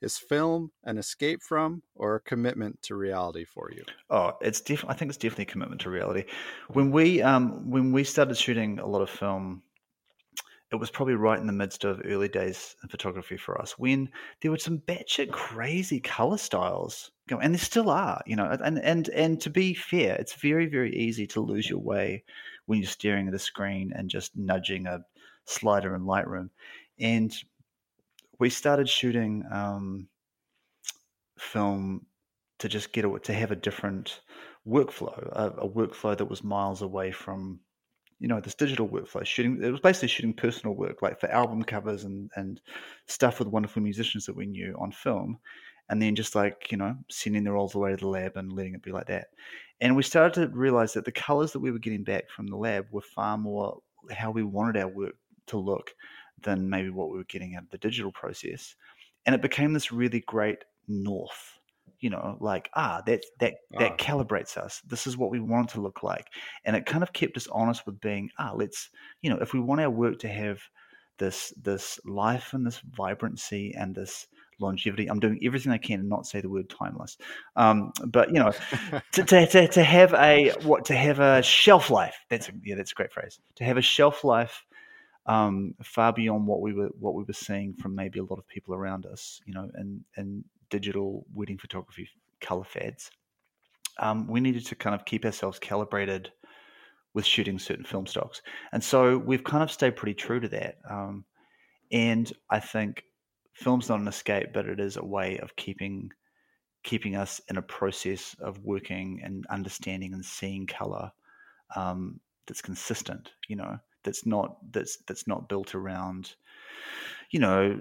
Is 0.00 0.18
film 0.18 0.70
an 0.84 0.98
escape 0.98 1.42
from 1.42 1.82
or 1.94 2.16
a 2.16 2.20
commitment 2.20 2.82
to 2.82 2.94
reality 2.94 3.44
for 3.44 3.70
you? 3.72 3.84
Oh, 4.10 4.32
it's 4.40 4.60
definitely. 4.60 4.94
I 4.94 4.98
think 4.98 5.10
it's 5.10 5.18
definitely 5.18 5.44
a 5.44 5.52
commitment 5.52 5.80
to 5.82 5.90
reality. 5.90 6.24
When 6.68 6.90
we 6.90 7.22
um, 7.22 7.70
when 7.70 7.92
we 7.92 8.04
started 8.04 8.36
shooting 8.36 8.78
a 8.78 8.86
lot 8.86 9.02
of 9.02 9.10
film, 9.10 9.62
it 10.72 10.76
was 10.76 10.90
probably 10.90 11.14
right 11.14 11.38
in 11.38 11.46
the 11.46 11.52
midst 11.52 11.84
of 11.84 12.02
early 12.04 12.28
days 12.28 12.74
in 12.82 12.88
photography 12.88 13.36
for 13.36 13.60
us 13.60 13.78
when 13.78 14.08
there 14.40 14.50
were 14.50 14.58
some 14.58 14.78
batshit 14.78 15.30
crazy 15.30 16.00
color 16.00 16.38
styles 16.38 17.12
going, 17.28 17.44
and 17.44 17.54
there 17.54 17.60
still 17.60 17.88
are, 17.88 18.20
you 18.26 18.36
know. 18.36 18.56
And 18.62 18.78
and 18.78 19.08
and 19.10 19.40
to 19.42 19.50
be 19.50 19.74
fair, 19.74 20.16
it's 20.16 20.34
very 20.34 20.66
very 20.66 20.94
easy 20.94 21.26
to 21.28 21.40
lose 21.40 21.68
your 21.68 21.78
way 21.78 22.24
when 22.66 22.80
you're 22.80 22.88
staring 22.88 23.28
at 23.28 23.34
a 23.34 23.38
screen 23.38 23.92
and 23.94 24.10
just 24.10 24.36
nudging 24.36 24.86
a 24.86 25.04
slider 25.44 25.94
in 25.94 26.02
Lightroom. 26.02 26.50
And 26.98 27.32
we 28.38 28.50
started 28.50 28.88
shooting 28.88 29.44
um, 29.50 30.08
film 31.38 32.06
to 32.58 32.68
just 32.68 32.92
get 32.92 33.04
to 33.24 33.32
have 33.32 33.50
a 33.50 33.56
different 33.56 34.20
workflow, 34.66 35.16
a, 35.32 35.52
a, 35.58 35.68
workflow 35.68 36.16
that 36.16 36.28
was 36.28 36.42
miles 36.42 36.82
away 36.82 37.12
from, 37.12 37.60
you 38.18 38.28
know, 38.28 38.40
this 38.40 38.54
digital 38.54 38.88
workflow. 38.88 39.24
Shooting 39.24 39.62
it 39.62 39.70
was 39.70 39.80
basically 39.80 40.08
shooting 40.08 40.32
personal 40.32 40.74
work, 40.74 41.02
like 41.02 41.20
for 41.20 41.30
album 41.30 41.62
covers 41.62 42.04
and 42.04 42.30
and 42.36 42.60
stuff 43.06 43.38
with 43.38 43.48
wonderful 43.48 43.82
musicians 43.82 44.26
that 44.26 44.36
we 44.36 44.46
knew 44.46 44.74
on 44.78 44.90
film, 44.92 45.38
and 45.90 46.00
then 46.00 46.14
just 46.14 46.34
like 46.34 46.70
you 46.70 46.78
know 46.78 46.96
sending 47.10 47.44
the 47.44 47.52
rolls 47.52 47.74
away 47.74 47.90
to 47.90 47.96
the 47.96 48.08
lab 48.08 48.36
and 48.36 48.52
letting 48.52 48.74
it 48.74 48.82
be 48.82 48.92
like 48.92 49.06
that. 49.06 49.28
And 49.80 49.94
we 49.94 50.02
started 50.02 50.34
to 50.40 50.56
realize 50.56 50.94
that 50.94 51.04
the 51.04 51.12
colors 51.12 51.52
that 51.52 51.60
we 51.60 51.70
were 51.70 51.78
getting 51.78 52.04
back 52.04 52.30
from 52.30 52.46
the 52.46 52.56
lab 52.56 52.86
were 52.90 53.02
far 53.02 53.36
more 53.36 53.80
how 54.10 54.30
we 54.30 54.42
wanted 54.42 54.80
our 54.80 54.88
work 54.88 55.14
to 55.48 55.58
look 55.58 55.92
than 56.42 56.68
maybe 56.68 56.90
what 56.90 57.10
we 57.10 57.18
were 57.18 57.24
getting 57.24 57.54
out 57.54 57.64
of 57.64 57.70
the 57.70 57.78
digital 57.78 58.12
process. 58.12 58.74
And 59.24 59.34
it 59.34 59.42
became 59.42 59.72
this 59.72 59.92
really 59.92 60.20
great 60.26 60.64
north, 60.88 61.58
you 62.00 62.10
know, 62.10 62.36
like, 62.40 62.70
ah, 62.74 63.02
that 63.06 63.24
that 63.40 63.54
that 63.78 63.92
ah. 63.92 63.96
calibrates 63.96 64.56
us. 64.56 64.80
This 64.86 65.06
is 65.06 65.16
what 65.16 65.30
we 65.30 65.40
want 65.40 65.68
to 65.70 65.80
look 65.80 66.02
like. 66.02 66.28
And 66.64 66.76
it 66.76 66.86
kind 66.86 67.02
of 67.02 67.12
kept 67.12 67.36
us 67.36 67.48
honest 67.48 67.86
with 67.86 68.00
being, 68.00 68.30
ah, 68.38 68.52
let's, 68.54 68.90
you 69.22 69.30
know, 69.30 69.38
if 69.40 69.52
we 69.52 69.60
want 69.60 69.80
our 69.80 69.90
work 69.90 70.18
to 70.20 70.28
have 70.28 70.60
this 71.18 71.52
this 71.62 71.98
life 72.04 72.52
and 72.52 72.66
this 72.66 72.80
vibrancy 72.96 73.74
and 73.78 73.94
this 73.94 74.26
longevity. 74.58 75.08
I'm 75.08 75.20
doing 75.20 75.38
everything 75.44 75.72
I 75.72 75.78
can 75.78 76.00
to 76.00 76.06
not 76.06 76.26
say 76.26 76.40
the 76.40 76.48
word 76.48 76.68
timeless. 76.70 77.18
Um, 77.56 77.92
but 78.06 78.28
you 78.28 78.40
know, 78.40 78.52
to, 79.12 79.24
to, 79.24 79.46
to, 79.46 79.68
to, 79.68 79.84
have 79.84 80.14
a 80.14 80.52
what 80.62 80.84
to 80.86 80.94
have 80.94 81.20
a 81.20 81.42
shelf 81.42 81.90
life. 81.90 82.16
That's 82.30 82.48
a, 82.48 82.52
yeah, 82.62 82.76
that's 82.76 82.92
a 82.92 82.94
great 82.94 83.12
phrase. 83.12 83.38
To 83.56 83.64
have 83.64 83.76
a 83.76 83.82
shelf 83.82 84.24
life 84.24 84.64
um, 85.26 85.74
far 85.82 86.12
beyond 86.12 86.46
what 86.46 86.60
we 86.60 86.72
were 86.72 86.90
what 86.98 87.14
we 87.14 87.24
were 87.24 87.32
seeing 87.32 87.74
from 87.74 87.94
maybe 87.94 88.18
a 88.18 88.24
lot 88.24 88.38
of 88.38 88.46
people 88.46 88.74
around 88.74 89.06
us, 89.06 89.40
you 89.44 89.54
know, 89.54 89.68
and 89.74 90.00
and 90.16 90.44
digital 90.70 91.24
wedding 91.34 91.58
photography 91.58 92.08
color 92.40 92.64
fads. 92.64 93.10
Um, 93.98 94.26
we 94.28 94.40
needed 94.40 94.66
to 94.66 94.74
kind 94.74 94.94
of 94.94 95.04
keep 95.04 95.24
ourselves 95.24 95.58
calibrated 95.58 96.30
with 97.14 97.24
shooting 97.24 97.58
certain 97.58 97.84
film 97.84 98.06
stocks, 98.06 98.42
and 98.72 98.82
so 98.82 99.18
we've 99.18 99.44
kind 99.44 99.62
of 99.62 99.70
stayed 99.70 99.96
pretty 99.96 100.14
true 100.14 100.40
to 100.40 100.48
that. 100.48 100.76
Um, 100.88 101.24
and 101.90 102.32
I 102.50 102.60
think 102.60 103.02
film's 103.54 103.88
not 103.88 104.00
an 104.00 104.08
escape, 104.08 104.48
but 104.52 104.66
it 104.66 104.80
is 104.80 104.96
a 104.96 105.04
way 105.04 105.38
of 105.38 105.56
keeping 105.56 106.10
keeping 106.84 107.16
us 107.16 107.40
in 107.48 107.56
a 107.56 107.62
process 107.62 108.36
of 108.40 108.60
working 108.62 109.20
and 109.24 109.44
understanding 109.50 110.14
and 110.14 110.24
seeing 110.24 110.68
color 110.68 111.10
um, 111.74 112.20
that's 112.46 112.62
consistent. 112.62 113.32
You 113.48 113.56
know, 113.56 113.78
that's 114.06 114.24
not 114.24 114.56
that's 114.72 114.96
that's 115.06 115.26
not 115.26 115.48
built 115.50 115.74
around, 115.74 116.34
you 117.30 117.40
know, 117.40 117.78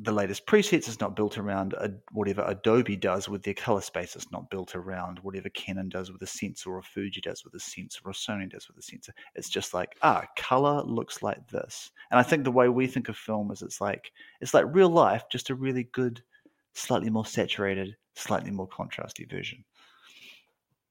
the 0.00 0.12
latest 0.12 0.46
presets. 0.46 0.88
It's 0.88 1.00
not 1.00 1.14
built 1.14 1.38
around 1.38 1.74
a, 1.74 1.90
whatever 2.10 2.42
Adobe 2.46 2.96
does 2.96 3.28
with 3.28 3.44
their 3.44 3.54
color 3.54 3.82
space. 3.82 4.16
It's 4.16 4.32
not 4.32 4.50
built 4.50 4.74
around 4.74 5.20
whatever 5.20 5.48
Canon 5.50 5.88
does 5.88 6.10
with 6.10 6.22
a 6.22 6.26
sensor 6.26 6.72
or 6.72 6.82
Fuji 6.82 7.20
does 7.20 7.44
with 7.44 7.54
a 7.54 7.60
sensor 7.60 8.00
or 8.04 8.12
Sony 8.12 8.50
does 8.50 8.66
with 8.66 8.78
a 8.78 8.82
sensor. 8.82 9.12
It's 9.36 9.50
just 9.50 9.74
like 9.74 9.94
ah, 10.02 10.24
color 10.36 10.82
looks 10.82 11.22
like 11.22 11.46
this. 11.48 11.90
And 12.10 12.18
I 12.18 12.22
think 12.22 12.44
the 12.44 12.50
way 12.50 12.68
we 12.68 12.86
think 12.86 13.08
of 13.08 13.16
film 13.16 13.52
is 13.52 13.62
it's 13.62 13.80
like 13.80 14.10
it's 14.40 14.54
like 14.54 14.64
real 14.68 14.90
life, 14.90 15.24
just 15.30 15.50
a 15.50 15.54
really 15.54 15.84
good, 15.92 16.22
slightly 16.74 17.10
more 17.10 17.26
saturated, 17.26 17.96
slightly 18.16 18.50
more 18.50 18.68
contrasty 18.68 19.30
version. 19.30 19.64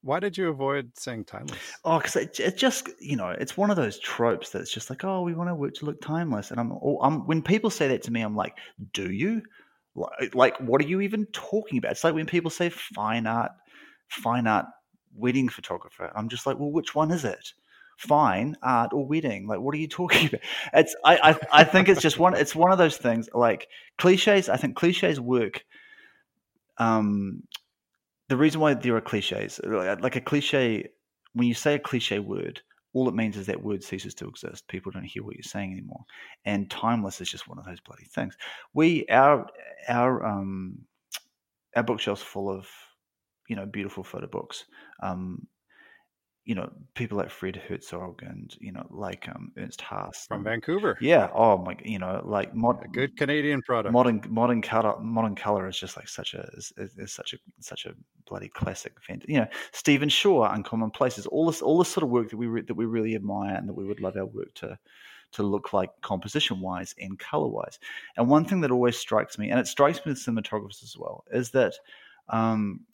Why 0.02 0.20
did 0.20 0.38
you 0.38 0.50
avoid 0.50 0.91
saying 0.98 1.26
timeless? 1.26 1.60
Oh, 1.84 1.98
because 1.98 2.16
it, 2.16 2.39
it, 2.39 2.58
just, 2.58 2.89
you 3.00 3.16
know, 3.16 3.30
it's 3.30 3.58
one 3.58 3.70
of 3.70 3.76
those 3.76 4.00
tropes 4.00 4.52
that's 4.52 4.72
just 4.72 4.89
like, 4.89 5.04
oh, 5.04 5.22
we 5.22 5.34
want 5.34 5.50
our 5.50 5.56
work 5.56 5.74
to 5.76 5.86
look 5.86 6.02
timeless. 6.02 6.52
And 6.52 6.60
I'm, 6.60 6.72
I'm 7.02 7.26
when 7.26 7.41
people 7.41 7.70
say 7.70 7.88
that 7.89 8.04
to 8.04 8.12
me, 8.12 8.22
I'm 8.22 8.36
like, 8.36 8.58
do 8.93 9.12
you? 9.12 9.41
Like, 9.95 10.36
like, 10.36 10.58
what 10.60 10.82
are 10.82 10.88
you 10.88 11.02
even 11.02 11.26
talking 11.34 11.80
about? 11.80 11.93
It's 11.93 12.04
like 12.04 12.14
when 12.14 12.28
people 12.28 12.52
say 12.52 12.70
fine 12.70 13.26
art, 13.26 13.52
fine 14.08 14.45
art 14.45 14.68
wedding 15.16 15.50
photographer. 15.50 16.12
I'm 16.16 16.30
just 16.30 16.45
like, 16.45 16.60
well, 16.60 16.72
which 16.72 16.93
one 16.93 17.12
is 17.12 17.26
it? 17.26 17.54
Fine 17.98 18.56
art 18.62 18.93
or 18.93 19.08
wedding? 19.08 19.48
Like, 19.48 19.60
what 19.60 19.74
are 19.74 19.80
you 19.80 19.88
talking 19.89 20.28
about? 20.28 20.41
It's, 20.74 20.95
I, 21.04 21.32
I, 21.32 21.62
I 21.62 21.64
think 21.64 21.89
it's 21.89 22.02
just 22.02 22.20
one, 22.20 22.36
it's 22.36 22.56
one 22.56 22.72
of 22.72 22.78
those 22.78 22.98
things 22.98 23.28
like 23.34 23.68
cliches. 23.98 24.48
I 24.48 24.58
think 24.58 24.76
cliches 24.76 25.20
work. 25.20 25.66
Um, 26.78 27.41
the 28.30 28.38
reason 28.38 28.62
why 28.62 28.74
there 28.74 28.96
are 28.96 29.02
cliches, 29.02 29.60
like 29.64 30.16
a 30.16 30.22
cliche, 30.22 30.90
when 31.34 31.48
you 31.48 31.54
say 31.54 31.76
a 31.76 31.80
cliche 31.80 32.20
word, 32.20 32.62
all 32.94 33.08
it 33.08 33.16
means 33.16 33.38
is 33.38 33.46
that 33.46 33.62
word 33.62 33.84
ceases 33.84 34.14
to 34.16 34.28
exist. 34.28 34.68
People 34.68 34.92
don't 34.92 35.04
hear 35.04 35.24
what 35.24 35.36
you're 35.36 35.44
saying 35.44 35.72
anymore. 35.72 36.04
And 36.46 36.70
timeless 36.70 37.22
is 37.22 37.30
just 37.30 37.48
one 37.48 37.60
of 37.60 37.66
those 37.66 37.80
bloody 37.80 38.06
things. 38.06 38.36
We 38.74 39.06
our 39.10 39.46
our 39.88 40.26
um 40.26 40.80
our 41.76 41.84
bookshelves 41.84 42.22
full 42.22 42.50
of 42.50 42.68
you 43.48 43.56
know 43.56 43.66
beautiful 43.66 44.04
photo 44.04 44.28
books. 44.28 44.66
Um, 45.02 45.48
you 46.48 46.56
know, 46.56 46.72
people 46.93 47.18
like 47.18 47.30
Fred 47.30 47.58
Herzog 47.58 48.24
and 48.24 48.56
you 48.62 48.72
know, 48.72 48.88
like 48.89 49.28
um, 49.28 49.52
Ernst 49.58 49.82
Haas 49.82 50.28
from 50.30 50.45
Vancouver. 50.45 50.98
Yeah. 51.02 51.30
Oh 51.36 51.58
my, 51.58 51.76
you 51.84 52.00
know, 52.00 52.22
like 52.24 52.56
mod, 52.56 52.86
a 52.86 52.88
good 52.88 53.18
Canadian 53.18 53.62
product. 53.62 53.91
Modern 53.91 54.22
modern 54.30 54.62
color 54.62 54.98
modern 55.02 55.36
color 55.36 55.68
is 55.68 55.78
just 55.78 55.98
like 55.98 56.08
such 56.08 56.34
a 56.36 56.50
is, 56.54 56.72
is 56.78 57.12
such 57.12 57.34
a 57.34 57.38
such 57.60 57.86
a 57.86 57.93
bloody 58.30 58.48
classic. 58.48 58.93
You 59.28 59.41
know, 59.41 59.48
Stephen 59.74 60.08
Shore, 60.08 60.50
Uncommon 60.50 60.89
Places, 60.89 61.26
all 61.26 61.48
this 61.48 61.62
all 61.62 61.80
this 61.80 61.89
sort 61.89 62.06
of 62.06 62.10
work 62.10 62.30
that 62.30 62.38
we 62.38 62.48
re- 62.48 62.62
that 62.62 62.76
we 62.76 62.86
really 62.86 63.14
admire 63.14 63.56
and 63.56 63.68
that 63.68 63.74
we 63.74 63.86
would 63.86 64.00
love 64.00 64.16
our 64.16 64.26
work 64.26 64.54
to 64.56 64.80
to 65.34 65.43
look 65.43 65.74
like 65.74 65.89
composition 66.02 66.62
wise 66.62 66.95
and 66.98 67.20
color 67.20 67.50
wise. 67.50 67.78
And 68.16 68.30
one 68.30 68.45
thing 68.45 68.62
that 68.62 68.72
always 68.72 68.98
strikes 68.98 69.38
me, 69.38 69.50
and 69.50 69.60
it 69.60 69.68
strikes 69.68 69.98
me 70.06 70.14
with 70.14 70.20
cinematographers 70.20 70.82
as 70.82 70.95
well, 70.98 71.26
is 71.30 71.52
that 71.52 71.74
um, 72.30 72.86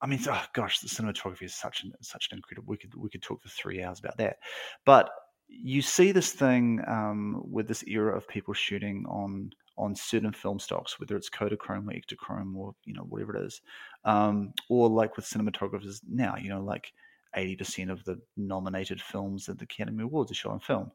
I 0.00 0.06
mean, 0.06 0.20
oh 0.28 0.44
gosh, 0.52 0.78
the 0.80 0.88
cinematography 0.88 1.42
is 1.42 1.54
such 1.54 1.82
an 1.82 1.92
such 2.00 2.28
an 2.30 2.38
incredible. 2.38 2.68
We 2.68 2.76
could 2.76 2.94
we 2.94 3.08
could 3.08 3.22
talk 3.22 3.42
for 3.42 3.48
three 3.48 3.82
hours 3.82 3.98
about 3.98 4.16
that, 4.18 4.38
but 4.84 5.10
you 5.48 5.82
see 5.82 6.12
this 6.12 6.32
thing 6.32 6.80
um, 6.86 7.42
with 7.50 7.66
this 7.66 7.82
era 7.84 8.16
of 8.16 8.28
people 8.28 8.54
shooting 8.54 9.04
on 9.08 9.50
on 9.76 9.94
certain 9.94 10.32
film 10.32 10.58
stocks, 10.58 10.98
whether 10.98 11.16
it's 11.16 11.30
Kodachrome 11.30 11.88
or 11.88 11.92
Ektachrome 11.92 12.56
or 12.56 12.74
you 12.84 12.94
know 12.94 13.02
whatever 13.02 13.36
it 13.36 13.46
is, 13.46 13.60
um, 14.04 14.52
or 14.68 14.88
like 14.88 15.16
with 15.16 15.26
cinematographers 15.26 16.00
now, 16.08 16.36
you 16.36 16.48
know, 16.48 16.62
like 16.62 16.92
eighty 17.36 17.56
percent 17.56 17.90
of 17.90 18.04
the 18.04 18.20
nominated 18.36 19.00
films 19.00 19.48
at 19.48 19.58
the 19.58 19.64
Academy 19.64 20.04
Awards 20.04 20.30
are 20.30 20.34
shot 20.34 20.52
on 20.52 20.60
film. 20.60 20.90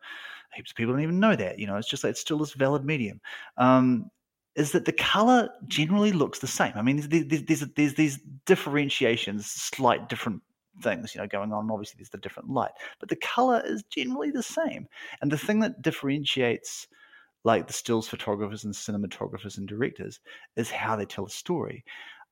Heaps 0.53 0.71
of 0.71 0.75
people 0.75 0.93
don't 0.93 1.03
even 1.03 1.19
know 1.19 1.35
that. 1.35 1.59
You 1.59 1.67
know, 1.67 1.77
it's 1.77 1.89
just 1.89 2.03
like 2.03 2.11
it's 2.11 2.21
still 2.21 2.37
this 2.37 2.53
valid 2.53 2.85
medium. 2.85 3.19
Um, 3.57 4.09
is 4.55 4.71
that 4.71 4.85
the 4.85 4.91
color 4.91 5.49
generally 5.67 6.11
looks 6.11 6.39
the 6.39 6.47
same. 6.47 6.73
I 6.75 6.81
mean, 6.81 7.07
there's, 7.09 7.43
there's, 7.43 7.61
there's 7.75 7.95
these 7.95 8.19
differentiations, 8.45 9.47
slight 9.47 10.09
different 10.09 10.41
things, 10.81 11.13
you 11.13 11.21
know, 11.21 11.27
going 11.27 11.51
on. 11.51 11.71
Obviously, 11.71 11.95
there's 11.97 12.09
the 12.09 12.17
different 12.17 12.49
light, 12.49 12.71
but 12.99 13.09
the 13.09 13.15
color 13.15 13.61
is 13.65 13.83
generally 13.89 14.31
the 14.31 14.43
same. 14.43 14.87
And 15.21 15.31
the 15.31 15.37
thing 15.37 15.59
that 15.59 15.81
differentiates, 15.81 16.87
like 17.43 17.67
the 17.67 17.73
stills 17.73 18.07
photographers 18.07 18.63
and 18.63 18.73
cinematographers 18.73 19.57
and 19.57 19.67
directors, 19.67 20.19
is 20.55 20.69
how 20.69 20.95
they 20.95 21.05
tell 21.05 21.25
a 21.25 21.29
story. 21.29 21.83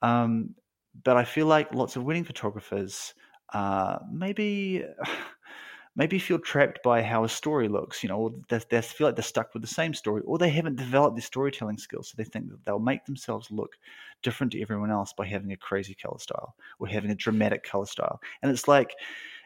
Um, 0.02 0.56
but 1.04 1.18
I 1.18 1.24
feel 1.24 1.48
like 1.48 1.74
lots 1.74 1.96
of 1.96 2.04
wedding 2.04 2.24
photographers, 2.24 3.14
uh, 3.54 4.00
maybe 4.12 4.86
maybe 5.96 6.20
feel 6.20 6.40
trapped 6.40 6.82
by 6.84 7.02
how 7.02 7.24
a 7.24 7.30
story 7.30 7.68
looks, 7.68 8.02
you 8.02 8.10
know, 8.10 8.18
or 8.18 8.32
they, 8.50 8.60
they 8.70 8.82
feel 8.82 9.08
like 9.08 9.16
they're 9.16 9.24
stuck 9.24 9.54
with 9.54 9.62
the 9.62 9.68
same 9.68 9.94
story, 9.94 10.22
or 10.26 10.38
they 10.38 10.50
haven't 10.50 10.78
developed 10.78 11.16
their 11.16 11.24
storytelling 11.24 11.78
skills. 11.78 12.10
So 12.10 12.16
they 12.18 12.24
think 12.24 12.50
that 12.50 12.64
they'll 12.66 12.80
make 12.80 13.06
themselves 13.06 13.52
look 13.52 13.76
different 14.24 14.54
to 14.54 14.62
everyone 14.62 14.92
else 14.92 15.14
by 15.14 15.26
having 15.26 15.52
a 15.52 15.58
crazy 15.58 15.96
color 15.96 16.20
style 16.20 16.56
or 16.80 16.88
having 16.88 17.12
a 17.12 17.16
dramatic 17.16 17.64
color 17.64 17.86
style. 17.86 18.20
And 18.42 18.52
it's 18.52 18.68
like, 18.68 18.96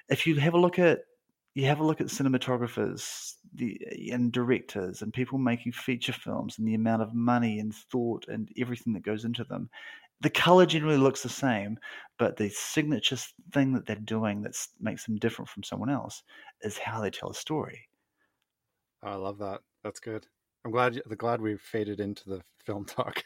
if 0.09 0.27
you 0.27 0.35
have 0.35 0.53
a 0.53 0.59
look 0.59 0.79
at 0.79 0.99
you 1.55 1.65
have 1.65 1.79
a 1.79 1.85
look 1.85 2.01
at 2.01 2.07
cinematographers 2.07 3.35
the, 3.53 3.79
and 4.11 4.33
directors 4.33 5.01
and 5.01 5.13
people 5.13 5.37
making 5.37 5.71
feature 5.71 6.11
films 6.11 6.59
and 6.59 6.67
the 6.67 6.73
amount 6.73 7.01
of 7.01 7.13
money 7.13 7.59
and 7.59 7.73
thought 7.73 8.25
and 8.27 8.49
everything 8.59 8.91
that 8.91 9.03
goes 9.03 9.23
into 9.23 9.45
them 9.45 9.69
the 10.21 10.29
color 10.29 10.65
generally 10.65 10.97
looks 10.97 11.23
the 11.23 11.29
same, 11.29 11.77
but 12.17 12.37
the 12.37 12.49
signature 12.49 13.17
thing 13.51 13.73
that 13.73 13.85
they're 13.85 13.95
doing 13.97 14.41
that 14.43 14.55
makes 14.79 15.05
them 15.05 15.17
different 15.17 15.49
from 15.49 15.63
someone 15.63 15.89
else 15.89 16.23
is 16.61 16.77
how 16.77 17.01
they 17.01 17.09
tell 17.09 17.29
a 17.29 17.35
story. 17.35 17.87
I 19.03 19.15
love 19.15 19.37
that. 19.39 19.61
That's 19.83 19.99
good. 19.99 20.25
I'm 20.63 20.71
glad. 20.71 20.99
The 21.05 21.15
glad 21.15 21.41
we've 21.41 21.61
faded 21.61 21.99
into 21.99 22.27
the 22.29 22.41
film 22.65 22.85
talk. 22.85 23.23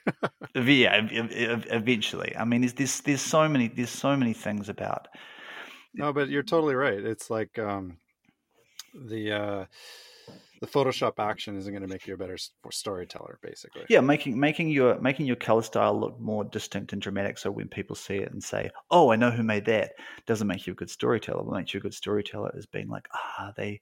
yeah, 0.56 1.08
eventually. 1.10 2.36
I 2.38 2.44
mean, 2.44 2.62
there's, 2.62 2.74
there's 2.74 3.02
there's 3.02 3.22
so 3.22 3.48
many 3.48 3.70
there's 3.70 3.90
so 3.90 4.18
many 4.18 4.34
things 4.34 4.68
about. 4.68 5.08
No, 5.94 6.12
but 6.12 6.30
you're 6.30 6.44
totally 6.44 6.76
right. 6.76 7.00
It's 7.00 7.30
like 7.30 7.58
um, 7.58 7.98
the. 8.94 9.32
Uh, 9.32 9.66
the 10.62 10.68
Photoshop 10.68 11.20
action 11.20 11.58
isn't 11.58 11.72
going 11.72 11.84
to 11.84 11.88
make 11.88 12.06
you 12.06 12.14
a 12.14 12.18
better 12.18 12.38
storyteller, 12.72 13.40
basically. 13.42 13.86
Yeah, 13.90 14.02
making 14.02 14.40
making 14.40 14.70
your 14.70 15.00
making 15.00 15.26
your 15.26 15.38
color 15.38 15.62
style 15.62 15.98
look 16.00 16.20
more 16.20 16.44
distinct 16.44 16.92
and 16.94 17.02
dramatic. 17.02 17.38
So 17.38 17.50
when 17.50 17.70
people 17.70 17.96
see 17.96 18.18
it 18.18 18.32
and 18.32 18.44
say, 18.44 18.70
"Oh, 18.92 19.12
I 19.12 19.16
know 19.16 19.32
who 19.32 19.44
made 19.44 19.66
that," 19.66 19.94
doesn't 20.26 20.48
make 20.48 20.68
you 20.68 20.74
a 20.74 20.76
good 20.76 20.90
storyteller. 20.90 21.44
What 21.44 21.58
makes 21.58 21.74
you 21.74 21.80
a 21.80 21.82
good 21.82 21.94
storyteller 21.94 22.52
is 22.56 22.66
being 22.66 22.90
like, 22.90 23.08
"Ah, 23.14 23.54
they, 23.56 23.82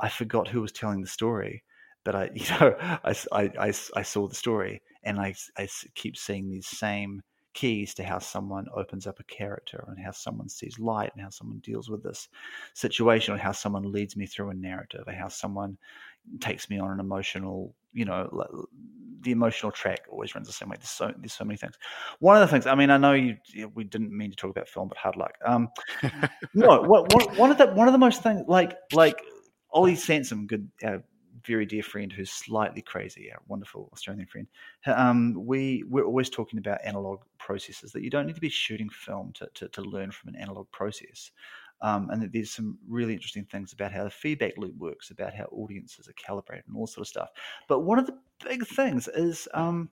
I 0.00 0.08
forgot 0.08 0.48
who 0.48 0.60
was 0.60 0.72
telling 0.72 1.00
the 1.00 1.06
story, 1.08 1.64
but 2.04 2.14
I, 2.14 2.30
you 2.34 2.48
know, 2.50 2.76
I, 2.80 3.14
I, 3.32 3.42
I, 3.58 3.72
I 3.96 4.02
saw 4.02 4.28
the 4.28 4.34
story, 4.34 4.82
and 5.02 5.18
I, 5.18 5.34
I 5.56 5.68
keep 5.94 6.16
seeing 6.16 6.50
these 6.50 6.68
same." 6.68 7.22
Keys 7.58 7.92
to 7.92 8.04
how 8.04 8.20
someone 8.20 8.66
opens 8.72 9.04
up 9.04 9.18
a 9.18 9.24
character 9.24 9.84
and 9.88 9.98
how 9.98 10.12
someone 10.12 10.48
sees 10.48 10.78
light 10.78 11.10
and 11.12 11.20
how 11.20 11.28
someone 11.28 11.58
deals 11.58 11.90
with 11.90 12.04
this 12.04 12.28
situation 12.74 13.34
or 13.34 13.36
how 13.36 13.50
someone 13.50 13.90
leads 13.90 14.16
me 14.16 14.26
through 14.26 14.50
a 14.50 14.54
narrative 14.54 15.02
or 15.08 15.12
how 15.12 15.26
someone 15.26 15.76
takes 16.38 16.70
me 16.70 16.78
on 16.78 16.92
an 16.92 17.00
emotional, 17.00 17.74
you 17.92 18.04
know, 18.04 18.28
the 19.22 19.32
emotional 19.32 19.72
track 19.72 20.02
always 20.08 20.36
runs 20.36 20.46
the 20.46 20.52
same 20.52 20.68
way. 20.68 20.76
There's 20.78 20.88
so 20.88 21.12
there's 21.18 21.32
so 21.32 21.44
many 21.44 21.56
things. 21.56 21.74
One 22.20 22.36
of 22.36 22.42
the 22.42 22.46
things, 22.46 22.68
I 22.68 22.76
mean, 22.76 22.90
I 22.90 22.96
know 22.96 23.14
you 23.14 23.36
we 23.74 23.82
didn't 23.82 24.16
mean 24.16 24.30
to 24.30 24.36
talk 24.36 24.52
about 24.52 24.68
film, 24.68 24.86
but 24.86 24.96
hard 24.96 25.16
luck. 25.16 25.32
Um, 25.44 25.68
no, 26.54 26.82
what, 26.82 27.12
what, 27.12 27.36
one 27.36 27.50
of 27.50 27.58
the 27.58 27.66
one 27.66 27.88
of 27.88 27.92
the 27.92 27.98
most 27.98 28.22
things 28.22 28.44
like 28.46 28.76
like 28.92 29.20
Ollie 29.72 29.96
sent 29.96 30.26
some 30.26 30.46
good 30.46 30.70
uh, 30.86 30.98
very 31.44 31.66
dear 31.66 31.82
friend 31.82 32.12
who's 32.12 32.30
slightly 32.30 32.82
crazy, 32.82 33.30
our 33.32 33.40
wonderful 33.46 33.88
Australian 33.92 34.26
friend. 34.26 34.46
Um, 34.86 35.34
we 35.34 35.84
we're 35.88 36.04
always 36.04 36.30
talking 36.30 36.58
about 36.58 36.84
analog 36.84 37.20
processes 37.38 37.92
that 37.92 38.02
you 38.02 38.10
don't 38.10 38.26
need 38.26 38.34
to 38.34 38.40
be 38.40 38.48
shooting 38.48 38.88
film 38.88 39.32
to, 39.34 39.48
to, 39.54 39.68
to 39.68 39.82
learn 39.82 40.10
from 40.10 40.34
an 40.34 40.40
analog 40.40 40.70
process. 40.70 41.30
Um, 41.80 42.10
and 42.10 42.20
that 42.22 42.32
there's 42.32 42.50
some 42.50 42.76
really 42.88 43.12
interesting 43.12 43.44
things 43.44 43.72
about 43.72 43.92
how 43.92 44.02
the 44.02 44.10
feedback 44.10 44.54
loop 44.56 44.76
works, 44.76 45.10
about 45.10 45.32
how 45.32 45.44
audiences 45.44 46.08
are 46.08 46.12
calibrated, 46.14 46.64
and 46.66 46.76
all 46.76 46.88
sort 46.88 47.02
of 47.02 47.08
stuff. 47.08 47.28
But 47.68 47.80
one 47.80 48.00
of 48.00 48.06
the 48.06 48.18
big 48.44 48.66
things 48.66 49.06
is 49.06 49.46
um, 49.54 49.88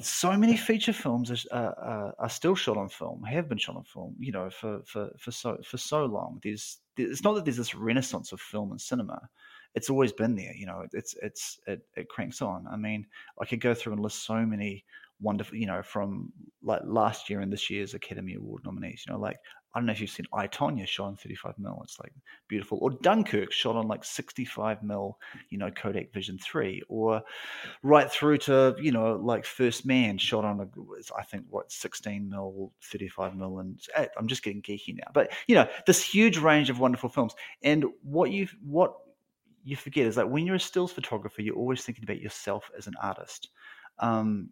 so 0.00 0.36
many 0.36 0.56
feature 0.56 0.92
films 0.92 1.46
are, 1.50 1.74
uh, 1.78 2.12
are, 2.18 2.28
still 2.28 2.54
shot 2.54 2.76
on 2.76 2.88
film, 2.88 3.22
have 3.24 3.48
been 3.48 3.58
shot 3.58 3.76
on 3.76 3.84
film, 3.84 4.14
you 4.18 4.30
know, 4.30 4.48
for 4.50 4.80
for 4.84 5.10
for 5.18 5.30
so 5.30 5.58
for 5.64 5.76
so 5.76 6.04
long. 6.04 6.38
There's 6.42 6.78
it's 6.96 7.24
not 7.24 7.34
that 7.34 7.44
there's 7.44 7.56
this 7.56 7.74
renaissance 7.74 8.32
of 8.32 8.40
film 8.40 8.70
and 8.70 8.80
cinema. 8.80 9.28
It's 9.78 9.90
always 9.90 10.12
been 10.12 10.34
there, 10.34 10.52
you 10.56 10.66
know. 10.66 10.84
It's 10.92 11.14
it's 11.22 11.60
it, 11.68 11.80
it 11.96 12.08
cranks 12.08 12.42
on. 12.42 12.66
I 12.68 12.76
mean, 12.76 13.06
I 13.40 13.44
could 13.44 13.60
go 13.60 13.74
through 13.74 13.92
and 13.92 14.02
list 14.02 14.24
so 14.26 14.44
many 14.44 14.84
wonderful, 15.20 15.56
you 15.56 15.66
know, 15.66 15.82
from 15.82 16.32
like 16.62 16.82
last 16.84 17.30
year 17.30 17.40
and 17.40 17.52
this 17.52 17.70
year's 17.70 17.94
Academy 17.94 18.34
Award 18.34 18.62
nominees. 18.64 19.04
You 19.06 19.12
know, 19.12 19.20
like 19.20 19.38
I 19.74 19.78
don't 19.78 19.86
know 19.86 19.92
if 19.92 20.00
you've 20.00 20.10
seen 20.10 20.26
I 20.32 20.48
Tonya 20.48 20.86
shot 20.86 21.06
on 21.06 21.16
35 21.16 21.54
mil. 21.58 21.80
It's 21.84 22.00
like 22.00 22.12
beautiful. 22.48 22.78
Or 22.80 22.90
Dunkirk 22.90 23.52
shot 23.52 23.76
on 23.76 23.86
like 23.86 24.02
65 24.02 24.82
mil, 24.82 25.18
you 25.50 25.58
know, 25.58 25.70
Kodak 25.70 26.12
Vision 26.12 26.38
3. 26.38 26.82
Or 26.88 27.22
right 27.82 28.10
through 28.10 28.38
to, 28.38 28.74
you 28.80 28.92
know, 28.92 29.20
like 29.22 29.44
First 29.44 29.86
Man 29.86 30.16
shot 30.16 30.44
on, 30.44 30.60
a, 30.60 30.66
I 31.16 31.22
think, 31.22 31.44
what, 31.50 31.70
16 31.70 32.28
mil, 32.28 32.72
35 32.82 33.36
mil. 33.36 33.58
And 33.58 33.78
eh, 33.94 34.06
I'm 34.18 34.26
just 34.26 34.42
getting 34.42 34.62
geeky 34.62 34.96
now. 34.96 35.10
But, 35.12 35.30
you 35.46 35.54
know, 35.54 35.68
this 35.86 36.02
huge 36.02 36.38
range 36.38 36.70
of 36.70 36.80
wonderful 36.80 37.10
films. 37.10 37.34
And 37.62 37.84
what 38.02 38.30
you 38.30 38.48
what 38.62 38.94
you 39.68 39.76
forget 39.76 40.06
is 40.06 40.14
that 40.14 40.30
when 40.30 40.46
you're 40.46 40.56
a 40.56 40.60
stills 40.60 40.92
photographer, 40.92 41.42
you're 41.42 41.54
always 41.54 41.84
thinking 41.84 42.04
about 42.04 42.20
yourself 42.20 42.70
as 42.76 42.86
an 42.86 42.94
artist. 43.02 43.48
Um, 43.98 44.48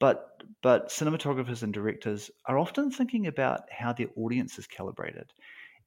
but 0.00 0.42
but 0.62 0.88
cinematographers 0.88 1.62
and 1.62 1.74
directors 1.74 2.30
are 2.46 2.58
often 2.58 2.90
thinking 2.90 3.26
about 3.26 3.62
how 3.70 3.92
their 3.92 4.06
audience 4.16 4.58
is 4.58 4.66
calibrated, 4.66 5.32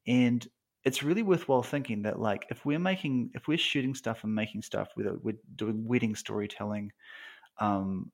and 0.06 0.48
it's 0.84 1.02
really 1.02 1.24
worthwhile 1.24 1.64
thinking 1.64 2.04
that 2.04 2.20
like 2.20 2.46
if 2.50 2.64
we're 2.66 2.80
making 2.80 3.32
if 3.34 3.48
we're 3.48 3.58
shooting 3.58 3.96
stuff 3.96 4.24
and 4.24 4.36
making 4.36 4.62
stuff, 4.62 4.90
whether 4.94 5.16
we're 5.24 5.42
doing 5.56 5.88
wedding 5.88 6.16
storytelling 6.16 6.92
um, 7.60 8.12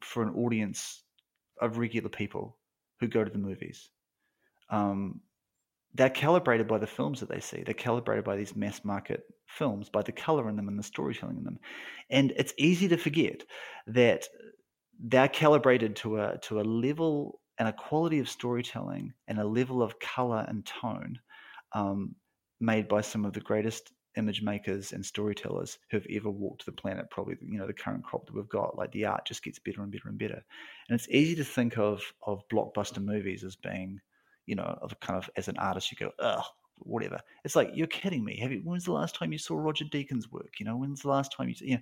for 0.00 0.22
an 0.22 0.30
audience 0.34 1.02
of 1.60 1.76
regular 1.76 2.08
people 2.08 2.56
who 3.00 3.08
go 3.08 3.22
to 3.22 3.30
the 3.30 3.38
movies. 3.38 3.90
Um, 4.70 5.20
they're 5.94 6.10
calibrated 6.10 6.68
by 6.68 6.78
the 6.78 6.86
films 6.86 7.20
that 7.20 7.28
they 7.28 7.40
see. 7.40 7.62
They're 7.62 7.74
calibrated 7.74 8.24
by 8.24 8.36
these 8.36 8.54
mass 8.54 8.84
market 8.84 9.22
films, 9.46 9.88
by 9.88 10.02
the 10.02 10.12
color 10.12 10.48
in 10.48 10.56
them 10.56 10.68
and 10.68 10.78
the 10.78 10.82
storytelling 10.82 11.38
in 11.38 11.44
them. 11.44 11.58
And 12.10 12.32
it's 12.36 12.54
easy 12.56 12.88
to 12.88 12.96
forget 12.96 13.44
that 13.88 14.28
they're 15.02 15.28
calibrated 15.28 15.96
to 15.96 16.20
a 16.20 16.38
to 16.42 16.60
a 16.60 16.62
level 16.62 17.40
and 17.58 17.68
a 17.68 17.72
quality 17.72 18.20
of 18.20 18.28
storytelling 18.28 19.12
and 19.28 19.38
a 19.38 19.46
level 19.46 19.82
of 19.82 19.98
color 19.98 20.44
and 20.48 20.64
tone 20.64 21.18
um, 21.72 22.14
made 22.60 22.88
by 22.88 23.00
some 23.00 23.24
of 23.24 23.32
the 23.32 23.40
greatest 23.40 23.92
image 24.16 24.42
makers 24.42 24.92
and 24.92 25.04
storytellers 25.04 25.78
who 25.90 25.96
have 25.96 26.06
ever 26.10 26.30
walked 26.30 26.66
the 26.66 26.72
planet. 26.72 27.10
Probably, 27.10 27.36
you 27.40 27.58
know, 27.58 27.66
the 27.66 27.72
current 27.72 28.04
crop 28.04 28.26
that 28.26 28.34
we've 28.34 28.48
got, 28.48 28.76
like 28.76 28.92
the 28.92 29.04
art 29.04 29.26
just 29.26 29.42
gets 29.42 29.58
better 29.58 29.82
and 29.82 29.92
better 29.92 30.08
and 30.08 30.18
better. 30.18 30.42
And 30.88 30.98
it's 30.98 31.08
easy 31.08 31.36
to 31.36 31.44
think 31.44 31.78
of 31.78 32.02
of 32.22 32.48
blockbuster 32.48 33.02
movies 33.02 33.44
as 33.44 33.56
being, 33.56 34.00
you 34.50 34.56
know, 34.56 34.76
of 34.82 34.98
kind 34.98 35.16
of 35.16 35.30
as 35.36 35.46
an 35.46 35.56
artist, 35.58 35.92
you 35.92 35.96
go, 35.96 36.10
ugh, 36.18 36.44
whatever. 36.78 37.20
It's 37.44 37.54
like 37.54 37.70
you're 37.72 37.86
kidding 37.86 38.24
me. 38.24 38.36
Have 38.40 38.50
you? 38.50 38.62
When's 38.64 38.84
the 38.84 38.92
last 38.92 39.14
time 39.14 39.30
you 39.30 39.38
saw 39.38 39.56
Roger 39.56 39.84
Deakins 39.84 40.30
work? 40.32 40.54
You 40.58 40.66
know, 40.66 40.76
when's 40.76 41.02
the 41.02 41.08
last 41.08 41.32
time 41.32 41.48
you? 41.48 41.54
You 41.60 41.74
know, 41.76 41.80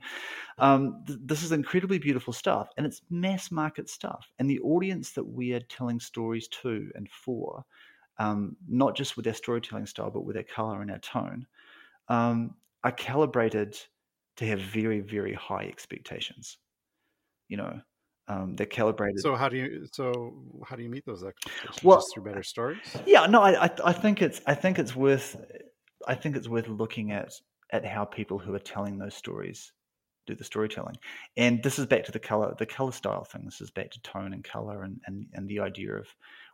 um, 0.59 1.03
th- 1.07 1.19
this 1.23 1.43
is 1.43 1.53
incredibly 1.53 1.99
beautiful 1.99 2.35
stuff, 2.35 2.69
and 2.77 2.85
it's 2.85 3.01
mass 3.09 3.51
market 3.51 3.89
stuff. 3.89 4.31
And 4.39 4.51
the 4.51 4.61
audience 4.61 5.13
that 5.13 5.25
we 5.25 5.55
are 5.55 5.61
telling 5.61 5.99
stories 5.99 6.47
to 6.63 6.91
and 6.95 7.09
for, 7.09 7.65
um, 8.19 8.55
not 8.69 8.95
just 8.95 9.17
with 9.17 9.25
their 9.25 9.33
storytelling 9.33 9.87
style, 9.87 10.11
but 10.11 10.27
with 10.27 10.35
their 10.35 10.45
color 10.45 10.83
and 10.83 10.91
our 10.91 10.99
tone, 10.99 11.47
um, 12.09 12.55
are 12.85 12.93
calibrated 12.93 13.79
to 14.37 14.47
have 14.47 14.61
very, 14.61 15.01
very 15.01 15.33
high 15.33 15.65
expectations. 15.65 16.59
You 17.49 17.57
know, 17.57 17.81
um, 18.29 18.55
they're 18.57 18.67
calibrated. 18.67 19.21
So 19.21 19.35
how 19.35 19.49
do 19.49 19.57
you 19.57 19.87
so 19.91 20.35
how 20.67 20.77
do 20.77 20.83
you 20.83 20.91
meet 20.91 21.07
those 21.07 21.25
expectations? 21.25 21.83
Well, 21.83 21.99
Just 21.99 22.15
through 22.15 22.25
better 22.25 22.43
stories. 22.43 22.97
Yeah, 23.07 23.27
no, 23.27 23.43
I, 23.43 23.65
I 23.65 23.71
I 23.87 23.93
think 23.93 24.23
it's 24.23 24.41
I 24.47 24.55
think 24.55 24.79
it's 24.79 24.95
worth 24.95 25.37
I 26.07 26.15
think 26.15 26.37
it's 26.37 26.49
worth 26.49 26.69
looking 26.69 27.13
at 27.13 27.33
at 27.71 27.85
how 27.85 28.05
people 28.05 28.39
who 28.39 28.55
are 28.55 28.61
telling 28.61 28.99
those 28.99 29.15
stories 29.15 29.73
do 30.27 30.35
the 30.35 30.45
storytelling. 30.45 30.97
And 31.37 31.63
this 31.63 31.79
is 31.79 31.87
back 31.87 32.05
to 32.05 32.13
the 32.13 32.19
color 32.19 32.55
the 32.59 32.67
color 32.67 32.93
style 32.93 33.25
thing. 33.25 33.43
This 33.47 33.63
is 33.63 33.71
back 33.71 33.91
to 33.93 34.03
tone 34.03 34.35
and 34.35 34.45
color 34.45 34.83
and 34.83 35.01
and, 35.07 35.27
and 35.33 35.49
the 35.49 35.61
idea 35.61 35.95
of 35.95 36.07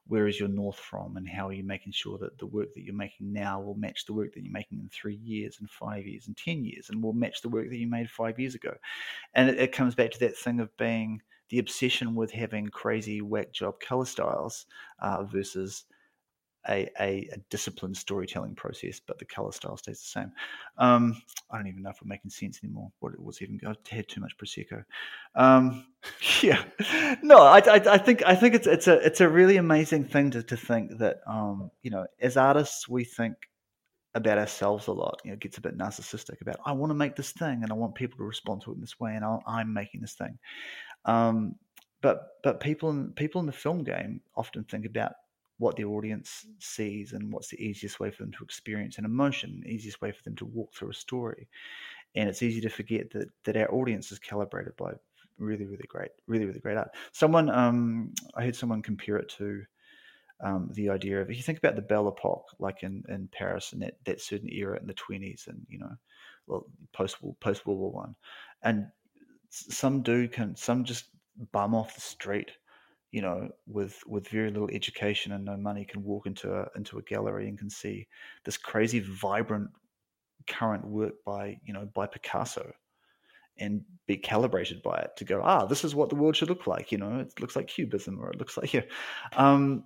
where 0.07 0.29
is 0.29 0.39
your 0.39 0.51
north 0.51 0.79
from 0.79 1.17
and 1.17 1.27
how 1.27 1.49
are 1.49 1.53
you 1.53 1.65
making 1.65 1.91
sure 1.93 2.19
that 2.19 2.39
the 2.39 2.47
work 2.47 2.69
that 2.75 2.85
you're 2.85 2.95
making 2.95 3.33
now 3.33 3.59
will 3.59 3.75
match 3.75 4.05
the 4.05 4.13
work 4.13 4.35
that 4.35 4.43
you're 4.43 4.53
making 4.53 4.79
in 4.79 4.89
three 4.91 5.17
years 5.17 5.57
and 5.61 5.71
five 5.71 6.07
years 6.07 6.27
and 6.27 6.37
ten 6.37 6.63
years 6.63 6.91
and 6.91 7.03
will 7.03 7.15
match 7.15 7.41
the 7.43 7.49
work 7.49 7.69
that 7.71 7.79
you 7.79 7.89
made 7.89 8.09
five 8.11 8.39
years 8.39 8.55
ago. 8.55 8.75
And 9.35 9.49
it, 9.49 9.59
it 9.59 9.73
comes 9.73 9.95
back 9.95 10.11
to 10.13 10.19
that 10.21 10.37
thing 10.37 10.61
of 10.61 10.77
being 10.77 11.21
the 11.55 11.61
obsession 11.61 12.17
with 12.17 12.33
having 12.33 12.67
crazy 12.67 13.23
whack 13.23 13.53
job 13.53 13.79
color 13.79 14.05
styles 14.05 14.67
uh, 14.99 15.23
versus 15.23 15.85
a, 16.69 16.89
a, 16.99 17.29
a, 17.33 17.37
disciplined 17.49 17.97
storytelling 17.97 18.57
process, 18.57 18.99
but 18.99 19.21
the 19.21 19.25
color 19.25 19.53
style 19.53 19.77
stays 19.77 20.01
the 20.01 20.21
same. 20.21 20.33
Um, 20.79 21.23
I 21.49 21.59
don't 21.59 21.69
even 21.69 21.83
know 21.83 21.91
if 21.91 21.99
we're 22.03 22.09
making 22.09 22.31
sense 22.33 22.59
anymore. 22.65 22.91
What 22.99 23.13
it 23.13 23.23
was 23.23 23.41
even 23.41 23.61
I 23.65 23.75
had 23.89 24.09
too 24.09 24.21
much 24.21 24.37
prosecco. 24.37 24.83
Um, 25.37 25.87
yeah, 26.43 26.65
no, 27.23 27.39
I, 27.39 27.59
I, 27.59 27.83
I, 27.87 27.99
think 27.99 28.25
I 28.27 28.35
think 28.35 28.57
it's 28.57 28.67
it's 28.67 28.89
a 28.89 28.95
it's 29.07 29.21
a 29.21 29.29
really 29.29 29.59
amazing 29.59 30.07
thing 30.07 30.33
to, 30.33 30.43
to 30.43 30.57
think 30.57 30.99
that 30.99 31.19
um, 31.29 31.71
you 31.83 31.91
know 31.93 32.07
as 32.19 32.37
artists 32.37 32.89
we 32.89 33.05
think 33.05 33.37
about 34.15 34.39
ourselves 34.39 34.87
a 34.87 34.93
lot. 34.93 35.21
You 35.25 35.31
know, 35.31 35.35
it 35.35 35.41
gets 35.41 35.59
a 35.59 35.61
bit 35.61 35.77
narcissistic 35.77 36.41
about 36.41 36.57
I 36.65 36.73
want 36.73 36.91
to 36.91 36.95
make 36.95 37.17
this 37.17 37.33
thing 37.33 37.63
and 37.63 37.71
I 37.71 37.75
want 37.75 37.95
people 37.95 38.19
to 38.19 38.25
respond 38.25 38.63
to 38.63 38.73
it 38.73 38.77
in 38.77 38.81
this 38.81 38.99
way, 38.99 39.15
and 39.15 39.25
i 39.47 39.61
am 39.61 39.73
making 39.73 40.01
this 40.01 40.15
thing. 40.15 40.39
Um, 41.05 41.57
but 42.01 42.29
but 42.43 42.61
people 42.61 42.91
in 42.91 43.13
people 43.13 43.41
in 43.41 43.47
the 43.47 43.53
film 43.53 43.85
game 43.85 44.21
often 44.37 44.65
think 44.65 44.87
about 44.87 45.13
what 45.59 45.77
the 45.77 45.85
audience 45.85 46.47
sees 46.59 47.13
and 47.13 47.33
what's 47.33 47.49
the 47.49 47.63
easiest 47.63 48.01
way 48.01 48.11
for 48.11 48.25
them 48.25 48.33
to 48.33 48.45
experience 48.45 48.99
an 48.99 49.05
emotion, 49.05 49.63
easiest 49.67 50.01
way 50.03 50.11
for 50.11 50.23
them 50.25 50.35
to 50.37 50.45
walk 50.45 50.75
through 50.75 50.91
a 50.91 50.95
story. 50.95 51.49
And 52.17 52.29
it's 52.29 52.43
easy 52.43 52.61
to 52.61 52.69
forget 52.69 53.11
that 53.13 53.29
that 53.45 53.57
our 53.57 53.73
audience 53.73 54.13
is 54.13 54.19
calibrated 54.19 54.77
by 54.77 54.93
really, 55.39 55.65
really 55.65 55.87
great, 55.89 56.11
really, 56.27 56.45
really 56.45 56.61
great 56.61 56.77
art. 56.77 56.91
Someone, 57.13 57.49
um, 57.51 58.13
I 58.37 58.45
heard 58.45 58.57
someone 58.57 58.83
compare 58.83 59.17
it 59.17 59.29
to 59.39 59.65
um, 60.41 60.71
the 60.73 60.91
idea 60.91 61.21
of 61.21 61.31
if 61.31 61.37
you 61.37 61.43
think 61.43 61.59
about 61.59 61.77
the 61.77 61.83
Belle 61.83 62.09
Epoque, 62.09 62.47
like 62.59 62.83
in, 62.83 63.03
in 63.09 63.29
Paris 63.33 63.73
and 63.73 63.83
that, 63.83 63.97
that 64.05 64.21
certain 64.21 64.53
era 64.53 64.79
in 64.81 64.87
the 64.87 64.95
twenties 64.95 65.47
and 65.49 65.65
you 65.69 65.79
know, 65.79 65.93
well, 66.47 66.67
post 66.93 67.17
post 67.41 67.67
World 67.67 67.81
War 67.81 67.93
One, 67.93 68.15
and 68.63 68.89
some 69.55 70.03
dude 70.03 70.33
can 70.33 70.57
some 70.57 70.85
just 70.85 71.07
bum 71.53 71.75
off 71.75 71.95
the 71.95 72.01
street 72.01 72.51
you 73.11 73.23
know 73.23 73.49
with 73.67 74.03
with 74.07 74.29
very 74.29 74.51
little 74.51 74.71
education 74.73 75.33
and 75.33 75.45
no 75.45 75.57
money 75.57 75.85
can 75.85 76.03
walk 76.03 76.27
into 76.27 76.53
a 76.53 76.67
into 76.77 76.99
a 76.99 77.03
gallery 77.03 77.49
and 77.49 77.59
can 77.59 77.71
see 77.71 78.07
this 78.45 78.57
crazy 78.57 79.01
vibrant 79.01 79.69
current 80.47 80.85
work 80.87 81.15
by 81.25 81.57
you 81.65 81.73
know 81.73 81.89
by 81.95 82.07
picasso 82.07 82.73
and 83.59 83.83
be 84.09 84.17
calibrated 84.17 84.83
by 84.83 84.97
it 84.99 85.11
to 85.17 85.25
go 85.25 85.41
ah 85.43 85.65
this 85.65 85.85
is 85.85 85.95
what 85.95 86.09
the 86.09 86.17
world 86.17 86.35
should 86.35 86.49
look 86.49 86.67
like 86.67 86.91
you 86.91 86.99
know 86.99 87.21
it 87.21 87.41
looks 87.41 87.55
like 87.55 87.69
cubism 87.69 88.19
or 88.21 88.31
it 88.31 88.39
looks 88.39 88.57
like 88.57 88.73
yeah. 88.75 88.83
Um 89.37 89.85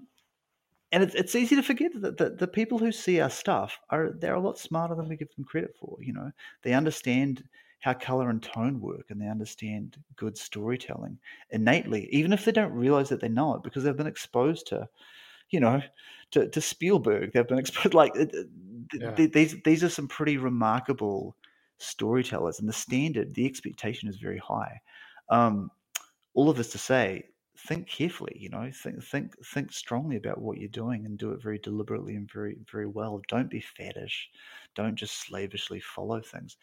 and 0.91 1.03
it's, 1.03 1.15
it's 1.15 1.35
easy 1.35 1.55
to 1.57 1.63
forget 1.63 1.93
that 2.01 2.17
the, 2.17 2.31
the 2.31 2.49
people 2.49 2.79
who 2.79 2.93
see 2.93 3.21
our 3.21 3.29
stuff 3.29 3.79
are 3.91 4.13
they're 4.19 4.35
a 4.35 4.41
lot 4.41 4.59
smarter 4.59 4.95
than 4.95 5.09
we 5.09 5.17
give 5.17 5.29
them 5.37 5.45
credit 5.45 5.75
for 5.79 5.99
you 6.01 6.13
know. 6.13 6.31
They 6.63 6.73
understand 6.73 7.45
how 7.81 7.95
color 7.95 8.29
and 8.31 8.43
tone 8.43 8.81
work 8.81 9.07
and 9.11 9.21
they 9.21 9.29
understand 9.29 9.97
good 10.17 10.37
storytelling 10.37 11.19
innately, 11.51 12.09
even 12.11 12.33
if 12.33 12.45
they 12.45 12.53
don't 12.53 12.73
realize 12.73 13.09
that 13.09 13.21
they 13.21 13.29
know 13.29 13.55
it 13.55 13.63
because 13.63 13.85
they've 13.85 13.97
been 13.97 14.07
exposed 14.07 14.67
to, 14.67 14.89
you 15.51 15.61
know, 15.61 15.81
to, 16.33 16.49
to 16.49 16.61
Spielberg. 16.61 17.33
They've 17.33 17.47
been 17.47 17.59
exposed 17.59 17.95
like 17.95 18.13
yeah. 18.17 19.13
th- 19.13 19.33
these. 19.33 19.57
These 19.63 19.85
are 19.85 19.89
some 19.89 20.09
pretty 20.09 20.39
remarkable 20.39 21.37
storytellers, 21.79 22.59
and 22.59 22.69
the 22.69 22.73
standard, 22.73 23.35
the 23.35 23.47
expectation 23.47 24.09
is 24.09 24.17
very 24.17 24.39
high. 24.39 24.81
Um, 25.29 25.71
all 26.35 26.51
of 26.51 26.57
this 26.57 26.73
to 26.73 26.79
say, 26.79 27.25
think 27.67 27.89
carefully. 27.89 28.37
You 28.39 28.49
know, 28.51 28.71
think 28.73 29.03
think 29.05 29.35
think 29.47 29.73
strongly 29.73 30.17
about 30.17 30.41
what 30.41 30.59
you're 30.59 30.69
doing 30.69 31.07
and 31.07 31.19
do 31.19 31.33
it 31.33 31.43
very 31.43 31.59
deliberately 31.59 32.17
and 32.17 32.31
very 32.31 32.57
very 32.71 32.87
well. 32.87 33.21
Don't 33.29 33.51
be 33.51 33.61
fetish. 33.61 34.31
Don't 34.75 34.97
just 34.97 35.21
slavishly 35.21 35.81
follow 35.81 36.21
things. 36.21 36.57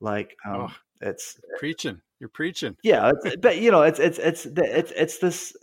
Like 0.00 0.36
um, 0.46 0.54
oh, 0.56 0.74
it's 1.00 1.38
preaching. 1.58 2.00
You're 2.20 2.28
preaching. 2.28 2.76
Yeah, 2.82 3.12
but 3.40 3.58
you 3.58 3.70
know, 3.70 3.82
it's 3.82 3.98
it's 3.98 4.18
it's 4.18 4.46
it's 4.56 4.92
it's 4.92 5.18
this. 5.18 5.56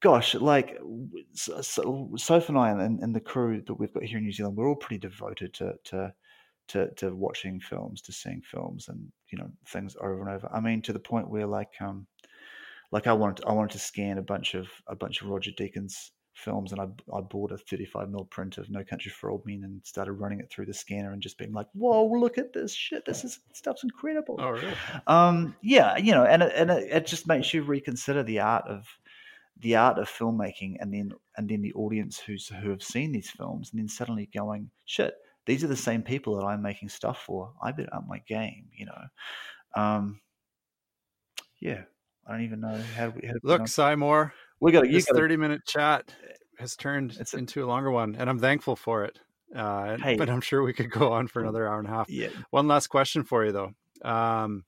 Gosh, 0.00 0.34
like 0.34 0.78
so, 1.32 1.60
so, 1.62 2.10
Soph 2.16 2.50
and 2.50 2.58
I 2.58 2.70
and, 2.70 3.00
and 3.00 3.14
the 3.14 3.20
crew 3.20 3.62
that 3.66 3.74
we've 3.74 3.92
got 3.92 4.02
here 4.02 4.18
in 4.18 4.24
New 4.24 4.32
Zealand, 4.32 4.56
we're 4.56 4.68
all 4.68 4.76
pretty 4.76 4.98
devoted 4.98 5.54
to 5.54 5.74
to 5.84 6.12
to, 6.68 6.90
to 6.96 7.14
watching 7.14 7.60
films, 7.60 8.02
to 8.02 8.12
seeing 8.12 8.42
films, 8.42 8.88
and 8.88 9.10
you 9.30 9.38
know 9.38 9.50
things 9.68 9.96
over 10.00 10.20
and 10.20 10.36
over. 10.36 10.50
I 10.52 10.60
mean, 10.60 10.82
to 10.82 10.92
the 10.92 10.98
point 10.98 11.30
where 11.30 11.46
like 11.46 11.72
um, 11.80 12.06
like 12.92 13.06
I 13.06 13.12
wanted 13.12 13.44
I 13.46 13.52
wanted 13.52 13.72
to 13.72 13.78
scan 13.78 14.18
a 14.18 14.22
bunch 14.22 14.54
of 14.54 14.68
a 14.86 14.94
bunch 14.94 15.22
of 15.22 15.28
Roger 15.28 15.50
Deakins 15.52 16.10
films 16.36 16.72
and 16.72 16.80
I, 16.80 16.84
I 17.14 17.20
bought 17.20 17.50
a 17.50 17.58
35 17.58 18.10
mil 18.10 18.24
print 18.24 18.58
of 18.58 18.70
No 18.70 18.84
Country 18.84 19.10
for 19.10 19.30
Old 19.30 19.44
Men 19.46 19.64
and 19.64 19.80
started 19.84 20.12
running 20.12 20.40
it 20.40 20.50
through 20.50 20.66
the 20.66 20.74
scanner 20.74 21.12
and 21.12 21.22
just 21.22 21.38
being 21.38 21.52
like, 21.52 21.66
whoa, 21.72 22.04
look 22.06 22.38
at 22.38 22.52
this 22.52 22.74
shit. 22.74 23.04
This 23.06 23.24
is 23.24 23.40
stuff's 23.52 23.82
incredible. 23.82 24.36
Oh, 24.38 24.50
really? 24.50 24.74
Um, 25.06 25.56
yeah, 25.62 25.96
you 25.96 26.12
know, 26.12 26.24
and 26.24 26.42
it, 26.42 26.52
and 26.54 26.70
it, 26.70 26.88
it 26.90 27.06
just 27.06 27.26
makes 27.26 27.52
you 27.54 27.62
reconsider 27.62 28.22
the 28.22 28.40
art 28.40 28.66
of 28.68 28.86
the 29.60 29.76
art 29.76 29.98
of 29.98 30.08
filmmaking 30.08 30.76
and 30.80 30.92
then 30.92 31.12
and 31.38 31.48
then 31.48 31.62
the 31.62 31.72
audience 31.72 32.18
who's 32.18 32.48
who 32.48 32.68
have 32.68 32.82
seen 32.82 33.12
these 33.12 33.30
films 33.30 33.70
and 33.72 33.80
then 33.80 33.88
suddenly 33.88 34.28
going, 34.34 34.70
shit, 34.84 35.14
these 35.46 35.64
are 35.64 35.68
the 35.68 35.76
same 35.76 36.02
people 36.02 36.36
that 36.36 36.44
I'm 36.44 36.62
making 36.62 36.90
stuff 36.90 37.22
for. 37.24 37.52
I 37.62 37.72
better 37.72 37.94
up 37.94 38.06
my 38.06 38.18
game, 38.28 38.66
you 38.72 38.86
know. 38.86 39.02
Um, 39.74 40.20
yeah, 41.60 41.82
I 42.26 42.32
don't 42.32 42.42
even 42.42 42.60
know 42.60 42.78
how. 42.94 43.10
How 43.10 43.34
Look, 43.42 43.68
Simon, 43.68 44.30
we 44.60 44.72
got 44.72 44.84
this 44.84 45.06
thirty-minute 45.06 45.66
chat 45.66 46.12
has 46.58 46.76
turned 46.76 47.16
a, 47.20 47.36
into 47.36 47.64
a 47.64 47.66
longer 47.66 47.90
one, 47.90 48.16
and 48.16 48.28
I'm 48.28 48.38
thankful 48.38 48.76
for 48.76 49.04
it. 49.04 49.18
Uh, 49.54 49.96
hey, 49.98 50.16
but 50.16 50.28
I'm 50.28 50.40
sure 50.40 50.62
we 50.62 50.72
could 50.72 50.90
go 50.90 51.12
on 51.12 51.28
for 51.28 51.40
another 51.40 51.68
hour 51.68 51.78
and 51.78 51.88
a 51.88 51.90
half. 51.90 52.10
Yeah. 52.10 52.28
One 52.50 52.66
last 52.66 52.88
question 52.88 53.24
for 53.24 53.44
you, 53.44 53.52
though. 53.52 53.72
Um, 54.02 54.64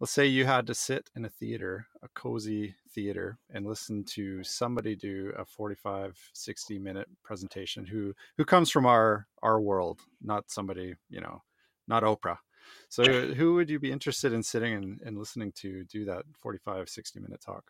let's 0.00 0.12
say 0.12 0.26
you 0.26 0.44
had 0.44 0.66
to 0.66 0.74
sit 0.74 1.10
in 1.16 1.24
a 1.24 1.28
theater, 1.30 1.86
a 2.02 2.08
cozy 2.14 2.74
theater, 2.90 3.38
and 3.50 3.66
listen 3.66 4.04
to 4.04 4.42
somebody 4.44 4.94
do 4.94 5.32
a 5.36 5.44
45, 5.44 6.18
60 6.32 6.78
minute 6.78 7.08
presentation 7.22 7.86
who 7.86 8.14
who 8.36 8.44
comes 8.44 8.70
from 8.70 8.86
our 8.86 9.26
our 9.42 9.60
world, 9.60 10.00
not 10.22 10.50
somebody 10.50 10.94
you 11.08 11.20
know, 11.20 11.42
not 11.86 12.02
Oprah. 12.02 12.38
So 12.88 13.02
who 13.34 13.54
would 13.54 13.70
you 13.70 13.78
be 13.78 13.92
interested 13.92 14.32
in 14.32 14.42
sitting 14.42 14.74
and, 14.74 15.00
and 15.04 15.18
listening 15.18 15.52
to 15.56 15.84
do 15.84 16.04
that 16.04 16.24
45, 16.40 16.88
60 16.88 17.20
minute 17.20 17.40
talk? 17.40 17.64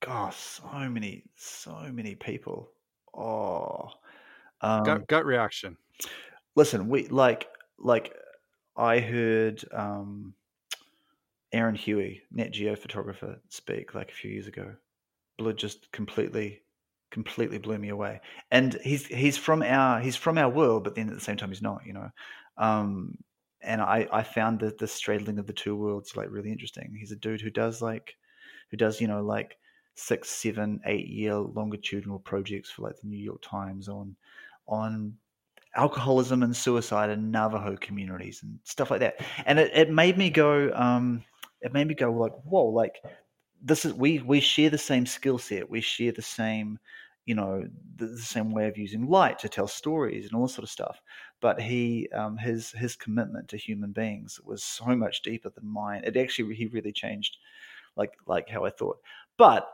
Gosh, 0.00 0.36
so 0.36 0.88
many, 0.88 1.24
so 1.36 1.90
many 1.92 2.14
people. 2.14 2.70
Oh, 3.14 3.90
um, 4.60 4.84
gut, 4.84 5.06
gut 5.06 5.24
reaction. 5.24 5.76
Listen, 6.54 6.88
we 6.88 7.08
like 7.08 7.48
like 7.78 8.14
I 8.76 9.00
heard 9.00 9.64
um, 9.72 10.34
Aaron 11.52 11.74
Huey, 11.74 12.22
Nat 12.30 12.50
Geo 12.50 12.76
photographer, 12.76 13.40
speak 13.48 13.94
like 13.94 14.10
a 14.10 14.14
few 14.14 14.30
years 14.30 14.46
ago. 14.46 14.74
Blew 15.38 15.52
just 15.52 15.90
completely, 15.92 16.62
completely 17.10 17.58
blew 17.58 17.78
me 17.78 17.88
away. 17.88 18.20
And 18.50 18.74
he's 18.82 19.06
he's 19.06 19.38
from 19.38 19.62
our 19.62 20.00
he's 20.00 20.16
from 20.16 20.38
our 20.38 20.50
world, 20.50 20.84
but 20.84 20.94
then 20.94 21.08
at 21.08 21.14
the 21.14 21.20
same 21.20 21.36
time 21.36 21.50
he's 21.50 21.62
not. 21.62 21.82
You 21.86 21.94
know, 21.94 22.10
um, 22.58 23.16
and 23.62 23.80
I 23.80 24.06
I 24.12 24.22
found 24.22 24.60
that 24.60 24.78
the 24.78 24.86
straddling 24.86 25.38
of 25.38 25.46
the 25.46 25.52
two 25.52 25.76
worlds 25.76 26.16
like 26.16 26.30
really 26.30 26.52
interesting. 26.52 26.94
He's 26.98 27.12
a 27.12 27.16
dude 27.16 27.40
who 27.40 27.50
does 27.50 27.80
like 27.80 28.14
who 28.70 28.76
does 28.76 29.00
you 29.00 29.08
know 29.08 29.22
like 29.22 29.56
six, 29.96 30.28
seven, 30.28 30.80
eight 30.86 31.08
year 31.08 31.34
longitudinal 31.34 32.20
projects 32.20 32.70
for 32.70 32.82
like 32.82 33.00
the 33.00 33.08
New 33.08 33.18
York 33.18 33.42
Times 33.42 33.88
on 33.88 34.14
on 34.68 35.16
alcoholism 35.74 36.42
and 36.42 36.56
suicide 36.56 37.10
in 37.10 37.30
Navajo 37.30 37.76
communities 37.76 38.42
and 38.42 38.58
stuff 38.64 38.90
like 38.90 39.00
that. 39.00 39.20
And 39.44 39.58
it, 39.58 39.70
it 39.74 39.90
made 39.90 40.16
me 40.16 40.30
go, 40.30 40.72
um, 40.74 41.22
it 41.60 41.72
made 41.72 41.86
me 41.86 41.94
go 41.94 42.10
like, 42.12 42.32
whoa, 42.44 42.64
like 42.64 43.02
this 43.62 43.84
is 43.84 43.94
we 43.94 44.18
we 44.20 44.40
share 44.40 44.70
the 44.70 44.78
same 44.78 45.06
skill 45.06 45.38
set, 45.38 45.70
we 45.70 45.80
share 45.80 46.12
the 46.12 46.22
same, 46.22 46.78
you 47.24 47.34
know, 47.34 47.64
the, 47.96 48.06
the, 48.06 48.18
same 48.18 48.52
way 48.52 48.68
of 48.68 48.76
using 48.78 49.06
light 49.06 49.38
to 49.40 49.48
tell 49.48 49.66
stories 49.66 50.26
and 50.26 50.34
all 50.34 50.46
this 50.46 50.54
sort 50.54 50.64
of 50.64 50.70
stuff. 50.70 51.00
But 51.40 51.60
he, 51.60 52.08
um, 52.14 52.36
his 52.36 52.70
his 52.72 52.96
commitment 52.96 53.48
to 53.48 53.56
human 53.56 53.92
beings 53.92 54.40
was 54.44 54.62
so 54.62 54.94
much 54.94 55.22
deeper 55.22 55.50
than 55.50 55.66
mine. 55.66 56.02
It 56.04 56.16
actually 56.16 56.54
he 56.54 56.66
really 56.66 56.92
changed, 56.92 57.38
like 57.96 58.12
like 58.26 58.48
how 58.48 58.64
I 58.64 58.70
thought. 58.70 58.98
But 59.38 59.68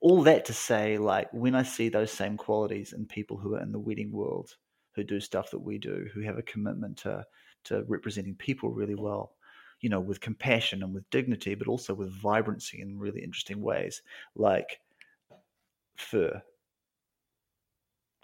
all 0.00 0.22
that 0.22 0.44
to 0.46 0.52
say, 0.52 0.98
like 0.98 1.28
when 1.32 1.54
I 1.54 1.62
see 1.62 1.88
those 1.88 2.10
same 2.10 2.36
qualities 2.36 2.92
in 2.92 3.06
people 3.06 3.36
who 3.36 3.54
are 3.54 3.62
in 3.62 3.72
the 3.72 3.78
wedding 3.78 4.12
world, 4.12 4.56
who 4.94 5.04
do 5.04 5.20
stuff 5.20 5.50
that 5.50 5.58
we 5.58 5.78
do, 5.78 6.06
who 6.12 6.20
have 6.20 6.38
a 6.38 6.42
commitment 6.42 6.98
to 6.98 7.24
to 7.64 7.82
representing 7.88 8.34
people 8.36 8.70
really 8.70 8.94
well, 8.94 9.32
you 9.80 9.88
know, 9.88 10.00
with 10.00 10.20
compassion 10.20 10.82
and 10.82 10.94
with 10.94 11.08
dignity, 11.10 11.54
but 11.54 11.68
also 11.68 11.94
with 11.94 12.12
vibrancy 12.12 12.80
in 12.80 12.98
really 12.98 13.22
interesting 13.22 13.60
ways, 13.60 14.02
like 14.34 14.80
Fer 15.96 16.42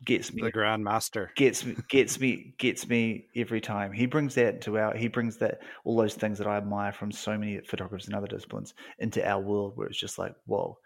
gets 0.04 0.32
me 0.32 0.42
the 0.42 0.50
grand 0.50 0.82
master 0.82 1.30
gets 1.36 1.64
me 1.64 1.76
gets 1.88 2.18
me 2.18 2.54
gets 2.58 2.88
me 2.88 3.26
every 3.36 3.60
time. 3.60 3.92
He 3.92 4.06
brings 4.06 4.34
that 4.34 4.60
to 4.62 4.78
our 4.78 4.96
he 4.96 5.08
brings 5.08 5.36
that 5.38 5.60
all 5.84 5.96
those 5.96 6.14
things 6.14 6.38
that 6.38 6.46
i 6.46 6.56
admire 6.56 6.92
from 6.92 7.12
so 7.12 7.38
many 7.38 7.60
photographers 7.60 8.06
and 8.06 8.14
other 8.14 8.26
disciplines 8.26 8.74
into 8.98 9.26
our 9.26 9.40
world 9.40 9.76
where 9.76 9.86
it's 9.86 9.98
just 9.98 10.18
like 10.18 10.34
whoa 10.46 10.76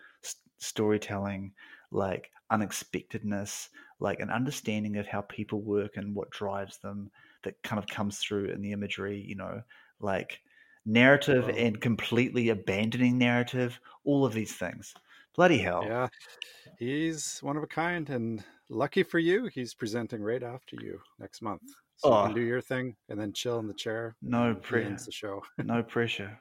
storytelling, 0.59 1.53
like 1.91 2.31
unexpectedness, 2.51 3.69
like 4.01 4.21
an 4.21 4.31
understanding 4.31 4.97
of 4.97 5.07
how 5.07 5.23
people 5.23 5.63
work 5.63 5.97
and 5.97 6.15
what 6.15 6.31
drives 6.31 6.79
them 6.79 7.11
that 7.45 7.63
kind 7.63 7.79
of 7.79 7.87
comes 7.89 8.19
through 8.19 8.47
in 8.47 8.61
the 8.61 8.73
imagery, 8.73 9.25
you 9.27 9.37
know, 9.37 9.63
like 10.01 10.41
narrative 10.85 11.49
and 11.49 11.81
completely 11.81 12.51
abandoning 12.51 13.19
narrative, 13.19 13.79
all 14.05 14.25
of 14.25 14.33
these 14.33 14.55
things. 14.55 14.95
Bloody 15.35 15.59
hell. 15.59 15.85
Yeah. 15.85 16.09
He's 16.79 17.39
one 17.41 17.57
of 17.57 17.63
a 17.63 17.69
kind 17.69 18.09
and 18.11 18.43
lucky 18.69 19.03
for 19.03 19.19
you, 19.19 19.49
he's 19.53 19.75
presenting 19.75 20.23
right 20.23 20.43
after 20.43 20.77
you 20.81 20.99
next 21.19 21.43
month. 21.43 21.63
So 21.99 22.13
oh. 22.13 22.19
you 22.19 22.23
can 22.25 22.33
oh. 22.33 22.35
do 22.35 22.43
your 22.43 22.61
thing 22.61 22.97
and 23.09 23.19
then 23.19 23.33
chill 23.33 23.59
in 23.59 23.67
the 23.67 23.75
chair. 23.75 24.17
No 24.23 24.55
pressure. 24.55 24.97
The 25.05 25.13
show. 25.13 25.43
no 25.59 25.83
pressure. 25.83 26.39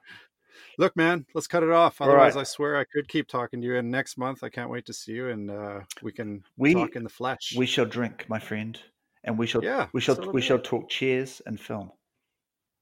Look, 0.78 0.96
man, 0.96 1.26
let's 1.34 1.48
cut 1.48 1.64
it 1.64 1.72
off. 1.72 2.02
Otherwise, 2.02 2.36
right. 2.36 2.42
I 2.42 2.44
swear 2.44 2.78
I 2.78 2.84
could 2.84 3.08
keep 3.08 3.28
talking 3.28 3.62
to 3.62 3.68
you. 3.68 3.78
And 3.78 3.90
next 3.90 4.18
month, 4.18 4.44
I 4.44 4.50
can't 4.50 4.70
wait 4.70 4.86
to 4.86 4.94
see 4.94 5.14
you, 5.14 5.30
and 5.30 5.50
uh, 5.52 5.82
we 6.02 6.12
can 6.12 6.44
we, 6.58 6.74
talk 6.74 6.96
in 6.96 7.04
the 7.04 7.10
flesh. 7.10 7.54
We 7.58 7.66
shall 7.66 7.86
drink, 7.86 8.26
my 8.30 8.40
friend, 8.40 8.80
and 9.24 9.38
we 9.38 9.48
shall 9.48 9.64
yeah, 9.64 9.88
we 9.94 10.02
shall 10.02 10.16
we 10.32 10.42
shall 10.42 10.60
talk 10.60 10.90
cheers 10.90 11.42
and 11.46 11.60
film. 11.60 11.92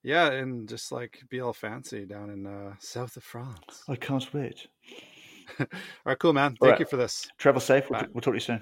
Yeah, 0.04 0.32
and 0.32 0.68
just 0.68 0.92
like 0.92 1.20
be 1.30 1.40
all 1.40 1.54
fancy 1.54 2.06
down 2.06 2.30
in 2.30 2.46
uh, 2.46 2.74
south 2.80 3.16
of 3.16 3.24
France. 3.24 3.84
I 3.88 3.96
can't 3.96 4.34
wait. 4.34 4.68
all 5.60 5.68
right, 6.06 6.20
cool, 6.20 6.34
man. 6.34 6.58
Thank 6.62 6.80
you 6.80 6.86
for 6.86 6.98
this. 6.98 7.28
Travel 7.38 7.62
safe. 7.62 7.90
We'll, 7.90 8.02
t- 8.02 8.08
we'll 8.14 8.22
talk 8.22 8.34
to 8.34 8.38
you 8.38 8.40
soon. 8.40 8.62